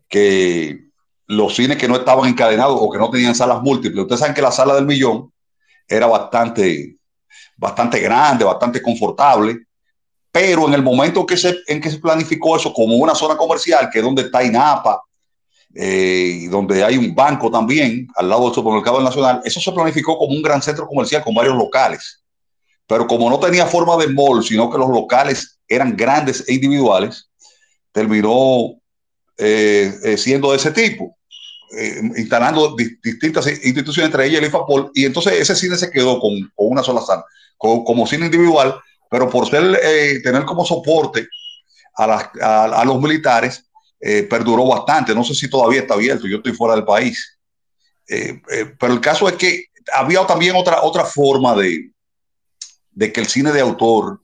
que 0.09 0.85
los 1.27 1.57
cines 1.57 1.79
que 1.79 1.89
no 1.89 1.97
estaban 1.97 2.31
encadenados 2.31 2.79
o 2.81 2.89
que 2.93 2.99
no 2.99 3.11
tenían 3.11 3.35
salas 3.35 3.61
múltiples. 3.61 4.03
Ustedes 4.03 4.21
saben 4.21 4.37
que 4.37 4.43
la 4.43 4.53
sala 4.53 4.77
del 4.77 4.87
millón 4.87 5.33
era 5.91 6.07
bastante, 6.07 6.97
bastante 7.57 7.99
grande, 7.99 8.45
bastante 8.45 8.81
confortable, 8.81 9.67
pero 10.33 10.69
en 10.69 10.75
el 10.75 10.83
momento 10.83 11.27
que 11.27 11.37
se, 11.37 11.59
en 11.67 11.81
que 11.81 11.91
se 11.91 11.99
planificó 11.99 12.57
eso 12.57 12.73
como 12.73 12.95
una 12.97 13.15
zona 13.15 13.37
comercial, 13.37 13.91
que 13.93 13.99
es 13.99 14.05
donde 14.05 14.23
está 14.23 14.45
INAPA, 14.45 15.03
eh, 15.75 16.47
donde 16.49 16.85
hay 16.85 16.97
un 16.97 17.15
banco 17.15 17.51
también 17.51 18.07
al 18.15 18.29
lado 18.29 18.45
del 18.45 18.55
supermercado 18.55 19.01
nacional, 19.01 19.41
eso 19.45 19.61
se 19.61 19.73
planificó 19.73 20.17
como 20.17 20.33
un 20.33 20.43
gran 20.43 20.63
centro 20.63 20.87
comercial 20.87 21.25
con 21.25 21.35
varios 21.35 21.57
locales. 21.57 22.23
Pero 22.87 23.07
como 23.07 23.29
no 23.29 23.39
tenía 23.39 23.67
forma 23.67 23.97
de 23.97 24.09
mall, 24.09 24.45
sino 24.45 24.71
que 24.71 24.79
los 24.79 24.89
locales 24.89 25.59
eran 25.69 25.97
grandes 25.97 26.45
e 26.49 26.55
individuales, 26.55 27.29
terminó 27.93 28.81
eh, 29.37 29.93
eh, 30.05 30.17
siendo 30.17 30.51
de 30.51 30.57
ese 30.57 30.71
tipo. 30.71 31.17
Eh, 31.73 32.01
instalando 32.17 32.75
distintas 32.75 33.47
instituciones, 33.47 34.07
entre 34.07 34.27
ellas 34.27 34.41
el 34.41 34.49
IFAPOL, 34.49 34.91
y 34.93 35.05
entonces 35.05 35.35
ese 35.35 35.55
cine 35.55 35.77
se 35.77 35.89
quedó 35.89 36.19
con, 36.19 36.33
una 36.57 36.83
sola 36.83 37.01
sala, 37.01 37.25
como 37.57 38.09
cine 38.09 38.27
individual, 38.27 38.75
pero 39.09 39.31
por 39.31 39.49
ser, 39.49 39.79
eh, 39.81 40.21
tener 40.21 40.45
como 40.45 40.65
soporte 40.65 41.29
a, 41.97 42.83
los 42.85 43.01
militares, 43.01 43.65
eh, 44.01 44.25
perduró 44.25 44.67
bastante. 44.67 45.15
No 45.15 45.23
sé 45.23 45.33
si 45.33 45.49
todavía 45.49 45.83
está 45.83 45.95
abierto, 45.95 46.27
yo 46.27 46.39
estoy 46.39 46.55
fuera 46.55 46.75
del 46.75 46.85
país. 46.85 47.39
pero 48.07 48.93
el 48.93 49.01
caso 49.01 49.29
es 49.29 49.35
que 49.35 49.67
había 49.95 50.27
también 50.27 50.57
otra, 50.57 50.83
otra 50.83 51.05
forma 51.05 51.55
de, 51.55 51.93
que 53.13 53.21
el 53.21 53.27
cine 53.29 53.53
de 53.53 53.61
autor 53.61 54.21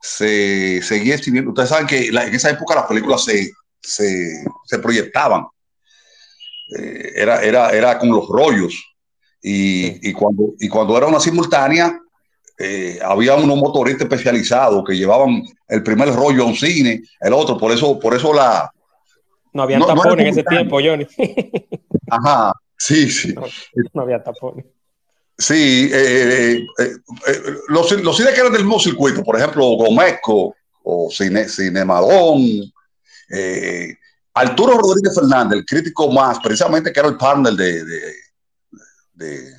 se 0.00 0.80
seguía 0.82 1.16
exhibiendo. 1.16 1.50
Ustedes 1.50 1.70
saben 1.70 1.88
que 1.88 2.06
en 2.06 2.34
esa 2.34 2.50
época 2.50 2.76
las 2.76 2.86
películas 2.86 3.24
se, 3.24 3.50
se 3.80 4.78
proyectaban 4.80 5.44
eh, 6.76 7.12
era, 7.14 7.42
era, 7.42 7.70
era 7.70 7.98
con 7.98 8.10
los 8.10 8.28
rollos. 8.28 8.74
Y, 9.42 10.08
y, 10.08 10.12
cuando, 10.12 10.54
y 10.58 10.68
cuando 10.68 10.96
era 10.96 11.06
una 11.06 11.20
simultánea, 11.20 12.00
eh, 12.58 12.98
había 13.02 13.36
unos 13.36 13.56
motoristas 13.56 14.02
especializados 14.02 14.84
que 14.84 14.96
llevaban 14.96 15.44
el 15.68 15.82
primer 15.82 16.12
rollo 16.12 16.42
a 16.42 16.46
un 16.46 16.56
cine, 16.56 17.02
el 17.20 17.32
otro, 17.32 17.56
por 17.56 17.70
eso, 17.70 17.98
por 17.98 18.14
eso 18.14 18.34
la... 18.34 18.70
No 19.52 19.62
había 19.62 19.78
tapones 19.78 20.18
en 20.18 20.26
ese 20.26 20.42
tiempo, 20.42 20.80
Johnny. 20.82 21.06
Ajá, 22.10 22.52
sí, 22.76 23.08
sí. 23.10 23.34
No, 23.94 24.02
había 24.02 24.22
tapones. 24.22 24.66
Sí, 25.38 25.88
eh, 25.92 26.66
los, 27.68 27.92
los, 28.02 28.16
cines 28.16 28.34
que 28.34 28.40
eran 28.40 28.52
del 28.52 28.64
mismo 28.64 28.80
circuito, 28.80 29.22
por 29.22 29.36
ejemplo, 29.36 29.62
Gomesco 29.76 30.56
o 30.82 31.08
Cine, 31.10 31.48
Cinemadón, 31.48 32.72
Arturo 34.38 34.78
Rodríguez 34.78 35.14
Fernández, 35.14 35.58
el 35.58 35.66
crítico 35.66 36.10
más, 36.12 36.38
precisamente 36.38 36.92
que 36.92 37.00
era 37.00 37.08
el 37.08 37.16
partner 37.16 37.54
de, 37.54 37.84
de, 37.84 38.14
de, 39.14 39.54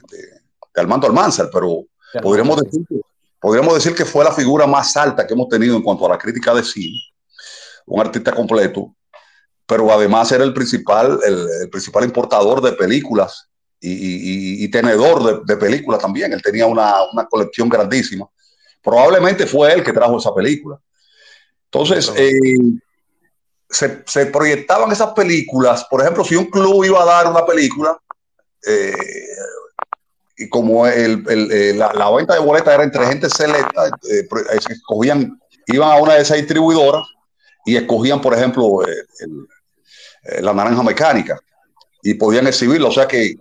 Armando 0.76 1.08
Almanzar, 1.08 1.50
pero 1.52 1.86
podríamos 2.22 2.62
decir, 2.62 2.86
que, 2.88 3.02
podríamos 3.40 3.74
decir 3.74 3.94
que 3.94 4.06
fue 4.06 4.24
la 4.24 4.32
figura 4.32 4.66
más 4.66 4.96
alta 4.96 5.28
que 5.28 5.34
hemos 5.34 5.50
tenido 5.50 5.76
en 5.76 5.82
cuanto 5.82 6.06
a 6.06 6.10
la 6.10 6.18
crítica 6.18 6.54
de 6.54 6.64
cine, 6.64 6.98
un 7.88 8.00
artista 8.00 8.34
completo, 8.34 8.96
pero 9.66 9.92
además 9.92 10.32
era 10.32 10.46
el 10.46 10.54
principal, 10.54 11.20
el, 11.26 11.70
principal 11.70 12.06
importador 12.06 12.62
de 12.62 12.72
películas 12.72 13.50
y, 13.82 14.68
tenedor 14.70 15.46
de, 15.46 15.58
películas 15.58 16.02
también. 16.02 16.32
Él 16.32 16.42
tenía 16.42 16.66
una, 16.66 16.96
colección 17.30 17.68
grandísima. 17.68 18.28
Probablemente 18.82 19.46
fue 19.46 19.74
él 19.74 19.84
que 19.84 19.94
trajo 19.94 20.18
esa 20.18 20.34
película. 20.34 20.80
Entonces, 21.66 22.12
eh, 22.16 22.32
se, 23.70 24.26
proyectaban 24.28 24.92
esas 24.92 25.14
películas. 25.14 25.86
Por 25.90 26.02
ejemplo, 26.02 26.24
si 26.24 26.36
un 26.36 26.46
club 26.46 26.84
iba 26.84 27.02
a 27.02 27.06
dar 27.06 27.28
una 27.28 27.46
película, 27.46 27.98
eh, 28.66 28.94
y 30.38 30.50
como 30.50 30.88
eh, 30.88 31.74
la, 31.76 32.12
venta 32.12 32.34
de 32.34 32.40
boletas 32.40 32.74
era 32.74 32.84
entre 32.84 33.06
gente 33.06 33.30
selecta, 33.30 33.88
eh, 34.10 34.28
escogían, 34.70 35.40
iban 35.68 35.92
a 35.92 36.02
una 36.02 36.16
de 36.16 36.22
esas 36.22 36.38
distribuidoras 36.38 37.04
y 37.66 37.76
escogían, 37.76 38.22
por 38.22 38.34
ejemplo, 38.34 38.82
la 40.42 40.54
naranja 40.54 40.82
mecánica 40.82 41.40
y 42.02 42.14
podían 42.14 42.48
exhibirlo. 42.48 42.88
O 42.88 42.92
sea 42.92 43.08
que 43.08 43.36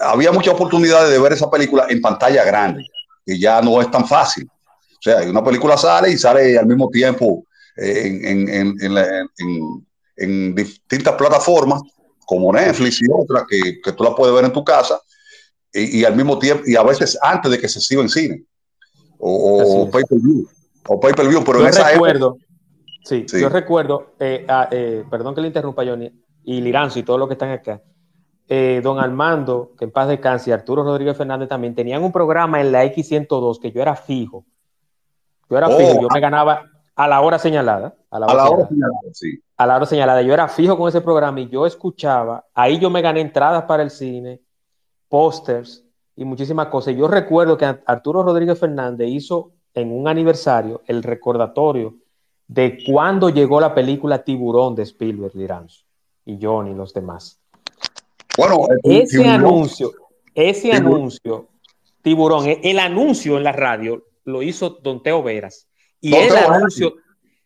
había 0.00 0.30
muchas 0.30 0.54
oportunidades 0.54 1.10
de 1.10 1.18
ver 1.18 1.32
esa 1.32 1.50
película 1.50 1.86
en 1.88 2.00
pantalla 2.00 2.44
grande, 2.44 2.84
y 3.24 3.40
ya 3.40 3.60
no 3.62 3.80
es 3.80 3.90
tan 3.90 4.06
fácil. 4.06 4.46
O 4.46 5.02
sea, 5.02 5.22
una 5.22 5.42
película 5.42 5.76
sale 5.76 6.10
y 6.10 6.18
sale 6.18 6.58
al 6.58 6.66
mismo 6.66 6.88
tiempo 6.90 7.45
en, 7.76 8.76
distintas 10.54 11.14
plataformas 11.14 11.82
como 12.26 12.52
Netflix 12.52 13.02
y 13.02 13.06
otras 13.12 13.44
que, 13.48 13.92
tú 13.92 14.02
la 14.02 14.14
puedes 14.14 14.34
ver 14.34 14.44
en 14.44 14.52
tu 14.52 14.64
casa 14.64 15.00
y, 15.72 16.04
al 16.04 16.16
mismo 16.16 16.38
tiempo, 16.38 16.62
y 16.66 16.74
a 16.74 16.82
veces 16.82 17.18
antes 17.20 17.50
de 17.50 17.58
que 17.58 17.68
se 17.68 17.80
siga 17.80 18.00
en 18.02 18.08
cine 18.08 18.44
o, 19.18 19.88
pay-per-view. 19.90 20.48
O 20.88 21.00
pay-per-view, 21.00 21.42
pero 21.44 21.60
yo 21.60 21.84
recuerdo, 21.84 22.38
sí, 23.04 23.26
yo 23.26 23.48
recuerdo, 23.48 24.14
eh, 24.20 24.44
ah, 24.48 24.68
eh, 24.70 25.04
perdón 25.10 25.34
que 25.34 25.40
le 25.40 25.48
interrumpa, 25.48 25.84
Johnny, 25.84 26.10
y 26.44 26.60
Liranzo 26.60 26.98
y 26.98 27.02
todos 27.02 27.18
los 27.18 27.28
que 27.28 27.34
están 27.34 27.50
acá. 27.50 27.82
Eh, 28.48 28.80
don 28.82 29.00
Armando, 29.00 29.72
que 29.76 29.86
en 29.86 29.90
paz 29.90 30.06
descanse, 30.08 30.50
y 30.50 30.52
Arturo 30.52 30.84
Rodríguez 30.84 31.16
Fernández 31.16 31.48
también 31.48 31.74
tenían 31.74 32.04
un 32.04 32.12
programa 32.12 32.60
en 32.60 32.70
la 32.70 32.84
X102 32.84 33.60
que 33.60 33.72
yo 33.72 33.82
era 33.82 33.96
fijo. 33.96 34.44
Yo 35.50 35.58
era 35.58 35.68
fijo, 35.68 35.98
oh, 35.98 36.02
yo 36.02 36.08
me 36.12 36.20
ganaba, 36.20 36.64
a 36.96 37.06
la 37.06 37.20
hora 37.20 37.38
señalada. 37.38 37.94
A 38.10 38.18
la 38.18 38.26
hora, 38.26 38.66
señalada, 38.66 39.00
sí. 39.12 39.38
A 39.56 39.66
la 39.66 39.76
hora 39.76 39.86
señalada. 39.86 40.22
Yo 40.22 40.32
era 40.32 40.48
fijo 40.48 40.76
con 40.76 40.88
ese 40.88 41.02
programa 41.02 41.40
y 41.40 41.48
yo 41.48 41.66
escuchaba, 41.66 42.46
ahí 42.54 42.78
yo 42.78 42.88
me 42.90 43.02
gané 43.02 43.20
entradas 43.20 43.64
para 43.64 43.82
el 43.82 43.90
cine, 43.90 44.40
pósters 45.08 45.84
y 46.16 46.24
muchísimas 46.24 46.68
cosas. 46.68 46.96
Yo 46.96 47.06
recuerdo 47.06 47.58
que 47.58 47.66
Arturo 47.84 48.22
Rodríguez 48.22 48.58
Fernández 48.58 49.08
hizo 49.08 49.52
en 49.74 49.92
un 49.92 50.08
aniversario 50.08 50.80
el 50.86 51.02
recordatorio 51.02 51.94
de 52.48 52.78
cuando 52.86 53.28
llegó 53.28 53.60
la 53.60 53.74
película 53.74 54.24
Tiburón 54.24 54.74
de 54.74 54.84
Spielberg, 54.84 55.34
Liranzo, 55.34 55.84
y 56.24 56.38
Johnny 56.40 56.70
y 56.70 56.74
los 56.74 56.94
demás. 56.94 57.38
Bueno, 58.38 58.66
ese 58.82 59.28
anuncio, 59.28 59.92
Ese 60.34 60.72
anuncio, 60.72 61.48
tiburón, 62.02 62.44
el 62.46 62.78
anuncio 62.78 63.36
en 63.36 63.44
la 63.44 63.52
radio 63.52 64.04
lo 64.24 64.42
hizo 64.42 64.70
Don 64.70 65.02
Teo 65.02 65.22
Veras. 65.22 65.65
Y 66.00 66.14
el 66.14 66.36
anuncio, 66.36 66.96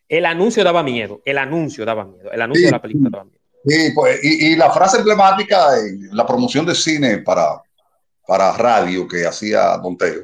el 0.09 0.27
anuncio 0.27 0.65
daba 0.65 0.83
miedo, 0.83 1.23
el 1.25 1.39
anuncio 1.39 1.85
daba 1.85 2.05
miedo, 2.05 2.31
el 2.31 2.43
anuncio 2.43 2.67
de 2.67 2.73
la 2.73 2.83
película 2.83 3.11
daba 3.11 3.25
miedo. 3.25 3.41
Sí, 3.65 3.93
pues, 3.95 4.19
y, 4.23 4.57
la 4.57 4.71
frase 4.71 4.99
emblemática 4.99 5.69
la 6.13 6.27
promoción 6.27 6.65
de 6.65 6.75
cine 6.75 7.19
para, 7.19 7.63
para 8.27 8.53
radio 8.57 9.07
que 9.07 9.27
hacía 9.27 9.77
Don 9.77 9.99
Teo 9.99 10.23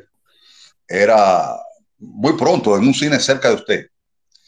era 0.89 1.57
muy 1.99 2.33
pronto 2.35 2.77
en 2.77 2.87
un 2.87 2.95
cine 2.95 3.19
cerca 3.19 3.49
de 3.49 3.55
usted. 3.55 3.87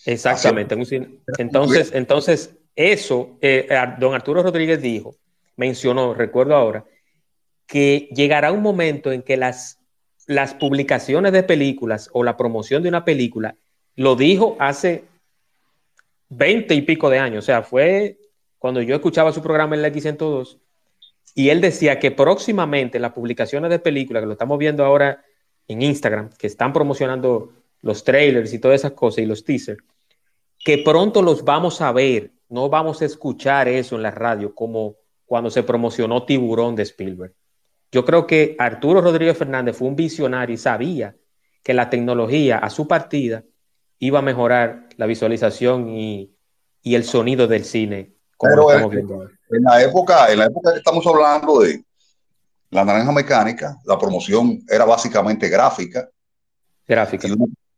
Exactamente, 0.06 0.74
en 0.74 0.80
un 0.80 0.86
cine. 0.86 1.20
Entonces, 1.36 1.90
entonces 1.92 2.50
eso, 2.74 3.36
eh, 3.42 3.68
don 3.98 4.14
Arturo 4.14 4.42
Rodríguez 4.42 4.80
dijo, 4.80 5.16
mencionó, 5.56 6.14
recuerdo 6.14 6.54
ahora, 6.54 6.84
que 7.66 8.08
llegará 8.14 8.52
un 8.52 8.62
momento 8.62 9.12
en 9.12 9.22
que 9.22 9.36
las, 9.36 9.78
las 10.26 10.54
publicaciones 10.54 11.32
de 11.32 11.42
películas 11.42 12.08
o 12.12 12.24
la 12.24 12.36
promoción 12.36 12.82
de 12.82 12.88
una 12.88 13.04
película, 13.04 13.56
lo 13.98 14.14
dijo 14.14 14.56
hace 14.60 15.06
veinte 16.28 16.74
y 16.76 16.82
pico 16.82 17.10
de 17.10 17.18
años, 17.18 17.44
o 17.44 17.46
sea, 17.46 17.62
fue 17.62 18.16
cuando 18.56 18.80
yo 18.80 18.94
escuchaba 18.94 19.32
su 19.32 19.42
programa 19.42 19.74
en 19.74 19.82
la 19.82 19.88
X102, 19.88 20.58
y 21.34 21.48
él 21.48 21.60
decía 21.60 21.98
que 21.98 22.12
próximamente 22.12 23.00
las 23.00 23.12
publicaciones 23.12 23.70
de 23.70 23.80
películas, 23.80 24.22
que 24.22 24.26
lo 24.26 24.32
estamos 24.32 24.56
viendo 24.56 24.84
ahora 24.84 25.24
en 25.66 25.82
Instagram, 25.82 26.30
que 26.38 26.46
están 26.46 26.72
promocionando 26.72 27.52
los 27.82 28.04
trailers 28.04 28.52
y 28.52 28.60
todas 28.60 28.76
esas 28.80 28.92
cosas 28.92 29.18
y 29.18 29.26
los 29.26 29.42
teasers, 29.42 29.82
que 30.64 30.78
pronto 30.78 31.20
los 31.20 31.42
vamos 31.42 31.80
a 31.80 31.90
ver, 31.90 32.30
no 32.50 32.68
vamos 32.68 33.02
a 33.02 33.04
escuchar 33.04 33.66
eso 33.66 33.96
en 33.96 34.02
la 34.02 34.12
radio 34.12 34.54
como 34.54 34.94
cuando 35.26 35.50
se 35.50 35.64
promocionó 35.64 36.24
Tiburón 36.24 36.76
de 36.76 36.84
Spielberg. 36.84 37.34
Yo 37.90 38.04
creo 38.04 38.28
que 38.28 38.54
Arturo 38.60 39.00
Rodríguez 39.00 39.36
Fernández 39.36 39.76
fue 39.76 39.88
un 39.88 39.96
visionario 39.96 40.54
y 40.54 40.58
sabía 40.58 41.16
que 41.64 41.74
la 41.74 41.90
tecnología 41.90 42.58
a 42.58 42.70
su 42.70 42.86
partida 42.86 43.42
iba 43.98 44.20
a 44.20 44.22
mejorar 44.22 44.88
la 44.96 45.06
visualización 45.06 45.88
y, 45.88 46.34
y 46.82 46.94
el 46.94 47.04
sonido 47.04 47.46
del 47.46 47.64
cine 47.64 48.18
pero 48.40 48.72
en, 48.72 49.62
la 49.62 49.82
época, 49.82 50.30
en 50.30 50.38
la 50.38 50.46
época 50.46 50.72
que 50.72 50.78
estamos 50.78 51.04
hablando 51.06 51.60
de 51.60 51.82
la 52.70 52.84
naranja 52.84 53.12
mecánica, 53.12 53.76
la 53.84 53.98
promoción 53.98 54.62
era 54.68 54.84
básicamente 54.84 55.48
gráfica. 55.48 56.08
Gráfica. 56.86 57.28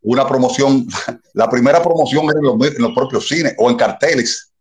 Una, 0.03 0.27
promoción, 0.27 0.87
la 1.35 1.49
primera 1.49 1.83
promoción 1.83 2.25
era 2.25 2.39
en 2.39 2.83
los, 2.83 2.93
propios 2.93 3.27
cines 3.27 3.55
o 3.59 3.71
en 3.71 3.77
carteles, 3.77 4.53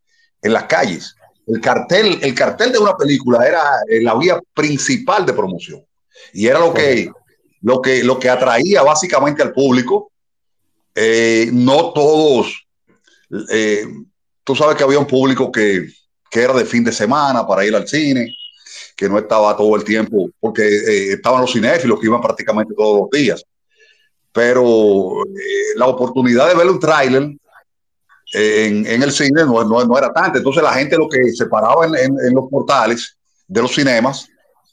en 0.41 0.53
las 0.53 0.63
calles. 0.65 1.15
El 1.47 1.59
cartel, 1.59 2.19
el 2.21 2.35
cartel 2.35 2.71
de 2.71 2.79
una 2.79 2.95
película 2.95 3.45
era 3.45 3.63
eh, 3.89 4.01
la 4.01 4.15
vía 4.15 4.39
principal 4.53 5.25
de 5.25 5.33
promoción. 5.33 5.83
Y 6.33 6.47
era 6.47 6.59
lo 6.59 6.73
que, 6.73 7.11
lo 7.61 7.81
que, 7.81 8.03
lo 8.03 8.19
que 8.19 8.29
atraía 8.29 8.83
básicamente 8.83 9.41
al 9.41 9.51
público. 9.51 10.11
Eh, 10.95 11.49
no 11.53 11.93
todos 11.93 12.65
eh, 13.49 13.85
tú 14.43 14.55
sabes 14.55 14.75
que 14.75 14.83
había 14.83 14.99
un 14.99 15.07
público 15.07 15.51
que, 15.51 15.87
era 16.31 16.53
de 16.53 16.65
fin 16.65 16.83
de 16.83 16.91
semana 16.91 17.45
para 17.45 17.65
ir 17.65 17.75
al 17.75 17.87
cine, 17.87 18.35
que 18.95 19.09
no 19.09 19.17
estaba 19.17 19.55
todo 19.55 19.75
el 19.75 19.83
tiempo, 19.83 20.29
porque 20.39 20.63
eh, 20.63 21.13
estaban 21.13 21.41
los 21.41 21.51
cinéfilos 21.51 21.99
que 21.99 22.05
iban 22.05 22.21
prácticamente 22.21 22.73
todos 22.75 23.01
los 23.01 23.09
días. 23.09 23.43
Pero 24.31 25.23
la 25.75 25.87
oportunidad 25.87 26.47
de 26.47 26.55
ver 26.55 26.67
un 26.67 26.79
tráiler 26.79 27.29
en, 28.31 29.03
el 29.03 29.11
cine 29.11 29.43
no, 29.43 29.63
no, 29.63 29.97
era 29.97 30.13
tanta. 30.13 30.37
Entonces 30.37 30.61
la 30.61 30.73
gente 30.73 30.97
lo 30.97 31.09
que 31.09 31.31
se 31.31 31.47
paraba 31.47 31.85
en, 31.85 32.33
los 32.33 32.47
portales 32.49 33.17
de 33.47 33.61
los 33.61 33.73
cinemas 33.73 34.27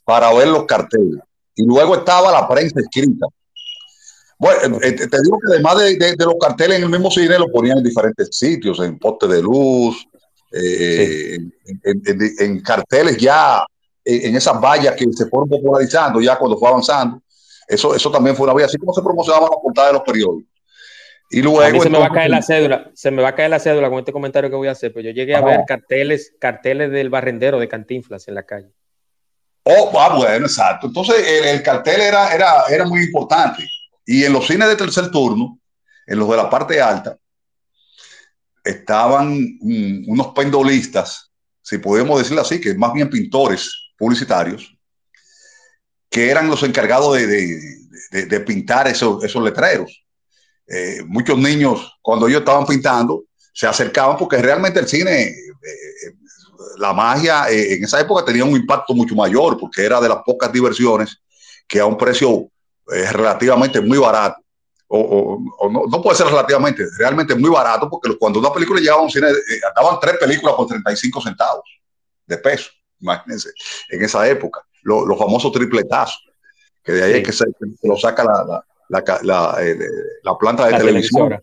para 0.04 0.32
ver 0.34 0.48
los 0.48 0.66
carteles. 0.66 1.20
Y 1.54 1.64
luego 1.64 1.96
estaba 1.96 2.30
la 2.30 2.46
prensa 2.46 2.80
escrita. 2.80 3.26
Bueno, 4.38 4.78
eh, 4.82 4.92
te 4.92 5.22
digo 5.22 5.38
que 5.38 5.52
además 5.52 5.78
de, 5.78 6.14
los 6.18 6.34
carteles 6.40 6.78
en 6.78 6.84
el 6.84 6.90
mismo 6.90 7.10
cine, 7.10 7.38
lo 7.38 7.50
ponían 7.50 7.78
en 7.78 7.84
diferentes 7.84 8.28
sitios, 8.32 8.78
en 8.80 8.98
postes 8.98 9.30
de 9.30 9.42
luz, 9.42 10.06
eh, 10.52 11.38
en, 11.82 12.60
carteles 12.60 13.16
ya, 13.16 13.64
en 14.04 14.36
esas 14.36 14.60
vallas 14.60 14.94
que 14.94 15.06
se 15.12 15.26
fueron 15.26 15.48
popularizando 15.48 16.20
ya 16.20 16.36
cuando 16.36 16.58
fue 16.58 16.68
avanzando. 16.68 17.22
Eso, 17.66 17.94
eso 17.94 18.10
también 18.10 18.36
fue 18.36 18.44
una 18.44 18.54
vía, 18.54 18.66
así 18.66 18.76
como 18.76 18.92
se 18.92 19.02
promocionaban 19.02 19.48
las 19.50 19.60
portadas 19.62 19.90
de 19.90 19.94
los 19.94 20.02
periódicos. 20.02 20.52
Y 21.30 21.42
luego. 21.42 21.82
se 21.82 21.90
me 21.90 21.98
va 21.98 22.06
a 22.06 22.12
caer 22.12 22.30
la 22.30 22.42
cédula, 22.42 22.90
se 22.94 23.10
me 23.10 23.22
va 23.22 23.30
a 23.30 23.34
caer 23.34 23.50
la 23.50 23.58
cédula 23.58 23.88
con 23.88 23.98
este 23.98 24.12
comentario 24.12 24.48
que 24.48 24.56
voy 24.56 24.68
a 24.68 24.72
hacer, 24.72 24.92
pero 24.92 25.08
yo 25.08 25.10
llegué 25.12 25.34
a 25.34 25.40
ver 25.40 25.60
carteles, 25.66 26.34
carteles 26.38 26.90
del 26.92 27.10
barrendero 27.10 27.58
de 27.58 27.68
Cantinflas 27.68 28.28
en 28.28 28.34
la 28.34 28.44
calle. 28.44 28.68
Oh, 29.64 29.90
ah, 29.98 30.14
bueno, 30.16 30.46
exacto. 30.46 30.86
Entonces 30.86 31.16
el, 31.26 31.60
cartel 31.62 32.00
era, 32.00 32.32
era, 32.32 32.64
era 32.70 32.84
muy 32.84 33.02
importante. 33.02 33.68
Y 34.06 34.24
en 34.24 34.32
los 34.32 34.46
cines 34.46 34.68
de 34.68 34.76
tercer 34.76 35.10
turno, 35.10 35.58
en 36.06 36.18
los 36.18 36.30
de 36.30 36.36
la 36.36 36.48
parte 36.48 36.80
alta, 36.80 37.18
estaban 38.64 39.58
unos 39.60 40.28
pendolistas, 40.28 41.30
si 41.60 41.78
podemos 41.78 42.18
decirlo 42.18 42.42
así, 42.42 42.60
que 42.60 42.74
más 42.74 42.92
bien 42.92 43.10
pintores 43.10 43.70
publicitarios, 43.98 44.76
que 46.08 46.30
eran 46.30 46.48
los 46.48 46.62
encargados 46.62 47.16
de, 47.16 48.40
pintar 48.46 48.86
esos, 48.86 49.34
letreros. 49.36 50.04
Eh, 50.68 51.02
muchos 51.06 51.38
niños, 51.38 51.98
cuando 52.00 52.28
ellos 52.28 52.40
estaban 52.40 52.66
pintando, 52.66 53.24
se 53.52 53.66
acercaban 53.66 54.16
porque 54.16 54.38
realmente 54.38 54.78
el 54.78 54.86
cine, 54.86 55.22
eh, 55.22 55.32
eh, 55.32 56.12
la 56.78 56.92
magia 56.92 57.48
en 57.48 57.82
esa 57.82 58.00
época 58.00 58.24
tenía 58.24 58.44
un 58.44 58.56
impacto 58.56 58.94
mucho 58.94 59.14
mayor 59.14 59.58
porque 59.58 59.84
era 59.84 60.00
de 60.00 60.08
las 60.08 60.18
pocas 60.24 60.52
diversiones 60.52 61.22
que 61.66 61.80
a 61.80 61.86
un 61.86 61.96
precio 61.96 62.50
es 62.88 63.12
relativamente 63.12 63.80
muy 63.80 63.98
barato. 63.98 64.40
O, 64.88 65.40
no, 65.90 66.00
puede 66.00 66.16
ser 66.16 66.28
relativamente, 66.28 66.84
realmente 66.96 67.34
muy 67.34 67.50
barato, 67.50 67.90
porque 67.90 68.16
cuando 68.16 68.38
una 68.38 68.52
película 68.52 68.78
llegaba 68.78 69.00
a 69.00 69.04
un 69.04 69.10
cine, 69.10 69.30
eh, 69.30 69.60
daban 69.74 69.98
tres 70.00 70.16
películas 70.16 70.54
por 70.54 70.68
35 70.68 71.20
centavos 71.22 71.64
de 72.24 72.38
peso, 72.38 72.70
imagínense, 73.00 73.50
en 73.88 74.04
esa 74.04 74.28
época, 74.28 74.60
los 74.82 75.18
famosos 75.18 75.50
tripletazos, 75.50 76.24
que 76.84 76.92
de 76.92 77.02
ahí 77.02 77.12
es 77.14 77.24
que 77.24 77.32
se, 77.32 77.46
lo 77.82 77.96
saca 77.96 78.22
la, 78.22 78.64
la, 79.22 79.56
eh, 79.60 79.76
la, 80.22 80.38
planta 80.38 80.66
de 80.66 80.78
televisión. 80.78 81.36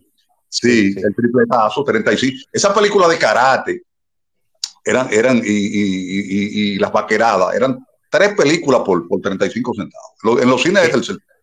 Sí, 0.48 0.94
el 0.96 1.14
tripletazo, 1.14 1.84
35. 1.84 2.48
Esa 2.50 2.72
película 2.72 3.08
de 3.08 3.18
karate 3.18 3.82
eran, 4.84 5.12
eran 5.12 5.38
y, 5.38 5.50
y, 5.50 6.74
y, 6.74 6.78
las 6.78 6.92
vaqueradas, 6.92 7.54
eran 7.54 7.84
tres 8.08 8.34
películas 8.34 8.82
por, 8.86 9.06
por 9.06 9.20
35 9.20 9.74
centavos. 9.74 10.42
En 10.42 10.48
los 10.48 10.62
cines 10.62 10.90
tercer 10.90 11.16
que 11.16 11.33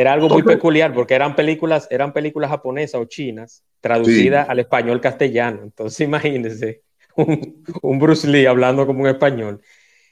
era 0.00 0.12
algo 0.12 0.28
muy 0.28 0.42
peculiar 0.42 0.92
porque 0.92 1.14
eran 1.14 1.34
películas, 1.34 1.86
eran 1.90 2.12
películas 2.12 2.50
japonesas 2.50 3.00
o 3.00 3.04
chinas 3.04 3.64
traducidas 3.80 4.48
al 4.48 4.58
español 4.60 5.00
castellano. 5.00 5.62
Entonces 5.62 6.00
imagínense 6.08 6.82
un, 7.16 7.98
Bruce 7.98 8.26
Lee 8.28 8.46
hablando 8.46 8.86
como 8.86 9.02
un 9.02 9.08
español. 9.08 9.60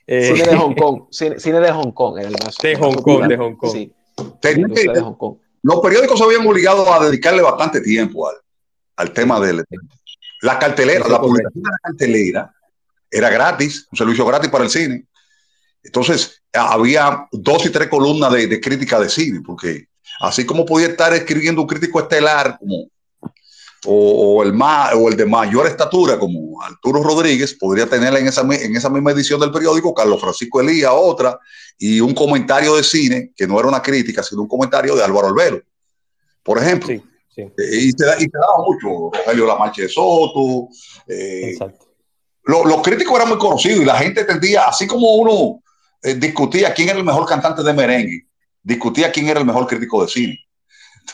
Eh, 0.07 0.33
cine 0.35 0.49
de 0.49 0.57
Hong 0.57 0.75
Kong, 0.75 1.03
cine, 1.11 1.61
de 1.61 1.73
Hong 1.73 1.93
Kong 1.93 2.19
era 2.19 2.29
el 2.29 2.37
más. 2.43 2.57
De 2.59 2.77
Hong 2.77 2.97
Kong, 2.97 3.27
de 3.27 3.37
Hong 3.37 3.57
Kong. 3.57 3.73
Sí. 3.73 3.93
de 4.43 5.01
Hong 5.01 5.15
Kong. 5.15 5.37
Los 5.63 5.81
periódicos 5.81 6.19
se 6.19 6.25
habían 6.25 6.47
obligado 6.47 6.93
a 6.93 7.05
dedicarle 7.05 7.43
bastante 7.43 7.81
tiempo 7.81 8.29
al, 8.29 8.37
al 8.97 9.13
tema 9.13 9.41
de 9.41 9.65
la 10.43 10.59
cartelera, 10.59 11.09
la 11.09 11.21
publicación 11.21 11.63
de 11.63 11.71
la 11.71 11.79
cartelera 11.83 12.53
era 13.11 13.31
gratis, 13.31 13.89
un 13.91 13.99
servicio 13.99 14.27
gratis 14.27 14.51
para 14.51 14.65
el 14.65 14.71
cine. 14.71 15.05
Entonces, 15.87 16.43
había 16.53 17.27
dos 17.31 17.65
y 17.65 17.71
tres 17.71 17.89
columnas 17.89 18.33
de, 18.33 18.61
crítica 18.61 18.99
de 18.99 19.09
cine, 19.09 19.41
porque 19.45 19.87
así 20.21 20.45
como 20.45 20.67
podía 20.67 20.89
estar 20.89 21.13
escribiendo 21.15 21.63
un 21.63 21.69
crítico 21.69 22.01
estelar 22.01 22.59
como, 22.59 22.89
o, 23.87 24.43
el 24.43 24.53
más, 24.53 24.95
o 24.95 25.09
el 25.09 25.17
de 25.17 25.27
mayor 25.27 25.67
estatura 25.67 26.19
como 26.19 26.61
Arturo 26.61 27.03
Rodríguez, 27.03 27.55
podría 27.55 27.87
tener 27.87 28.15
en 28.17 28.27
esa, 28.27 28.43
en 28.43 28.75
esa 28.75 28.91
misma 28.91 29.13
edición 29.13 29.39
del 29.39 29.53
periódico 29.53 29.95
Carlos 29.95 30.21
Francisco 30.21 30.61
Elía, 30.61 30.93
otra, 30.93 31.39
y 31.79 32.01
un 32.01 32.15
comentario 32.15 32.75
de 32.75 32.83
cine, 32.83 33.33
que 33.37 33.47
no 33.47 33.59
era 33.61 33.69
una 33.69 33.83
crítica, 33.83 34.23
sino 34.23 34.43
un 34.43 34.49
comentario 34.49 34.97
de 34.97 35.05
Álvaro 35.05 35.29
Albero, 35.29 35.63
por 36.43 36.59
ejemplo. 36.59 36.89
Sí, 36.89 37.43
eh, 37.43 37.53
Y, 37.59 37.93
te, 37.93 38.05
daba 38.05 38.65
mucho, 38.67 39.11
Rogelio 39.13 39.47
Lamarche 39.47 39.83
de 39.83 39.89
Soto. 39.89 40.69
Eh, 41.07 41.57
los 42.45 42.83
críticos 42.83 43.15
eran 43.15 43.29
muy 43.29 43.39
conocidos 43.39 43.81
y 43.81 43.85
la 43.85 43.99
gente 43.99 44.25
tendía, 44.25 44.65
así 44.65 44.87
como 44.87 45.15
uno 45.17 45.61
eh, 46.07 46.15
discutía 46.15 46.73
quién 46.73 46.89
era 46.89 46.99
el 46.99 47.05
mejor 47.05 47.27
cantante 47.27 47.65
de 47.65 47.73
merengue, 47.73 48.27
discutía 48.63 49.11
quién 49.11 49.29
era 49.29 49.41
el 49.41 49.47
mejor 49.47 49.67
crítico 49.67 50.03
de 50.03 50.09
cine. 50.09 50.39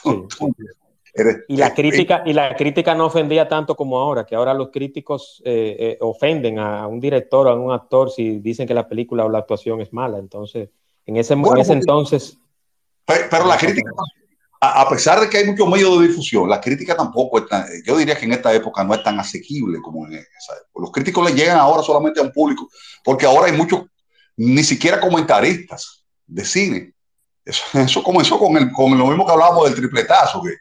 y 1.49 1.57
la 1.57 1.69
eh, 1.69 1.73
crítica 1.75 2.23
y 2.27 2.35
la 2.35 2.55
crítica 2.55 2.95
no 2.95 3.07
ofendía 3.07 3.49
tanto 3.49 3.75
como 3.75 3.99
ahora, 3.99 4.27
que 4.27 4.35
ahora 4.35 4.53
los 4.53 4.69
críticos 4.71 5.43
eh, 5.47 5.97
ofenden 6.01 6.59
a 6.59 6.87
un 6.87 7.01
director 7.01 7.47
o 7.47 7.51
a 7.51 7.55
un 7.55 7.73
actor 7.73 8.11
si 8.11 8.41
dicen 8.41 8.69
que 8.69 8.75
la 8.75 8.87
película 8.87 9.25
o 9.25 9.31
la 9.31 9.39
actuación 9.39 9.81
es 9.81 9.95
mala. 9.95 10.19
Entonces, 10.19 10.69
en 11.07 11.17
ese, 11.17 11.33
entonces. 11.35 12.39
Pero, 13.07 13.47
la 13.47 13.57
crítica, 13.57 13.91
a, 14.61 14.89
pesar 14.89 15.21
de 15.21 15.29
que 15.29 15.39
hay 15.39 15.47
muchos 15.47 15.69
medios 15.69 15.99
de 15.99 16.09
difusión, 16.09 16.49
la 16.49 16.61
crítica 16.61 16.95
tampoco 16.95 17.39
es 17.39 17.49
tan, 17.49 17.67
yo 17.85 17.97
diría 17.97 18.17
que 18.17 18.27
en 18.27 18.33
esta 18.33 18.53
época 18.55 18.85
no 18.85 18.95
es 18.95 19.03
tan 19.03 19.19
asequible 19.19 19.81
como 19.81 20.07
en 20.07 20.15
esa 20.15 20.55
época. 20.55 20.83
Los 20.83 20.93
críticos 20.93 21.29
le 21.29 21.35
llegan 21.35 21.59
ahora 21.59 21.83
solamente 21.83 22.21
a 22.21 22.23
un 22.23 22.31
público, 22.31 22.69
porque 23.03 23.27
ahora 23.27 23.47
hay 23.47 23.57
muchos 23.57 23.87
ni 24.45 24.65
siquiera 24.65 25.01
comentaristas 25.01 26.05
de 26.27 26.45
cine. 26.45 26.93
Eso, 27.45 28.03
comenzó 28.03 28.39
con, 28.39 28.57
el, 28.57 28.73
con 28.73 28.97
lo 28.99 29.07
mismo 29.07 29.25
que 29.25 29.33
hablábamos 29.33 29.65
del 29.67 29.75
tripletazo, 29.75 30.43
que 30.43 30.55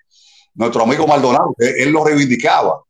nuestro 0.54 0.84
amigo 0.84 1.08
Maldonado, 1.08 1.56
él 1.58 1.92
lo 1.92 2.04
reivindicaba, 2.04 2.82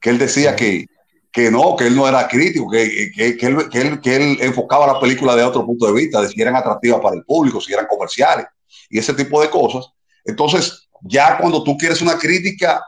que 0.00 0.10
él 0.10 0.18
decía 0.18 0.56
que, 0.56 0.86
que 1.30 1.50
no, 1.50 1.76
que 1.76 1.86
él 1.86 1.96
no 1.96 2.08
era 2.08 2.26
crítico, 2.26 2.70
que, 2.70 3.10
que, 3.14 3.36
que, 3.36 3.46
él, 3.46 3.68
que, 3.68 3.80
él, 3.80 4.00
que 4.00 4.16
él 4.16 4.38
enfocaba 4.40 4.86
la 4.86 5.00
película 5.00 5.36
de 5.36 5.42
otro 5.42 5.66
punto 5.66 5.86
de 5.86 5.92
vista, 5.92 6.20
de 6.22 6.28
si 6.28 6.40
eran 6.40 6.56
atractivas 6.56 7.00
para 7.00 7.16
el 7.16 7.24
público, 7.24 7.60
si 7.60 7.72
eran 7.72 7.86
comerciales 7.86 8.46
y 8.88 8.98
ese 8.98 9.12
tipo 9.12 9.40
de 9.42 9.50
cosas. 9.50 9.86
Entonces, 10.24 10.88
ya 11.02 11.38
cuando 11.38 11.62
tú 11.62 11.76
quieres 11.76 12.00
una 12.00 12.18
crítica 12.18 12.82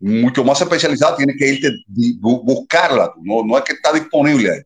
mucho 0.00 0.42
más 0.44 0.60
especializada, 0.60 1.16
tienes 1.16 1.36
que 1.38 1.48
irte 1.48 1.70
buscarla, 2.20 3.12
no, 3.22 3.44
no 3.44 3.58
es 3.58 3.64
que 3.64 3.74
está 3.74 3.92
disponible 3.92 4.50
ahí. 4.50 4.60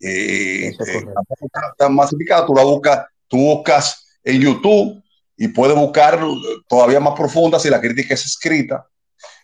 Eh, 0.00 0.68
eh, 0.68 1.88
masificada, 1.90 2.46
tú 2.46 2.54
la 2.54 2.62
buscas, 2.62 3.06
tú 3.26 3.36
buscas 3.36 4.18
en 4.22 4.40
YouTube 4.40 5.02
y 5.36 5.48
puedes 5.48 5.76
buscar 5.76 6.20
todavía 6.68 7.00
más 7.00 7.14
profunda 7.14 7.58
si 7.58 7.68
la 7.68 7.80
crítica 7.80 8.14
es 8.14 8.24
escrita 8.24 8.86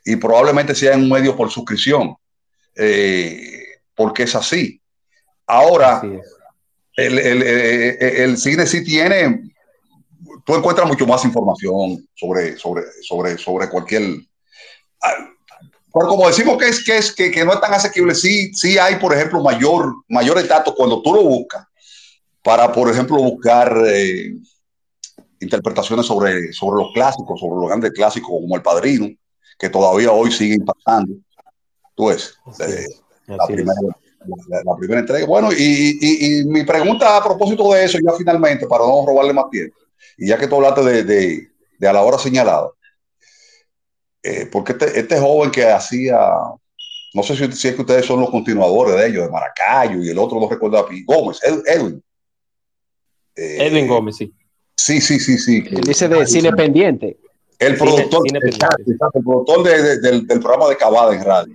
y 0.04 0.16
probablemente 0.16 0.74
sea 0.74 0.94
en 0.94 1.02
un 1.02 1.10
medio 1.10 1.36
por 1.36 1.50
suscripción, 1.50 2.14
eh, 2.76 3.64
porque 3.94 4.24
es 4.24 4.34
así. 4.34 4.80
Ahora, 5.46 6.02
El, 6.96 7.18
el, 7.18 7.42
el, 7.42 8.36
cine 8.38 8.66
sí 8.66 8.84
tiene, 8.84 9.50
tú 10.46 10.54
encuentras 10.54 10.86
mucho 10.86 11.06
más 11.06 11.24
información 11.24 12.08
sobre, 12.14 12.56
sobre, 12.56 12.82
sobre, 13.02 13.36
sobre 13.36 13.68
cualquier... 13.68 14.02
Ah, 15.94 16.06
como 16.08 16.26
decimos 16.26 16.58
que, 16.58 16.68
es, 16.68 16.84
que, 16.84 16.96
es, 16.98 17.12
que, 17.12 17.30
que 17.30 17.44
no 17.44 17.52
es 17.52 17.60
tan 17.60 17.72
asequible, 17.72 18.14
sí, 18.14 18.52
sí 18.52 18.78
hay, 18.78 18.96
por 18.96 19.14
ejemplo, 19.14 19.40
mayor, 19.40 19.94
mayores 20.08 20.48
datos 20.48 20.74
cuando 20.76 21.00
tú 21.00 21.14
lo 21.14 21.22
buscas 21.22 21.66
para, 22.42 22.70
por 22.72 22.90
ejemplo, 22.90 23.16
buscar 23.16 23.74
eh, 23.86 24.34
interpretaciones 25.40 26.04
sobre, 26.04 26.52
sobre 26.52 26.82
los 26.82 26.92
clásicos, 26.92 27.40
sobre 27.40 27.60
los 27.60 27.68
grandes 27.68 27.92
clásicos 27.92 28.28
como 28.28 28.56
El 28.56 28.62
Padrino, 28.62 29.08
que 29.58 29.70
todavía 29.70 30.12
hoy 30.12 30.30
siguen 30.30 30.64
pasando. 30.64 31.14
Tú 31.94 32.08
ves, 32.08 32.36
eh, 32.58 32.86
la, 33.26 33.46
primera, 34.76 35.00
entrega. 35.00 35.26
Bueno, 35.26 35.50
y, 35.52 36.42
mi 36.46 36.64
pregunta 36.64 37.16
a 37.16 37.24
propósito 37.24 37.72
de 37.72 37.84
eso, 37.84 37.98
ya 38.04 38.12
finalmente, 38.12 38.66
para 38.66 38.84
no 38.84 39.06
robarle 39.06 39.32
más 39.32 39.48
tiempo, 39.48 39.76
y 40.18 40.28
ya 40.28 40.36
que 40.36 40.48
tú 40.48 40.56
hablaste 40.56 40.82
de, 40.82 41.48
de, 41.78 41.88
a 41.88 41.92
la 41.92 42.02
hora 42.02 42.18
señalada, 42.18 42.70
eh, 44.24 44.48
porque 44.50 44.72
este, 44.72 44.98
este, 44.98 45.20
joven 45.20 45.50
que 45.50 45.66
hacía, 45.66 46.18
no 47.12 47.22
sé 47.22 47.36
si, 47.36 47.52
si, 47.52 47.68
es 47.68 47.74
que 47.74 47.82
ustedes 47.82 48.06
son 48.06 48.20
los 48.20 48.30
continuadores 48.30 48.96
de 48.96 49.06
ellos, 49.06 49.26
de 49.26 49.30
Maracayo, 49.30 50.02
y 50.02 50.08
el 50.08 50.18
otro 50.18 50.40
no 50.40 50.48
recuerdo 50.48 50.78
a 50.78 50.86
Gómez, 51.04 51.40
Edwin. 51.66 52.02
Eh, 53.36 53.66
Edwin 53.66 53.86
Gómez, 53.86 54.16
sí. 54.16 54.32
Sí, 54.74 55.02
sí, 55.02 55.20
sí, 55.20 55.36
sí. 55.36 55.60
dice 55.60 56.08
de 56.08 56.26
cine 56.26 56.52
pendiente. 56.52 57.18
El 57.58 57.76
productor, 57.76 58.22
el 58.32 59.22
productor 59.22 59.62
del, 59.62 60.26
programa 60.26 60.68
de 60.70 60.76
Cavada 60.78 61.14
en 61.14 61.22
radio. 61.22 61.54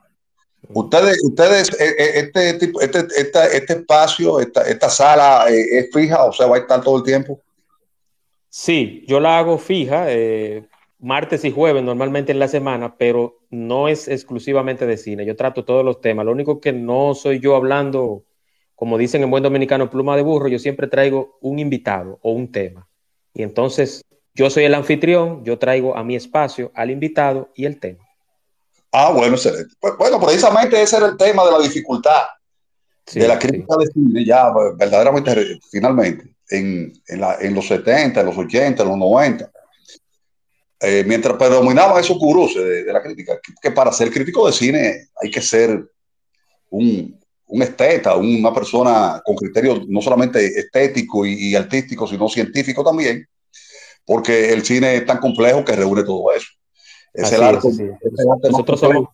Ustedes, 0.72 1.24
ustedes, 1.24 1.70
eh, 1.82 1.96
eh, 1.98 2.12
este, 2.18 2.54
tipo, 2.54 2.82
este, 2.82 3.08
este 3.18 3.74
espacio, 3.74 4.40
esta, 4.40 4.62
esta 4.62 4.90
sala 4.90 5.48
es 5.50 5.90
fija, 5.92 6.26
o 6.26 6.32
sea, 6.32 6.46
va 6.46 6.58
a 6.58 6.60
estar 6.60 6.84
todo 6.84 6.98
el 6.98 7.04
tiempo. 7.04 7.42
Sí, 8.48 9.04
yo 9.08 9.20
la 9.20 9.40
hago 9.40 9.58
fija, 9.58 10.06
martes 11.00 11.46
y 11.46 11.52
jueves 11.52 11.84
normalmente 11.84 12.32
en 12.32 12.40
la 12.40 12.48
semana, 12.48 12.96
pero 12.98 13.40
no 13.50 13.88
es 13.88 14.08
exclusivamente 14.08 14.86
de 14.86 14.98
cine. 14.98 15.26
Yo 15.26 15.36
trato 15.36 15.66
todos 15.66 15.84
los 15.84 16.02
temas. 16.02 16.26
Lo 16.26 16.32
único 16.32 16.60
que 16.60 16.74
no 16.74 17.16
soy 17.16 17.40
yo 17.40 17.56
hablando, 17.56 18.26
como 18.76 18.98
dicen 18.98 19.24
en 19.24 19.32
buen 19.32 19.44
dominicano, 19.44 19.90
pluma 19.90 20.16
de 20.16 20.24
burro, 20.24 20.48
yo 20.48 20.60
siempre 20.60 20.88
traigo 20.88 21.38
un 21.42 21.60
invitado 21.60 22.20
o 22.22 22.32
un 22.32 22.52
tema. 22.52 22.88
Y 23.34 23.44
entonces 23.44 24.04
yo 24.34 24.50
soy 24.50 24.66
el 24.66 24.74
anfitrión, 24.74 25.44
yo 25.44 25.58
traigo 25.58 25.96
a 25.96 26.04
mi 26.04 26.16
espacio 26.16 26.72
al 26.76 26.92
invitado 26.92 27.50
y 27.56 27.66
el 27.66 27.80
tema. 27.80 28.06
Ah, 28.92 29.12
bueno, 29.12 29.36
excelente. 29.36 29.74
Pues, 29.80 29.94
bueno, 29.98 30.20
precisamente 30.20 30.82
ese 30.82 30.98
era 30.98 31.08
el 31.08 31.18
tema 31.18 31.46
de 31.46 31.52
la 31.52 31.60
dificultad 31.60 32.24
de 33.14 33.28
la 33.28 33.40
crítica 33.40 33.76
de 33.78 33.88
cine, 33.88 34.26
ya 34.26 34.52
verdaderamente, 34.78 35.60
finalmente, 35.72 36.36
en, 36.50 36.94
en, 37.08 37.56
los 37.56 37.68
70, 37.68 38.20
en 38.20 38.26
los 38.26 38.38
80, 38.38 38.84
en 38.84 38.90
los 38.90 38.98
90. 38.98 39.52
Eh, 40.82 41.04
mientras 41.06 41.36
predominaban 41.36 42.00
esos 42.00 42.18
gurús 42.18 42.56
de, 42.56 42.86
la 42.86 43.02
crítica, 43.02 43.38
que, 43.62 43.72
para 43.72 43.92
ser 43.92 44.10
crítico 44.12 44.48
de 44.48 44.54
cine 44.54 45.10
hay 45.22 45.30
que 45.30 45.42
ser 45.42 45.86
un, 46.70 47.20
un 47.48 47.62
esteta, 47.62 48.16
una 48.16 48.54
persona 48.54 49.22
con 49.26 49.36
criterios 49.36 49.88
no 49.90 50.02
solamente 50.02 50.46
estético 50.46 51.26
y, 51.26 51.54
artístico, 51.56 52.08
sino 52.08 52.30
científico 52.30 52.84
también, 52.84 53.28
porque 54.06 54.54
el 54.54 54.64
cine 54.64 54.96
es 54.96 55.06
tan 55.06 55.18
complejo 55.18 55.66
que 55.66 55.76
reúne 55.76 56.04
todo 56.04 56.32
eso. 56.32 56.48
Es 57.14 57.32
el 57.34 57.44
arte, 57.44 57.68
Nosotros 58.44 58.80
somos 58.80 59.10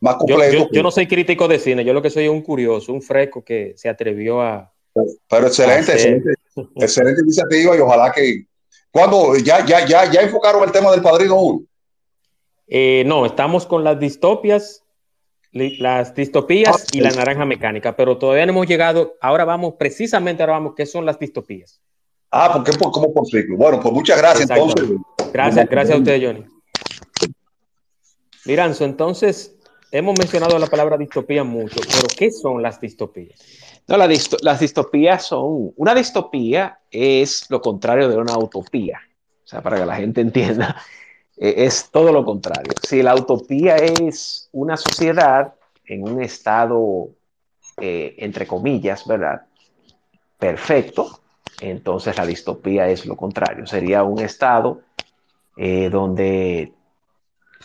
más 0.00 0.16
complejo. 0.16 0.68
Yo, 0.72 0.82
no 0.82 0.90
soy 0.90 1.06
crítico 1.06 1.46
de 1.46 1.58
cine, 1.58 1.84
yo 1.84 1.92
lo 1.92 2.02
que 2.02 2.10
soy 2.10 2.24
es 2.24 2.30
un 2.30 2.42
curioso, 2.42 2.92
un 2.92 3.02
fresco 3.02 3.44
que 3.44 3.74
se 3.76 3.88
atrevió 3.88 4.40
a. 4.40 4.72
Pero, 5.28 5.46
excelente, 5.46 5.92
excelente, 5.92 6.34
excelente 6.76 7.20
iniciativa 7.20 7.76
y 7.76 7.80
ojalá 7.80 8.10
que. 8.10 8.46
Cuando 8.94 9.36
ya, 9.36 9.66
ya, 9.66 9.84
ya, 9.84 10.08
ya 10.08 10.20
enfocaron 10.20 10.62
el 10.62 10.70
tema 10.70 10.92
del 10.92 11.02
padrino 11.02 11.34
1? 11.34 11.62
Eh, 12.68 13.02
no, 13.04 13.26
estamos 13.26 13.66
con 13.66 13.82
las 13.82 13.98
distopias 13.98 14.84
las 15.54 16.14
distopías 16.14 16.86
y 16.92 17.00
la 17.00 17.10
naranja 17.10 17.44
mecánica, 17.44 17.94
pero 17.94 18.18
todavía 18.18 18.46
no 18.46 18.52
hemos 18.52 18.66
llegado. 18.66 19.14
Ahora 19.20 19.44
vamos, 19.44 19.74
precisamente 19.78 20.42
ahora 20.42 20.54
vamos, 20.54 20.74
¿qué 20.76 20.84
son 20.84 21.06
las 21.06 21.18
distopías? 21.18 21.80
Ah, 22.30 22.50
porque 22.52 22.72
por, 22.72 22.90
como 22.90 23.12
por 23.12 23.26
ciclo. 23.26 23.56
Bueno, 23.56 23.80
pues 23.80 23.94
muchas 23.94 24.18
gracias 24.18 24.50
entonces. 24.50 24.90
Gracias, 25.32 25.68
gracias 25.68 25.96
a 25.96 25.98
usted, 25.98 26.20
Johnny. 26.24 26.44
Miranzo, 28.44 28.84
entonces 28.84 29.56
hemos 29.92 30.18
mencionado 30.18 30.58
la 30.58 30.66
palabra 30.66 30.96
distopía 30.96 31.44
mucho, 31.44 31.76
pero 31.76 32.08
¿qué 32.16 32.30
son 32.30 32.60
las 32.60 32.80
distopías? 32.80 33.40
No, 33.86 33.98
las 33.98 34.60
distopías 34.60 35.26
son, 35.26 35.72
una 35.76 35.94
distopía 35.94 36.78
es 36.90 37.44
lo 37.50 37.60
contrario 37.60 38.08
de 38.08 38.16
una 38.16 38.38
utopía, 38.38 39.00
o 39.44 39.46
sea, 39.46 39.60
para 39.60 39.78
que 39.78 39.84
la 39.84 39.96
gente 39.96 40.22
entienda, 40.22 40.76
e, 41.36 41.66
es 41.66 41.90
todo 41.90 42.10
lo 42.10 42.24
contrario. 42.24 42.72
Si 42.82 43.02
la 43.02 43.14
utopía 43.14 43.76
es 43.76 44.48
una 44.52 44.78
sociedad 44.78 45.54
en 45.84 46.08
un 46.08 46.22
estado, 46.22 47.10
eh, 47.78 48.14
entre 48.18 48.46
comillas, 48.46 49.06
¿verdad? 49.06 49.42
Perfecto, 50.38 51.20
entonces 51.60 52.16
la 52.16 52.24
distopía 52.24 52.88
es 52.88 53.04
lo 53.04 53.16
contrario. 53.16 53.66
Sería 53.66 54.02
un 54.02 54.20
estado 54.20 54.80
eh, 55.56 55.90
donde 55.90 56.72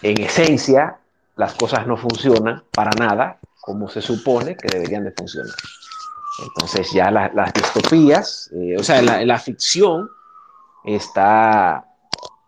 en 0.02 0.22
esencia 0.22 0.98
las 1.38 1.54
cosas 1.56 1.88
no 1.88 1.96
funcionan 1.96 2.64
para 2.72 2.92
nada 2.92 3.40
como 3.62 3.88
se 3.88 4.02
supone 4.02 4.56
que 4.56 4.68
deberían 4.68 5.06
de 5.06 5.12
funcionar. 5.12 5.56
Entonces 6.42 6.92
ya 6.92 7.12
las 7.12 7.54
distopías, 7.54 8.50
eh, 8.54 8.76
o 8.78 8.84
sea, 8.84 9.02
la 9.02 9.40
ficción 9.40 10.10
está 10.84 11.86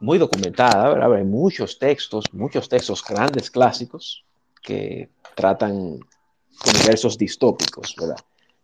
muy 0.01 0.17
documentada, 0.17 0.89
¿verdad? 0.89 1.13
Hay 1.13 1.23
muchos 1.23 1.77
textos, 1.77 2.25
muchos 2.33 2.67
textos 2.67 3.03
grandes 3.07 3.49
clásicos 3.49 4.25
que 4.61 5.09
tratan 5.35 5.99
universos 6.65 7.17
distópicos, 7.17 7.95
¿verdad? 7.99 8.17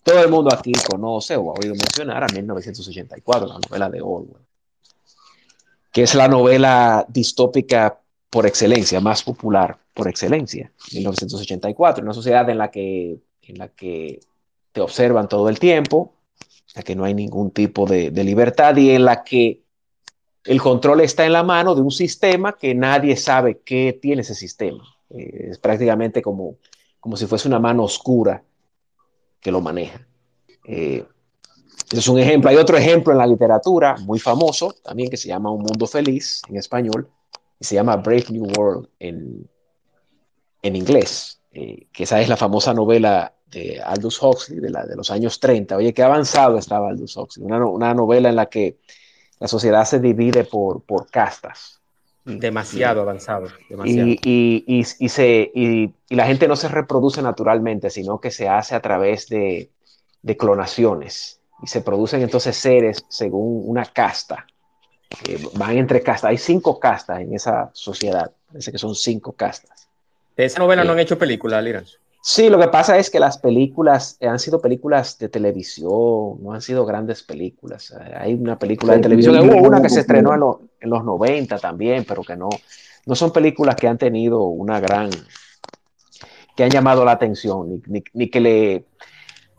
Todo 0.03 0.23
el 0.23 0.29
mundo 0.29 0.53
aquí 0.53 0.71
conoce 0.89 1.35
o 1.35 1.51
ha 1.51 1.59
oído 1.59 1.75
mencionar 1.75 2.23
a 2.23 2.27
1984, 2.27 3.47
la 3.47 3.59
novela 3.59 3.89
de 3.89 4.01
Orwell, 4.01 4.45
que 5.91 6.03
es 6.03 6.15
la 6.15 6.27
novela 6.27 7.05
distópica 7.07 7.99
por 8.29 8.45
excelencia, 8.45 8.99
más 8.99 9.23
popular 9.23 9.77
por 9.93 10.07
excelencia, 10.07 10.71
1984, 10.91 12.03
una 12.03 12.13
sociedad 12.13 12.49
en 12.49 12.57
la 12.57 12.71
que, 12.71 13.19
en 13.43 13.57
la 13.57 13.67
que 13.67 14.19
observan 14.81 15.27
todo 15.27 15.49
el 15.49 15.59
tiempo, 15.59 16.13
la 16.75 16.83
que 16.83 16.95
no 16.95 17.03
hay 17.03 17.13
ningún 17.13 17.51
tipo 17.51 17.85
de, 17.85 18.11
libertad 18.11 18.75
y 18.77 18.91
en 18.91 19.05
la 19.05 19.23
que 19.23 19.63
el 20.43 20.61
control 20.61 21.01
está 21.01 21.25
en 21.25 21.33
la 21.33 21.43
mano 21.43 21.75
de 21.75 21.81
un 21.81 21.91
sistema 21.91 22.57
que 22.57 22.73
nadie 22.73 23.15
sabe 23.17 23.59
qué 23.65 23.97
tiene 24.01 24.21
ese 24.21 24.35
sistema. 24.35 24.83
Eh, 25.09 25.49
es 25.51 25.57
prácticamente 25.57 26.21
como, 26.21 26.57
como 26.99 27.17
si 27.17 27.25
fuese 27.25 27.47
una 27.47 27.59
mano 27.59 27.83
oscura 27.83 28.43
que 29.39 29.51
lo 29.51 29.61
maneja. 29.61 30.05
Eh, 30.65 31.03
es 31.91 32.07
un 32.07 32.19
ejemplo. 32.19 32.49
Hay 32.49 32.57
otro 32.57 32.77
ejemplo 32.77 33.11
en 33.11 33.19
la 33.19 33.27
literatura 33.27 33.95
muy 34.01 34.19
famoso 34.19 34.73
también 34.83 35.09
que 35.09 35.17
se 35.17 35.27
llama 35.27 35.51
Un 35.51 35.61
Mundo 35.61 35.87
Feliz 35.87 36.41
en 36.49 36.57
español 36.57 37.09
y 37.59 37.65
se 37.65 37.75
llama 37.75 37.95
Brave 37.97 38.25
New 38.29 38.47
World 38.57 38.89
en, 38.99 39.49
en 40.61 40.75
inglés, 40.75 41.41
eh, 41.51 41.87
que 41.91 42.03
esa 42.03 42.21
es 42.21 42.29
la 42.29 42.37
famosa 42.37 42.73
novela 42.73 43.33
de 43.51 43.81
Aldous 43.81 44.21
Huxley 44.21 44.59
de, 44.59 44.69
la, 44.69 44.85
de 44.85 44.95
los 44.95 45.09
años 45.11 45.39
30. 45.39 45.77
Oye, 45.77 45.93
qué 45.93 46.03
avanzado 46.03 46.57
estaba 46.57 46.89
Aldous 46.89 47.15
Huxley. 47.15 47.45
Una, 47.45 47.65
una 47.65 47.93
novela 47.93 48.29
en 48.29 48.35
la 48.35 48.47
que 48.47 48.77
la 49.39 49.47
sociedad 49.47 49.85
se 49.85 49.99
divide 49.99 50.43
por, 50.43 50.81
por 50.81 51.09
castas. 51.09 51.79
Demasiado 52.25 53.01
avanzado. 53.01 53.47
Y, 53.85 54.19
y, 54.21 54.63
y, 54.65 55.09
se, 55.09 55.49
y, 55.55 55.93
la 56.09 56.25
gente 56.25 56.47
no 56.47 56.57
se 56.57 56.67
reproduce 56.67 57.21
naturalmente, 57.21 57.89
sino 57.89 58.19
que 58.19 58.31
se 58.31 58.49
hace 58.49 58.75
a 58.75 58.81
través 58.81 59.29
de, 59.29 59.69
de 60.21 60.37
clonaciones. 60.37 61.39
y 61.63 61.67
se 61.67 61.79
producen 61.79 62.21
entonces 62.21 62.57
seres 62.57 63.05
según 63.07 63.63
una 63.65 63.85
casta, 63.85 64.45
que 65.23 65.39
van 65.53 65.77
entre 65.77 66.01
castas. 66.01 66.31
Hay 66.31 66.37
cinco 66.37 66.79
castas 66.79 67.21
en 67.21 67.33
esa 67.33 67.69
sociedad, 67.71 68.29
parece 68.47 68.73
que 68.73 68.77
son 68.77 68.93
cinco 68.93 69.31
castas. 69.31 69.87
¿De 70.35 70.43
esa 70.43 70.59
novela 70.59 70.83
no 70.83 70.91
han 70.91 70.99
hecho 70.99 71.17
película, 71.17 71.61
Liranzo? 71.61 71.97
Sí, 72.21 72.49
lo 72.49 72.59
que 72.59 72.67
pasa 72.67 72.97
es 72.97 73.09
que 73.09 73.19
las 73.19 73.37
películas 73.37 74.17
han 74.21 74.39
sido 74.39 74.59
películas 74.59 75.17
de 75.17 75.29
televisión, 75.29 76.41
no 76.41 76.51
han 76.53 76.61
sido 76.61 76.85
grandes 76.85 77.23
películas. 77.23 77.93
Hay 78.15 78.33
una 78.33 78.57
película 78.59 78.93
de 78.93 78.99
televisión, 78.99 79.49
hubo 79.49 79.67
una 79.67 79.81
que 79.81 79.89
se 79.89 80.01
estrenó 80.01 80.33
en, 80.79 80.89
los 80.89 81.03
90 81.03 81.57
también, 81.59 82.05
pero 82.07 82.23
que 82.23 82.35
no, 82.35 82.49
no 83.05 83.15
son 83.15 83.31
películas 83.31 83.75
que 83.75 83.87
han 83.87 83.97
tenido 83.97 84.43
una 84.43 84.79
gran, 84.79 85.09
que 86.55 86.63
han 86.63 86.69
llamado 86.69 87.05
la 87.05 87.11
atención, 87.13 87.81
ni, 87.87 88.29
que, 88.29 88.39
le, 88.41 88.85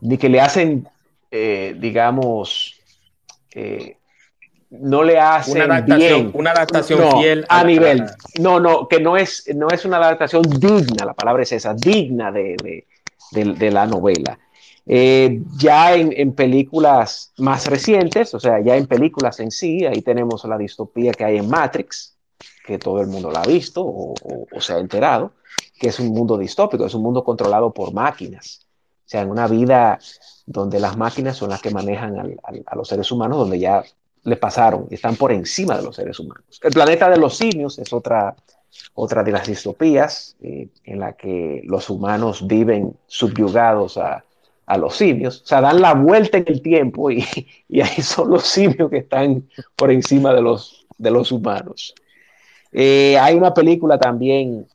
ni 0.01 0.19
que 0.19 0.29
le 0.29 0.41
hacen, 0.41 0.89
eh, 1.31 1.77
digamos, 1.79 2.79
eh, 3.55 3.98
no 4.71 5.03
le 5.03 5.19
hacen 5.19 5.63
una 5.63 5.77
adaptación, 5.77 6.31
Una 6.35 6.51
adaptación 6.51 7.13
fiel 7.13 7.47
a, 7.49 7.65
nivel. 7.65 8.05
No, 8.41 8.61
no, 8.61 8.87
que 8.87 9.01
no 9.01 9.17
es, 9.17 9.45
no 9.55 9.69
es 9.69 9.85
una 9.85 9.97
adaptación 9.97 10.43
digna, 10.43 11.07
la 11.07 11.15
palabra 11.15 11.43
es 11.43 11.53
esa, 11.53 11.75
digna 11.75 12.31
de, 12.31 12.85
la 13.33 13.87
novela. 13.87 14.39
Eh, 14.87 15.43
ya 15.57 15.95
en, 15.95 16.33
películas 16.33 17.33
más 17.39 17.67
recientes, 17.67 18.35
o 18.35 18.41
sea, 18.41 18.61
ya 18.61 18.77
en 18.77 18.87
películas 18.87 19.41
en 19.41 19.51
sí, 19.51 19.85
ahí 19.87 20.03
tenemos 20.03 20.45
la 20.45 20.59
distopía 20.59 21.13
que 21.13 21.25
hay 21.25 21.39
en 21.39 21.49
Matrix, 21.49 22.17
que 22.65 22.79
todo 22.79 23.01
el 23.01 23.07
mundo 23.07 23.31
la 23.31 23.41
ha 23.41 23.47
visto 23.47 23.83
o, 23.85 24.15
se 24.61 24.75
ha 24.75 24.79
enterado, 24.79 25.33
que 25.79 25.89
es 25.89 25.99
un 25.99 26.09
mundo 26.09 26.37
distópico, 26.37 26.85
es 26.85 26.95
un 26.95 27.03
mundo 27.03 27.25
controlado 27.25 27.73
por 27.73 27.93
máquinas. 27.95 28.67
O 29.07 29.11
sea, 29.11 29.23
en 29.23 29.31
una 29.31 29.47
vida 29.47 29.99
donde 30.45 30.79
las 30.79 30.97
máquinas 30.97 31.37
son 31.37 31.49
las 31.49 31.63
que 31.63 31.71
manejan 31.71 32.37
a 32.67 32.77
los 32.77 32.89
seres 32.89 33.11
humanos, 33.11 33.39
donde 33.39 33.59
ya 33.59 33.83
le 34.29 34.37
pasaron, 34.37 34.87
están 34.91 35.17
por 35.17 35.33
encima 35.33 35.77
de 35.77 35.83
los 35.83 35.97
seres 35.97 36.19
humanos. 36.21 36.61
El 36.63 36.73
planeta 36.73 37.09
de 37.11 37.17
los 37.17 37.37
simios 37.37 37.79
es 37.79 37.93
otra, 37.93 38.37
otra 38.95 39.23
de 39.23 39.33
las 39.33 39.47
distopías 39.47 40.37
eh, 40.43 40.69
en 40.85 41.01
la 41.01 41.15
que 41.15 41.63
los 41.65 41.91
humanos 41.91 42.47
viven 42.47 42.97
subyugados 43.07 43.99
a, 43.99 44.25
los 44.77 44.97
simios, 44.97 45.41
o 45.41 45.47
sea, 45.47 45.63
dan 45.63 45.81
la 45.81 45.95
vuelta 45.95 46.37
en 46.37 46.45
el 46.47 46.61
tiempo 46.61 47.11
y, 47.11 47.25
ahí 47.81 48.03
son 48.03 48.29
los 48.29 48.45
simios 48.45 48.91
que 48.91 48.99
están 48.99 49.49
por 49.75 49.91
encima 49.91 50.35
de 50.35 50.43
los, 50.43 50.87
de 50.99 51.11
los 51.11 51.33
humanos. 51.33 51.95
Eh, 52.71 53.17
hay 53.19 53.35
una 53.35 53.55
película 53.55 53.99
también 53.99 54.67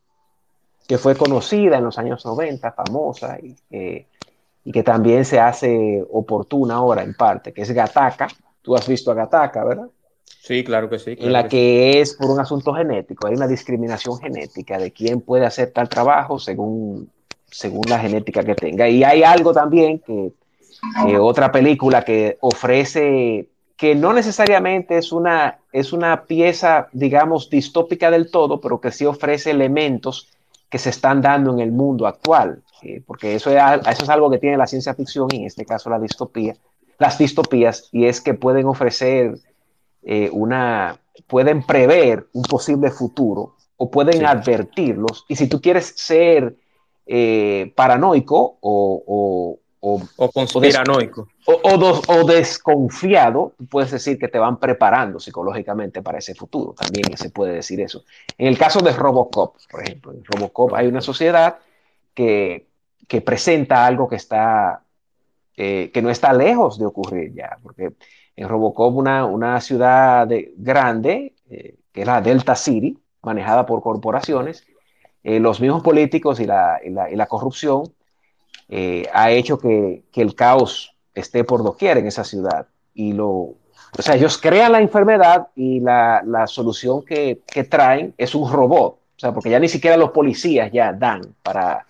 que 0.87 0.97
fue 0.97 1.15
conocida 1.15 1.77
en 1.77 1.83
los 1.83 1.99
años 1.99 2.25
90, 2.25 2.71
famosa, 2.71 3.37
y, 3.39 3.55
y 4.65 4.71
que 4.71 4.81
también 4.81 5.25
se 5.25 5.39
hace 5.39 6.03
oportuna 6.11 6.75
ahora 6.75 7.03
en 7.03 7.13
parte, 7.13 7.53
que 7.53 7.61
es 7.61 7.71
Gataca, 7.71 8.27
Tú 8.63 8.75
has 8.75 8.87
visto 8.87 9.11
a 9.11 9.13
Gataca, 9.13 9.63
¿verdad? 9.63 9.89
Sí, 10.25 10.63
claro 10.63 10.89
que 10.89 10.99
sí. 10.99 11.15
en 11.17 11.31
la 11.31 11.47
que, 11.47 12.01
es 12.01 12.15
por 12.15 12.29
un 12.31 12.39
asunto 12.39 12.73
genético, 12.73 13.27
hay 13.27 13.35
una 13.35 13.47
discriminación 13.47 14.19
genética 14.19 14.77
de 14.77 14.91
quién 14.91 15.21
puede 15.21 15.45
hacer 15.45 15.71
tal 15.71 15.87
trabajo 15.87 16.39
según, 16.39 17.09
según 17.49 17.83
la 17.87 17.99
genética 17.99 18.43
que 18.43 18.55
tenga. 18.55 18.89
Y 18.89 19.03
hay 19.03 19.23
algo 19.23 19.53
también 19.53 19.99
que, 19.99 20.33
otra 21.17 21.51
película 21.51 22.03
que 22.03 22.37
ofrece, 22.41 23.47
que 23.77 23.95
no 23.95 24.11
necesariamente 24.11 24.97
es 24.97 25.13
una, 25.13 25.59
es 25.71 25.93
una 25.93 26.25
pieza, 26.25 26.87
digamos, 26.91 27.49
distópica 27.49 28.11
del 28.11 28.29
todo, 28.29 28.59
pero 28.59 28.81
que 28.81 28.91
sí 28.91 29.05
ofrece 29.05 29.51
elementos 29.51 30.27
que 30.69 30.79
se 30.79 30.89
están 30.89 31.21
dando 31.21 31.53
en 31.53 31.59
el 31.59 31.71
mundo 31.71 32.05
actual, 32.05 32.63
eh, 32.81 33.01
porque 33.05 33.35
eso 33.35 33.49
eso 33.51 34.03
es 34.03 34.09
algo 34.09 34.29
que 34.29 34.39
tiene 34.39 34.57
la 34.57 34.67
ciencia 34.67 34.93
ficción 34.93 35.29
y 35.31 35.37
en 35.37 35.45
este 35.45 35.65
caso 35.65 35.89
la 35.89 35.99
distopía, 35.99 36.55
las 36.99 37.17
distopías 37.17 37.89
y 37.91 38.05
es 38.05 38.21
que 38.21 38.33
pueden 38.33 38.65
ofrecer 38.65 39.39
eh, 40.03 40.29
una, 40.31 40.99
pueden 41.27 41.63
prever 41.63 42.27
un 42.33 42.43
posible 42.43 42.91
futuro 42.91 43.55
o 43.77 43.89
pueden 43.89 44.25
advertirlos. 44.25 45.25
Y 45.27 45.35
si 45.35 45.47
tú 45.47 45.61
quieres 45.61 45.93
ser 45.95 46.55
eh, 47.05 47.73
paranoico 47.75 48.57
o, 48.61 49.59
o, 49.81 50.01
o 50.17 50.31
conspiranoico 50.31 51.27
o, 51.45 52.23
desconfiado, 52.25 53.53
puedes 53.69 53.91
decir 53.91 54.17
que 54.17 54.27
te 54.27 54.39
van 54.39 54.57
preparando 54.57 55.19
psicológicamente 55.19 56.01
para 56.01 56.19
ese 56.19 56.35
futuro. 56.35 56.73
También 56.73 57.17
se 57.17 57.29
puede 57.29 57.53
decir 57.53 57.81
eso. 57.81 58.03
En 58.37 58.47
el 58.47 58.57
caso 58.57 58.79
de 58.79 58.93
Robocop, 58.93 59.57
por 59.69 59.83
ejemplo, 59.83 60.13
en 60.13 60.23
Robocop 60.23 60.73
hay 60.73 60.87
una 60.87 61.01
sociedad 61.01 61.59
que, 62.13 62.67
que 63.07 63.21
presenta 63.21 63.85
algo 63.85 64.07
que 64.07 64.15
está 64.15 64.82
eh, 65.55 65.91
que 65.93 66.01
no 66.01 66.09
está 66.09 66.33
lejos 66.33 66.79
de 66.79 66.85
ocurrir 66.85 67.33
ya, 67.33 67.57
porque 67.61 67.91
en 68.35 68.49
Robocop, 68.49 68.95
una, 68.95 69.61
ciudad 69.61 70.27
grande, 70.57 71.35
eh, 71.49 71.75
que 71.91 72.01
es 72.01 72.07
la 72.07 72.21
Delta 72.21 72.55
City, 72.55 72.97
manejada 73.21 73.65
por 73.65 73.81
corporaciones, 73.81 74.65
eh, 75.23 75.39
los 75.39 75.61
mismos 75.61 75.83
políticos 75.83 76.39
y 76.39 76.45
la, 76.45 76.79
la, 76.83 77.25
corrupción 77.27 77.93
ha 79.13 79.31
hecho 79.31 79.59
que, 79.59 80.03
que, 80.11 80.21
el 80.21 80.33
caos 80.33 80.95
esté 81.13 81.43
por 81.43 81.63
doquier 81.63 81.99
en 81.99 82.07
esa 82.07 82.23
ciudad. 82.23 82.67
Y 82.95 83.13
lo, 83.13 83.29
o 83.97 84.01
sea, 84.01 84.15
ellos 84.15 84.39
crean 84.39 84.71
la 84.71 84.81
enfermedad 84.81 85.49
y 85.55 85.79
la, 85.79 86.23
la 86.25 86.47
solución 86.47 87.05
que, 87.05 87.41
que, 87.45 87.63
traen 87.63 88.15
es 88.17 88.33
un 88.33 88.51
robot. 88.51 88.93
O 88.95 89.19
sea, 89.19 89.31
porque 89.33 89.51
ya 89.51 89.59
ni 89.59 89.69
siquiera 89.69 89.97
los 89.97 90.11
policías 90.11 90.71
ya 90.71 90.91
dan 90.91 91.35
para, 91.43 91.85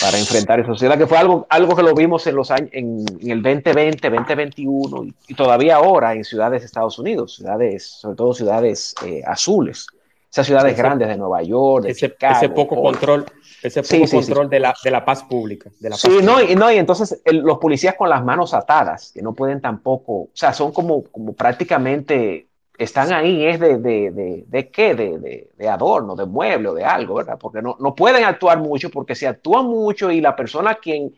para 0.00 0.18
enfrentar 0.18 0.60
esa 0.60 0.68
sociedad, 0.68 0.98
que 0.98 1.06
fue 1.06 1.18
algo, 1.18 1.46
algo 1.48 1.76
que 1.76 1.82
lo 1.82 1.94
vimos 1.94 2.26
en, 2.26 2.36
los 2.36 2.50
años, 2.50 2.70
en, 2.72 3.04
el 3.22 3.42
2020, 3.42 4.10
2021 4.10 5.06
y, 5.28 5.34
todavía 5.34 5.76
ahora 5.76 6.14
en 6.14 6.24
ciudades 6.24 6.62
de 6.62 6.66
Estados 6.66 6.98
Unidos, 6.98 7.36
ciudades, 7.36 7.84
sobre 8.00 8.16
todo 8.16 8.34
ciudades 8.34 8.94
eh, 9.04 9.22
azules, 9.26 9.86
esas 10.30 10.46
ciudades 10.46 10.76
grandes 10.76 11.08
de 11.08 11.16
Nueva 11.16 11.42
York, 11.42 11.84
de 11.84 11.92
ese, 11.92 12.16
ese 12.18 12.48
poco 12.48 12.80
control, 12.80 13.24
ese 13.62 13.82
poco 13.82 14.10
control 14.10 14.50
De, 14.50 14.58
la, 14.58 14.74
de 14.82 14.90
la 14.90 15.04
paz 15.04 15.22
pública. 15.22 15.70
De 15.78 15.90
la 15.90 15.96
sí, 15.96 16.18
no, 16.22 16.42
Y, 16.42 16.56
no, 16.56 16.72
y 16.72 16.76
entonces 16.76 17.22
los 17.24 17.58
policías 17.58 17.94
con 17.94 18.10
las 18.10 18.24
manos 18.24 18.52
atadas, 18.52 19.12
que 19.12 19.22
no 19.22 19.32
pueden 19.32 19.60
tampoco, 19.60 20.12
o 20.12 20.30
sea, 20.34 20.52
son 20.52 20.72
como, 20.72 21.04
como 21.04 21.34
prácticamente 21.34 22.48
están 22.78 23.12
ahí 23.12 23.46
es 23.46 23.60
de, 23.60 23.78
de, 23.78 24.10
de, 24.10 24.44
de 24.46 24.70
qué, 24.70 24.94
de, 24.94 25.50
de, 25.56 25.68
adorno, 25.68 26.16
de 26.16 26.26
mueble 26.26 26.68
o 26.68 26.74
de 26.74 26.84
algo, 26.84 27.14
¿verdad? 27.14 27.38
Porque 27.38 27.62
no, 27.62 27.76
no 27.78 27.94
pueden 27.94 28.24
actuar 28.24 28.58
mucho, 28.58 28.90
porque 28.90 29.14
si 29.14 29.26
actúan 29.26 29.66
mucho 29.66 30.10
y 30.10 30.20
la 30.20 30.34
persona 30.34 30.72
a 30.72 30.74
quien 30.76 31.14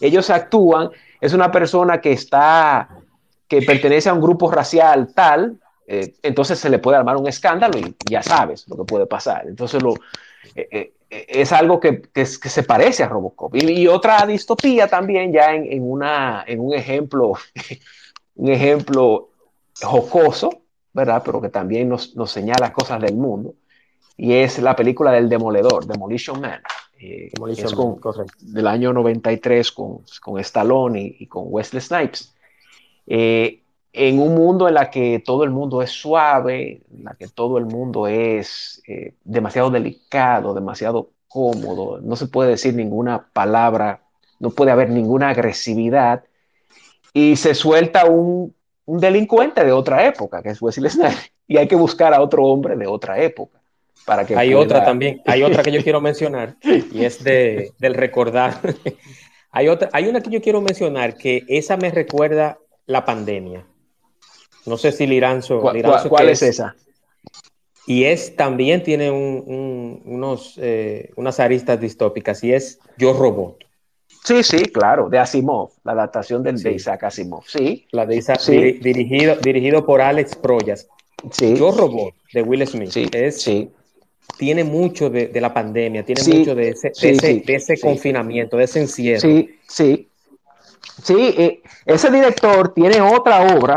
ellos 0.00 0.30
actúan 0.30 0.90
es 1.20 1.32
una 1.32 1.50
persona 1.50 2.00
que 2.00 2.12
está, 2.12 2.88
que 3.48 3.62
pertenece 3.62 4.08
a 4.08 4.14
un 4.14 4.20
grupo 4.20 4.50
racial 4.50 5.12
tal, 5.14 5.58
eh, 5.86 6.14
entonces 6.22 6.58
se 6.58 6.68
le 6.68 6.78
puede 6.78 6.98
armar 6.98 7.16
un 7.16 7.26
escándalo 7.26 7.78
y 7.78 7.96
ya 8.08 8.22
sabes 8.22 8.68
lo 8.68 8.76
que 8.76 8.84
puede 8.84 9.06
pasar. 9.06 9.46
Entonces 9.48 9.82
lo, 9.82 9.94
eh, 10.54 10.68
eh, 10.70 10.92
es 11.08 11.52
algo 11.52 11.80
que, 11.80 12.02
que, 12.02 12.26
se 12.26 12.62
parece 12.62 13.02
a 13.02 13.08
Robocop. 13.08 13.56
Y, 13.56 13.86
otra 13.86 14.26
distopía 14.26 14.86
también, 14.86 15.32
ya 15.32 15.54
en, 15.54 15.72
en, 15.72 15.90
una, 15.90 16.44
en 16.46 16.60
un 16.60 16.74
ejemplo, 16.74 17.32
un 18.36 18.50
ejemplo 18.50 19.30
jocoso, 19.80 20.62
¿verdad? 20.98 21.22
Pero 21.24 21.40
que 21.40 21.48
también 21.48 21.88
nos, 21.88 22.14
nos, 22.16 22.30
señala 22.30 22.72
cosas 22.72 23.00
del 23.00 23.16
mundo. 23.16 23.54
Y 24.16 24.32
es 24.34 24.58
la 24.58 24.74
película 24.74 25.12
del 25.12 25.28
Demoledor, 25.28 25.86
Demolition 25.86 26.40
Man. 26.40 26.60
Eh, 27.00 27.30
del 28.40 28.66
año 28.66 28.92
93 28.92 29.70
con, 29.70 30.00
con 30.20 30.40
Stallone 30.40 31.16
y, 31.18 31.26
con 31.26 31.44
Wesley 31.46 31.80
Snipes. 31.80 32.34
Eh, 33.06 33.62
en 33.92 34.18
un 34.18 34.34
mundo 34.34 34.66
en 34.66 34.74
la 34.74 34.90
que 34.90 35.22
todo 35.24 35.44
el 35.44 35.50
mundo 35.50 35.80
es 35.80 35.90
suave, 35.90 36.82
en 36.92 37.04
la 37.04 37.14
que 37.14 37.28
todo 37.28 37.58
el 37.58 37.66
mundo 37.66 38.08
es 38.08 38.82
eh, 38.88 39.14
demasiado 39.24 39.70
delicado, 39.70 40.54
demasiado 40.54 41.10
cómodo, 41.28 42.00
no 42.00 42.16
se 42.16 42.26
puede 42.26 42.50
decir 42.50 42.74
ninguna 42.74 43.28
palabra, 43.32 44.02
no 44.40 44.50
puede 44.50 44.72
haber 44.72 44.90
ninguna 44.90 45.30
agresividad, 45.30 46.24
y 47.12 47.36
se 47.36 47.54
suelta 47.54 48.06
un 48.06 48.54
un 48.88 49.00
delincuente 49.00 49.62
de 49.64 49.70
otra 49.70 50.06
época, 50.06 50.42
que 50.42 50.48
es 50.48 50.62
Wesley 50.62 50.90
Snipes, 50.90 51.30
y 51.46 51.58
hay 51.58 51.68
que 51.68 51.76
buscar 51.76 52.14
a 52.14 52.22
otro 52.22 52.44
hombre 52.44 52.74
de 52.74 52.86
otra 52.86 53.20
época. 53.20 53.60
Para 54.06 54.24
que 54.24 54.34
hay 54.34 54.54
otra 54.54 54.82
también, 54.82 55.20
hay 55.26 55.42
otra 55.42 55.62
que 55.62 55.70
yo 55.70 55.82
quiero 55.82 56.00
mencionar, 56.00 56.56
y 56.92 57.04
es 57.04 57.22
de, 57.22 57.72
del 57.78 57.92
recordar. 57.92 58.58
hay, 59.50 59.68
otra, 59.68 59.90
hay 59.92 60.06
una 60.06 60.22
que 60.22 60.30
yo 60.30 60.40
quiero 60.40 60.62
mencionar, 60.62 61.16
que 61.16 61.44
esa 61.48 61.76
me 61.76 61.90
recuerda 61.90 62.58
la 62.86 63.04
pandemia. 63.04 63.66
No 64.64 64.78
sé 64.78 64.90
si 64.92 65.06
Liranzo... 65.06 65.60
¿Cuál, 65.60 66.30
es, 66.30 66.40
esa? 66.40 66.74
Y 67.86 68.04
es 68.04 68.36
también 68.36 68.82
tiene 68.82 69.10
unos, 69.10 70.54
eh, 70.56 71.10
unas 71.16 71.40
aristas 71.40 71.78
distópicas, 71.78 72.42
y 72.42 72.54
es 72.54 72.78
Yo 72.96 73.12
Robot. 73.12 73.67
Sí, 74.28 74.42
sí, 74.42 74.58
claro, 74.66 75.08
de 75.08 75.18
Asimov, 75.18 75.70
la 75.84 75.92
adaptación 75.92 76.42
del, 76.42 76.62
de 76.62 76.72
Isaac 76.72 77.04
Asimov, 77.04 77.44
sí. 77.46 77.86
La 77.92 78.04
de 78.04 78.16
Isaac, 78.16 78.44
dirigido, 78.44 79.36
dirigido 79.36 79.86
por 79.86 80.02
Alex 80.02 80.36
Proyas. 80.36 80.86
Sí. 81.30 81.56
Yo 81.56 81.70
Robot, 81.70 82.12
de 82.34 82.42
Will 82.42 82.66
Smith. 82.66 82.90
Sí, 82.90 83.08
es, 83.10 83.50
Tiene 84.36 84.64
mucho 84.64 85.08
de, 85.08 85.32
la 85.40 85.54
pandemia, 85.54 86.04
tiene 86.04 86.20
mucho 86.22 86.54
de 86.54 86.68
ese, 86.68 86.90
de 86.90 87.54
ese, 87.54 87.80
confinamiento, 87.80 88.58
de 88.58 88.64
ese 88.64 88.80
encierro. 88.80 89.22
Sí, 89.22 89.58
sí. 89.66 90.10
Sí, 91.02 91.34
eh, 91.38 91.62
ese 91.86 92.10
director 92.10 92.74
tiene 92.74 93.00
otra 93.00 93.56
obra 93.56 93.76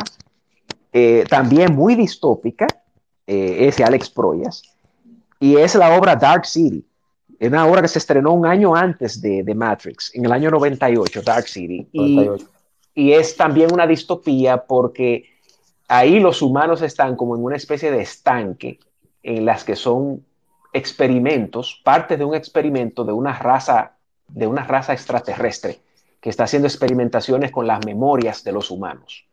eh, 0.91 1.23
también 1.29 1.73
muy 1.73 1.95
distópica, 1.95 2.67
eh, 3.25 3.67
ese 3.69 3.85
Alex 3.85 4.09
Proyas, 4.09 4.63
y 5.39 5.55
es 5.55 5.75
la 5.75 5.97
obra 5.97 6.17
Dark 6.17 6.45
City. 6.45 6.85
Es 7.41 7.47
una 7.47 7.65
obra 7.65 7.81
que 7.81 7.87
se 7.87 7.97
estrenó 7.97 8.33
un 8.33 8.45
año 8.45 8.75
antes 8.75 9.19
de, 9.19 9.41
de 9.41 9.55
Matrix, 9.55 10.13
en 10.13 10.25
el 10.25 10.31
año 10.31 10.51
98, 10.51 11.23
Dark 11.23 11.47
City. 11.47 11.87
Y, 11.91 12.29
y, 12.93 13.13
es 13.13 13.35
también 13.35 13.73
una 13.73 13.87
distopía 13.87 14.63
porque 14.63 15.25
ahí 15.87 16.19
los 16.19 16.43
humanos 16.43 16.83
están 16.83 17.15
como 17.15 17.35
en 17.35 17.43
una 17.43 17.55
especie 17.55 17.89
de 17.89 17.99
estanque 17.99 18.79
en 19.23 19.43
las 19.43 19.63
que 19.63 19.75
son 19.75 20.23
experimentos, 20.71 21.81
parte 21.83 22.15
de 22.15 22.25
un 22.25 22.35
experimento 22.35 23.03
de 23.03 23.13
una 23.13 23.33
raza, 23.33 23.93
de 24.27 24.45
una 24.45 24.63
raza 24.63 24.93
extraterrestre 24.93 25.79
que 26.19 26.29
está 26.29 26.43
haciendo 26.43 26.67
experimentaciones 26.67 27.49
con 27.49 27.65
las 27.65 27.83
memorias 27.83 28.43
de 28.43 28.51
los 28.51 28.69
humanos. 28.69 29.25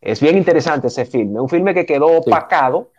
Es 0.00 0.20
bien 0.20 0.36
interesante 0.36 0.88
ese 0.88 1.04
filme, 1.04 1.38
un 1.38 1.48
filme 1.48 1.74
que 1.74 1.86
quedó 1.86 2.08
opacado 2.08 2.90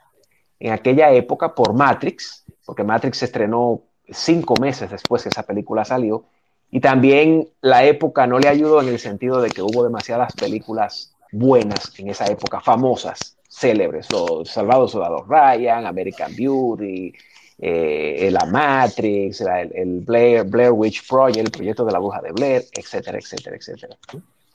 en 0.57 0.71
aquella 0.71 1.11
época 1.11 1.53
por 1.53 1.73
Matrix, 1.73 2.45
porque 2.65 2.85
Matrix 2.85 3.17
se 3.17 3.25
estrenó 3.25 3.83
cinco 4.09 4.55
meses 4.59 4.89
después 4.89 5.23
que 5.23 5.29
esa 5.29 5.43
película 5.43 5.85
salió, 5.85 6.25
y 6.69 6.79
también 6.79 7.47
la 7.61 7.85
época 7.85 8.27
no 8.27 8.39
le 8.39 8.49
ayudó 8.49 8.81
en 8.81 8.89
el 8.89 8.99
sentido 8.99 9.41
de 9.41 9.49
que 9.49 9.61
hubo 9.61 9.83
demasiadas 9.83 10.33
películas 10.33 11.13
buenas 11.31 11.93
en 11.97 12.09
esa 12.09 12.25
época, 12.25 12.61
famosas, 12.61 13.37
célebres, 13.49 14.11
Los 14.11 14.49
Salvados 14.49 14.91
Soldados 14.91 15.27
Ryan, 15.27 15.85
American 15.85 16.35
Beauty, 16.35 17.13
eh, 17.59 18.29
la 18.31 18.45
Matrix, 18.45 19.41
el, 19.41 20.01
Blair, 20.01 20.43
Blair 20.43 20.71
Witch 20.71 21.07
Project, 21.07 21.45
el 21.45 21.51
proyecto 21.51 21.85
de 21.85 21.91
la 21.91 21.99
bruja 21.99 22.21
de 22.21 22.31
Blair, 22.31 22.65
etcétera, 22.71 23.17
etcétera, 23.17 23.55
etcétera. 23.55 23.97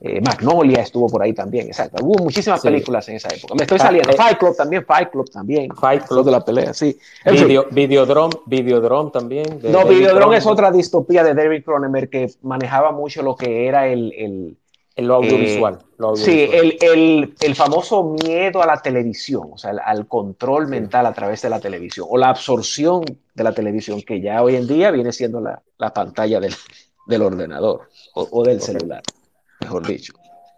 Eh, 0.05 0.21
Magnolia 0.21 0.81
estuvo 0.81 1.09
por 1.09 1.23
ahí 1.23 1.33
también, 1.33 1.69
exacto. 1.69 2.05
Hubo 2.05 2.25
muchísimas 2.25 2.61
películas 2.61 3.09
en 3.09 3.17
esa 3.17 3.29
época. 3.29 3.55
Me 3.55 3.63
estoy 3.63 3.79
ah, 3.81 3.85
saliendo. 3.85 4.11
Eh, 4.11 4.17
Fight 4.17 4.37
Club 4.37 4.57
también, 4.57 4.85
Fight 4.85 5.11
Club 5.11 5.31
también. 5.31 5.73
Fight 5.77 6.03
Club 6.07 6.25
de 6.25 6.31
la 6.33 6.45
pelea, 6.45 6.75
sí. 6.75 6.99
Video, 7.25 7.67
Videodrome, 7.71 8.35
Videodrome 8.47 9.13
también. 9.13 9.61
No, 9.63 9.87
Videodrome 9.87 10.39
es 10.39 10.47
otra 10.47 10.73
distopía 10.73 11.23
de 11.23 11.35
David 11.35 11.63
Cronenberg 11.65 12.11
que 12.11 12.33
manejaba 12.43 12.91
mucho 12.91 13.23
lo 13.23 13.37
que 13.37 13.69
era 13.69 13.87
el, 13.87 14.13
el 14.17 15.07
lo 15.07 15.15
audiovisual. 15.15 15.79
Sí, 16.17 16.49
el, 16.53 16.77
el, 16.81 17.35
el, 17.41 17.55
famoso 17.55 18.03
miedo 18.03 18.61
a 18.61 18.67
la 18.67 18.83
televisión, 18.83 19.51
o 19.53 19.57
sea, 19.57 19.71
al 19.85 20.09
control 20.09 20.67
mental 20.67 21.07
a 21.07 21.13
través 21.13 21.43
de 21.43 21.49
la 21.49 21.61
televisión, 21.61 22.09
o 22.11 22.19
la 22.19 22.31
absorción 22.31 23.05
de 23.35 23.45
la 23.45 23.55
televisión, 23.55 24.03
que 24.03 24.21
ya 24.21 24.43
hoy 24.43 24.57
en 24.57 24.67
día 24.67 24.91
viene 24.91 25.13
siendo 25.13 25.41
la, 25.41 25.63
la 25.79 25.95
pantalla 25.95 26.41
del, 26.41 26.53
del 27.07 27.23
ordenador 27.23 27.89
o, 28.15 28.29
o 28.33 28.43
del 28.43 28.61
celular 28.61 29.03
mejor 29.73 29.87
dicho. 29.87 30.13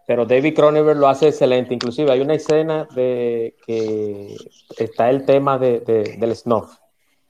Pero 0.06 0.26
David 0.26 0.54
Cronenberg 0.54 0.98
lo 0.98 1.08
hace 1.08 1.28
excelente. 1.28 1.74
Inclusive 1.74 2.10
hay 2.10 2.20
una 2.20 2.34
escena 2.34 2.86
de 2.94 3.56
que 3.66 4.36
está 4.78 5.08
el 5.08 5.24
tema 5.24 5.58
de, 5.58 5.80
del 5.80 6.36
snuff 6.36 6.76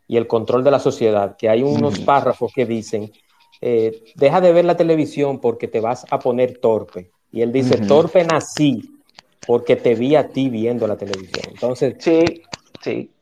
y 0.09 0.17
el 0.17 0.27
control 0.27 0.65
de 0.65 0.71
la 0.71 0.81
sociedad, 0.81 1.37
que 1.37 1.49
hay 1.49 1.63
unos 1.63 2.01
párrafos 2.01 2.53
que 2.53 2.67
dicen, 2.67 3.13
eh, 3.61 4.03
deja 4.17 4.41
de 4.41 4.53
ver 4.53 4.65
la 4.65 4.77
televisión 4.77 5.41
porque 5.41 5.69
te 5.69 5.81
vas 5.81 6.05
a 6.11 6.19
poner 6.19 6.59
torpe. 6.59 7.11
Y 7.31 7.43
él 7.43 7.53
dice, 7.53 7.79
torpe 7.79 8.25
nací 8.25 8.83
porque 9.47 9.77
te 9.77 9.95
vi 9.95 10.17
a 10.17 10.29
ti 10.29 10.49
viendo 10.49 10.87
la 10.87 10.97
televisión. 10.97 11.45
Entonces, 11.53 11.97
sí, 11.99 12.43
sí. 12.83 13.14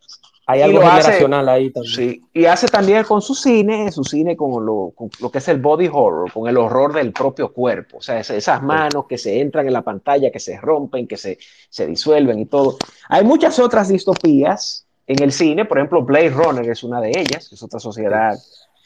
Hay 0.46 0.60
algo 0.60 0.80
generacional 0.80 1.48
ahí 1.48 1.70
también. 1.70 1.94
Sí, 1.94 2.22
y 2.32 2.46
hace 2.46 2.66
también 2.66 3.04
con 3.04 3.22
su 3.22 3.34
cine, 3.34 3.92
su 3.92 4.02
cine 4.02 4.36
con 4.36 4.66
lo, 4.66 4.92
lo, 5.20 5.30
que 5.30 5.38
es 5.38 5.48
el 5.48 5.60
body 5.60 5.88
horror, 5.92 6.32
con 6.32 6.48
el 6.48 6.56
horror 6.56 6.92
del 6.92 7.12
propio 7.12 7.52
cuerpo. 7.52 7.98
O 7.98 8.02
sea, 8.02 8.18
esas 8.18 8.62
manos 8.62 9.06
que 9.08 9.18
se 9.18 9.40
entran 9.40 9.66
en 9.66 9.72
la 9.72 9.82
pantalla, 9.82 10.32
que 10.32 10.40
se 10.40 10.60
rompen, 10.60 11.06
que 11.06 11.16
se, 11.16 11.38
se 11.70 11.86
disuelven 11.86 12.40
y 12.40 12.46
todo. 12.46 12.76
Hay 13.08 13.24
muchas 13.24 13.58
otras 13.60 13.88
distopías 13.88 14.86
en 15.06 15.22
el 15.22 15.32
cine, 15.32 15.64
por 15.64 15.78
ejemplo, 15.78 16.02
Blade 16.02 16.30
Runner 16.30 16.68
es 16.70 16.82
una 16.82 17.00
de 17.00 17.10
ellas, 17.10 17.52
es 17.52 17.62
otra 17.62 17.80
sociedad 17.80 18.38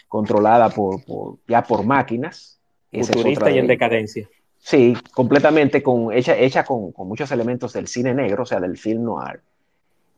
controlada 0.08 0.70
por, 0.70 1.04
por 1.04 1.36
ya 1.46 1.62
por 1.62 1.84
máquinas. 1.84 2.58
Futurista 2.92 3.50
y 3.50 3.58
en 3.58 3.66
decadencia. 3.66 4.28
Sí, 4.58 4.96
completamente 5.12 5.82
con, 5.82 6.12
hecha, 6.12 6.36
hecha 6.36 6.64
con, 6.64 6.92
con, 6.92 7.06
muchos 7.06 7.30
elementos 7.30 7.72
del 7.74 7.86
cine 7.86 8.14
negro, 8.14 8.44
o 8.44 8.46
sea, 8.46 8.58
del 8.58 8.78
film 8.78 9.04
noir. 9.04 9.40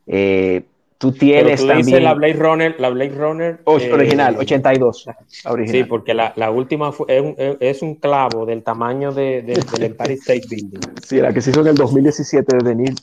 Eh, 0.07 0.63
Tú 0.99 1.13
tienes 1.13 1.65
también. 1.65 2.03
la 2.03 2.13
Blade 2.13 2.33
Runner, 2.33 2.75
la 2.77 2.89
Blade 2.89 3.15
Runner. 3.15 3.61
original, 3.63 4.35
82. 4.37 5.07
original. 5.45 5.83
Sí, 5.83 5.89
porque 5.89 6.13
la, 6.13 6.33
la 6.35 6.51
última 6.51 6.91
es, 7.07 7.21
un, 7.21 7.35
es, 7.37 7.81
un, 7.81 7.95
clavo 7.95 8.45
del 8.45 8.63
tamaño 8.63 9.13
de, 9.13 9.41
del 9.41 9.63
Empire 9.81 10.15
State 10.15 10.43
Building. 10.49 10.79
Sí, 11.01 11.21
la 11.21 11.31
que 11.31 11.39
se 11.39 11.51
hizo 11.51 11.61
en 11.61 11.67
el 11.67 11.75
2017 11.75 12.57
de 12.57 12.63
Denis, 12.69 12.95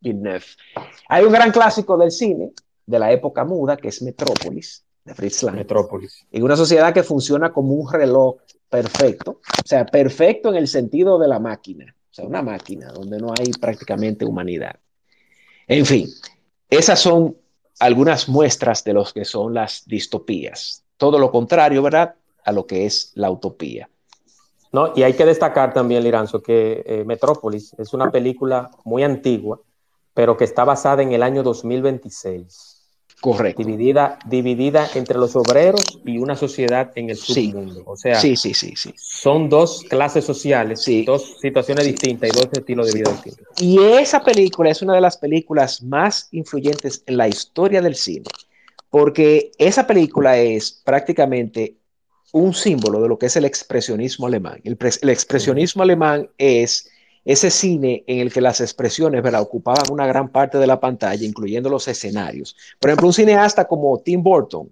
Villeneuve. 0.00 0.44
Hay 1.10 1.24
un 1.26 1.30
gran 1.30 1.52
clásico 1.52 1.98
del 1.98 2.10
cine 2.10 2.52
de 2.86 2.98
la 2.98 3.12
época 3.12 3.44
muda 3.44 3.76
que 3.76 3.88
es 3.88 4.00
Metrópolis, 4.00 4.86
de 5.04 5.14
Fritz 5.14 5.42
Lang. 5.42 5.56
Metrópolis. 5.56 6.26
En 6.32 6.42
una 6.42 6.56
sociedad 6.56 6.94
que 6.94 7.02
funciona 7.02 7.52
como 7.52 7.74
un 7.74 7.92
reloj 7.92 8.36
perfecto, 8.70 9.32
o 9.32 9.66
sea, 9.66 9.84
perfecto 9.84 10.48
en 10.48 10.54
el 10.54 10.66
sentido 10.66 11.18
de 11.18 11.28
la 11.28 11.38
máquina, 11.38 11.94
o 12.10 12.14
sea, 12.14 12.24
una 12.24 12.40
máquina 12.40 12.90
donde 12.90 13.18
no 13.18 13.34
hay 13.38 13.50
prácticamente 13.60 14.24
humanidad. 14.24 14.76
En 15.66 15.84
fin, 15.84 16.08
esas 16.70 17.00
son 17.00 17.36
algunas 17.78 18.28
muestras 18.28 18.84
de 18.84 18.92
lo 18.92 19.04
que 19.04 19.24
son 19.24 19.54
las 19.54 19.84
distopías. 19.86 20.84
Todo 20.96 21.18
lo 21.18 21.30
contrario, 21.30 21.82
¿verdad? 21.82 22.14
A 22.44 22.52
lo 22.52 22.66
que 22.66 22.86
es 22.86 23.12
la 23.14 23.30
utopía. 23.30 23.88
No, 24.72 24.92
y 24.94 25.02
hay 25.02 25.14
que 25.14 25.24
destacar 25.24 25.72
también, 25.72 26.04
Liranzo, 26.04 26.42
que 26.42 26.82
eh, 26.84 27.04
Metrópolis 27.04 27.74
es 27.78 27.94
una 27.94 28.10
película 28.10 28.70
muy 28.84 29.02
antigua, 29.02 29.60
pero 30.12 30.36
que 30.36 30.44
está 30.44 30.64
basada 30.64 31.02
en 31.02 31.12
el 31.12 31.22
año 31.22 31.42
2026. 31.42 32.77
Correcto. 33.20 33.64
Dividida, 33.64 34.18
dividida 34.26 34.88
entre 34.94 35.18
los 35.18 35.34
obreros 35.34 35.98
y 36.04 36.18
una 36.18 36.36
sociedad 36.36 36.92
en 36.94 37.10
el 37.10 37.16
submundo. 37.16 37.82
O 37.84 37.96
sea, 37.96 38.20
sí, 38.20 38.36
sí, 38.36 38.54
sí, 38.54 38.74
sí. 38.76 38.94
son 38.96 39.48
dos 39.48 39.84
clases 39.88 40.24
sociales, 40.24 40.84
dos 41.04 41.38
situaciones 41.40 41.84
distintas 41.86 42.30
y 42.30 42.32
dos 42.32 42.48
estilos 42.52 42.86
de 42.86 42.98
vida 42.98 43.10
distintos. 43.10 43.46
Y 43.60 43.78
esa 43.80 44.22
película 44.22 44.70
es 44.70 44.82
una 44.82 44.94
de 44.94 45.00
las 45.00 45.16
películas 45.16 45.82
más 45.82 46.28
influyentes 46.30 47.02
en 47.06 47.16
la 47.16 47.26
historia 47.26 47.82
del 47.82 47.96
cine, 47.96 48.26
porque 48.88 49.50
esa 49.58 49.86
película 49.86 50.38
es 50.38 50.70
prácticamente 50.84 51.74
un 52.32 52.54
símbolo 52.54 53.00
de 53.00 53.08
lo 53.08 53.18
que 53.18 53.26
es 53.26 53.36
el 53.36 53.46
expresionismo 53.46 54.26
alemán. 54.26 54.60
El, 54.62 54.78
el 55.02 55.08
expresionismo 55.08 55.82
alemán 55.82 56.28
es 56.38 56.88
ese 57.28 57.50
cine 57.50 58.04
en 58.06 58.20
el 58.20 58.32
que 58.32 58.40
las 58.40 58.62
expresiones 58.62 59.22
¿verdad? 59.22 59.42
ocupaban 59.42 59.84
una 59.90 60.06
gran 60.06 60.30
parte 60.30 60.56
de 60.56 60.66
la 60.66 60.80
pantalla, 60.80 61.26
incluyendo 61.26 61.68
los 61.68 61.86
escenarios. 61.86 62.56
Por 62.80 62.88
ejemplo, 62.88 63.08
un 63.08 63.12
cineasta 63.12 63.66
como 63.66 63.98
Tim 63.98 64.22
Burton 64.22 64.70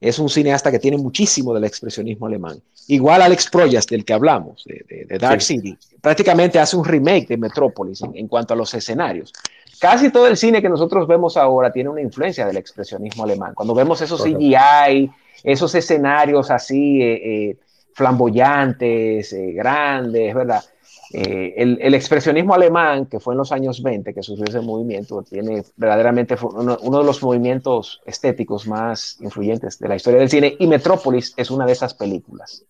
es 0.00 0.18
un 0.18 0.28
cineasta 0.28 0.72
que 0.72 0.80
tiene 0.80 0.98
muchísimo 0.98 1.54
del 1.54 1.62
expresionismo 1.62 2.26
alemán. 2.26 2.60
Igual 2.88 3.22
Alex 3.22 3.48
Proyas, 3.48 3.86
del 3.86 4.04
que 4.04 4.14
hablamos, 4.14 4.64
de, 4.64 5.16
Dark 5.16 5.42
City, 5.42 5.78
prácticamente 6.00 6.58
hace 6.58 6.76
un 6.76 6.84
remake 6.84 7.28
de 7.28 7.36
Metrópolis 7.36 8.02
en, 8.02 8.26
cuanto 8.26 8.54
a 8.54 8.56
los 8.56 8.74
escenarios. 8.74 9.32
Casi 9.78 10.10
todo 10.10 10.26
el 10.26 10.36
cine 10.36 10.60
que 10.60 10.68
nosotros 10.68 11.06
vemos 11.06 11.36
ahora 11.36 11.72
tiene 11.72 11.88
una 11.88 12.00
influencia 12.00 12.44
del 12.44 12.56
expresionismo 12.56 13.22
alemán. 13.22 13.54
Cuando 13.54 13.76
vemos 13.76 14.00
esos 14.00 14.24
CGI, 14.24 15.08
esos 15.44 15.72
escenarios 15.76 16.50
así 16.50 17.00
eh, 17.00 17.20
eh, 17.50 17.56
flamboyantes, 17.94 19.32
eh, 19.32 19.52
grandes, 19.52 20.34
¿verdad? 20.34 20.64
Eh, 21.12 21.54
el, 21.56 21.94
expresionismo 21.94 22.54
alemán, 22.54 23.06
que 23.06 23.20
fue 23.20 23.34
en 23.34 23.38
los 23.38 23.52
años 23.52 23.82
20 23.82 24.14
que 24.14 24.22
surgió 24.22 24.44
ese 24.46 24.60
movimiento, 24.60 25.22
tiene 25.22 25.62
verdaderamente 25.76 26.36
uno, 26.42 26.76
de 26.76 27.04
los 27.04 27.22
movimientos 27.22 28.00
estéticos 28.06 28.66
más 28.66 29.18
influyentes 29.20 29.78
de 29.78 29.88
la 29.88 29.96
historia 29.96 30.20
del 30.20 30.30
cine, 30.30 30.56
y 30.58 30.66
Metrópolis 30.66 31.34
es 31.36 31.50
una 31.50 31.66
de 31.66 31.72
esas 31.72 31.94
películas. 31.94 32.64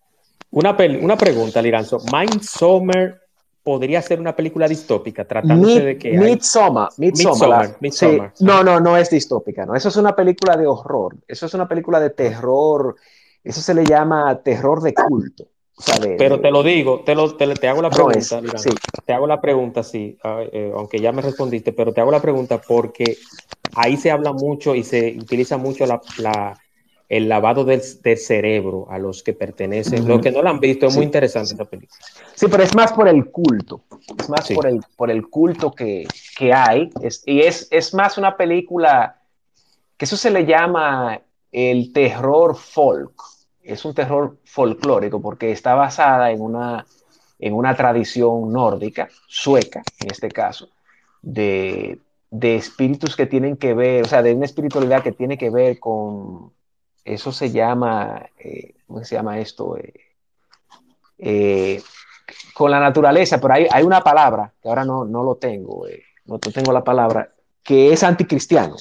Una, 0.51 0.77
una 1.01 1.17
pregunta, 1.17 1.63
Liranzo. 1.63 2.01
Midsommar 2.13 3.23
podría 3.63 4.03
ser 4.03 4.21
una 4.21 4.35
película 4.35 4.67
distópica, 4.67 5.25
tratándose 5.25 5.81
de 5.81 5.99
que. 5.99 6.13
Midsommar. 6.13 6.91
Midsommar. 6.99 7.77
Midsommar, 7.81 8.33
No, 8.41 8.65
no, 8.65 8.81
no 8.81 8.97
es 8.97 9.09
distópica, 9.09 9.65
no. 9.65 9.75
Eso 9.75 9.89
es 9.89 9.97
una 9.97 10.15
película 10.15 10.57
de 10.57 10.67
horror. 10.67 11.17
Eso 11.27 11.47
es 11.47 11.55
una 11.55 11.69
película 11.69 12.01
de 12.01 12.11
terror. 12.11 12.97
Eso 13.45 13.61
se 13.61 13.75
le 13.75 13.85
llama 13.85 14.41
terror 14.43 14.83
de 14.83 14.95
culto. 14.95 15.47
Pero 16.19 16.41
te 16.41 16.51
lo 16.51 16.63
digo, 16.63 17.01
te, 17.01 17.15
lo, 17.15 17.35
te, 17.35 17.69
hago 17.69 17.83
la 17.83 17.91
pregunta, 17.91 18.41
te 19.05 19.13
hago 19.13 19.27
la 19.27 19.41
pregunta, 19.41 19.83
sí, 19.83 20.17
eh, 20.53 20.71
aunque 20.75 21.01
ya 21.01 21.13
me 21.13 21.23
respondiste, 21.23 21.73
pero 21.73 21.93
te 21.93 22.01
hago 22.01 22.11
la 22.11 22.21
pregunta 22.21 22.61
porque 22.61 23.17
ahí 23.75 23.97
se 23.97 24.11
habla 24.11 24.33
mucho 24.33 24.75
y 24.75 24.85
se 24.85 25.17
utiliza 25.19 25.57
mucho 25.57 25.85
la, 25.87 26.61
el 27.09 27.29
lavado 27.29 27.65
del, 27.65 27.83
cerebro 27.83 28.87
a 28.91 28.99
los 28.99 29.23
que 29.23 29.33
pertenecen. 29.33 30.07
Los 30.07 30.21
que 30.21 30.31
no 30.31 30.43
lo 30.43 30.51
han 30.51 30.61
visto, 30.61 30.87
es 30.87 30.95
muy 30.95 31.07
interesante 31.07 31.53
esta 31.53 31.65
película. 31.65 31.99
Sí, 32.35 32.47
pero 32.49 32.63
es 32.63 32.75
más 32.75 32.93
por 32.93 33.09
el 33.09 33.31
culto, 33.31 33.83
es 34.19 34.29
más 34.29 34.51
por, 34.53 34.67
el, 34.67 34.81
por 34.95 35.11
el 35.11 35.29
culto 35.29 35.73
que, 35.73 36.07
hay, 36.55 36.91
y 37.27 37.41
es, 37.41 37.67
es 37.71 37.95
más 37.95 38.19
una 38.19 38.37
película 38.37 39.21
que 39.97 40.05
eso 40.05 40.17
se 40.17 40.31
le 40.31 40.45
llama 40.45 41.21
el 41.51 41.93
terror 41.93 42.57
folk 42.57 43.32
es 43.63 43.85
un 43.85 43.95
terror 43.95 44.39
folclórico 44.45 45.21
porque 45.21 45.53
está 45.53 45.75
basada 45.75 46.31
en 46.31 46.41
una, 46.41 46.85
en 47.39 47.55
una 47.55 47.77
tradición 47.77 48.53
nórdica, 48.53 49.09
sueca 49.27 49.83
en 50.01 50.11
este 50.11 50.29
caso, 50.29 50.69
de, 51.23 52.01
espíritus 52.31 53.17
que 53.17 53.27
tienen 53.27 53.57
que 53.57 53.75
ver, 53.75 54.05
o 54.05 54.09
sea, 54.09 54.23
de 54.23 54.35
una 54.35 54.47
espiritualidad 54.47 55.03
que 55.03 55.13
tiene 55.13 55.39
que 55.39 55.51
ver 55.51 55.79
con, 55.79 56.53
eso 57.05 57.33
se 57.33 57.51
llama, 57.51 58.27
eh, 58.39 58.75
¿cómo 58.87 59.05
se 59.05 59.15
llama 59.15 59.39
esto? 59.39 59.77
Eh, 59.77 59.93
eh, 61.19 61.83
con 62.55 62.71
la 62.71 62.81
naturaleza, 62.81 63.41
pero 63.41 63.55
hay, 63.55 63.67
hay, 63.71 63.85
una 63.85 64.01
palabra, 64.01 64.53
que 64.63 64.69
ahora 64.69 64.85
no, 64.85 65.05
no 65.05 65.23
lo 65.23 65.37
tengo, 65.37 65.87
no 66.25 66.39
tengo 66.39 66.73
la 66.73 66.83
palabra, 66.83 67.33
que 67.63 67.93
es 67.93 68.03
anticristiano. 68.03 68.77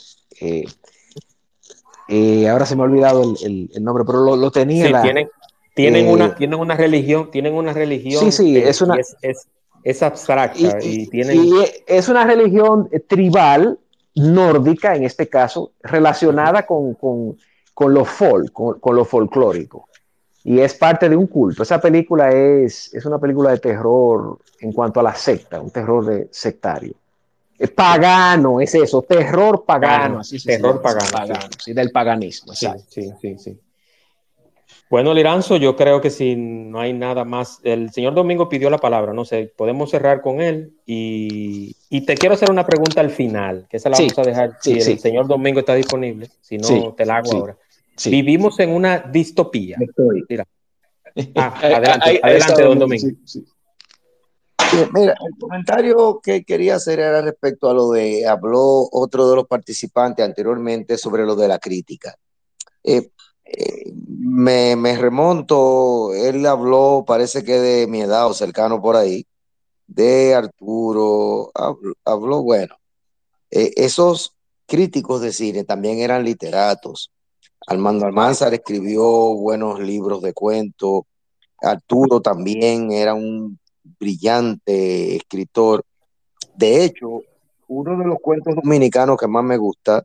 Ahora 2.50 2.66
se 2.66 2.76
me 2.76 2.82
ha 2.82 2.86
olvidado 2.86 3.36
el, 3.44 3.70
nombre, 3.82 4.04
pero 4.06 4.36
lo, 4.36 4.52
tenía. 4.52 4.88
Sí, 4.88 4.94
tienen, 5.02 5.30
tienen, 5.74 6.08
una, 6.08 6.36
tienen 6.36 6.60
una 6.60 6.76
religión, 6.76 7.30
tienen 7.32 7.54
una 7.54 7.74
religión. 7.74 8.24
Sí, 8.24 8.32
sí, 8.32 8.58
es 8.58 8.82
una. 8.82 8.98
Es, 9.84 10.04
abstracta 10.04 10.78
y, 10.84 11.10
es 11.88 12.08
una 12.08 12.24
religión 12.24 12.88
tribal 13.08 13.80
nórdica, 14.14 14.96
en 14.96 15.06
este 15.06 15.28
caso, 15.28 15.72
relacionada 15.82 16.68
con, 16.68 16.96
lo 17.80 18.06
folk, 18.06 18.52
con, 18.52 18.96
lo 18.96 19.06
folclórico 19.06 19.88
y 20.44 20.60
es 20.60 20.74
parte 20.74 21.08
de 21.10 21.16
un 21.16 21.28
culto. 21.28 21.64
Esa 21.64 21.80
película 21.80 22.30
es, 22.32 22.94
es 22.94 23.06
una 23.06 23.20
película 23.20 23.52
de 23.52 23.60
terror 23.60 24.40
en 24.60 24.72
cuanto 24.72 25.00
a 25.00 25.04
la 25.04 25.16
secta, 25.16 25.60
un 25.60 25.72
terror 25.72 26.06
de 26.06 26.28
sectario. 26.32 26.96
Es 27.62 27.70
pagano, 27.70 28.60
es 28.60 28.74
eso, 28.74 29.04
terror 29.04 29.64
pagano. 29.66 30.20
así 30.22 30.44
terror 30.44 30.82
pagano. 30.82 31.40
sí. 31.64 31.74
del 31.74 31.92
paganismo. 31.92 32.54
Sí, 32.54 32.68
sí, 32.90 33.12
sí, 33.22 33.38
sí. 33.38 33.60
Bueno, 34.90 35.14
Liranzo, 35.14 35.58
yo 35.58 35.76
creo 35.76 36.02
que 36.02 36.10
si 36.10 36.36
no 36.36 36.82
hay 36.82 36.92
nada 36.92 37.24
más, 37.24 37.60
el 37.64 37.92
señor 37.92 38.16
Domingo 38.16 38.50
pidió 38.50 38.70
la 38.72 38.80
palabra, 38.80 39.14
no 39.14 39.26
sé, 39.26 39.54
podemos 39.56 39.92
cerrar 39.92 40.22
con 40.22 40.42
él 40.42 40.74
y, 40.88 41.76
te 42.06 42.16
quiero 42.16 42.34
hacer 42.34 42.50
una 42.50 42.66
pregunta 42.66 43.00
al 43.00 43.12
final, 43.12 43.68
que 43.70 43.78
esa 43.78 43.90
la 43.90 43.98
vamos 43.98 44.18
a 44.18 44.24
dejar 44.24 44.58
si 44.60 44.80
el 44.80 45.00
señor 45.00 45.28
Domingo 45.28 45.60
está 45.60 45.76
disponible, 45.76 46.30
si 46.42 46.58
no 46.58 46.94
te 46.94 47.06
la 47.06 47.18
hago 47.18 47.32
ahora. 47.32 47.58
Vivimos 48.06 48.60
en 48.60 48.72
una 48.72 48.98
distopía. 49.00 49.78
Mira. 50.28 50.46
Ah, 51.36 51.54
adelante, 51.62 52.20
adelante, 52.24 52.64
don 52.64 52.80
Domingo. 52.80 53.10
Mira, 54.94 55.16
el 55.26 55.40
comentario 55.40 56.20
que 56.22 56.44
quería 56.44 56.76
hacer 56.76 57.00
era 57.00 57.22
respecto 57.22 57.70
a 57.70 57.74
lo 57.74 57.92
de, 57.92 58.26
habló 58.26 58.88
otro 58.92 59.30
de 59.30 59.36
los 59.36 59.48
participantes 59.48 60.26
anteriormente 60.26 60.98
sobre 60.98 61.26
lo 61.26 61.36
de 61.36 61.48
la 61.48 61.60
crítica. 61.60 62.16
Eh, 62.84 63.12
eh, 63.46 63.92
me, 63.96 64.98
remonto, 64.98 66.14
él 66.14 66.46
habló, 66.46 67.04
parece 67.06 67.44
que 67.44 67.60
de 67.60 67.88
mi 67.88 68.02
edad 68.02 68.28
o 68.28 68.34
cercano 68.34 68.82
por 68.82 68.96
ahí, 68.96 69.26
de 69.88 70.36
Arturo, 70.36 71.52
habló, 72.06 72.42
bueno, 72.44 72.76
eh, 73.50 73.74
esos 73.76 74.36
críticos 74.66 75.22
de 75.22 75.34
cine 75.34 75.64
también 75.66 76.00
eran 76.00 76.24
literatos, 76.24 77.12
Armando 77.68 78.06
Almanzar 78.06 78.54
escribió 78.54 79.04
buenos 79.36 79.80
libros 79.80 80.22
de 80.22 80.34
cuentos. 80.34 81.04
Arturo 81.62 82.22
también 82.22 82.92
era 82.92 83.14
un 83.14 83.60
brillante 83.84 85.16
escritor. 85.16 85.84
De 86.56 86.84
hecho, 86.84 87.24
uno 87.68 87.98
de 87.98 88.06
los 88.06 88.18
cuentos 88.22 88.56
dominicanos 88.56 89.18
que 89.18 89.28
más 89.28 89.44
me 89.44 89.58
gusta, 89.58 90.04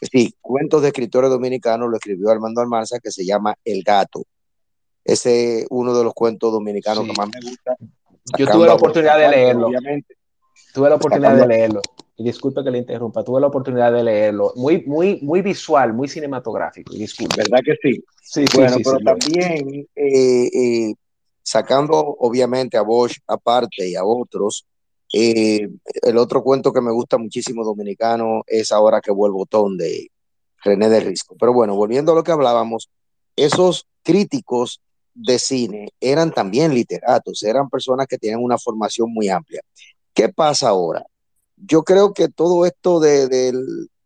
sí, 0.00 0.34
cuentos 0.40 0.82
de 0.82 0.88
escritores 0.88 1.30
dominicanos, 1.30 1.88
lo 1.88 1.96
escribió 1.96 2.30
Armando 2.30 2.60
Almanzar, 2.60 3.00
que 3.00 3.10
se 3.10 3.24
llama 3.24 3.54
El 3.64 3.82
Gato. 3.82 4.22
Ese 5.04 5.60
es 5.60 5.66
uno 5.70 5.96
de 5.96 6.04
los 6.04 6.14
cuentos 6.14 6.52
dominicanos 6.52 7.04
que 7.04 7.12
más 7.16 7.28
me 7.28 7.40
gusta. 7.48 7.76
Yo 8.38 8.46
tuve 8.46 8.66
la 8.66 8.74
oportunidad 8.74 9.18
de 9.18 9.28
leerlo. 9.28 9.68
Obviamente. 9.68 10.16
Tuve 10.72 10.88
la 10.88 10.96
oportunidad 10.96 11.36
de 11.36 11.46
leerlo 11.46 11.80
y 12.20 12.22
disculpe 12.22 12.62
que 12.62 12.70
le 12.70 12.78
interrumpa, 12.78 13.24
tuve 13.24 13.40
la 13.40 13.46
oportunidad 13.46 13.90
de 13.90 14.04
leerlo, 14.04 14.52
muy, 14.54 14.84
muy, 14.84 15.20
muy 15.22 15.40
visual, 15.40 15.94
muy 15.94 16.06
cinematográfico, 16.06 16.92
disculpe. 16.92 17.36
¿Verdad 17.38 17.60
que 17.64 17.76
sí? 17.82 18.04
Sí, 18.22 18.44
bueno, 18.54 18.76
pero 18.84 18.98
también 18.98 19.88
eh, 19.96 20.50
eh, 20.52 20.94
sacando 21.50 21.96
obviamente 21.96 22.76
a 22.76 22.82
Bosch 22.82 23.18
aparte 23.26 23.88
y 23.88 23.94
a 23.96 24.04
otros, 24.04 24.66
eh, 25.12 25.68
el 26.02 26.16
otro 26.18 26.42
cuento 26.42 26.72
que 26.72 26.80
me 26.80 26.92
gusta 26.92 27.18
muchísimo 27.18 27.64
dominicano 27.64 28.42
es 28.46 28.70
Ahora 28.70 29.00
que 29.00 29.10
vuelvo 29.10 29.46
ton 29.46 29.76
de 29.76 30.10
René 30.62 30.88
de 30.88 31.00
Risco. 31.00 31.36
Pero 31.38 31.52
bueno, 31.52 31.74
volviendo 31.74 32.12
a 32.12 32.14
lo 32.14 32.22
que 32.22 32.32
hablábamos, 32.32 32.88
esos 33.34 33.86
críticos 34.02 34.80
de 35.14 35.38
cine 35.38 35.88
eran 36.00 36.32
también 36.32 36.72
literatos, 36.74 37.42
eran 37.42 37.68
personas 37.68 38.06
que 38.06 38.18
tienen 38.18 38.42
una 38.42 38.58
formación 38.58 39.12
muy 39.12 39.28
amplia. 39.28 39.62
¿Qué 40.14 40.28
pasa 40.28 40.68
ahora? 40.68 41.04
yo 41.66 41.82
creo 41.82 42.12
que 42.12 42.28
todo 42.28 42.66
esto 42.66 43.00
de, 43.00 43.52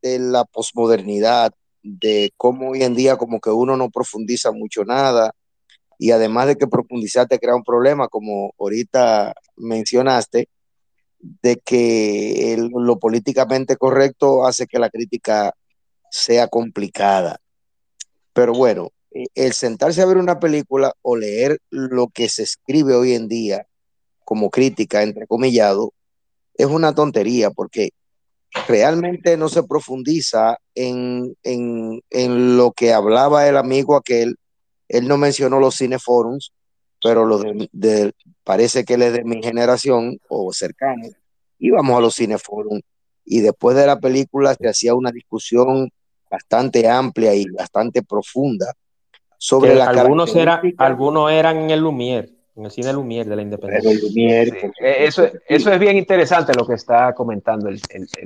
la 0.03 0.45
posmodernidad, 0.45 1.53
de 1.83 2.33
cómo 2.37 2.71
hoy 2.71 2.83
en 2.83 2.95
día 2.95 3.17
como 3.17 3.41
que 3.41 3.51
uno 3.51 3.77
no 3.77 3.91
profundiza 3.91 4.53
mucho 4.53 4.85
nada, 4.85 5.33
y 5.99 6.11
además 6.11 6.49
de 6.49 6.57
que 6.57 6.67
profundizar 6.67 7.27
te 7.27 7.39
crea 7.39 7.55
un 7.55 7.65
problema, 7.65 8.09
como 8.09 8.55
ahorita 8.59 9.35
mencionaste, 9.57 10.49
de 11.19 11.57
que 11.57 12.57
lo 12.71 12.99
políticamente 12.99 13.77
correcto 13.77 14.47
hace 14.47 14.67
que 14.67 14.79
la 14.79 14.91
crítica 14.91 15.55
sea 16.11 16.49
complicada. 16.49 17.41
Pero 18.33 18.53
bueno, 18.53 18.91
el 19.35 19.53
sentarse 19.53 20.03
a 20.03 20.07
ver 20.07 20.17
una 20.17 20.39
película 20.41 20.93
o 21.03 21.17
leer 21.17 21.61
lo 21.71 22.09
que 22.09 22.29
se 22.29 22.43
escribe 22.43 22.95
hoy 22.95 23.15
en 23.15 23.29
día 23.29 23.67
como 24.25 24.51
crítica, 24.51 25.03
entrecomillado, 25.03 25.93
es 26.57 26.67
una 26.67 26.95
tontería 26.95 27.51
porque 27.51 27.91
realmente 28.69 29.37
no 29.37 29.49
se 29.49 29.63
profundiza 29.65 30.59
en, 30.75 31.37
lo 32.57 32.73
que 32.73 32.93
hablaba 32.93 33.49
el 33.49 33.57
amigo 33.57 33.97
aquel. 33.97 34.37
Él 34.89 35.09
no 35.09 35.17
mencionó 35.17 35.61
los 35.61 35.77
cineforums, 35.77 36.53
pero 37.03 37.25
lo 37.25 37.39
de, 37.39 38.13
parece 38.43 38.85
que 38.85 38.95
él 38.95 39.03
es 39.03 39.13
de 39.13 39.25
mi 39.25 39.43
generación 39.43 40.19
o 40.29 40.53
cercano. 40.53 41.09
Íbamos 41.59 41.97
a 41.97 42.01
los 42.01 42.15
cineforums 42.15 42.83
y 43.25 43.41
después 43.41 43.77
de 43.77 43.87
la 43.87 43.99
película 43.99 44.55
se 44.55 44.69
hacía 44.69 44.95
una 44.95 45.11
discusión 45.11 45.91
bastante 46.31 46.89
amplia 46.89 47.35
y 47.35 47.47
bastante 47.47 48.03
profunda 48.03 48.73
sobre 49.39 49.75
la 49.75 49.87
algunos, 49.87 50.35
era, 50.35 50.61
algunos 50.79 51.31
eran 51.31 51.59
en 51.59 51.71
el 51.71 51.81
Lumière 51.81 52.34
en 52.57 52.65
el 52.65 52.71
cine 52.71 52.93
Lumière 52.93 53.29
de 53.29 53.37
la 53.37 53.43
independencia. 53.43 53.91
Eh, 53.91 54.97
eso, 55.01 55.29
eso 55.49 55.73
es 55.73 55.79
bien 55.79 55.97
interesante 55.97 56.53
lo 56.55 56.67
que 56.67 56.75
está 56.75 57.13
comentando 57.13 57.69
el, 57.69 57.81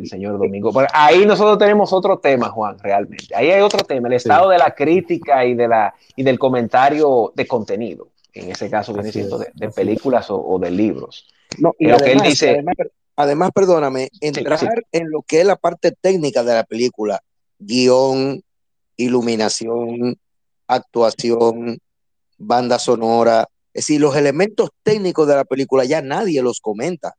señor 0.06 0.38
Domingo. 0.38 0.70
ahí 0.92 1.24
nosotros 1.24 1.58
tenemos 1.58 1.92
otro 1.92 2.18
tema, 2.18 2.50
Juan, 2.50 2.78
realmente. 2.78 3.34
Ahí 3.34 3.50
hay 3.50 3.62
otro 3.62 3.84
tema, 3.84 4.08
el 4.08 4.14
estado 4.14 4.50
de 4.50 4.58
la 4.58 4.74
crítica 4.74 5.44
y, 5.44 5.54
de 5.54 5.68
la, 5.68 5.94
y 6.14 6.22
del 6.22 6.38
comentario 6.38 7.32
de 7.34 7.46
contenido. 7.46 8.08
En 8.34 8.50
ese 8.50 8.68
caso 8.68 8.92
viene 8.92 9.10
siendo 9.10 9.38
de, 9.38 9.70
películas 9.70 10.26
o, 10.28 10.58
de 10.58 10.70
libros. 10.70 11.26
No, 11.58 11.74
y 11.78 11.90
además, 11.90 12.08
él 12.08 12.20
dice, 12.20 12.64
además, 13.16 13.50
perdóname, 13.54 14.10
entrar 14.20 14.60
en 14.92 15.10
lo 15.10 15.22
que 15.22 15.40
es 15.40 15.46
la 15.46 15.56
parte 15.56 15.92
técnica 15.92 16.44
de 16.44 16.54
la 16.54 16.64
película, 16.64 17.20
guion, 17.58 18.42
iluminación, 18.96 20.18
actuación, 20.66 21.78
banda 22.36 22.78
sonora, 22.78 23.48
es 23.72 23.86
decir, 23.86 24.00
los 24.00 24.16
elementos 24.16 24.70
técnicos 24.82 25.28
de 25.28 25.36
la 25.36 25.44
película 25.44 25.84
ya 25.84 26.02
nadie 26.02 26.42
los 26.42 26.60
comenta. 26.60 27.14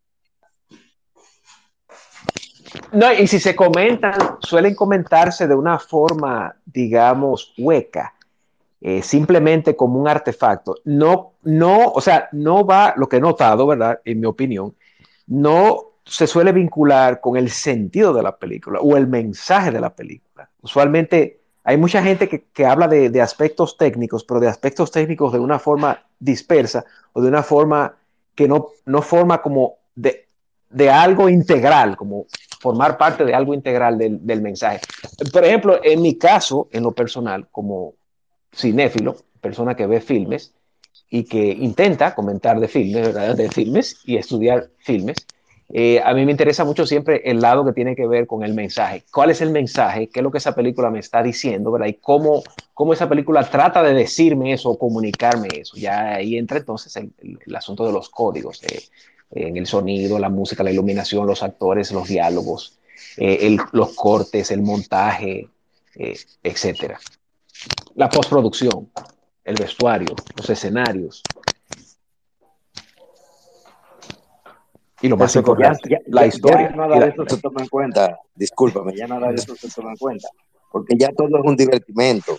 No, 2.91 3.11
y 3.13 3.27
si 3.27 3.39
se 3.39 3.55
comentan, 3.55 4.37
suelen 4.39 4.75
comentarse 4.75 5.47
de 5.47 5.55
una 5.55 5.79
forma, 5.79 6.55
digamos, 6.65 7.53
hueca, 7.57 8.13
eh, 8.81 9.01
simplemente 9.01 9.75
como 9.75 9.99
un 9.99 10.07
artefacto. 10.07 10.75
No, 10.85 11.33
no, 11.43 11.91
o 11.91 12.01
sea, 12.01 12.29
no 12.31 12.65
va, 12.65 12.93
lo 12.95 13.07
que 13.07 13.17
he 13.17 13.21
notado, 13.21 13.67
¿verdad? 13.67 13.99
En 14.05 14.19
mi 14.19 14.25
opinión, 14.25 14.75
no 15.27 15.89
se 16.05 16.25
suele 16.25 16.51
vincular 16.51 17.21
con 17.21 17.37
el 17.37 17.49
sentido 17.49 18.13
de 18.13 18.23
la 18.23 18.37
película 18.37 18.79
o 18.79 18.97
el 18.97 19.07
mensaje 19.07 19.71
de 19.71 19.79
la 19.79 19.93
película. 19.93 20.49
Usualmente 20.61 21.38
hay 21.69 21.77
mucha 21.77 22.01
gente 22.01 22.27
que, 22.27 22.65
habla 22.65 22.87
de, 22.87 23.21
aspectos 23.21 23.77
técnicos, 23.77 24.23
pero 24.23 24.39
de 24.39 24.47
aspectos 24.47 24.89
técnicos 24.89 25.31
de 25.31 25.37
una 25.37 25.59
forma 25.59 26.03
dispersa 26.17 26.83
o 27.13 27.21
de 27.21 27.27
una 27.27 27.43
forma 27.43 27.95
que 28.33 28.47
no, 28.47 28.69
no 28.87 29.03
forma 29.03 29.39
como 29.43 29.77
de, 29.93 30.25
algo 30.89 31.29
integral, 31.29 31.95
como 31.95 32.25
formar 32.59 32.97
parte 32.97 33.23
de 33.23 33.35
algo 33.35 33.53
integral 33.53 33.99
del, 33.99 34.41
mensaje. 34.41 34.79
Por 35.31 35.45
ejemplo, 35.45 35.79
en 35.83 36.01
mi 36.01 36.17
caso, 36.17 36.69
en 36.71 36.81
lo 36.81 36.91
personal, 36.91 37.47
como 37.51 37.93
cinéfilo, 38.51 39.17
persona 39.39 39.75
que 39.75 39.85
ve 39.85 40.01
filmes 40.01 40.55
y 41.07 41.25
que 41.25 41.51
intenta 41.51 42.15
comentar 42.15 42.59
de 42.59 42.67
filmes, 42.67 43.13
de 43.13 43.49
filmes 43.51 44.01
y 44.05 44.17
estudiar 44.17 44.71
filmes, 44.79 45.17
eh, 45.71 46.01
a 46.03 46.13
mí 46.15 46.25
me 46.25 46.31
interesa 46.31 46.63
mucho 46.63 46.87
siempre 46.87 47.21
el 47.25 47.41
lado 47.41 47.63
que 47.63 47.73
tiene 47.73 47.95
que 47.95 48.07
ver 48.07 48.25
con 48.25 48.43
el 48.43 48.53
mensaje. 48.53 49.03
¿Cuál 49.11 49.29
es 49.29 49.41
el 49.41 49.51
mensaje? 49.51 50.09
¿Qué 50.09 50.19
es 50.19 50.23
lo 50.23 50.31
que 50.31 50.39
esa 50.39 50.55
película 50.55 50.89
me 50.89 50.99
está 50.99 51.21
diciendo? 51.21 51.77
Y 51.85 51.93
cómo, 51.95 52.43
cómo 52.73 52.93
esa 52.93 53.07
película 53.07 53.47
trata 53.47 53.83
de 53.83 53.93
decirme 53.93 54.53
eso 54.53 54.71
o 54.71 54.79
comunicarme 54.79 55.47
eso. 55.59 55.77
Ya 55.77 56.15
ahí 56.15 56.37
entra 56.37 56.57
entonces 56.57 56.95
el, 56.95 57.55
asunto 57.55 57.85
de 57.85 57.91
los 57.91 58.09
códigos, 58.09 58.61
de, 58.61 58.81
en 59.31 59.57
el 59.57 59.67
sonido, 59.67 60.17
la 60.17 60.29
música, 60.29 60.63
la 60.63 60.71
iluminación, 60.71 61.27
los 61.27 61.43
actores, 61.43 61.91
los 61.91 62.07
diálogos, 62.07 62.79
eh, 63.17 63.55
los 63.71 63.93
cortes, 63.93 64.49
el 64.49 64.63
montaje, 64.63 65.49
eh, 65.95 66.17
etc. 66.41 66.93
La 67.93 68.09
postproducción, 68.09 68.89
el 69.43 69.55
vestuario, 69.55 70.15
los 70.35 70.49
escenarios, 70.49 71.21
Y 75.01 75.07
lo 75.07 75.17
más 75.17 75.35
importante, 75.35 76.01
la 76.07 76.27
historia. 76.27 76.69
Ya 76.69 76.75
nada 76.75 76.99
de 76.99 77.07
eso 77.09 77.23
se 77.27 77.37
toma 77.37 77.61
en 77.61 77.67
cuenta. 77.69 78.19
Discúlpame, 78.35 78.95
ya 78.95 79.07
nada 79.07 79.29
de 79.29 79.35
eso 79.35 79.55
se 79.55 79.69
toma 79.69 79.91
en 79.91 79.97
cuenta. 79.97 80.27
Porque 80.71 80.95
ya 80.97 81.09
todo 81.13 81.39
es 81.39 81.45
un 81.45 81.55
divertimento. 81.55 82.37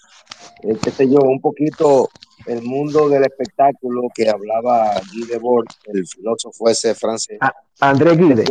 Eh, 0.63 0.77
qué 0.83 0.91
sé 0.91 1.09
yo, 1.09 1.21
un 1.21 1.41
poquito 1.41 2.11
el 2.47 2.63
mundo 2.63 3.09
del 3.09 3.25
espectáculo 3.25 4.03
que 4.15 4.29
hablaba 4.29 5.01
Guy 5.13 5.27
Debord, 5.27 5.67
el 5.85 6.07
filósofo 6.07 6.69
ese 6.69 6.95
francés. 6.95 7.39
Ah, 7.41 7.53
André 7.81 8.17
Guide. 8.17 8.45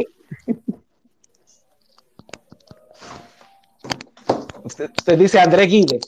Usted, 4.64 4.92
usted, 4.98 5.18
dice 5.18 5.40
André 5.40 5.66
Guide. 5.66 6.00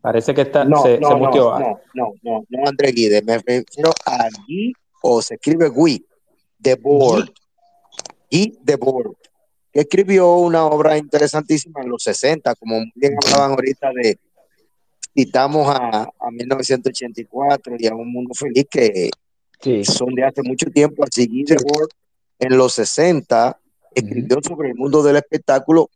Parece 0.00 0.32
que 0.34 0.42
está, 0.42 0.64
no, 0.64 0.82
se, 0.82 0.98
no, 0.98 1.08
se 1.08 1.14
no, 1.14 1.20
no, 1.20 1.80
no, 1.94 2.12
no, 2.22 2.44
no, 2.48 2.68
André 2.68 2.92
Guide, 2.92 3.22
me 3.22 3.36
refiero 3.36 3.92
a 4.06 4.28
Guy, 4.46 4.72
o 5.02 5.20
se 5.20 5.34
escribe 5.34 5.68
Guy, 5.68 6.04
de 6.58 6.74
Board. 6.74 7.30
Guy 8.30 8.58
de 8.62 8.76
Board, 8.76 9.16
que 9.72 9.80
escribió 9.80 10.36
una 10.36 10.64
obra 10.64 10.96
interesantísima 10.96 11.82
en 11.82 11.90
los 11.90 12.02
60, 12.02 12.54
como 12.54 12.76
bien 12.94 13.14
hablaban 13.24 13.52
ahorita 13.52 13.90
de, 13.92 14.18
citamos 15.14 15.68
a, 15.68 16.08
a 16.18 16.30
1984 16.30 17.76
y 17.78 17.86
a 17.86 17.94
Un 17.94 18.12
Mundo 18.12 18.34
Feliz, 18.34 18.66
que 18.70 19.10
sí. 19.60 19.84
son 19.84 20.14
de 20.14 20.24
hace 20.24 20.42
mucho 20.42 20.66
tiempo, 20.70 21.04
así 21.04 21.26
Guy 21.26 21.44
de 21.44 21.56
Board 21.56 21.90
en 22.38 22.56
los 22.56 22.72
60 22.74 23.60
escribió 23.94 24.38
sobre 24.42 24.70
el 24.70 24.74
mundo 24.74 25.02
del 25.02 25.16
espectáculo, 25.16 25.90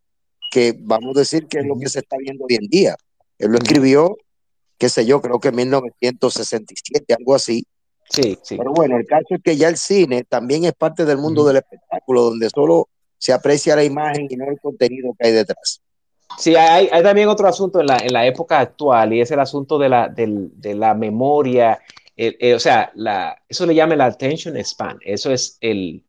que 0.51 0.75
vamos 0.79 1.17
a 1.17 1.21
decir 1.21 1.47
que 1.47 1.59
es 1.59 1.67
lo 1.67 1.79
que 1.79 1.89
se 1.89 2.01
está 2.01 2.17
viendo 2.19 2.45
hoy 2.45 2.57
en 2.57 2.69
día. 2.69 2.97
Él 3.45 3.53
lo 3.53 3.59
escribió, 3.59 4.17
qué 4.79 4.89
sé 4.89 5.05
yo, 5.05 5.21
creo 5.21 5.39
que 5.39 5.49
en 5.49 5.57
1967, 5.57 7.15
algo 7.15 7.35
así. 7.35 7.67
Sí, 8.09 8.39
sí. 8.43 8.57
Pero 8.57 8.73
bueno, 8.73 8.97
el 8.97 9.07
caso 9.07 9.27
es 9.31 9.43
que 9.43 9.57
ya 9.57 9.69
el 9.69 9.77
cine 9.77 10.25
también 10.25 10.65
es 10.65 10.73
parte 10.73 11.05
del 11.05 11.19
mundo 11.19 11.45
del 11.45 11.57
espectáculo, 11.57 12.23
donde 12.23 12.49
solo 12.51 12.89
se 13.19 13.33
aprecia 13.33 13.77
la 13.77 13.85
imagen 13.85 14.27
y 14.31 14.37
no 14.37 14.47
el 14.47 14.59
contenido 14.61 15.15
que 15.19 15.29
hay 15.29 15.33
detrás. 15.35 15.81
Sí, 16.39 16.57
hay, 16.57 16.89
hay 16.91 17.03
también 17.03 17.29
otro 17.29 17.47
asunto 17.47 17.81
en 17.81 17.87
la, 17.87 17.99
en 17.99 18.13
la, 18.13 18.27
época 18.27 18.61
actual 18.61 19.13
y 19.13 19.21
es 19.21 19.31
el 19.31 19.41
asunto 19.41 19.79
de 19.79 19.89
la, 19.89 20.09
de, 20.09 20.27
de 20.27 20.75
la 20.75 20.95
memoria. 20.95 21.79
O 22.55 22.59
sea, 22.59 22.91
la, 22.95 23.37
eso 23.49 23.67
le 23.67 23.75
llama 23.75 23.95
la 23.95 24.07
attention 24.07 24.57
span. 24.65 24.99
Eso 25.03 25.31
es 25.31 25.59
el, 25.61 26.03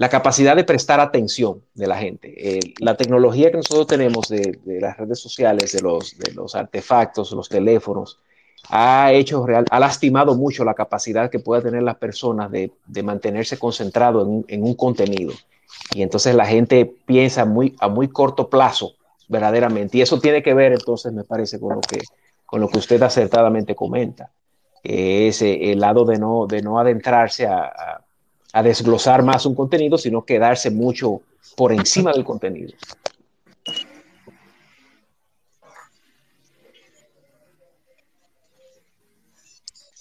la 0.00 0.08
capacidad 0.08 0.56
de 0.56 0.64
prestar 0.64 0.98
atención 0.98 1.60
de 1.74 1.86
la 1.86 1.98
gente. 1.98 2.32
Eh, 2.34 2.60
la 2.78 2.96
tecnología 2.96 3.50
que 3.50 3.58
nosotros 3.58 3.86
tenemos 3.86 4.30
de, 4.30 4.58
las 4.64 4.96
redes 4.96 5.20
sociales, 5.20 5.72
de 5.72 5.82
los, 5.82 6.16
de 6.16 6.32
los 6.32 6.54
artefactos, 6.54 7.32
los 7.32 7.50
teléfonos, 7.50 8.18
ha 8.70 9.12
hecho 9.12 9.46
real, 9.46 9.66
ha 9.70 9.78
lastimado 9.78 10.34
mucho 10.34 10.64
la 10.64 10.72
capacidad 10.72 11.28
que 11.28 11.38
pueda 11.38 11.60
tener 11.60 11.82
las 11.82 11.96
personas 11.96 12.50
de, 12.50 12.72
de 12.86 13.02
mantenerse 13.02 13.58
concentrado 13.58 14.22
en, 14.22 14.42
en, 14.48 14.62
un 14.64 14.72
contenido. 14.72 15.34
Y 15.94 16.00
entonces 16.00 16.34
la 16.34 16.46
gente 16.46 16.90
piensa 17.04 17.44
muy, 17.44 17.76
a 17.78 17.88
muy 17.90 18.08
corto 18.08 18.48
plazo, 18.48 18.94
verdaderamente. 19.28 19.98
Y 19.98 20.00
eso 20.00 20.18
tiene 20.18 20.42
que 20.42 20.54
ver, 20.54 20.72
entonces, 20.72 21.12
me 21.12 21.24
parece, 21.24 21.60
con 21.60 21.74
lo 21.74 21.82
que, 21.82 21.98
con 22.46 22.62
lo 22.62 22.70
que 22.70 22.78
usted 22.78 23.02
acertadamente 23.02 23.74
comenta. 23.74 24.30
Es 24.82 25.42
el 25.42 25.78
lado 25.78 26.06
de 26.06 26.18
no, 26.18 26.46
de 26.46 26.62
no 26.62 26.80
adentrarse 26.80 27.46
a 27.46 28.00
a 28.52 28.62
desglosar 28.62 29.22
más 29.22 29.46
un 29.46 29.54
contenido, 29.54 29.98
sino 29.98 30.24
quedarse 30.24 30.70
mucho 30.70 31.22
por 31.56 31.72
encima 31.72 32.12
del 32.12 32.24
contenido. 32.24 32.72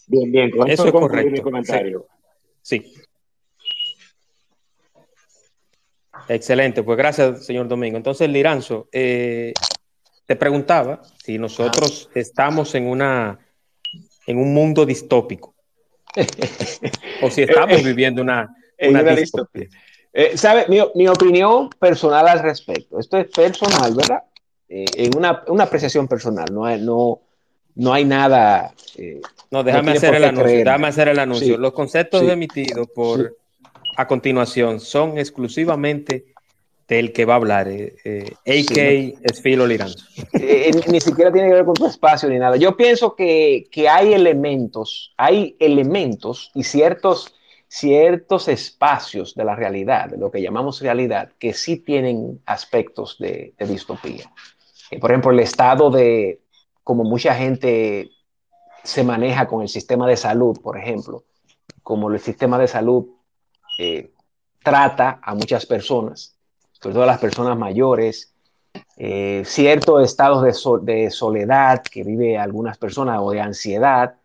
Bien, 0.07 0.31
bien, 0.31 0.49
con 0.49 0.69
eso 0.69 0.85
es 0.85 0.91
correcto. 0.91 1.31
Mi 1.31 1.39
comentario. 1.41 2.07
Sí. 2.61 2.79
sí. 2.79 3.01
Excelente, 6.27 6.83
pues 6.83 6.97
gracias, 6.97 7.45
señor 7.45 7.67
Domingo. 7.67 7.97
Entonces, 7.97 8.29
Liranzo, 8.29 8.87
eh, 8.91 9.53
te 10.25 10.35
preguntaba 10.35 11.01
si 11.23 11.37
nosotros 11.39 12.07
ah. 12.09 12.11
estamos 12.19 12.75
en 12.75 12.87
una 12.87 13.39
en 14.27 14.37
un 14.37 14.53
mundo 14.53 14.85
distópico 14.85 15.55
o 17.21 17.29
si 17.29 17.43
estamos 17.43 17.83
viviendo 17.83 18.21
una, 18.21 18.55
una, 18.79 19.01
una 19.01 19.15
distopía. 19.15 19.67
Eh, 20.13 20.37
¿Sabe? 20.37 20.65
Mi, 20.67 20.79
mi, 20.95 21.07
opinión 21.07 21.69
personal 21.69 22.27
al 22.27 22.39
respecto. 22.39 22.99
Esto 22.99 23.17
es 23.17 23.27
personal, 23.27 23.93
¿verdad? 23.93 24.23
Eh, 24.67 24.85
en 24.95 25.17
una, 25.17 25.43
una, 25.47 25.65
apreciación 25.65 26.07
personal. 26.07 26.47
No 26.51 26.65
hay, 26.65 26.81
no, 26.81 27.21
no 27.75 27.93
hay 27.93 28.05
nada. 28.05 28.73
Eh, 28.97 29.21
no, 29.51 29.63
déjame, 29.63 29.91
no 29.91 29.97
hacer 29.97 30.15
el 30.15 30.23
anuncio, 30.23 30.57
déjame 30.57 30.87
hacer 30.87 31.07
el 31.09 31.19
anuncio. 31.19 31.55
Sí. 31.55 31.61
Los 31.61 31.73
conceptos 31.73 32.21
sí. 32.21 32.29
emitidos 32.29 32.87
por 32.89 33.19
sí. 33.19 33.27
a 33.97 34.07
continuación 34.07 34.79
son 34.79 35.17
exclusivamente 35.17 36.33
del 36.89 37.13
que 37.13 37.23
va 37.23 37.33
a 37.33 37.37
hablar, 37.37 37.67
eh, 37.67 37.95
eh, 38.03 38.33
AK 38.45 38.75
sí, 38.75 39.13
¿no? 39.13 39.19
Esfilo. 39.23 39.67
Eh, 40.33 40.71
ni 40.87 40.99
siquiera 40.99 41.31
tiene 41.31 41.49
que 41.49 41.53
ver 41.53 41.65
con 41.65 41.75
tu 41.75 41.85
espacio 41.85 42.27
ni 42.27 42.39
nada. 42.39 42.57
Yo 42.57 42.75
pienso 42.75 43.15
que, 43.15 43.67
que 43.71 43.87
hay 43.87 44.11
elementos, 44.11 45.13
hay 45.15 45.55
elementos 45.59 46.49
y 46.55 46.63
ciertos, 46.63 47.35
ciertos 47.67 48.47
espacios 48.47 49.35
de 49.35 49.45
la 49.45 49.55
realidad, 49.55 50.09
de 50.09 50.17
lo 50.17 50.31
que 50.31 50.41
llamamos 50.41 50.81
realidad, 50.81 51.31
que 51.37 51.53
sí 51.53 51.77
tienen 51.77 52.41
aspectos 52.47 53.17
de, 53.19 53.53
de 53.57 53.67
distopía. 53.67 54.33
Por 54.99 55.11
ejemplo, 55.11 55.31
el 55.31 55.41
estado 55.41 55.91
de, 55.91 56.41
como 56.83 57.03
mucha 57.03 57.35
gente 57.35 58.09
se 58.83 59.03
maneja 59.03 59.47
con 59.47 59.61
el 59.61 59.69
sistema 59.69 60.07
de 60.07 60.17
salud, 60.17 60.59
por 60.59 60.75
ejemplo, 60.75 61.23
como 61.83 62.09
el 62.09 62.19
sistema 62.19 62.57
de 62.57 62.67
salud 62.67 63.05
trata 64.63 65.19
a 65.23 65.35
muchas 65.35 65.65
personas 65.65 66.38
sobre 66.81 66.93
todo 66.93 67.03
a 67.03 67.07
las 67.07 67.19
personas 67.19 67.57
mayores, 67.57 68.33
eh, 68.97 69.43
ciertos 69.45 70.03
estados 70.03 70.43
de, 70.43 70.53
so 70.53 70.77
de, 70.77 71.09
soledad 71.09 71.83
que 71.83 72.03
vive 72.03 72.37
algunas 72.37 72.77
personas 72.77 73.19
o 73.21 73.31
de 73.31 73.41
ansiedad, 73.41 74.15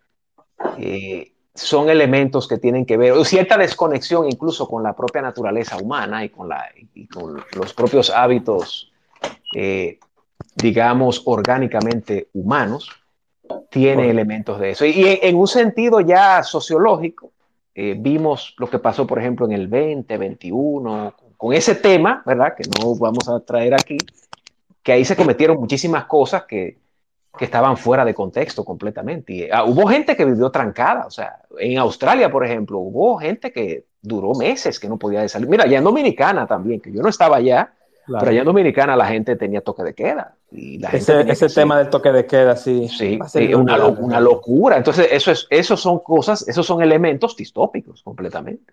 eh, 0.79 1.33
son 1.55 1.89
elementos 1.89 2.49
que 2.49 2.59
tienen 2.59 2.85
que 2.85 2.97
ver, 2.97 3.13
o 3.13 3.25
cierta 3.25 3.57
desconexión 3.57 4.27
incluso 4.27 4.69
con 4.69 4.83
la 4.83 4.95
propia 4.95 5.23
naturaleza 5.23 5.77
humana 5.77 6.25
y 6.25 6.29
con, 6.29 6.49
la, 6.49 6.69
y 6.95 7.07
con 7.07 7.43
los 7.57 7.73
propios 7.73 8.11
hábitos, 8.11 8.93
eh, 9.55 9.99
digamos, 10.57 11.23
orgánicamente 11.27 12.29
humanos, 12.33 12.91
tiene 13.71 13.97
bueno. 13.97 14.11
elementos 14.11 14.59
de 14.59 14.71
eso. 14.71 14.85
Y, 14.85 14.91
y 14.91 15.05
en, 15.07 15.19
en, 15.23 15.37
un 15.37 15.47
sentido 15.47 16.01
ya 16.01 16.43
sociológico, 16.43 17.33
eh, 17.75 17.97
vimos 17.99 18.55
lo 18.59 18.71
que 18.71 18.79
pasó, 18.79 19.07
por 19.07 19.19
ejemplo, 19.19 19.47
en 19.47 19.53
el 19.53 19.69
2021, 19.69 21.15
con 21.37 21.53
ese 21.53 21.75
tema, 21.75 22.23
¿verdad? 22.25 22.55
Que 22.57 22.65
no 22.81 22.95
vamos 22.97 23.29
a 23.29 23.41
traer 23.41 23.75
aquí, 23.75 23.99
que 24.83 24.93
ahí 24.93 25.05
se 25.05 25.17
cometieron 25.17 25.59
muchísimas 25.59 26.05
cosas 26.05 26.45
que, 26.45 26.79
que 27.37 27.45
estaban 27.45 27.77
fuera 27.77 28.05
de 28.05 28.15
contexto 28.15 28.65
completamente. 28.65 29.33
Y, 29.33 29.43
uh, 29.45 29.65
hubo 29.67 29.89
gente 29.89 30.17
que 30.17 30.25
vivió 30.25 30.51
trancada, 30.51 31.07
o 31.07 31.11
sea, 31.11 31.41
en 31.59 31.79
Australia, 31.79 32.31
por 32.31 32.45
ejemplo, 32.45 32.79
hubo 32.79 33.19
gente 33.19 33.53
que 33.53 33.85
duró 34.01 34.35
meses 34.35 34.79
que 34.79 34.89
no 34.89 34.99
podía 34.99 35.27
salir. 35.29 35.49
Mira, 35.49 35.65
allá 35.65 35.79
en 35.79 35.85
Dominicana 35.85 36.47
también, 36.47 36.81
que 36.81 36.93
yo 36.93 37.03
no 37.03 37.09
estaba 37.09 37.37
allá, 37.37 37.73
claro. 38.07 38.21
pero 38.21 38.31
allá 38.31 38.41
en 38.41 38.47
Dominicana 38.47 38.97
la 38.97 39.07
gente 39.07 39.37
tenía 39.37 39.63
toque 39.63 39.83
de 39.83 39.95
queda. 39.95 40.35
Y 40.53 40.79
la 40.79 40.91
ese, 40.91 41.15
gente 41.15 41.33
ese 41.33 41.49
tema 41.49 41.79
del 41.79 41.89
toque 41.89 42.13
de 42.13 42.27
queda, 42.27 42.55
sí. 42.57 42.89
Sí, 42.89 43.19
sí 43.27 43.55
una, 43.55 43.79
lo, 43.79 43.93
una, 43.93 44.21
locura. 44.21 44.77
Entonces, 44.77 45.09
eso, 45.11 45.33
es, 45.33 45.47
eso 45.51 45.77
son 45.77 45.99
cosas, 45.99 46.47
esos 46.47 46.65
son 46.65 46.83
elementos 46.83 47.37
distópicos 47.37 48.03
completamente. 48.03 48.73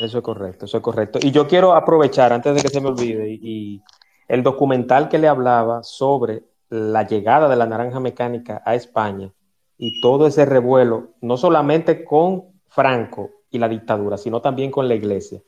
Eso 0.00 0.18
es 0.18 0.24
correcto, 0.24 0.64
eso 0.64 0.78
es 0.78 0.82
correcto. 0.82 1.18
Y 1.22 1.30
yo 1.30 1.46
quiero 1.46 1.74
aprovechar, 1.74 2.32
antes 2.32 2.54
de 2.54 2.62
que 2.62 2.68
se 2.68 2.80
me 2.80 2.88
olvide, 2.88 3.28
y, 3.30 3.82
el 4.28 4.42
documental 4.42 5.08
que 5.08 5.18
le 5.18 5.28
hablaba 5.28 5.82
sobre 5.82 6.44
la 6.68 7.04
llegada 7.04 7.48
de 7.48 7.56
la 7.56 7.66
naranja 7.66 7.98
mecánica 7.98 8.62
a 8.64 8.76
España 8.76 9.32
y 9.76 10.00
todo 10.00 10.28
ese 10.28 10.44
revuelo, 10.44 11.14
no 11.20 11.36
solamente 11.36 12.04
con 12.04 12.44
Franco 12.68 13.30
y 13.50 13.58
la 13.58 13.68
dictadura, 13.68 14.16
sino 14.16 14.40
también 14.40 14.70
con 14.70 14.86
la 14.86 14.94
iglesia. 14.94 15.42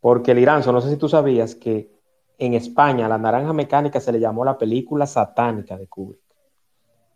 Porque 0.00 0.30
el 0.30 0.38
Iranzo, 0.38 0.70
no 0.70 0.80
sé 0.80 0.90
si 0.90 0.96
tú 0.96 1.08
sabías 1.08 1.56
que 1.56 1.90
en 2.38 2.54
España 2.54 3.08
la 3.08 3.18
naranja 3.18 3.52
mecánica 3.52 4.00
se 4.00 4.12
le 4.12 4.20
llamó 4.20 4.44
la 4.44 4.56
película 4.56 5.06
satánica 5.06 5.76
de 5.76 5.88
Kubrick. 5.88 6.29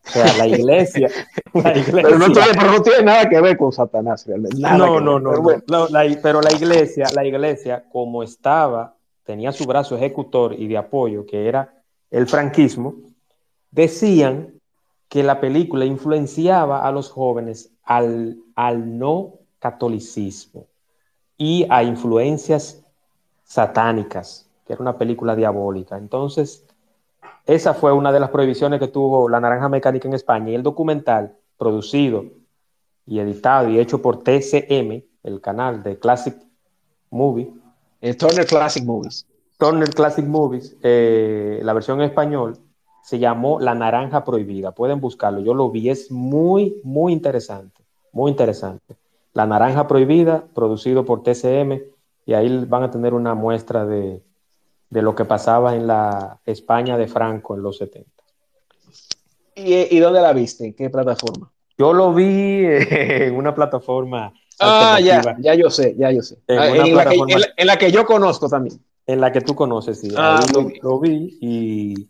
O 0.06 0.10
sea, 0.10 0.36
la 0.36 0.47
iglesia. 0.47 1.09
Pero, 1.52 2.18
no 2.18 2.82
tiene, 2.82 3.02
nada 3.05 3.28
que 3.28 3.40
ver 3.40 3.56
con 3.56 3.72
Satanás 3.72 4.26
realmente. 4.26 4.59
no, 4.60 5.01
no, 5.01 5.20
no, 5.20 5.31
pero, 5.32 5.86
pero 6.20 6.40
la 6.40 6.52
iglesia, 6.52 7.06
la 7.14 7.24
iglesia, 7.24 7.85
como 7.93 8.24
estaba, 8.24 8.97
tenía 9.24 9.52
su 9.52 9.64
brazo 9.64 9.97
ejecutor 9.97 10.52
y 10.52 10.66
de 10.66 10.76
apoyo, 10.76 11.24
que 11.24 11.48
era 11.48 11.72
el 12.10 12.26
franquismo, 12.26 12.97
decían 13.70 14.55
que 15.09 15.22
la 15.22 15.40
película 15.40 15.85
influenciaba 15.85 16.86
a 16.86 16.90
los 16.90 17.10
jóvenes 17.10 17.70
al, 17.85 18.39
al 18.56 18.98
no 18.98 19.35
catolicismo 19.60 20.66
y 21.36 21.66
a 21.70 21.82
influencias 21.82 22.85
satánicas, 23.44 24.48
que 24.66 24.72
era 24.72 24.82
una 24.82 24.98
película 24.98 25.36
diabólica. 25.36 25.97
Entonces, 25.97 26.64
esa 27.47 27.75
fue 27.75 27.93
una 27.93 28.11
de 28.11 28.21
las 28.21 28.31
prohibiciones 28.31 28.81
que 28.81 28.89
tuvo 28.89 29.29
La 29.29 29.41
Naranja 29.41 29.69
Mecánica 29.69 30.09
en 30.09 30.15
España. 30.15 30.51
Y 30.51 30.55
el 30.55 30.62
documental, 30.62 31.37
producido 31.59 32.25
y 33.07 33.19
editado 33.19 33.69
y 33.69 33.79
hecho 33.79 34.01
por 34.01 34.23
TCM, 34.23 35.03
el 35.23 35.41
canal 35.43 35.83
de 35.83 35.99
Classic 35.99 36.35
Movie. 37.11 37.53
Eh, 38.01 38.15
Turner 38.15 38.47
Classic 38.47 38.85
Movies. 38.85 39.27
Turner 39.59 39.91
Classic 39.91 40.25
Movies, 40.25 40.77
eh, 40.83 41.61
la 41.62 41.73
versión 41.73 42.01
en 42.01 42.09
español, 42.09 42.59
se 43.03 43.19
llamó 43.19 43.61
La 43.61 43.75
Naranja 43.75 44.25
Prohibida. 44.25 44.73
Pueden 44.73 45.01
buscarlo. 45.01 45.41
Yo 45.41 45.53
lo 45.55 45.71
vi, 45.71 45.91
es 45.91 46.11
muy, 46.11 46.81
muy 46.83 47.12
interesante. 47.12 47.85
Muy 48.12 48.31
interesante. 48.31 48.97
La 49.35 49.47
Naranja 49.47 49.87
Prohibida, 49.87 50.45
producido 50.55 51.05
por 51.05 51.23
TCM, 51.23 51.83
y 52.27 52.33
ahí 52.33 52.65
van 52.65 52.85
a 52.85 52.91
tener 52.91 53.12
una 53.12 53.35
muestra 53.35 53.85
de, 53.85 54.23
de 54.90 55.02
lo 55.02 55.15
que 55.15 55.24
pasaba 55.24 55.74
en 55.74 55.86
la 55.86 56.40
España 56.44 56.97
de 56.97 57.09
Franco 57.09 57.55
en 57.56 57.62
los 57.62 57.78
70. 57.78 58.11
¿Y, 59.56 59.98
dónde 59.98 60.20
la 60.20 60.32
viste? 60.32 60.66
¿En 60.66 60.74
qué 60.74 60.90
plataforma? 60.90 61.51
Yo 61.78 61.93
lo 61.93 62.12
vi 62.12 62.65
en 62.65 63.35
una 63.36 63.55
plataforma. 63.55 64.32
Ah, 64.61 64.98
ya, 65.01 65.36
ya 65.39 65.55
yo 65.55 65.70
sé, 65.70 65.94
ya 65.97 66.11
yo 66.11 66.23
sé. 66.23 66.39
En, 66.47 66.59
ah, 66.59 66.65
la 67.65 67.77
que, 67.77 67.90
yo 67.90 68.06
conozco 68.06 68.48
también. 68.48 68.81
En 69.06 69.20
la 69.20 69.32
que 69.32 69.40
tú 69.40 69.55
conoces, 69.55 70.01
sí. 70.01 70.12
Ah, 70.16 70.40
lo, 70.82 71.01
vi 71.01 71.36
y, 71.40 72.09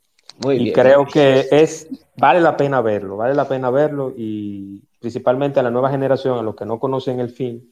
y 0.52 0.72
creo 0.72 1.06
que 1.06 1.48
es, 1.50 1.88
vale 2.16 2.40
la 2.40 2.56
pena 2.56 2.80
verlo, 2.80 3.16
vale 3.16 3.34
la 3.34 3.48
pena 3.48 3.70
verlo 3.70 4.12
y 4.16 4.82
principalmente 5.00 5.60
a 5.60 5.62
la 5.62 5.70
nueva 5.70 5.90
generación, 5.90 6.38
a 6.38 6.42
los 6.42 6.54
que 6.54 6.64
no 6.66 6.78
conocen 6.78 7.20
el 7.20 7.30
film, 7.30 7.62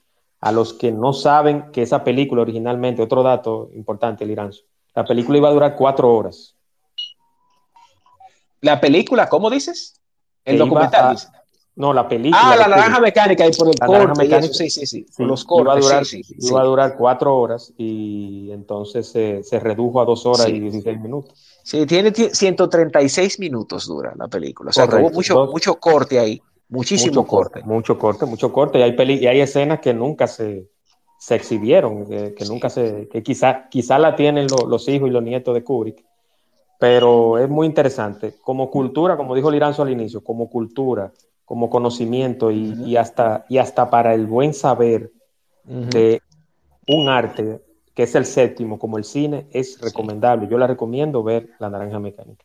a 0.40 0.52
los 0.52 0.74
que 0.74 0.90
no 0.90 1.12
saben 1.12 1.70
que 1.70 1.82
esa 1.82 2.02
película 2.02 2.42
originalmente, 2.42 3.00
otro 3.00 3.22
dato 3.22 3.70
importante, 3.74 4.26
Liranzo, 4.26 4.64
la 4.94 5.04
película 5.04 5.38
iba 5.38 5.48
a 5.48 5.52
durar 5.52 5.76
cuatro 5.76 6.14
horas. 6.14 6.54
¿La 8.60 8.80
película, 8.80 9.28
cómo 9.28 9.50
dices? 9.50 10.00
El 10.44 10.58
documental. 10.58 11.16
No, 11.74 11.92
la 11.94 12.06
película. 12.06 12.52
Ah, 12.52 12.56
la 12.56 12.68
naranja 12.68 13.00
mecánica 13.00 13.46
y 13.46 13.52
por 13.52 13.68
el 13.68 13.78
corte. 13.78 14.52
sí, 14.52 14.68
sí, 14.68 14.86
sí, 14.86 15.06
Los 15.18 15.44
cortes. 15.44 15.64
Iba 15.64 15.74
a, 15.74 15.80
durar, 15.80 16.04
iba 16.38 16.60
a 16.60 16.64
durar 16.64 16.96
cuatro 16.96 17.38
horas 17.38 17.72
y 17.78 18.50
entonces 18.52 19.08
se 19.08 19.60
redujo 19.60 20.00
a 20.00 20.04
dos 20.04 20.26
horas 20.26 20.48
y 20.48 20.60
16 20.60 21.00
minutos. 21.00 21.32
Sí, 21.64 21.86
tiene 21.86 22.12
136 22.12 23.38
minutos 23.38 23.86
dura 23.86 24.12
la 24.16 24.28
película. 24.28 24.70
O 24.70 24.72
sea, 24.72 24.84
hubo 24.84 25.10
mucho, 25.10 25.46
mucho 25.46 25.76
corte 25.76 26.18
ahí. 26.18 26.42
Muchísimo 26.68 27.26
corte, 27.26 27.62
Mucho 27.64 27.98
corte, 27.98 28.24
mucho 28.24 28.50
corte. 28.50 28.78
Y 28.78 28.82
hay, 28.82 28.96
y 28.98 29.26
hay 29.26 29.40
escenas 29.40 29.80
que 29.80 29.92
nunca 29.92 30.26
se, 30.26 30.70
se 31.22 31.36
exhibieron, 31.36 32.04
que, 32.06 32.44
nunca 32.48 32.68
se, 32.68 33.06
que 33.06 33.22
quizá, 33.22 33.68
quizá 33.68 33.96
la 33.96 34.16
tienen 34.16 34.48
los 34.48 34.88
hijos 34.88 35.08
y 35.08 35.12
los 35.12 35.22
nietos 35.22 35.54
de 35.54 35.62
Kubrick, 35.62 36.04
pero 36.80 37.38
es 37.38 37.48
muy 37.48 37.68
interesante. 37.68 38.34
Como 38.42 38.68
cultura, 38.68 39.16
como 39.16 39.36
dijo 39.36 39.48
Liranzo 39.48 39.82
al 39.82 39.90
inicio, 39.90 40.24
como 40.24 40.50
cultura, 40.50 41.12
como 41.44 41.70
conocimiento 41.70 42.50
y, 42.50 42.96
hasta, 42.96 43.46
y 43.48 43.58
hasta 43.58 43.88
para 43.88 44.14
el 44.14 44.26
buen 44.26 44.52
saber 44.52 45.12
de 45.62 46.20
un 46.88 47.08
arte 47.08 47.60
que 47.94 48.02
es 48.02 48.16
el 48.16 48.26
séptimo, 48.26 48.76
como 48.76 48.98
el 48.98 49.04
cine, 49.04 49.46
es 49.52 49.80
recomendable. 49.80 50.48
Yo 50.48 50.58
la 50.58 50.66
recomiendo 50.66 51.22
ver 51.22 51.50
La 51.60 51.70
Naranja 51.70 52.00
Mecánica. 52.00 52.44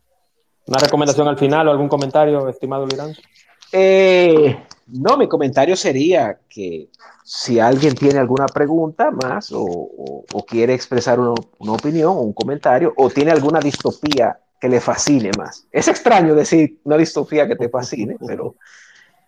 ¿Una 0.68 0.78
recomendación 0.78 1.28
al 1.28 1.40
final 1.40 1.68
o 1.68 1.72
algún 1.72 1.90
comentario, 1.90 2.48
estimado 2.48 2.86
Liranzo? 2.86 3.24
Eh, 3.72 4.58
no, 4.88 5.18
mi 5.18 5.28
comentario 5.28 5.76
sería 5.76 6.40
que 6.48 6.90
si 7.24 7.60
alguien 7.60 7.94
tiene 7.94 8.20
alguna 8.20 8.46
pregunta 8.46 9.12
más 9.12 9.52
o, 9.54 10.46
quiere 10.48 10.74
expresar 10.74 11.20
una, 11.20 11.34
opinión 11.74 12.12
o 12.12 12.22
un 12.22 12.32
comentario 12.32 12.94
o 12.96 13.10
tiene 13.10 13.32
alguna 13.32 13.60
distopía 13.60 14.40
que 14.60 14.70
le 14.70 14.80
fascine 14.80 15.32
más. 15.34 15.68
Es 15.72 15.90
extraño 15.90 16.34
decir 16.34 16.80
una 16.86 16.98
distopía 16.98 17.46
que 17.46 17.58
te 17.58 17.68
fascine, 17.68 18.16
pero, 18.26 18.56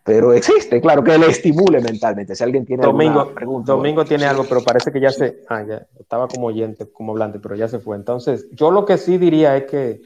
pero 0.02 0.32
existe, 0.32 0.80
claro, 0.80 1.04
que 1.04 1.18
le 1.18 1.26
estimule 1.26 1.82
mentalmente. 1.82 2.34
Si 2.34 2.42
alguien 2.42 2.64
tiene 2.64 2.82
Domingo, 2.82 3.20
alguna 3.20 3.34
pregunta. 3.34 3.72
Domingo 3.72 4.04
tiene 4.06 4.24
algo, 4.24 4.44
pero 4.48 4.64
parece 4.64 4.90
que 4.90 5.00
ya 5.00 5.10
se... 5.10 5.42
Ah, 5.50 5.62
ya, 5.62 5.86
estaba 5.98 6.26
como 6.26 6.46
oyente, 6.46 6.90
como 6.90 7.12
hablante, 7.12 7.38
pero 7.38 7.54
ya 7.54 7.68
se 7.68 7.80
fue. 7.80 7.96
Entonces, 7.96 8.48
yo 8.52 8.70
lo 8.70 8.86
que 8.86 8.96
sí 8.96 9.18
diría 9.18 9.58
es 9.58 9.64
que, 9.64 10.00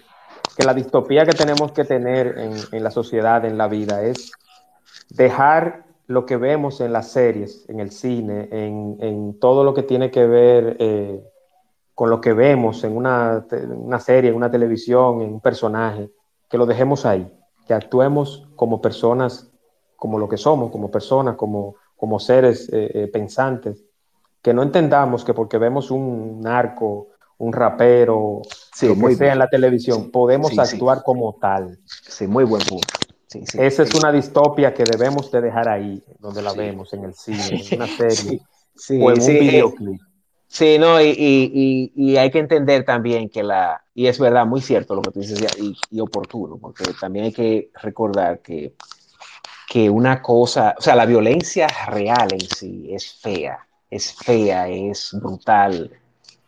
que 0.57 0.65
la 0.65 0.75
distopía 0.75 1.25
que 1.25 1.33
tenemos 1.33 1.73
que 1.73 1.85
tener 1.85 2.39
en, 2.39 2.53
en 2.73 2.85
la 2.85 2.91
sociedad, 2.91 3.45
en 3.45 3.59
la 3.59 3.69
vida, 3.69 4.03
es 4.03 4.33
dejar 5.11 5.85
lo 6.07 6.27
que 6.27 6.37
vemos 6.37 6.81
en 6.81 6.93
las 6.93 7.09
series, 7.09 7.69
en 7.69 7.81
el 7.81 7.91
cine, 7.91 8.49
en, 8.51 9.39
todo 9.41 9.65
lo 9.65 9.73
que 9.75 9.83
tiene 9.83 10.11
que 10.11 10.27
ver 10.27 10.77
eh, 10.79 11.23
con 11.95 12.11
lo 12.11 12.21
que 12.21 12.33
vemos 12.33 12.85
en 12.85 12.97
una, 12.97 13.47
serie, 14.01 14.31
en 14.31 14.37
una 14.37 14.51
televisión, 14.51 15.23
en 15.23 15.35
un 15.35 15.41
personaje, 15.41 16.11
que 16.49 16.59
lo 16.59 16.67
dejemos 16.67 17.07
ahí, 17.07 17.31
que 17.67 17.75
actuemos 17.75 18.47
como 18.55 18.83
personas, 18.83 19.51
como 19.97 20.19
lo 20.19 20.29
que 20.29 20.37
somos, 20.37 20.71
como 20.71 20.91
personas, 20.91 21.37
como, 21.37 21.77
como 21.97 22.21
seres 22.21 22.69
eh, 22.73 22.91
eh, 22.93 23.07
pensantes, 23.09 23.85
que 24.43 24.53
no 24.53 24.63
entendamos 24.63 25.25
que 25.25 25.33
porque 25.33 25.57
vemos 25.57 25.91
un 25.91 26.41
narco, 26.43 27.09
un 27.45 27.53
rapero, 27.53 28.43
sí, 28.73 28.89
que 28.95 29.17
sea 29.17 29.33
en 29.33 29.39
la 29.39 29.49
televisión, 29.49 30.11
podemos 30.11 30.59
actuar 30.59 31.03
como 31.03 31.35
tal. 31.41 31.79
Sí, 31.87 32.27
muy 32.27 32.45
buen 32.45 32.63
punto. 32.63 32.89
Esa 33.59 33.83
es 33.83 33.95
una 33.95 34.13
distopia 34.13 34.73
que 34.73 34.85
debemos 34.85 35.31
de 35.31 35.41
dejar 35.41 35.69
ahí, 35.69 36.03
donde 36.21 36.41
la 36.41 36.53
vemos, 36.53 36.93
en 36.95 37.05
el 37.05 37.15
cine, 37.15 37.63
en 37.71 37.81
una 37.81 37.87
serie 37.89 38.41
o 38.91 39.11
en 39.11 39.21
un 39.21 39.27
videoclip. 39.27 40.01
Sí, 40.47 40.79
no, 40.79 41.01
y, 41.03 42.17
hay 42.17 42.31
que 42.31 42.39
entender 42.39 42.85
también 42.85 43.29
que 43.29 43.43
la, 43.43 43.83
y 43.93 44.07
es 44.07 44.19
verdad, 44.19 44.47
muy 44.47 44.61
cierto 44.61 44.95
lo 44.95 45.03
que 45.03 45.11
tú 45.11 45.21
dices 45.21 45.45
y, 45.91 46.01
oportuno, 46.01 46.59
porque 46.59 46.85
también 46.99 47.27
hay 47.27 47.33
que 47.33 47.71
recordar 47.83 48.41
que, 48.41 48.75
que 49.69 49.91
una 49.91 50.23
cosa, 50.23 50.75
o 50.79 50.81
sea, 50.81 50.95
la 50.95 51.07
violencia 51.07 51.67
real 51.89 52.29
en 52.33 52.41
sí 52.41 52.89
es 52.91 53.15
fea, 53.21 53.67
es 53.91 54.15
fea, 54.15 54.69
es 54.69 55.11
brutal, 55.21 55.91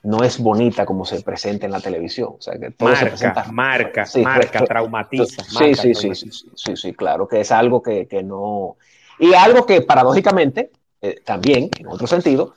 no 0.07 0.23
es 0.23 0.39
bonita 0.39 0.87
como 0.87 1.05
se 1.05 1.21
presenta 1.21 1.67
en 1.67 1.73
la 1.73 1.81
televisión. 1.81 2.37
O 2.39 2.41
sea, 2.41 2.57
que 2.59 2.71
todo 2.71 2.89
marca, 2.89 3.01
se 3.01 3.07
presenta, 3.07 3.45
marca, 3.51 4.07
marca, 4.23 4.65
traumatiza. 4.65 5.43
Sí, 5.43 5.75
sí, 5.75 5.95
sí, 5.95 6.15
sí, 6.15 6.77
sí, 6.77 6.93
claro, 6.93 7.27
que 7.27 7.41
es 7.41 7.51
algo 7.51 7.83
que, 7.83 8.07
no... 8.25 8.77
Y 9.19 9.35
algo 9.35 9.67
que 9.67 9.83
paradójicamente, 9.83 10.71
eh, 11.03 11.21
también, 11.25 11.71
en 11.77 11.89
otro 11.89 12.07
sentido, 12.07 12.55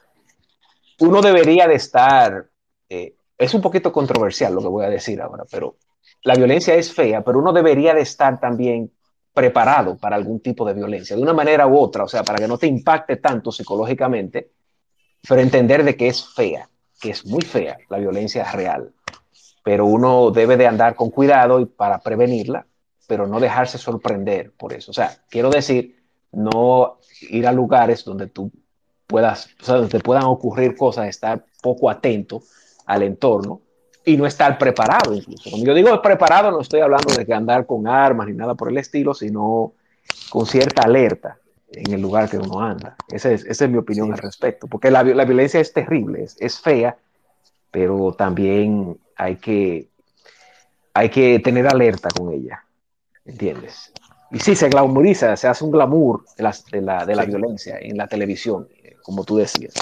uno 0.99 1.21
debería 1.23 1.67
de 1.67 1.73
estar, 1.73 2.45
eh, 2.87 3.15
es 3.35 3.53
un 3.55 3.61
poquito 3.61 3.91
controversial 3.91 4.53
lo 4.53 4.61
que 4.61 4.67
voy 4.67 4.85
a 4.85 4.89
decir 4.89 5.19
ahora, 5.19 5.43
pero 5.49 5.77
la 6.23 6.35
violencia 6.35 6.75
es 6.75 6.93
fea, 6.93 7.23
pero 7.23 7.39
uno 7.39 7.51
debería 7.51 7.95
de 7.95 8.01
estar 8.01 8.39
también 8.39 8.91
preparado 9.33 9.97
para 9.97 10.15
algún 10.15 10.39
tipo 10.39 10.65
de 10.65 10.75
violencia, 10.75 11.15
de 11.15 11.21
una 11.23 11.33
manera 11.33 11.65
u 11.65 11.79
otra, 11.79 12.03
o 12.03 12.07
sea, 12.07 12.23
para 12.23 12.37
que 12.37 12.47
no 12.47 12.59
te 12.59 12.67
impacte 12.67 13.15
tanto 13.15 13.51
psicológicamente, 13.51 14.51
pero 15.27 15.41
entender 15.41 15.83
de 15.83 15.95
que 15.95 16.09
es 16.09 16.31
fea 16.35 16.69
que 16.99 17.11
es 17.11 17.25
muy 17.25 17.41
fea, 17.41 17.77
la 17.89 17.97
violencia 17.97 18.49
real, 18.51 18.91
pero 19.63 19.85
uno 19.85 20.31
debe 20.31 20.57
de 20.57 20.67
andar 20.67 20.95
con 20.95 21.09
cuidado 21.09 21.59
y 21.59 21.65
para 21.65 21.99
prevenirla, 21.99 22.65
pero 23.07 23.27
no 23.27 23.39
dejarse 23.39 23.77
sorprender 23.77 24.51
por 24.51 24.73
eso. 24.73 24.91
O 24.91 24.93
sea, 24.93 25.17
quiero 25.29 25.49
decir, 25.49 25.97
no 26.31 26.97
ir 27.21 27.47
a 27.47 27.51
lugares 27.51 28.03
donde 28.03 28.27
tú 28.27 28.51
puedas, 29.07 29.49
o 29.61 29.65
sea, 29.65 29.75
donde 29.75 29.99
puedan 29.99 30.25
ocurrir 30.25 30.75
cosas, 30.75 31.07
estar 31.07 31.45
poco 31.61 31.89
atento 31.89 32.43
al 32.85 33.03
entorno 33.03 33.61
y 34.05 34.17
no 34.17 34.25
estar 34.25 34.57
preparado 34.57 35.13
incluso. 35.13 35.49
Cuando 35.49 35.67
yo 35.67 35.73
digo 35.73 36.01
preparado, 36.01 36.51
no 36.51 36.61
estoy 36.61 36.81
hablando 36.81 37.13
de 37.13 37.25
que 37.25 37.33
andar 37.33 37.65
con 37.65 37.87
armas 37.87 38.27
ni 38.27 38.33
nada 38.33 38.55
por 38.55 38.69
el 38.69 38.77
estilo, 38.77 39.13
sino 39.13 39.73
con 40.29 40.45
cierta 40.45 40.83
alerta 40.83 41.37
en 41.71 41.93
el 41.93 42.01
lugar 42.01 42.29
que 42.29 42.37
uno 42.37 42.61
anda. 42.61 42.95
Esa 43.09 43.31
es, 43.31 43.45
esa 43.45 43.65
es 43.65 43.71
mi 43.71 43.77
opinión 43.77 44.11
al 44.11 44.19
respecto, 44.19 44.67
porque 44.67 44.91
la, 44.91 45.03
la 45.03 45.25
violencia 45.25 45.59
es 45.59 45.71
terrible, 45.73 46.23
es, 46.23 46.37
es, 46.39 46.59
fea, 46.59 46.97
pero 47.71 48.13
también 48.13 48.97
hay 49.15 49.35
que, 49.35 49.87
hay 50.93 51.09
que 51.09 51.39
tener 51.39 51.67
alerta 51.67 52.09
con 52.09 52.33
ella, 52.33 52.63
¿entiendes? 53.25 53.91
Y 54.31 54.39
sí, 54.39 54.55
se 54.55 54.69
glamoriza, 54.69 55.35
se 55.35 55.47
hace 55.47 55.63
un 55.63 55.71
glamour 55.71 56.23
de 56.37 56.43
la, 56.43 56.55
de 56.71 56.81
la, 56.81 57.05
de 57.05 57.15
la 57.15 57.25
violencia 57.25 57.77
en 57.79 57.97
la 57.97 58.07
televisión, 58.07 58.67
como 59.01 59.23
tú 59.23 59.37
decías. 59.37 59.73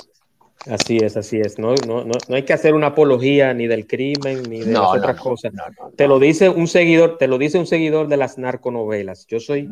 Así 0.70 0.98
es, 0.98 1.16
así 1.16 1.40
es. 1.40 1.60
No, 1.60 1.76
no, 1.86 2.04
no, 2.04 2.14
no 2.28 2.36
hay 2.36 2.44
que 2.44 2.54
hacer 2.54 2.74
una 2.74 2.88
apología 2.88 3.54
ni 3.54 3.68
del 3.68 3.88
crimen 3.88 4.44
ni 4.50 4.62
de 4.62 4.74
las 4.74 4.98
otras 4.98 5.20
cosas. 5.20 5.54
te 5.96 6.08
lo 6.08 6.20
dice 6.20 6.50
un 6.50 6.68
seguidor, 6.68 7.18
te 7.18 7.28
lo 7.28 7.38
dice 7.38 7.58
un 7.58 7.68
seguidor 7.68 8.08
de 8.08 8.18
las 8.18 8.38
narconovelas. 8.38 9.28
Yo 9.28 9.40
soy 9.40 9.70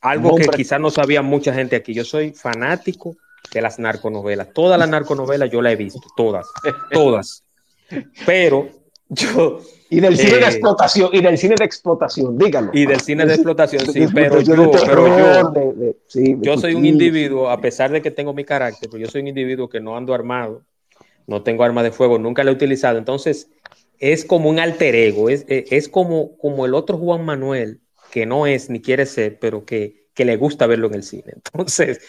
algo 0.00 0.36
que 0.36 0.48
quizás 0.48 0.80
no 0.80 0.90
sabía 0.90 1.22
mucha 1.22 1.52
gente 1.52 1.76
aquí. 1.76 1.94
Yo 1.94 2.04
soy 2.04 2.32
fanático 2.32 3.16
de 3.52 3.62
las 3.62 3.78
narconovelas. 3.78 4.52
Todas 4.52 4.78
las 4.78 4.88
narconovelas 4.88 5.50
yo 5.50 5.62
las 5.62 5.72
he 5.72 5.76
visto, 5.76 6.00
todas, 6.16 6.46
todas. 6.92 7.44
Pero 8.24 8.68
yo 9.08 9.60
y 9.92 9.98
del 9.98 10.16
cine 10.16 10.36
de 10.36 10.44
eh, 10.44 10.48
explotación, 10.48 11.10
y 11.12 11.20
del 11.20 11.36
cine 11.36 11.56
de 11.58 11.64
explotación, 11.64 12.38
dígalo. 12.38 12.70
Y 12.72 12.86
del 12.86 13.00
cine 13.00 13.26
de 13.26 13.34
explotación, 13.34 13.92
sí, 13.92 14.06
pero 14.14 14.40
yo, 14.40 14.70
pero 14.70 15.96
yo, 16.40 16.56
soy 16.58 16.74
un 16.74 16.86
individuo, 16.86 17.50
a 17.50 17.60
pesar 17.60 17.90
de 17.90 18.00
que 18.00 18.12
tengo 18.12 18.32
mi 18.32 18.44
carácter, 18.44 18.88
pero 18.88 19.02
yo 19.02 19.10
soy 19.10 19.22
un 19.22 19.26
individuo 19.26 19.68
que 19.68 19.80
no 19.80 19.96
ando 19.96 20.14
armado, 20.14 20.62
no 21.26 21.42
tengo 21.42 21.64
arma 21.64 21.82
de 21.82 21.90
fuego, 21.90 22.20
nunca 22.20 22.44
lo 22.44 22.52
he 22.52 22.54
utilizado. 22.54 22.98
Entonces, 22.98 23.50
es 23.98 24.24
como 24.24 24.48
un 24.48 24.60
alter 24.60 24.94
ego, 24.94 25.28
es, 25.28 25.44
es 25.48 25.88
como, 25.88 26.36
como 26.38 26.64
el 26.64 26.74
otro 26.74 26.96
Juan 26.96 27.24
Manuel, 27.24 27.80
que 28.10 28.26
no 28.26 28.46
es 28.46 28.70
ni 28.70 28.80
quiere 28.80 29.06
ser, 29.06 29.38
pero 29.38 29.64
que, 29.64 30.08
que 30.14 30.24
le 30.24 30.36
gusta 30.36 30.66
verlo 30.66 30.88
en 30.88 30.94
el 30.94 31.02
cine. 31.02 31.32
Entonces, 31.34 32.00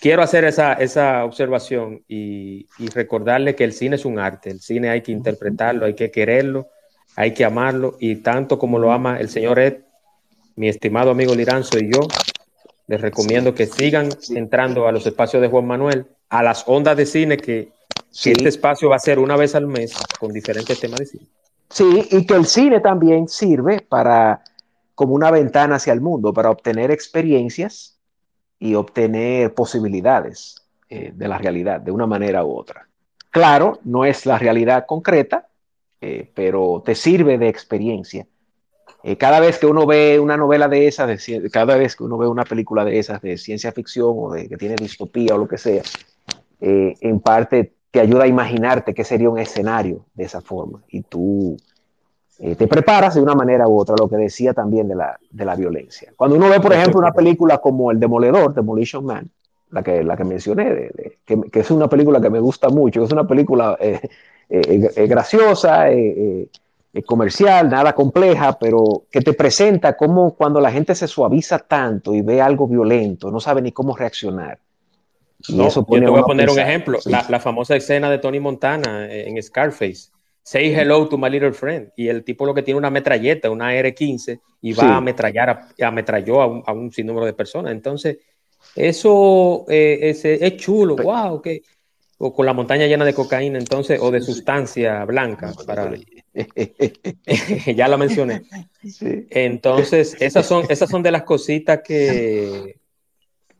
quiero 0.00 0.22
hacer 0.22 0.44
esa, 0.44 0.74
esa 0.74 1.24
observación 1.24 2.02
y, 2.08 2.66
y 2.78 2.88
recordarle 2.88 3.54
que 3.54 3.64
el 3.64 3.72
cine 3.72 3.96
es 3.96 4.04
un 4.04 4.18
arte, 4.18 4.50
el 4.50 4.60
cine 4.60 4.90
hay 4.90 5.02
que 5.02 5.12
interpretarlo, 5.12 5.86
hay 5.86 5.94
que 5.94 6.10
quererlo 6.10 6.68
hay 7.16 7.32
que 7.32 7.44
amarlo 7.44 7.96
y 8.00 8.16
tanto 8.16 8.58
como 8.58 8.78
lo 8.78 8.92
ama 8.92 9.18
el 9.18 9.28
señor 9.28 9.58
Ed, 9.58 9.78
mi 10.56 10.68
estimado 10.68 11.10
amigo 11.10 11.34
Liranzo 11.34 11.78
y 11.78 11.90
yo, 11.92 12.00
les 12.86 13.00
recomiendo 13.00 13.54
que 13.54 13.66
sigan 13.66 14.08
entrando 14.30 14.86
a 14.86 14.92
los 14.92 15.06
espacios 15.06 15.40
de 15.40 15.48
Juan 15.48 15.66
Manuel, 15.66 16.06
a 16.28 16.42
las 16.42 16.64
ondas 16.66 16.96
de 16.96 17.06
cine 17.06 17.36
que, 17.36 17.72
este 18.12 18.48
espacio 18.48 18.88
va 18.88 18.96
a 18.96 19.00
ser 19.00 19.18
una 19.18 19.36
vez 19.36 19.56
al 19.56 19.66
mes 19.66 19.92
con 20.20 20.32
diferentes 20.32 20.78
temas 20.78 21.00
de 21.00 21.06
cine. 21.06 21.26
Sí, 21.68 22.06
y 22.12 22.24
que 22.24 22.34
el 22.34 22.46
cine 22.46 22.78
también 22.78 23.26
sirve 23.26 23.80
para 23.80 24.40
como 24.94 25.14
una 25.14 25.30
ventana 25.30 25.76
hacia 25.76 25.92
el 25.92 26.00
mundo, 26.00 26.32
para 26.32 26.50
obtener 26.50 26.90
experiencias 26.90 27.98
y 28.58 28.74
obtener 28.74 29.54
posibilidades 29.54 30.62
eh, 30.88 31.12
de 31.14 31.28
la 31.28 31.38
realidad 31.38 31.80
de 31.80 31.90
una 31.90 32.06
manera 32.06 32.44
u 32.44 32.56
otra. 32.56 32.88
Claro, 33.30 33.80
no 33.84 34.04
es 34.04 34.26
la 34.26 34.38
realidad 34.38 34.86
concreta, 34.86 35.48
eh, 36.00 36.30
pero 36.34 36.82
te 36.84 36.94
sirve 36.94 37.38
de 37.38 37.48
experiencia. 37.48 38.26
Eh, 39.02 39.16
cada 39.16 39.38
vez 39.40 39.58
que 39.58 39.66
uno 39.66 39.86
ve 39.86 40.18
una 40.18 40.36
novela 40.36 40.66
de 40.66 40.86
esas, 40.86 41.26
de, 41.26 41.50
cada 41.50 41.76
vez 41.76 41.94
que 41.94 42.04
uno 42.04 42.16
ve 42.16 42.26
una 42.26 42.44
película 42.44 42.84
de 42.84 42.98
esas 42.98 43.20
de 43.20 43.36
ciencia 43.36 43.70
ficción 43.72 44.14
o 44.16 44.32
de 44.32 44.48
que 44.48 44.56
tiene 44.56 44.76
distopía 44.76 45.34
o 45.34 45.38
lo 45.38 45.46
que 45.46 45.58
sea, 45.58 45.82
eh, 46.60 46.94
en 47.00 47.20
parte 47.20 47.74
te 47.90 48.00
ayuda 48.00 48.24
a 48.24 48.26
imaginarte 48.26 48.94
qué 48.94 49.04
sería 49.04 49.28
un 49.28 49.38
escenario 49.38 50.06
de 50.14 50.24
esa 50.24 50.40
forma 50.40 50.82
y 50.88 51.02
tú 51.02 51.56
te 52.36 52.66
preparas 52.66 53.14
de 53.14 53.20
una 53.20 53.34
manera 53.34 53.68
u 53.68 53.78
otra, 53.78 53.94
lo 53.98 54.08
que 54.08 54.16
decía 54.16 54.52
también 54.52 54.88
de 54.88 54.96
la, 54.96 55.18
de 55.30 55.44
la 55.44 55.54
violencia. 55.54 56.12
Cuando 56.16 56.36
uno 56.36 56.48
ve, 56.48 56.60
por 56.60 56.72
ejemplo, 56.72 56.98
una 56.98 57.12
película 57.12 57.58
como 57.58 57.90
El 57.90 58.00
Demoledor, 58.00 58.52
Demolition 58.52 59.04
Man, 59.04 59.30
la 59.70 59.82
que, 59.82 60.02
la 60.02 60.16
que 60.16 60.24
mencioné, 60.24 60.90
que, 61.24 61.40
que, 61.50 61.60
es 61.60 61.70
una 61.70 61.88
película 61.88 62.20
que 62.20 62.30
me 62.30 62.40
gusta 62.40 62.68
mucho, 62.68 63.04
es 63.04 63.12
una 63.12 63.26
película 63.26 63.76
eh, 64.48 64.90
eh, 64.94 65.06
graciosa, 65.06 65.90
eh, 65.90 66.48
comercial, 67.06 67.68
nada 67.68 67.94
compleja, 67.94 68.56
pero 68.58 69.04
que 69.10 69.20
te 69.20 69.32
presenta 69.32 69.96
cómo 69.96 70.34
cuando 70.34 70.60
la 70.60 70.70
gente 70.70 70.94
se 70.94 71.08
suaviza 71.08 71.58
tanto 71.58 72.14
y 72.14 72.22
ve 72.22 72.40
algo 72.40 72.68
violento, 72.68 73.30
no 73.30 73.40
sabe 73.40 73.62
ni 73.62 73.72
cómo 73.72 73.96
reaccionar. 73.96 74.58
Y 75.48 75.60
eso 75.60 75.84
yo 75.88 76.00
te 76.00 76.06
voy 76.06 76.20
a 76.20 76.24
poner 76.24 76.50
un 76.50 76.58
ejemplo, 76.58 76.98
la, 77.06 77.40
famosa 77.40 77.74
escena 77.74 78.10
de 78.10 78.18
Tony 78.18 78.38
Montana 78.38 79.10
en 79.10 79.42
Scarface. 79.42 80.10
Say 80.46 80.74
hello 80.74 81.08
to 81.08 81.16
my 81.16 81.30
little 81.30 81.54
friend. 81.54 81.90
Y 81.96 82.08
el 82.08 82.22
tipo 82.22 82.44
lo 82.44 82.52
que 82.52 82.62
tiene 82.62 82.76
una 82.76 82.90
metralleta, 82.90 83.50
una 83.50 83.74
R-15, 83.74 84.40
y 84.60 84.74
va 84.74 84.90
a 84.90 84.96
ametrallar, 84.98 85.68
ametralló 85.80 86.42
a 86.42 86.46
un, 86.46 86.62
a 86.66 86.72
un 86.74 86.92
sinnúmero 86.92 87.24
de 87.24 87.32
personas. 87.32 87.72
Entonces, 87.72 88.18
eso 88.76 89.64
es, 89.68 90.22
es, 90.22 90.56
chulo, 90.58 90.96
wow, 90.96 91.40
que 91.40 91.62
o 92.18 92.32
con 92.32 92.44
la 92.44 92.52
montaña 92.52 92.86
llena 92.86 93.06
de 93.06 93.14
cocaína, 93.14 93.58
entonces, 93.58 93.98
o 94.00 94.10
de 94.10 94.20
sustancia 94.20 95.04
blanca, 95.06 95.52
para... 95.66 95.94
ya 97.74 97.88
la 97.88 97.96
mencioné. 97.96 98.42
Entonces, 99.00 100.14
esas 100.20 100.46
son, 100.46 100.66
esas 100.68 100.90
son 100.90 101.02
de 101.02 101.10
las 101.10 101.22
cositas 101.22 101.80
que, 101.82 102.80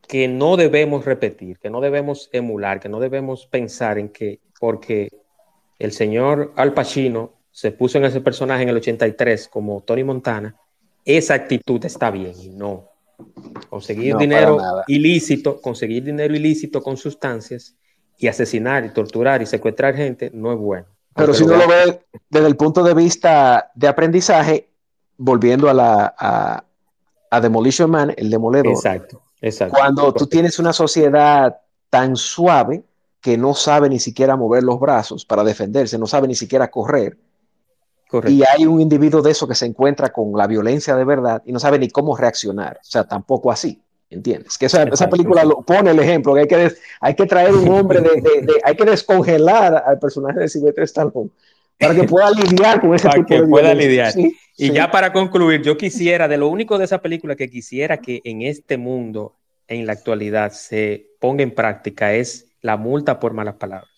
que 0.07 0.27
no 0.27 0.55
debemos 0.55 1.03
repetir, 1.03 1.57
que 1.57 1.71
no 1.71 1.81
debemos 1.81 2.29
emular, 2.31 2.79
que 2.79 2.89
no 2.89 2.99
debemos 2.99 3.47
pensar 3.47 3.97
en 3.97 4.09
que, 4.09 4.39
porque 4.59 5.09
el 5.79 5.91
señor 5.91 6.53
Al 6.55 6.73
Pacino 6.73 7.33
se 7.51 7.71
puso 7.71 7.97
en 7.97 8.05
ese 8.05 8.21
personaje 8.21 8.63
en 8.63 8.69
el 8.69 8.77
83 8.77 9.47
como 9.47 9.81
Tony 9.81 10.03
Montana, 10.03 10.55
esa 11.05 11.35
actitud 11.35 11.83
está 11.85 12.11
bien 12.11 12.33
y 12.41 12.49
no. 12.49 12.89
Conseguir 13.69 14.17
dinero 14.17 14.57
ilícito, 14.87 15.61
conseguir 15.61 16.03
dinero 16.03 16.35
ilícito 16.35 16.83
con 16.83 16.97
sustancias 16.97 17.75
y 18.17 18.27
asesinar 18.27 18.85
y 18.85 18.89
torturar 18.89 19.41
y 19.41 19.45
secuestrar 19.45 19.95
gente 19.95 20.31
no 20.33 20.51
es 20.51 20.57
bueno. 20.57 20.85
Pero 21.15 21.33
si 21.33 21.43
uno 21.43 21.55
lo 21.55 21.67
ve 21.67 22.01
desde 22.29 22.47
el 22.47 22.57
punto 22.57 22.83
de 22.83 22.93
vista 22.93 23.71
de 23.73 23.87
aprendizaje, 23.87 24.69
volviendo 25.17 25.69
a 25.69 25.73
la 25.73 26.15
a, 27.31 27.41
Demolition 27.41 27.89
Man, 27.89 28.13
el 28.15 28.29
demoledor. 28.29 28.67
Exacto, 28.67 29.21
exacto. 29.41 29.75
Cuando 29.77 30.13
tú 30.13 30.27
tienes 30.27 30.57
una 30.57 30.71
sociedad 30.71 31.57
tan 31.89 32.15
suave 32.15 32.83
que 33.25 33.39
no 33.39 33.55
sabe 33.55 33.89
ni 33.89 33.97
siquiera 33.97 34.35
mover 34.35 34.61
los 34.61 34.79
brazos 34.79 35.25
para 35.25 35.43
defenderse, 35.43 35.97
no 35.97 36.05
sabe 36.05 36.27
ni 36.27 36.35
siquiera 36.35 36.69
correr. 36.69 37.17
Y 38.27 38.43
hay 38.43 38.67
un 38.67 38.79
individuo 38.79 39.23
de 39.23 39.31
eso 39.31 39.47
que 39.47 39.55
se 39.55 39.65
encuentra 39.65 40.13
con 40.13 40.37
la 40.37 40.45
violencia 40.45 40.95
de 40.95 41.03
verdad 41.03 41.41
y 41.43 41.51
no 41.51 41.59
sabe 41.59 41.79
ni 41.79 41.89
cómo 41.89 42.15
reaccionar. 42.15 42.77
O 42.79 42.83
sea, 42.83 43.03
tampoco 43.05 43.51
así. 43.51 43.81
¿Entiendes? 44.11 44.59
Que 44.59 44.67
esa, 44.67 44.83
esa 44.83 45.09
película 45.09 45.43
lo 45.43 45.63
pone 45.63 45.89
el 45.89 45.99
ejemplo, 45.99 46.35
que 46.35 46.41
hay 46.41 46.47
que, 46.47 46.71
hay 47.01 47.15
que 47.15 47.25
traer 47.25 47.55
un 47.55 47.67
hombre, 47.73 47.99
de, 47.99 48.21
de, 48.21 48.61
hay 48.63 48.75
que 48.75 48.85
descongelar 48.85 49.83
al 49.83 49.97
personaje 49.97 50.41
de 50.41 50.47
Sylvester 50.47 50.83
Stallone 50.83 51.31
para 51.79 51.95
que 51.95 52.03
pueda 52.03 52.29
lidiar 52.29 52.79
con 52.79 52.93
ese 52.93 53.07
para 53.07 53.25
que 53.25 53.41
pueda 53.41 53.73
lidiar. 53.73 54.13
y 54.55 54.71
ya 54.71 54.91
para 54.91 55.11
concluir, 55.11 55.63
yo 55.63 55.77
quisiera, 55.77 56.27
de 56.27 56.37
lo 56.37 56.47
único 56.47 56.77
de 56.77 56.85
esa 56.85 57.01
película 57.01 57.35
que 57.35 57.49
quisiera 57.49 57.97
que 57.97 58.21
en 58.23 58.43
este 58.43 58.77
mundo, 58.77 59.33
en 59.67 59.87
la 59.87 59.93
actualidad, 59.93 60.51
se 60.51 61.07
ponga 61.19 61.41
en 61.41 61.55
práctica 61.55 62.13
es 62.13 62.45
la 62.65 62.77
multa 62.77 63.19
por 63.19 63.33
malas 63.33 63.55
palabras. 63.55 63.91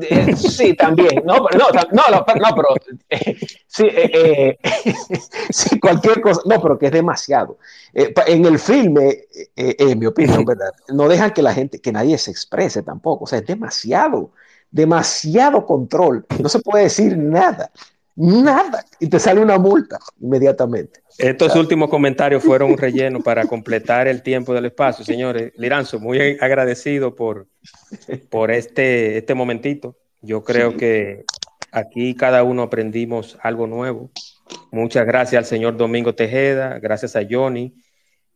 Eh, 0.00 0.34
sí, 0.36 0.74
también. 0.74 1.22
No, 1.24 1.44
pero, 1.44 1.66
no, 1.92 2.02
no, 2.10 2.18
no, 2.18 2.54
pero 2.56 2.68
eh, 3.10 3.36
sí, 3.66 3.86
eh, 3.90 4.58
sí, 5.50 5.78
cualquier 5.78 6.20
cosa. 6.20 6.40
No, 6.46 6.60
pero 6.60 6.78
que 6.78 6.86
es 6.86 6.92
demasiado. 6.92 7.58
en 7.94 8.44
el 8.44 8.58
filme, 8.58 9.24
en 9.54 9.98
mi 9.98 10.06
opinión, 10.06 10.44
¿verdad? 10.44 10.72
No 10.88 11.08
dejan 11.08 11.32
que 11.32 11.42
la 11.42 11.54
gente, 11.54 11.80
que 11.80 11.92
nadie 11.92 12.18
se 12.18 12.30
exprese 12.30 12.82
tampoco. 12.82 13.24
O 13.24 13.26
sea, 13.26 13.38
es 13.38 13.46
demasiado, 13.46 14.32
demasiado 14.70 15.64
control. 15.64 16.26
No 16.40 16.48
se 16.48 16.58
puede 16.58 16.84
decir 16.84 17.16
nada, 17.16 17.70
nada. 18.16 18.84
Y 19.00 19.08
te 19.08 19.18
sale 19.18 19.40
una 19.40 19.58
multa 19.58 19.98
inmediatamente. 20.20 21.00
Estos 21.18 21.54
últimos 21.56 21.90
comentarios 21.90 22.42
fueron 22.42 22.72
un 22.72 22.78
relleno 22.78 23.20
para 23.20 23.44
completar 23.46 24.08
el 24.08 24.22
tiempo 24.22 24.54
del 24.54 24.66
espacio, 24.66 25.04
señores. 25.04 25.52
Liranzo, 25.56 25.98
muy 26.00 26.38
agradecido 26.40 27.14
por, 27.14 27.48
por 28.30 28.50
este, 28.50 29.18
este 29.18 29.34
momentito. 29.34 29.96
Yo 30.20 30.42
creo 30.42 30.76
que 30.76 31.24
aquí 31.70 32.14
cada 32.14 32.44
uno 32.44 32.62
aprendimos 32.62 33.38
algo 33.42 33.66
nuevo. 33.66 34.10
Muchas 34.70 35.06
gracias 35.06 35.38
al 35.38 35.44
señor 35.44 35.76
Domingo 35.76 36.14
Tejeda, 36.14 36.78
gracias 36.78 37.16
a 37.16 37.22
Johnny, 37.28 37.74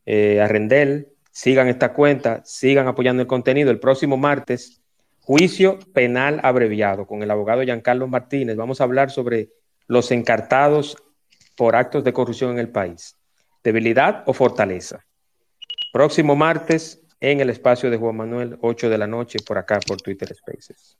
eh, 0.04 0.40
a 0.40 0.48
Rendel. 0.48 1.08
Sigan 1.30 1.68
esta 1.68 1.92
cuenta, 1.92 2.42
sigan 2.44 2.88
apoyando 2.88 3.22
el 3.22 3.28
contenido. 3.28 3.70
El 3.70 3.78
próximo 3.78 4.16
martes, 4.16 4.82
juicio 5.20 5.78
penal 5.92 6.40
abreviado 6.42 7.06
con 7.06 7.22
el 7.22 7.30
abogado 7.30 7.62
Giancarlo 7.62 8.08
Martínez. 8.08 8.56
Vamos 8.56 8.80
a 8.80 8.84
hablar 8.84 9.10
sobre 9.10 9.50
los 9.86 10.10
encartados 10.10 10.96
por 11.56 11.76
actos 11.76 12.04
de 12.04 12.12
corrupción 12.12 12.52
en 12.52 12.58
el 12.58 12.68
país. 12.68 13.16
¿Debilidad 13.62 14.22
o 14.26 14.32
fortaleza? 14.32 15.04
Próximo 15.92 16.36
martes 16.36 17.02
en 17.20 17.40
el 17.40 17.50
espacio 17.50 17.90
de 17.90 17.96
Juan 17.96 18.16
Manuel, 18.16 18.58
8 18.60 18.90
de 18.90 18.98
la 18.98 19.06
noche, 19.06 19.38
por 19.46 19.58
acá, 19.58 19.80
por 19.86 20.00
Twitter 20.00 20.34
Spaces. 20.34 20.98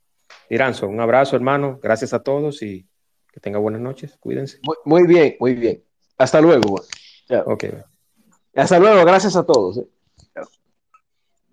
Iranzo, 0.48 0.88
un 0.88 1.00
abrazo, 1.00 1.36
hermano. 1.36 1.78
Gracias 1.82 2.14
a 2.14 2.22
todos 2.22 2.62
y 2.62 2.86
que 3.32 3.40
tenga 3.40 3.58
buenas 3.58 3.80
noches. 3.80 4.16
Cuídense. 4.18 4.58
Muy, 4.84 5.06
bien, 5.06 5.36
muy 5.38 5.54
bien. 5.54 5.84
Hasta 6.16 6.40
luego. 6.40 6.82
Ok. 7.46 7.64
Hasta 8.54 8.78
luego. 8.78 9.04
Gracias 9.04 9.36
a 9.36 9.44
todos. 9.44 9.78
Eh. 9.78 9.86